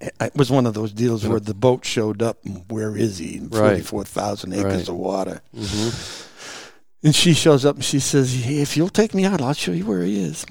It 0.00 0.36
was 0.36 0.50
one 0.50 0.66
of 0.66 0.74
those 0.74 0.92
deals 0.92 1.26
where 1.26 1.40
the 1.40 1.54
boat 1.54 1.84
showed 1.84 2.22
up, 2.22 2.44
and 2.44 2.64
where 2.68 2.96
is 2.96 3.18
he? 3.18 3.36
In 3.38 3.48
Right. 3.48 3.70
Forty-four 3.70 4.04
thousand 4.04 4.52
acres 4.52 4.72
Right. 4.72 4.88
of 4.88 4.94
water. 4.94 5.40
Mm-hmm. 5.56 7.06
And 7.06 7.14
she 7.14 7.32
shows 7.34 7.64
up 7.64 7.76
and 7.76 7.84
she 7.84 7.98
says, 7.98 8.34
hey, 8.44 8.60
"If 8.60 8.76
you'll 8.76 8.88
take 8.88 9.14
me 9.14 9.24
out, 9.24 9.40
I'll 9.42 9.52
show 9.54 9.72
you 9.72 9.84
where 9.86 10.02
he 10.02 10.22
is." 10.22 10.46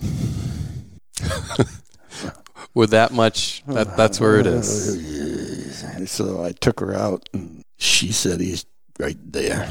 With 2.73 2.89
that 2.89 3.11
much, 3.13 3.63
that 3.67 3.95
that's 3.95 4.19
where 4.19 4.39
it 4.39 4.47
is. 4.47 5.83
So 6.05 6.43
I 6.43 6.51
took 6.51 6.79
her 6.81 6.93
out, 6.93 7.29
and 7.33 7.63
she 7.77 8.11
said 8.11 8.41
he's 8.41 8.65
right 8.99 9.17
there. 9.31 9.67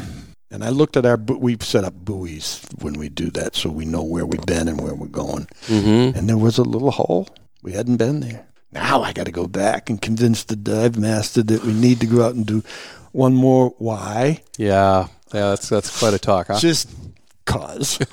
And 0.51 0.62
I 0.62 0.69
looked 0.69 0.97
at 0.97 1.07
our. 1.07 1.16
bu- 1.16 1.39
We 1.39 1.57
set 1.61 1.85
up 1.85 1.94
buoys 1.94 2.61
when 2.81 2.94
we 2.94 3.09
do 3.09 3.31
that, 3.31 3.57
so 3.57 3.70
we 3.70 3.85
know 3.86 4.03
where 4.03 4.27
we've 4.27 4.44
been 4.44 4.69
and 4.69 4.81
where 4.81 4.94
we're 4.94 5.07
going. 5.07 5.47
Mm-hmm. 5.66 6.19
And 6.19 6.28
there 6.28 6.36
was 6.36 6.59
a 6.59 6.62
little 6.62 6.90
hole. 6.90 7.28
We 7.62 7.73
hadn't 7.73 7.97
been 7.97 8.20
there. 8.20 8.44
Now 8.70 9.03
I 9.03 9.12
got 9.12 9.27
to 9.27 9.32
go 9.32 9.47
back 9.47 9.89
and 9.90 10.01
convince 10.01 10.44
the 10.44 10.57
dive 10.57 10.99
master 10.99 11.43
that 11.43 11.62
we 11.65 11.73
need 11.73 12.01
to 12.01 12.07
go 12.07 12.24
out 12.24 12.35
and 12.35 12.44
do 12.47 12.62
one 13.12 13.35
more. 13.35 13.70
Why? 13.78 14.43
Yeah. 14.59 15.09
Yeah. 15.32 15.51
That's 15.51 15.69
that's 15.69 15.99
quite 15.99 16.12
a 16.15 16.19
talk, 16.19 16.49
huh? 16.49 16.59
Just 16.59 16.90
cause. 17.47 17.99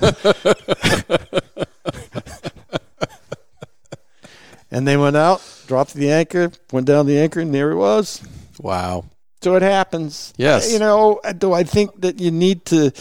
and 4.70 4.86
they 4.86 4.96
went 4.96 5.16
out, 5.16 5.42
dropped 5.66 5.94
the 5.94 6.10
anchor, 6.10 6.52
went 6.72 6.86
down 6.86 7.06
the 7.06 7.18
anchor, 7.18 7.40
and 7.40 7.54
there 7.54 7.70
it 7.70 7.76
was. 7.76 8.22
Wow. 8.58 9.04
So 9.42 9.54
it 9.56 9.62
happens. 9.62 10.34
Yes. 10.36 10.72
You 10.72 10.78
know, 10.78 11.20
do 11.38 11.52
I 11.52 11.64
think 11.64 12.00
that 12.02 12.20
you 12.20 12.30
need 12.30 12.66
to 12.66 12.92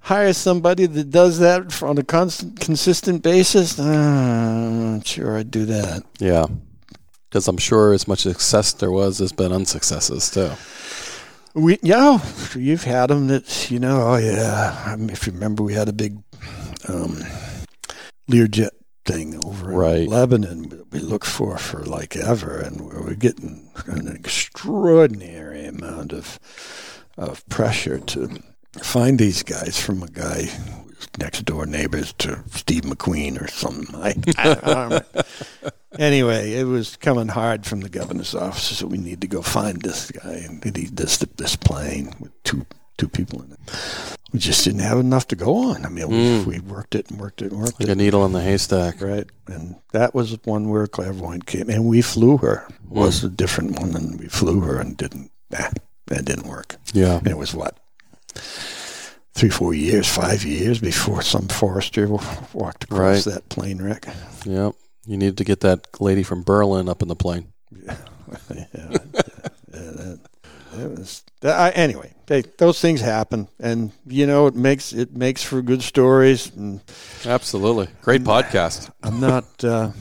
hire 0.00 0.32
somebody 0.32 0.86
that 0.86 1.10
does 1.10 1.38
that 1.38 1.82
on 1.82 1.98
a 1.98 2.02
constant, 2.02 2.60
consistent 2.60 3.22
basis? 3.22 3.78
Uh, 3.78 3.84
I'm 3.84 4.96
not 4.96 5.06
sure 5.06 5.38
I'd 5.38 5.50
do 5.50 5.64
that. 5.66 6.02
Yeah. 6.18 6.46
Because 7.28 7.48
I'm 7.48 7.58
sure 7.58 7.92
as 7.92 8.08
much 8.08 8.20
success 8.20 8.72
there 8.72 8.90
was, 8.90 9.18
there's 9.18 9.32
been 9.32 9.52
unsuccesses 9.52 10.30
too. 10.30 10.50
We, 11.54 11.78
yeah, 11.82 12.18
you've 12.54 12.84
had 12.84 13.08
them 13.08 13.26
that, 13.28 13.70
you 13.70 13.78
know, 13.78 14.12
oh 14.12 14.16
yeah. 14.16 14.82
I 14.86 14.96
mean, 14.96 15.10
if 15.10 15.26
you 15.26 15.32
remember, 15.32 15.62
we 15.62 15.74
had 15.74 15.88
a 15.88 15.92
big 15.92 16.18
um, 16.88 17.22
Learjet 18.30 18.70
thing 19.08 19.40
over 19.44 19.72
Right. 19.72 20.00
in 20.02 20.06
Lebanon 20.10 20.84
we 20.92 20.98
looked 21.00 21.26
for 21.26 21.56
for 21.58 21.82
like 21.84 22.14
ever, 22.16 22.58
and 22.58 22.80
we 22.82 23.00
were 23.00 23.14
getting 23.14 23.70
an 23.86 24.08
extraordinary 24.08 25.64
amount 25.66 26.12
of 26.12 26.38
of 27.16 27.46
pressure 27.48 27.98
to 27.98 28.28
find 28.82 29.18
these 29.18 29.42
guys 29.42 29.80
from 29.80 30.02
a 30.02 30.08
guy 30.08 30.48
next 31.18 31.44
door 31.44 31.64
neighbors 31.66 32.12
to 32.18 32.42
Steve 32.50 32.82
McQueen 32.82 33.40
or 33.40 33.48
something. 33.48 33.94
I, 33.94 34.14
I, 34.36 34.50
I 34.50 34.74
don't 34.74 34.90
know. 34.90 35.00
Anyway, 35.98 36.52
it 36.52 36.64
was 36.64 36.96
coming 36.96 37.28
hard 37.28 37.64
from 37.66 37.80
the 37.80 37.88
governor's 37.88 38.34
office, 38.34 38.78
so 38.78 38.86
we 38.86 38.98
need 38.98 39.20
to 39.22 39.26
go 39.26 39.42
find 39.42 39.80
this 39.82 40.10
guy 40.10 40.44
and 40.46 40.62
this 40.62 41.18
this 41.36 41.56
plane 41.56 42.12
with 42.20 42.32
two 42.44 42.66
two 42.98 43.08
people 43.08 43.42
in 43.42 43.52
it. 43.52 44.17
We 44.32 44.38
just 44.38 44.62
didn't 44.64 44.80
have 44.80 44.98
enough 44.98 45.26
to 45.28 45.36
go 45.36 45.56
on. 45.70 45.86
I 45.86 45.88
mean, 45.88 46.06
Mm. 46.06 46.44
we, 46.44 46.54
we 46.54 46.60
worked 46.60 46.94
it 46.94 47.10
and 47.10 47.18
worked 47.18 47.40
it 47.40 47.50
and 47.52 47.60
worked 47.60 47.80
Like 47.80 47.88
it. 47.88 47.92
a 47.92 47.94
needle 47.94 48.24
in 48.26 48.32
the 48.32 48.42
haystack. 48.42 49.00
Right, 49.00 49.26
and 49.46 49.76
that 49.92 50.14
was 50.14 50.36
one 50.44 50.68
where 50.68 50.86
clairvoyant 50.86 51.46
came, 51.46 51.70
and 51.70 51.86
we 51.86 52.02
flew 52.02 52.36
her. 52.38 52.66
Was 52.88 53.24
a 53.24 53.28
different 53.30 53.80
one, 53.80 53.94
and 53.96 54.18
we 54.20 54.26
flew 54.28 54.60
her 54.60 54.78
and 54.78 54.96
didn't. 54.96 55.30
Nah, 55.50 55.70
that 56.08 56.24
didn't 56.26 56.46
work. 56.46 56.76
Yeah. 56.92 57.18
And 57.18 57.26
it 57.28 57.38
was 57.38 57.54
what 57.54 57.78
three, 59.34 59.50
four 59.50 59.72
years, 59.72 60.06
five 60.08 60.44
years 60.44 60.78
before 60.80 61.22
some 61.22 61.48
forester 61.48 62.08
walked 62.52 62.84
across 62.84 63.26
Right. 63.26 63.34
that 63.34 63.48
plane 63.48 63.80
wreck. 63.80 64.06
Yep. 64.44 64.74
You 65.06 65.16
needed 65.16 65.38
to 65.38 65.44
get 65.44 65.60
that 65.60 65.86
lady 66.00 66.22
from 66.22 66.42
Berlin 66.42 66.88
up 66.88 67.00
in 67.02 67.08
the 67.08 67.16
plane. 67.16 67.52
yeah, 67.86 67.96
yeah, 68.74 68.98
was 70.86 71.22
I, 71.42 71.70
anyway. 71.70 72.14
They, 72.26 72.42
those 72.42 72.80
things 72.80 73.00
happen, 73.00 73.48
and 73.58 73.92
you 74.06 74.26
know 74.26 74.46
it 74.46 74.54
makes 74.54 74.92
it 74.92 75.16
makes 75.16 75.42
for 75.42 75.62
good 75.62 75.82
stories. 75.82 76.54
And 76.54 76.80
Absolutely. 77.24 77.88
Great 78.02 78.22
podcast. 78.22 78.90
I'm 79.02 79.20
not. 79.20 79.64
Uh, 79.64 79.92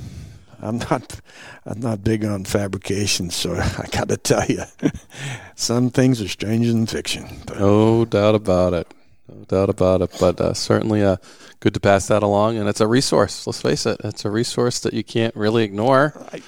I'm 0.62 0.78
not. 0.78 1.20
I'm 1.66 1.80
not 1.80 2.04
big 2.04 2.26
on 2.26 2.46
fabrication, 2.46 3.30
so 3.30 3.56
I 3.56 3.88
got 3.92 4.10
to 4.10 4.18
tell 4.18 4.46
you, 4.46 4.64
some 5.56 5.90
things 5.90 6.22
are 6.22 6.28
stranger 6.28 6.72
than 6.72 6.86
fiction. 6.86 7.28
But 7.46 7.60
No 7.60 8.06
doubt 8.06 8.36
about 8.36 8.74
it. 8.74 8.94
No 9.28 9.44
doubt 9.46 9.70
about 9.70 10.02
it. 10.02 10.16
But 10.20 10.40
uh, 10.40 10.54
certainly 10.54 11.04
uh, 11.04 11.18
good 11.60 11.74
to 11.74 11.80
pass 11.80 12.08
that 12.08 12.24
along. 12.24 12.58
And 12.58 12.68
it's 12.68 12.82
a 12.82 12.88
resource. 12.88 13.46
Let's 13.46 13.62
face 13.62 13.86
it. 13.86 14.00
It's 14.04 14.26
a 14.26 14.32
resource 14.32 14.80
that 14.80 14.94
you 14.94 15.04
can't 15.04 15.36
really 15.36 15.64
ignore. 15.64 16.14
I, 16.32 16.42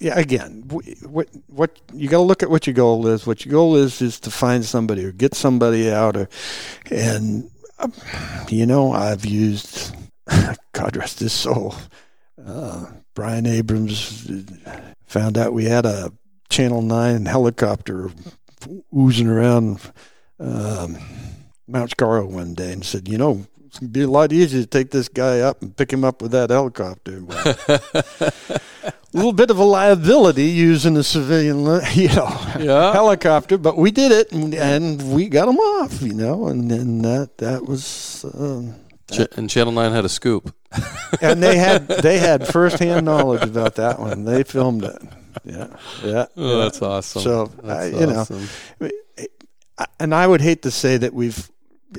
yeah, 0.00 0.18
again, 0.18 0.68
wh- 0.70 1.04
what 1.04 1.28
what 1.48 1.80
you 1.92 2.08
got 2.08 2.18
to 2.18 2.22
look 2.22 2.42
at 2.42 2.50
what 2.50 2.66
your 2.66 2.74
goal 2.74 3.06
is. 3.06 3.26
What 3.26 3.44
your 3.44 3.52
goal 3.52 3.76
is 3.76 4.00
is 4.02 4.20
to 4.20 4.30
find 4.30 4.64
somebody 4.64 5.04
or 5.04 5.12
get 5.12 5.34
somebody 5.34 5.90
out, 5.90 6.16
or 6.16 6.28
and 6.90 7.50
um, 7.78 7.92
you 8.48 8.66
know 8.66 8.92
I've 8.92 9.24
used 9.24 9.94
God 10.72 10.96
rest 10.96 11.20
his 11.20 11.32
soul. 11.32 11.74
Uh, 12.44 12.86
Brian 13.14 13.46
Abrams 13.46 14.30
found 15.06 15.36
out 15.36 15.52
we 15.52 15.64
had 15.64 15.86
a 15.86 16.12
Channel 16.50 16.82
Nine 16.82 17.26
helicopter 17.26 18.10
oozing 18.96 19.28
around 19.28 19.80
um, 20.40 20.96
Mount 21.66 21.90
Scarrow 21.90 22.26
one 22.26 22.54
day, 22.54 22.72
and 22.72 22.84
said, 22.84 23.08
you 23.08 23.18
know. 23.18 23.46
It'd 23.76 23.92
be 23.92 24.02
a 24.02 24.08
lot 24.08 24.32
easier 24.32 24.62
to 24.62 24.66
take 24.66 24.90
this 24.90 25.08
guy 25.08 25.40
up 25.40 25.62
and 25.62 25.76
pick 25.76 25.92
him 25.92 26.04
up 26.04 26.22
with 26.22 26.32
that 26.32 26.50
helicopter. 26.50 27.22
A 29.14 29.16
little 29.16 29.32
bit 29.32 29.50
of 29.50 29.58
a 29.58 29.64
liability 29.64 30.44
using 30.44 30.94
a 30.98 31.02
civilian, 31.02 31.60
you 31.94 32.08
know, 32.08 32.28
Yeah. 32.58 32.92
helicopter, 32.92 33.56
but 33.56 33.78
we 33.78 33.90
did 33.90 34.12
it 34.12 34.32
and, 34.32 34.54
and 34.54 35.14
we 35.14 35.28
got 35.28 35.48
him 35.48 35.56
off, 35.56 36.02
you 36.02 36.12
know, 36.12 36.46
and 36.48 36.70
then 36.70 37.00
that 37.02 37.38
that 37.38 37.64
was, 37.66 38.24
um, 38.38 38.74
Ch- 39.10 39.26
and 39.36 39.48
Channel 39.48 39.72
9 39.72 39.92
had 39.92 40.04
a 40.04 40.10
scoop. 40.10 40.54
and 41.22 41.42
they 41.42 41.56
had 41.56 41.88
they 41.88 42.18
had 42.18 42.46
firsthand 42.46 43.06
knowledge 43.06 43.42
about 43.42 43.76
that 43.76 43.98
one. 43.98 44.24
They 44.26 44.42
filmed 44.44 44.84
it. 44.84 45.00
Yeah, 45.42 45.68
yeah. 46.04 46.26
Oh, 46.36 46.58
yeah. 46.58 46.64
that's 46.64 46.82
awesome. 46.82 47.22
So 47.22 47.46
That's 47.62 47.94
I, 47.94 47.98
you 48.00 48.06
know, 48.06 48.18
awesome. 48.20 48.46
and 49.98 50.14
I 50.14 50.26
would 50.26 50.42
hate 50.42 50.60
to 50.62 50.70
say 50.70 50.98
that 50.98 51.14
we've 51.14 51.48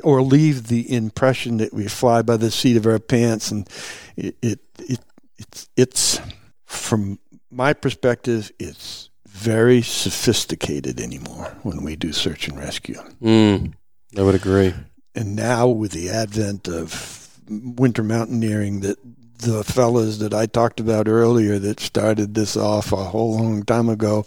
or 0.04 0.22
leave 0.22 0.68
the 0.68 0.94
impression 0.94 1.58
that 1.58 1.74
we 1.74 1.88
fly 1.88 2.22
by 2.22 2.38
the 2.38 2.52
seat 2.52 2.78
of 2.78 2.86
our 2.86 3.00
pants, 3.00 3.52
and 3.52 3.70
it 4.16 4.36
it, 4.42 4.60
it 4.80 5.00
it's 5.38 5.70
it's 5.76 6.22
from 6.66 7.20
my 7.52 7.74
perspective, 7.74 8.52
it's 8.60 9.10
very 9.28 9.82
sophisticated 9.82 11.00
anymore 11.00 11.56
when 11.64 11.84
we 11.84 11.96
do 11.96 12.14
search 12.14 12.48
and 12.48 12.58
rescue. 12.58 13.00
Mm. 13.22 13.74
I 14.18 14.22
would 14.22 14.36
agree. 14.36 14.74
And 15.16 15.36
now 15.36 15.68
with 15.68 15.92
the 15.92 16.10
advent 16.10 16.68
of 16.68 17.40
winter 17.50 18.04
mountaineering, 18.04 18.82
that 18.82 18.98
the 19.40 19.64
fellas 19.64 20.20
that 20.20 20.34
I 20.34 20.46
talked 20.46 20.80
about 20.80 21.08
earlier 21.08 21.58
that 21.60 21.80
started 21.80 22.36
this 22.36 22.58
off 22.58 22.92
a 22.92 22.98
whole 22.98 23.38
long 23.38 23.64
time 23.64 23.90
ago, 23.90 24.26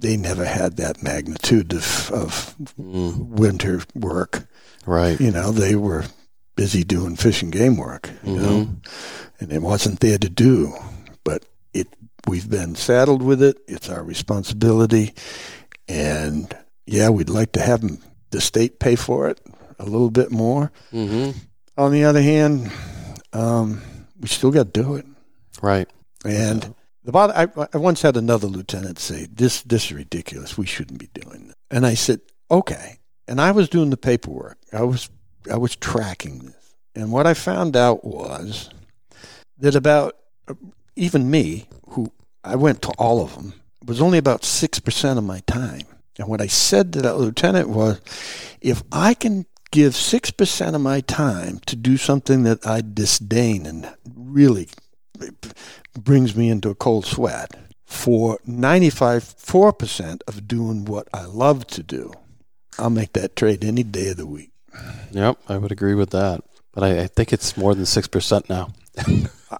they 0.00 0.16
never 0.16 0.44
had 0.44 0.76
that 0.76 1.02
magnitude 1.02 1.72
of, 1.72 2.10
of 2.12 2.54
mm. 2.78 3.16
winter 3.26 3.82
work. 3.94 4.46
Right. 4.86 5.20
You 5.20 5.30
know, 5.30 5.52
they 5.52 5.74
were 5.74 6.04
busy 6.56 6.84
doing 6.84 7.16
fish 7.16 7.42
and 7.42 7.52
game 7.52 7.76
work, 7.76 8.10
you 8.22 8.34
mm-hmm. 8.34 8.42
know, 8.42 8.68
and 9.38 9.52
it 9.52 9.62
wasn't 9.62 10.00
there 10.00 10.18
to 10.18 10.28
do. 10.28 10.74
But 11.24 11.44
it, 11.72 11.88
we've 12.26 12.48
been 12.48 12.74
saddled 12.74 13.22
with 13.22 13.42
it. 13.42 13.58
It's 13.68 13.88
our 13.88 14.02
responsibility. 14.02 15.14
And 15.88 16.54
yeah, 16.86 17.10
we'd 17.10 17.30
like 17.30 17.52
to 17.52 17.62
have 17.62 17.82
the 18.30 18.40
state 18.40 18.78
pay 18.78 18.96
for 18.96 19.28
it 19.28 19.40
a 19.78 19.84
little 19.84 20.10
bit 20.10 20.30
more. 20.30 20.72
Mm-hmm. 20.92 21.38
On 21.76 21.92
the 21.92 22.04
other 22.04 22.22
hand, 22.22 22.70
um, 23.32 23.82
we 24.18 24.28
still 24.28 24.50
got 24.50 24.74
to 24.74 24.82
do 24.82 24.96
it. 24.96 25.06
Right. 25.62 25.88
And 26.24 26.74
the 27.04 27.12
bottom, 27.12 27.50
I, 27.56 27.66
I 27.72 27.78
once 27.78 28.02
had 28.02 28.16
another 28.16 28.46
lieutenant 28.46 28.98
say, 28.98 29.26
"This 29.32 29.62
this 29.62 29.86
is 29.86 29.92
ridiculous. 29.92 30.58
We 30.58 30.66
shouldn't 30.66 31.00
be 31.00 31.08
doing 31.14 31.48
this." 31.48 31.56
And 31.70 31.86
I 31.86 31.94
said, 31.94 32.20
"Okay." 32.50 32.98
And 33.26 33.40
I 33.40 33.52
was 33.52 33.68
doing 33.68 33.90
the 33.90 33.96
paperwork. 33.96 34.58
I 34.72 34.82
was 34.82 35.08
I 35.50 35.56
was 35.56 35.76
tracking 35.76 36.40
this, 36.40 36.74
and 36.94 37.12
what 37.12 37.26
I 37.26 37.34
found 37.34 37.76
out 37.76 38.04
was 38.04 38.70
that 39.58 39.74
about 39.74 40.16
uh, 40.48 40.54
even 40.96 41.30
me, 41.30 41.68
who 41.90 42.12
I 42.44 42.56
went 42.56 42.82
to 42.82 42.90
all 42.98 43.22
of 43.22 43.34
them, 43.34 43.54
was 43.84 44.00
only 44.00 44.18
about 44.18 44.44
six 44.44 44.80
percent 44.80 45.18
of 45.18 45.24
my 45.24 45.40
time. 45.46 45.86
And 46.18 46.28
what 46.28 46.42
I 46.42 46.48
said 46.48 46.92
to 46.92 47.02
that 47.02 47.16
lieutenant 47.16 47.70
was, 47.70 47.98
if 48.60 48.82
I 48.92 49.14
can 49.14 49.46
give 49.70 49.92
6% 49.94 50.74
of 50.74 50.80
my 50.80 51.00
time 51.00 51.60
to 51.66 51.76
do 51.76 51.96
something 51.96 52.42
that 52.42 52.66
I 52.66 52.82
disdain 52.82 53.66
and 53.66 53.88
really 54.14 54.68
brings 55.94 56.36
me 56.36 56.48
into 56.50 56.70
a 56.70 56.74
cold 56.74 57.06
sweat 57.06 57.56
for 57.90 58.38
95 58.46 59.24
4% 59.24 60.20
of 60.28 60.46
doing 60.46 60.84
what 60.84 61.08
I 61.12 61.24
love 61.24 61.66
to 61.68 61.82
do, 61.82 62.12
I'll 62.78 62.88
make 62.90 63.12
that 63.14 63.34
trade 63.34 63.64
any 63.64 63.82
day 63.82 64.10
of 64.10 64.16
the 64.16 64.26
week. 64.26 64.52
Yep, 65.10 65.38
I 65.48 65.56
would 65.58 65.72
agree 65.72 65.94
with 65.94 66.10
that. 66.10 66.42
But 66.72 66.84
I, 66.84 67.00
I 67.00 67.06
think 67.08 67.32
it's 67.32 67.56
more 67.56 67.74
than 67.74 67.84
6% 67.84 68.48
now. 68.48 68.68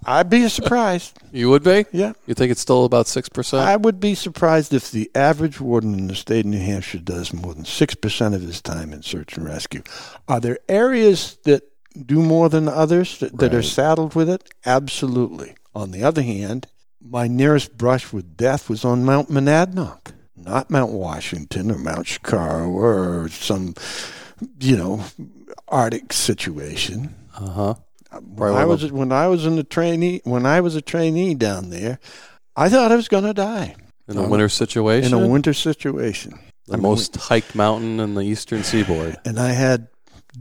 I'd 0.06 0.30
be 0.30 0.48
surprised. 0.48 1.18
You 1.32 1.50
would 1.50 1.64
be? 1.64 1.84
Yeah. 1.90 2.12
You 2.26 2.34
think 2.34 2.52
it's 2.52 2.60
still 2.60 2.84
about 2.84 3.06
6%? 3.06 3.58
I 3.58 3.76
would 3.76 3.98
be 3.98 4.14
surprised 4.14 4.72
if 4.72 4.92
the 4.92 5.10
average 5.14 5.60
warden 5.60 5.94
in 5.94 6.06
the 6.06 6.14
state 6.14 6.44
of 6.44 6.50
New 6.52 6.60
Hampshire 6.60 6.98
does 6.98 7.32
more 7.32 7.52
than 7.52 7.64
6% 7.64 8.34
of 8.34 8.40
his 8.40 8.62
time 8.62 8.92
in 8.92 9.02
search 9.02 9.36
and 9.36 9.46
rescue. 9.46 9.82
Are 10.28 10.38
there 10.38 10.58
areas 10.68 11.38
that 11.44 11.64
do 12.06 12.22
more 12.22 12.48
than 12.48 12.68
others 12.68 13.18
that, 13.18 13.36
that 13.38 13.52
are 13.52 13.62
saddled 13.62 14.14
with 14.14 14.30
it? 14.30 14.48
Absolutely. 14.64 15.56
On 15.74 15.90
the 15.90 16.02
other 16.02 16.22
hand, 16.22 16.66
my 17.00 17.28
nearest 17.28 17.76
brush 17.78 18.12
with 18.12 18.36
death 18.36 18.68
was 18.68 18.84
on 18.84 19.04
Mount 19.04 19.30
Monadnock, 19.30 20.12
not 20.36 20.70
Mount 20.70 20.92
Washington 20.92 21.70
or 21.70 21.78
Mount 21.78 22.06
Shikara 22.06 22.68
or 22.68 23.28
some, 23.28 23.74
you 24.60 24.76
know, 24.76 25.04
Arctic 25.68 26.12
situation. 26.12 27.14
Uh 27.36 27.50
huh. 27.50 27.74
When 28.20 28.54
I 28.54 28.64
was 28.64 28.90
when 28.90 29.12
I 29.12 29.28
was 29.28 29.46
in 29.46 29.54
the 29.54 29.62
trainee 29.62 30.20
when 30.24 30.44
I 30.44 30.60
was 30.60 30.74
a 30.74 30.82
trainee 30.82 31.34
down 31.34 31.70
there, 31.70 32.00
I 32.56 32.68
thought 32.68 32.90
I 32.90 32.96
was 32.96 33.06
going 33.06 33.24
to 33.24 33.32
die 33.32 33.76
in 34.08 34.16
a 34.16 34.28
winter 34.28 34.48
situation. 34.48 35.16
In 35.16 35.24
a 35.24 35.28
winter 35.28 35.54
situation, 35.54 36.38
the 36.66 36.74
I 36.74 36.76
mean, 36.76 36.82
most 36.82 37.16
hiked 37.16 37.54
mountain 37.54 38.00
in 38.00 38.14
the 38.14 38.22
eastern 38.22 38.64
seaboard. 38.64 39.16
And 39.24 39.38
I 39.38 39.50
had 39.52 39.88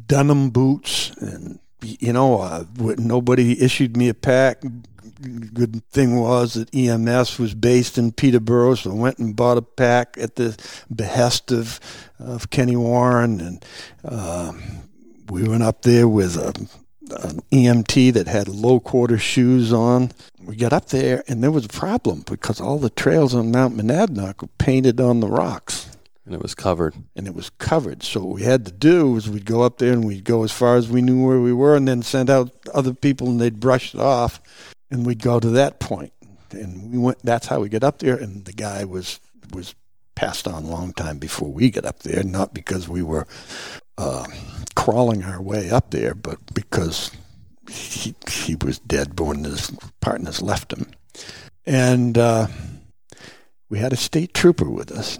denim 0.07 0.49
boots, 0.49 1.11
and 1.17 1.59
you 1.81 2.11
know, 2.11 2.41
uh, 2.41 2.65
nobody 2.77 3.61
issued 3.61 3.95
me 3.95 4.09
a 4.09 4.13
pack. 4.13 4.63
Good 5.21 5.83
thing 5.91 6.17
was 6.17 6.53
that 6.53 6.73
EMS 6.73 7.39
was 7.39 7.53
based 7.53 7.97
in 7.97 8.13
Peterborough, 8.13 8.75
so 8.75 8.91
I 8.91 8.93
went 8.93 9.17
and 9.17 9.35
bought 9.35 9.57
a 9.57 9.61
pack 9.61 10.15
at 10.17 10.35
the 10.35 10.57
behest 10.93 11.51
of 11.51 11.79
of 12.19 12.49
Kenny 12.49 12.77
Warren, 12.77 13.41
and 13.41 13.65
uh, 14.05 14.53
we 15.29 15.43
went 15.47 15.63
up 15.63 15.81
there 15.81 16.07
with 16.07 16.37
a 16.37 16.53
an 17.23 17.41
EMT 17.51 18.13
that 18.13 18.27
had 18.27 18.47
low 18.47 18.79
quarter 18.79 19.17
shoes 19.17 19.73
on. 19.73 20.11
We 20.41 20.55
got 20.55 20.73
up 20.73 20.87
there, 20.87 21.23
and 21.27 21.43
there 21.43 21.51
was 21.51 21.65
a 21.65 21.69
problem 21.69 22.23
because 22.25 22.61
all 22.61 22.77
the 22.77 22.89
trails 22.89 23.33
on 23.33 23.51
Mount 23.51 23.75
Monadnock 23.75 24.41
were 24.41 24.49
painted 24.57 25.01
on 25.01 25.19
the 25.19 25.27
rocks. 25.27 25.89
And 26.25 26.35
it 26.35 26.41
was 26.41 26.53
covered. 26.53 26.93
And 27.15 27.25
it 27.25 27.33
was 27.33 27.49
covered. 27.49 28.03
So 28.03 28.23
what 28.23 28.35
we 28.35 28.43
had 28.43 28.65
to 28.67 28.71
do 28.71 29.11
was 29.11 29.27
we'd 29.27 29.45
go 29.45 29.63
up 29.63 29.79
there 29.79 29.91
and 29.91 30.05
we'd 30.05 30.23
go 30.23 30.43
as 30.43 30.51
far 30.51 30.75
as 30.75 30.87
we 30.87 31.01
knew 31.01 31.25
where 31.25 31.39
we 31.39 31.51
were 31.51 31.75
and 31.75 31.87
then 31.87 32.03
send 32.03 32.29
out 32.29 32.51
other 32.71 32.93
people 32.93 33.29
and 33.29 33.41
they'd 33.41 33.59
brush 33.59 33.95
it 33.95 33.99
off 33.99 34.39
and 34.91 35.05
we'd 35.05 35.21
go 35.21 35.39
to 35.39 35.49
that. 35.51 35.83
And 36.51 36.91
we 36.91 36.97
went 36.97 37.19
that's 37.23 37.47
how 37.47 37.59
we 37.59 37.69
get 37.69 37.83
up 37.83 37.99
there 37.99 38.15
and 38.15 38.45
the 38.45 38.53
guy 38.53 38.83
was 38.83 39.19
was 39.53 39.75
passed 40.15 40.47
on 40.47 40.63
a 40.63 40.69
long 40.69 40.91
time 40.93 41.17
before 41.17 41.49
we 41.49 41.69
got 41.69 41.85
up 41.85 41.99
there, 41.99 42.23
not 42.23 42.53
because 42.53 42.89
we 42.89 43.01
were 43.01 43.25
uh, 43.97 44.25
crawling 44.75 45.23
our 45.23 45.41
way 45.41 45.69
up 45.69 45.91
there, 45.91 46.13
but 46.13 46.37
because 46.53 47.11
he, 47.69 48.13
he 48.29 48.55
was 48.55 48.79
dead 48.79 49.17
when 49.19 49.43
his 49.43 49.71
partners 50.01 50.41
left 50.41 50.73
him. 50.73 50.91
And 51.65 52.17
uh, 52.17 52.47
we 53.69 53.79
had 53.79 53.93
a 53.93 53.97
state 53.97 54.33
trooper 54.33 54.69
with 54.69 54.91
us 54.91 55.17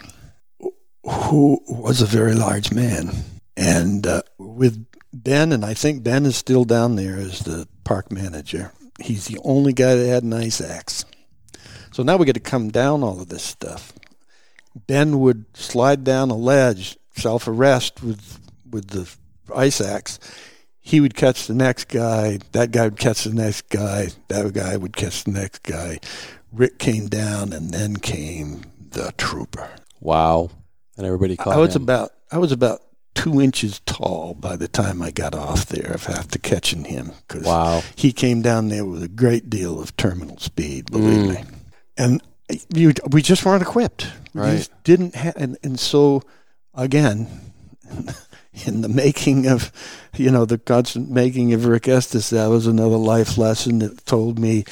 who 1.04 1.62
was 1.68 2.02
a 2.02 2.06
very 2.06 2.34
large 2.34 2.74
man. 2.74 3.12
And 3.56 4.06
uh, 4.06 4.24
with 4.38 4.86
Ben, 5.14 5.52
and 5.52 5.64
I 5.64 5.74
think 5.74 6.04
Ben 6.04 6.26
is 6.26 6.36
still 6.36 6.66
down 6.66 6.96
there 6.96 7.18
as 7.18 7.40
the 7.40 7.68
park 7.84 8.12
manager, 8.12 8.72
he's 9.02 9.26
the 9.26 9.40
only 9.44 9.74
guy 9.74 9.96
that 9.96 10.08
had 10.08 10.24
an 10.24 10.34
ice 10.34 10.62
axe. 10.62 11.06
So 11.92 12.04
now 12.04 12.18
we 12.18 12.26
get 12.26 12.34
to 12.34 12.40
come 12.40 12.70
down 12.70 13.04
all 13.04 13.20
of 13.22 13.30
this 13.30 13.44
stuff. 13.44 13.94
Ben 14.88 15.20
would 15.20 15.46
slide 15.58 16.04
down 16.04 16.30
a 16.30 16.36
ledge, 16.36 16.98
self 17.16 17.48
arrest 17.48 18.04
with 18.04 18.40
with 18.70 18.90
the 18.90 19.10
ice 19.56 19.82
axe, 19.82 20.20
he 20.80 21.00
would 21.00 21.16
catch 21.16 21.48
the 21.48 21.54
next 21.54 21.88
guy. 21.88 22.40
That 22.52 22.72
guy 22.72 22.86
would 22.86 23.00
catch 23.00 23.24
the 23.24 23.34
next 23.34 23.70
guy. 23.70 24.10
That 24.28 24.52
guy 24.54 24.78
would 24.78 24.96
catch 24.96 25.24
the 25.24 25.32
next 25.32 25.64
guy. 25.64 26.00
Rick 26.52 26.80
came 26.80 27.08
down, 27.08 27.54
and 27.54 27.72
then 27.72 27.98
came 27.98 28.64
the 28.92 29.14
trooper. 29.18 29.70
Wow! 30.00 30.50
And 30.98 31.06
everybody 31.06 31.36
caught 31.38 31.56
I 31.56 31.60
was 31.60 31.76
him. 31.76 31.84
about 31.84 32.12
I 32.32 32.38
was 32.38 32.52
about 32.52 32.82
two 33.20 33.41
inches 33.41 33.82
tall 33.86 34.34
by 34.34 34.56
the 34.56 34.68
time 34.68 35.02
I 35.02 35.12
got 35.12 35.36
off 35.36 35.66
there 35.66 35.94
after 35.94 36.40
catching 36.40 36.86
him. 36.86 37.12
Cause 37.28 37.44
wow! 37.44 37.84
He 37.96 38.14
came 38.14 38.41
down 38.41 38.70
there 38.70 38.86
with 38.86 39.04
a 39.04 39.10
great 39.10 39.50
deal 39.50 39.82
of 39.82 39.96
terminal 39.98 40.38
speed. 40.38 40.90
Believe 40.91 41.20
mm. 41.20 41.36
me, 41.36 41.44
and 41.98 42.24
you, 42.74 42.94
we 43.12 43.22
just 43.22 43.46
weren't 43.46 43.62
equipped. 43.62 44.08
Right. 44.34 44.60
We 44.60 44.76
didn't 44.84 45.16
have, 45.16 45.36
and, 45.36 45.58
and 45.64 45.80
so 45.80 46.24
again. 46.74 47.28
in 48.66 48.82
the 48.82 48.90
making 48.90 49.48
of, 49.48 49.72
you 50.18 50.30
know, 50.30 50.44
the 50.44 50.58
constant 50.58 51.10
making 51.10 51.54
of 51.54 51.66
Rick 51.66 51.88
Estes, 51.88 52.32
that 52.32 52.48
was 52.48 52.68
another 52.68 52.98
life 52.98 53.38
lesson 53.38 53.80
that 53.80 54.06
told 54.06 54.38
me 54.38 54.66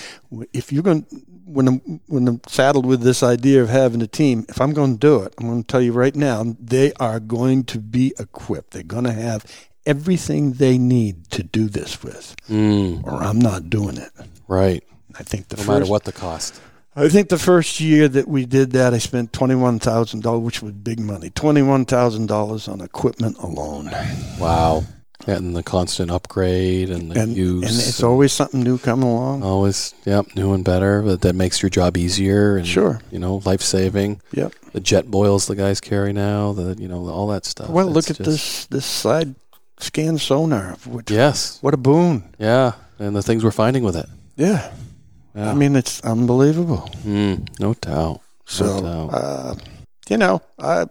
if 0.51 0.73
you're 0.73 0.83
going, 0.83 1.05
when 1.47 1.67
I'm 1.67 2.01
when 2.07 2.27
I'm 2.27 2.41
saddled 2.47 2.85
with 2.85 3.01
this 3.01 3.23
idea 3.23 3.61
of 3.61 3.69
having 3.69 4.01
a 4.01 4.07
team, 4.07 4.45
if 4.49 4.59
I'm 4.59 4.73
going 4.73 4.93
to 4.93 4.99
do 4.99 5.23
it, 5.23 5.33
I'm 5.37 5.47
going 5.47 5.63
to 5.63 5.67
tell 5.67 5.81
you 5.81 5.93
right 5.93 6.15
now, 6.15 6.55
they 6.59 6.93
are 6.93 7.19
going 7.19 7.63
to 7.65 7.79
be 7.79 8.13
equipped. 8.19 8.71
They're 8.71 8.83
going 8.83 9.05
to 9.05 9.13
have 9.13 9.45
everything 9.85 10.53
they 10.53 10.77
need 10.77 11.29
to 11.31 11.43
do 11.43 11.69
this 11.69 12.03
with, 12.03 12.35
mm. 12.49 13.03
or 13.05 13.23
I'm 13.23 13.39
not 13.39 13.69
doing 13.69 13.97
it. 13.97 14.11
Right. 14.47 14.83
I 15.17 15.23
think 15.23 15.47
the 15.47 15.55
no 15.55 15.63
first, 15.63 15.79
matter 15.79 15.91
what 15.91 16.03
the 16.03 16.11
cost. 16.11 16.61
I 16.95 17.09
think 17.09 17.29
the 17.29 17.37
first 17.37 17.79
year 17.79 18.07
that 18.07 18.27
we 18.27 18.45
did 18.45 18.71
that, 18.71 18.93
I 18.93 18.97
spent 18.97 19.31
twenty 19.31 19.55
one 19.55 19.79
thousand 19.79 20.23
dollars, 20.23 20.41
which 20.43 20.61
was 20.61 20.73
big 20.73 20.99
money. 20.99 21.29
Twenty 21.29 21.61
one 21.61 21.85
thousand 21.85 22.27
dollars 22.27 22.67
on 22.67 22.81
equipment 22.81 23.37
alone. 23.37 23.89
Wow! 24.39 24.83
And 25.25 25.55
the 25.55 25.63
constant 25.63 26.09
upgrade 26.09 26.89
and 26.89 27.11
the 27.11 27.19
and, 27.19 27.35
use, 27.35 27.63
and 27.63 27.71
it's 27.71 27.99
and 27.99 28.07
always 28.07 28.31
something 28.31 28.63
new 28.63 28.77
coming 28.77 29.09
along. 29.09 29.43
Always, 29.43 29.93
yep, 30.05 30.27
new 30.35 30.53
and 30.53 30.63
better. 30.63 31.01
But 31.01 31.21
that 31.21 31.33
makes 31.33 31.61
your 31.61 31.69
job 31.69 31.97
easier 31.97 32.55
and 32.55 32.65
sure, 32.65 33.01
you 33.11 33.19
know, 33.19 33.41
life 33.43 33.61
saving. 33.61 34.21
Yep. 34.31 34.53
The 34.71 34.79
Jetboils 34.79 35.47
the 35.47 35.55
guys 35.55 35.81
carry 35.81 36.13
now, 36.13 36.53
the 36.53 36.75
you 36.79 36.87
know, 36.87 37.09
all 37.09 37.27
that 37.27 37.45
stuff. 37.45 37.69
Well, 37.69 37.87
look 37.87 38.09
at 38.09 38.17
just, 38.17 38.29
this 38.29 38.65
this 38.67 38.85
side 38.85 39.35
scan 39.79 40.17
sonar. 40.17 40.77
Which, 40.85 41.11
yes. 41.11 41.57
What 41.61 41.73
a 41.73 41.77
boon. 41.77 42.23
Yeah, 42.37 42.73
and 42.99 43.13
the 43.13 43.23
things 43.23 43.43
we're 43.43 43.51
finding 43.51 43.83
with 43.83 43.97
it. 43.97 44.05
Yeah. 44.37 44.71
Yeah. 45.35 45.51
I 45.51 45.53
mean, 45.53 45.75
it's 45.75 46.01
unbelievable. 46.01 46.89
Mm, 47.05 47.59
no 47.59 47.73
doubt. 47.75 48.21
So, 48.45 48.79
no 48.79 48.81
doubt. 48.81 49.09
Uh, 49.13 49.55
you 50.09 50.17
know, 50.17 50.41
I, 50.57 50.85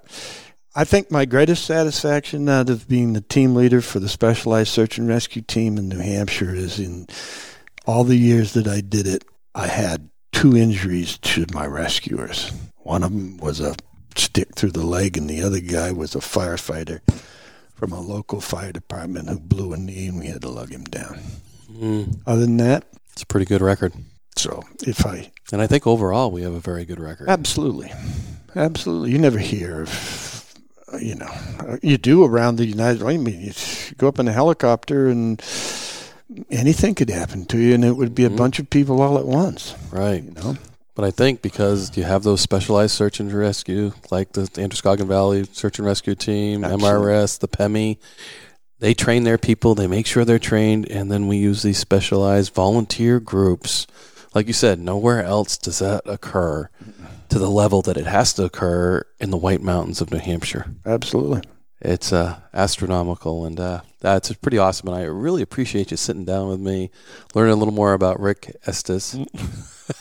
I 0.78 0.85
think 0.85 1.11
my 1.11 1.24
greatest 1.24 1.65
satisfaction 1.65 2.51
out 2.51 2.69
of 2.69 2.86
being 2.86 3.15
the 3.15 3.23
team 3.23 3.55
leader 3.55 3.81
for 3.81 3.98
the 3.98 4.11
specialized 4.11 4.69
search 4.69 4.98
and 4.98 5.09
rescue 5.09 5.40
team 5.40 5.78
in 5.78 5.89
New 5.89 6.01
Hampshire 6.01 6.55
is 6.55 6.78
in 6.78 7.07
all 7.86 8.05
the 8.05 8.16
years 8.16 8.53
that 8.53 8.69
I 8.69 8.82
did 8.82 9.07
it, 9.07 9.24
I 9.55 9.69
had 9.69 10.11
two 10.32 10.55
injuries 10.55 11.16
to 11.19 11.47
my 11.55 11.66
rescuers. 11.66 12.53
One 12.81 13.03
of 13.03 13.11
them 13.11 13.39
was 13.39 13.59
a 13.59 13.74
stick 14.16 14.55
through 14.55 14.73
the 14.73 14.85
leg, 14.85 15.16
and 15.16 15.31
the 15.31 15.43
other 15.43 15.61
guy 15.61 15.93
was 15.93 16.15
a 16.15 16.19
firefighter 16.19 17.01
from 17.74 17.93
a 17.93 18.01
local 18.01 18.43
fire 18.43 18.73
department 18.73 19.31
who 19.31 19.40
blew 19.40 19.73
a 19.73 19.78
knee 19.78 20.09
and 20.09 20.19
we 20.19 20.27
had 20.27 20.43
to 20.43 20.51
lug 20.51 20.70
him 20.70 20.85
down. 20.85 21.19
Mm. 21.73 22.20
Other 22.27 22.43
than 22.43 22.59
that, 22.59 22.85
it's 23.12 23.23
a 23.23 23.27
pretty 23.27 23.47
good 23.47 23.62
record. 23.62 23.94
So 24.36 24.62
if 24.86 25.07
I 25.07 25.31
and 25.53 25.62
I 25.62 25.66
think 25.66 25.86
overall 25.86 26.31
we 26.31 26.43
have 26.43 26.53
a 26.53 26.61
very 26.61 26.85
good 26.85 27.01
record. 27.01 27.31
Absolutely, 27.31 27.90
absolutely. 28.55 29.12
You 29.12 29.19
never 29.19 29.39
hear 29.39 29.82
of, 29.82 30.36
you 31.01 31.15
know, 31.15 31.79
you 31.83 31.99
do 31.99 32.25
around 32.25 32.57
the 32.57 32.67
United. 32.67 33.03
I 33.03 33.17
mean, 33.17 33.41
you 33.41 33.53
go 33.97 34.09
up 34.09 34.19
in 34.19 34.29
a 34.29 34.33
helicopter 34.33 35.09
and 35.09 35.41
anything 36.51 36.95
could 36.95 37.11
happen 37.11 37.45
to 37.47 37.59
you, 37.59 37.75
and 37.75 37.85
it 37.85 37.93
would 37.93 38.15
be 38.15 38.25
a 38.25 38.29
mm-hmm. 38.29 38.37
bunch 38.37 38.59
of 38.59 38.71
people 38.71 39.03
all 39.03 39.19
at 39.19 39.27
once. 39.27 39.75
Right. 39.91 40.23
You 40.23 40.33
know. 40.33 40.57
But 40.95 41.05
I 41.05 41.11
think 41.11 41.43
because 41.43 41.95
you 41.97 42.05
have 42.05 42.23
those 42.23 42.41
specialized 42.41 42.95
search 42.95 43.21
and 43.21 43.31
rescue, 43.31 43.93
like 44.11 44.33
the 44.33 44.49
Androscoggin 44.57 45.07
Valley 45.07 45.45
Search 45.53 45.79
and 45.79 45.87
Rescue 45.87 46.15
Team, 46.15 46.65
Absolutely. 46.65 46.89
MRS, 46.89 47.39
the 47.39 47.49
PEMI, 47.49 47.99
they 48.79 48.95
train 48.95 49.25
their 49.25 49.37
people, 49.37 49.75
they 49.75 49.87
make 49.87 50.07
sure 50.07 50.25
they're 50.25 50.39
trained, 50.39 50.89
and 50.91 51.13
then 51.13 51.29
we 51.29 51.37
use 51.37 51.63
these 51.63 51.79
specialized 51.79 52.55
volunteer 52.55 53.21
groups. 53.21 53.87
Like 54.35 54.47
you 54.47 54.55
said, 54.55 54.79
nowhere 54.79 55.23
else 55.23 55.59
does 55.59 55.81
that 55.81 56.03
occur 56.07 56.71
to 57.28 57.39
the 57.39 57.51
level 57.51 57.82
that 57.82 57.97
it 57.97 58.07
has 58.07 58.32
to 58.35 58.44
occur 58.44 59.05
in 59.19 59.31
the 59.31 59.36
White 59.36 59.62
Mountains 59.62 60.01
of 60.01 60.11
New 60.11 60.19
Hampshire. 60.19 60.66
Absolutely. 60.85 61.43
It's 61.81 62.12
uh, 62.12 62.40
astronomical, 62.55 63.44
and 63.44 63.61
uh, 63.61 63.82
that's 64.01 64.32
pretty 64.35 64.59
awesome. 64.59 64.89
And 64.89 64.97
I 64.97 65.03
really 65.03 65.43
appreciate 65.43 65.90
you 65.90 65.97
sitting 65.97 66.24
down 66.24 66.48
with 66.48 66.61
me, 66.61 66.90
learning 67.35 67.53
a 67.53 67.57
little 67.57 67.74
more 67.74 67.93
about 67.93 68.19
Rick 68.19 68.57
Estes. 68.66 69.15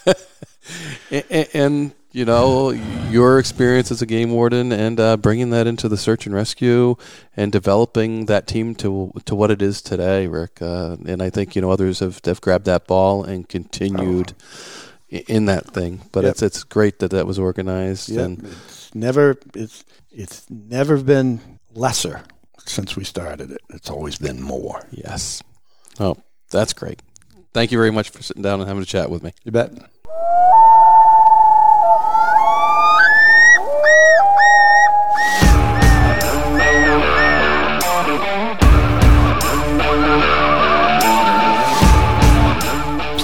and, 1.11 1.47
and, 1.53 1.93
you 2.15 2.23
know 2.23 2.69
your 3.09 3.39
experience 3.39 3.91
as 3.91 4.01
a 4.01 4.05
game 4.05 4.31
warden 4.31 4.71
and 4.71 5.01
uh, 5.01 5.17
bringing 5.17 5.49
that 5.49 5.67
into 5.67 5.89
the 5.89 5.97
search 5.97 6.25
and 6.25 6.33
rescue 6.33 6.95
and 7.35 7.51
developing 7.51 8.27
that 8.27 8.47
team 8.47 8.73
to 8.73 9.11
to 9.25 9.35
what 9.35 9.51
it 9.51 9.61
is 9.61 9.81
today, 9.81 10.25
Rick. 10.25 10.61
Uh, 10.61 10.95
and 11.05 11.21
I 11.21 11.29
think 11.29 11.57
you 11.57 11.61
know 11.61 11.71
others 11.71 11.99
have, 11.99 12.21
have 12.23 12.39
grabbed 12.39 12.63
that 12.65 12.87
ball 12.87 13.25
and 13.25 13.47
continued 13.49 14.31
oh. 14.31 14.84
In 15.09 15.45
that 15.45 15.67
thing. 15.67 16.01
But 16.11 16.23
yep. 16.23 16.31
it's 16.31 16.41
it's 16.41 16.63
great 16.63 16.99
that 16.99 17.11
that 17.11 17.27
was 17.27 17.39
organized. 17.39 18.09
Yep. 18.09 18.25
and 18.25 18.43
it's 18.43 18.93
never 18.95 19.37
it's 19.53 19.83
it's 20.11 20.45
never 20.49 20.97
been 20.97 21.39
lesser 21.73 22.23
since 22.65 22.95
we 22.95 23.03
started 23.03 23.51
it. 23.51 23.61
It's 23.69 23.89
always 23.89 24.17
been 24.17 24.41
more. 24.41 24.85
Yes. 24.91 25.41
Oh, 25.99 26.17
that's 26.49 26.73
great. 26.73 27.01
Thank 27.53 27.71
you 27.71 27.77
very 27.77 27.91
much 27.91 28.09
for 28.09 28.21
sitting 28.21 28.43
down 28.43 28.59
and 28.59 28.67
having 28.67 28.83
a 28.83 28.85
chat 28.85 29.09
with 29.09 29.23
me. 29.23 29.31
You 29.43 29.51
bet. 29.51 29.71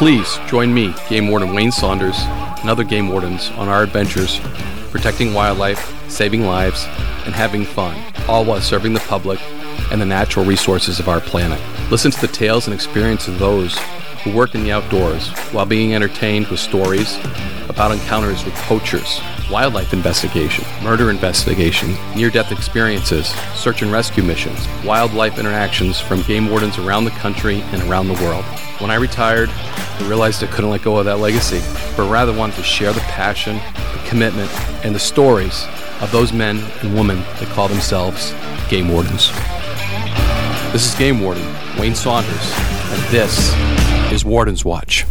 Please 0.01 0.39
join 0.47 0.73
me, 0.73 0.95
Game 1.09 1.27
Warden 1.27 1.53
Wayne 1.53 1.71
Saunders, 1.71 2.17
and 2.21 2.71
other 2.71 2.83
game 2.83 3.09
wardens 3.09 3.51
on 3.51 3.67
our 3.67 3.83
adventures 3.83 4.39
protecting 4.89 5.31
wildlife, 5.31 5.93
saving 6.09 6.41
lives, 6.41 6.85
and 7.27 7.35
having 7.35 7.63
fun, 7.63 7.95
all 8.27 8.43
while 8.43 8.59
serving 8.59 8.93
the 8.93 8.99
public 9.01 9.39
and 9.91 10.01
the 10.01 10.05
natural 10.07 10.43
resources 10.43 10.99
of 10.99 11.07
our 11.07 11.21
planet. 11.21 11.61
Listen 11.91 12.09
to 12.09 12.19
the 12.19 12.33
tales 12.33 12.65
and 12.65 12.73
experiences 12.73 13.27
of 13.35 13.37
those 13.37 13.77
who 14.23 14.33
work 14.33 14.55
in 14.55 14.63
the 14.63 14.71
outdoors 14.71 15.29
while 15.51 15.67
being 15.67 15.93
entertained 15.93 16.47
with 16.47 16.59
stories 16.59 17.19
about 17.69 17.91
encounters 17.91 18.43
with 18.43 18.55
poachers, 18.55 19.19
wildlife 19.51 19.91
investigation, 19.91 20.63
murder 20.81 21.09
investigation, 21.09 21.93
near 22.15 22.29
death 22.29 22.51
experiences, 22.51 23.27
search 23.53 23.81
and 23.81 23.91
rescue 23.91 24.23
missions, 24.23 24.65
wildlife 24.85 25.37
interactions 25.37 25.99
from 25.99 26.21
game 26.21 26.49
wardens 26.49 26.77
around 26.77 27.03
the 27.03 27.11
country 27.11 27.61
and 27.61 27.83
around 27.83 28.07
the 28.07 28.13
world. 28.23 28.45
When 28.79 28.89
I 28.89 28.95
retired, 28.95 29.49
I 29.49 30.07
realized 30.07 30.41
I 30.43 30.47
couldn't 30.47 30.71
let 30.71 30.83
go 30.83 30.97
of 30.97 31.05
that 31.05 31.19
legacy, 31.19 31.59
but 31.97 32.09
rather 32.09 32.33
wanted 32.33 32.55
to 32.55 32.63
share 32.63 32.93
the 32.93 33.01
passion, 33.01 33.57
the 33.57 34.01
commitment, 34.07 34.49
and 34.85 34.95
the 34.95 34.99
stories 34.99 35.67
of 35.99 36.11
those 36.11 36.31
men 36.31 36.57
and 36.81 36.95
women 36.95 37.19
that 37.19 37.49
call 37.49 37.67
themselves 37.67 38.33
game 38.69 38.87
wardens. 38.87 39.31
This 40.71 40.87
is 40.87 40.95
Game 40.95 41.19
Warden 41.19 41.45
Wayne 41.77 41.95
Saunders, 41.95 42.53
and 42.55 43.03
this 43.11 43.53
is 44.11 44.23
Warden's 44.23 44.63
Watch. 44.63 45.05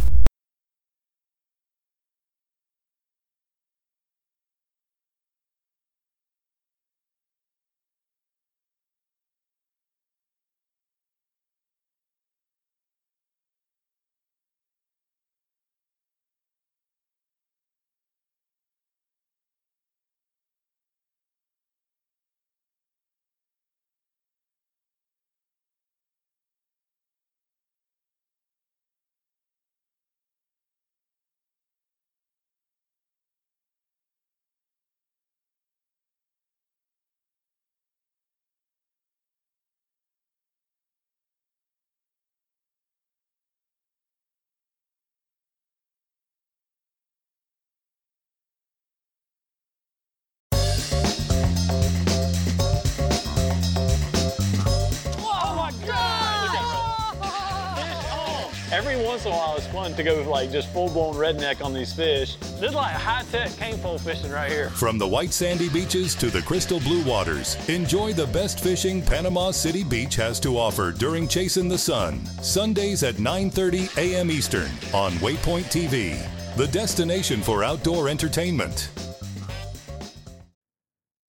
Every 58.91 59.05
once 59.05 59.25
in 59.25 59.31
a 59.31 59.35
while 59.35 59.55
it's 59.55 59.67
fun 59.67 59.93
to 59.93 60.03
go 60.03 60.21
like 60.29 60.51
just 60.51 60.67
full-blown 60.69 61.15
redneck 61.15 61.63
on 61.63 61.73
these 61.73 61.93
fish. 61.93 62.35
This 62.35 62.69
is 62.69 62.75
like 62.75 62.93
high-tech 62.93 63.51
cane 63.57 63.77
pole 63.77 63.97
fishing 63.97 64.31
right 64.31 64.51
here. 64.51 64.69
From 64.71 64.97
the 64.97 65.07
white 65.07 65.31
sandy 65.31 65.69
beaches 65.69 66.13
to 66.15 66.29
the 66.29 66.41
crystal 66.41 66.79
blue 66.81 67.03
waters, 67.03 67.57
enjoy 67.69 68.13
the 68.13 68.27
best 68.27 68.59
fishing 68.59 69.01
Panama 69.01 69.51
City 69.51 69.83
Beach 69.83 70.15
has 70.15 70.39
to 70.41 70.57
offer 70.57 70.91
during 70.91 71.27
Chasing 71.27 71.69
the 71.69 71.77
Sun. 71.77 72.25
Sundays 72.41 73.03
at 73.03 73.15
9:30 73.15 73.97
a.m. 73.97 74.29
Eastern 74.29 74.69
on 74.93 75.13
Waypoint 75.13 75.71
TV, 75.71 76.17
the 76.57 76.67
destination 76.67 77.41
for 77.41 77.63
outdoor 77.63 78.09
entertainment. 78.09 78.89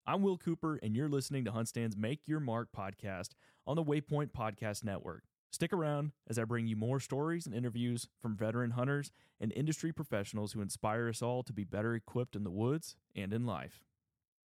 I'm 0.04 0.22
Will 0.22 0.36
Cooper, 0.36 0.80
and 0.82 0.96
you're 0.96 1.08
listening 1.08 1.44
to 1.44 1.52
HuntStand's 1.52 1.96
Make 1.96 2.26
Your 2.26 2.40
Mark 2.40 2.68
podcast 2.76 3.30
on 3.66 3.76
the 3.76 3.84
Waypoint 3.84 4.32
Podcast 4.32 4.84
Network. 4.84 5.22
Stick 5.52 5.74
around 5.74 6.12
as 6.26 6.38
I 6.38 6.44
bring 6.44 6.66
you 6.66 6.76
more 6.76 6.98
stories 6.98 7.44
and 7.44 7.54
interviews 7.54 8.08
from 8.18 8.34
veteran 8.34 8.70
hunters 8.70 9.12
and 9.38 9.52
industry 9.52 9.92
professionals 9.92 10.52
who 10.52 10.62
inspire 10.62 11.10
us 11.10 11.20
all 11.20 11.42
to 11.42 11.52
be 11.52 11.62
better 11.62 11.94
equipped 11.94 12.34
in 12.34 12.42
the 12.42 12.50
woods 12.50 12.96
and 13.14 13.34
in 13.34 13.44
life. 13.44 13.84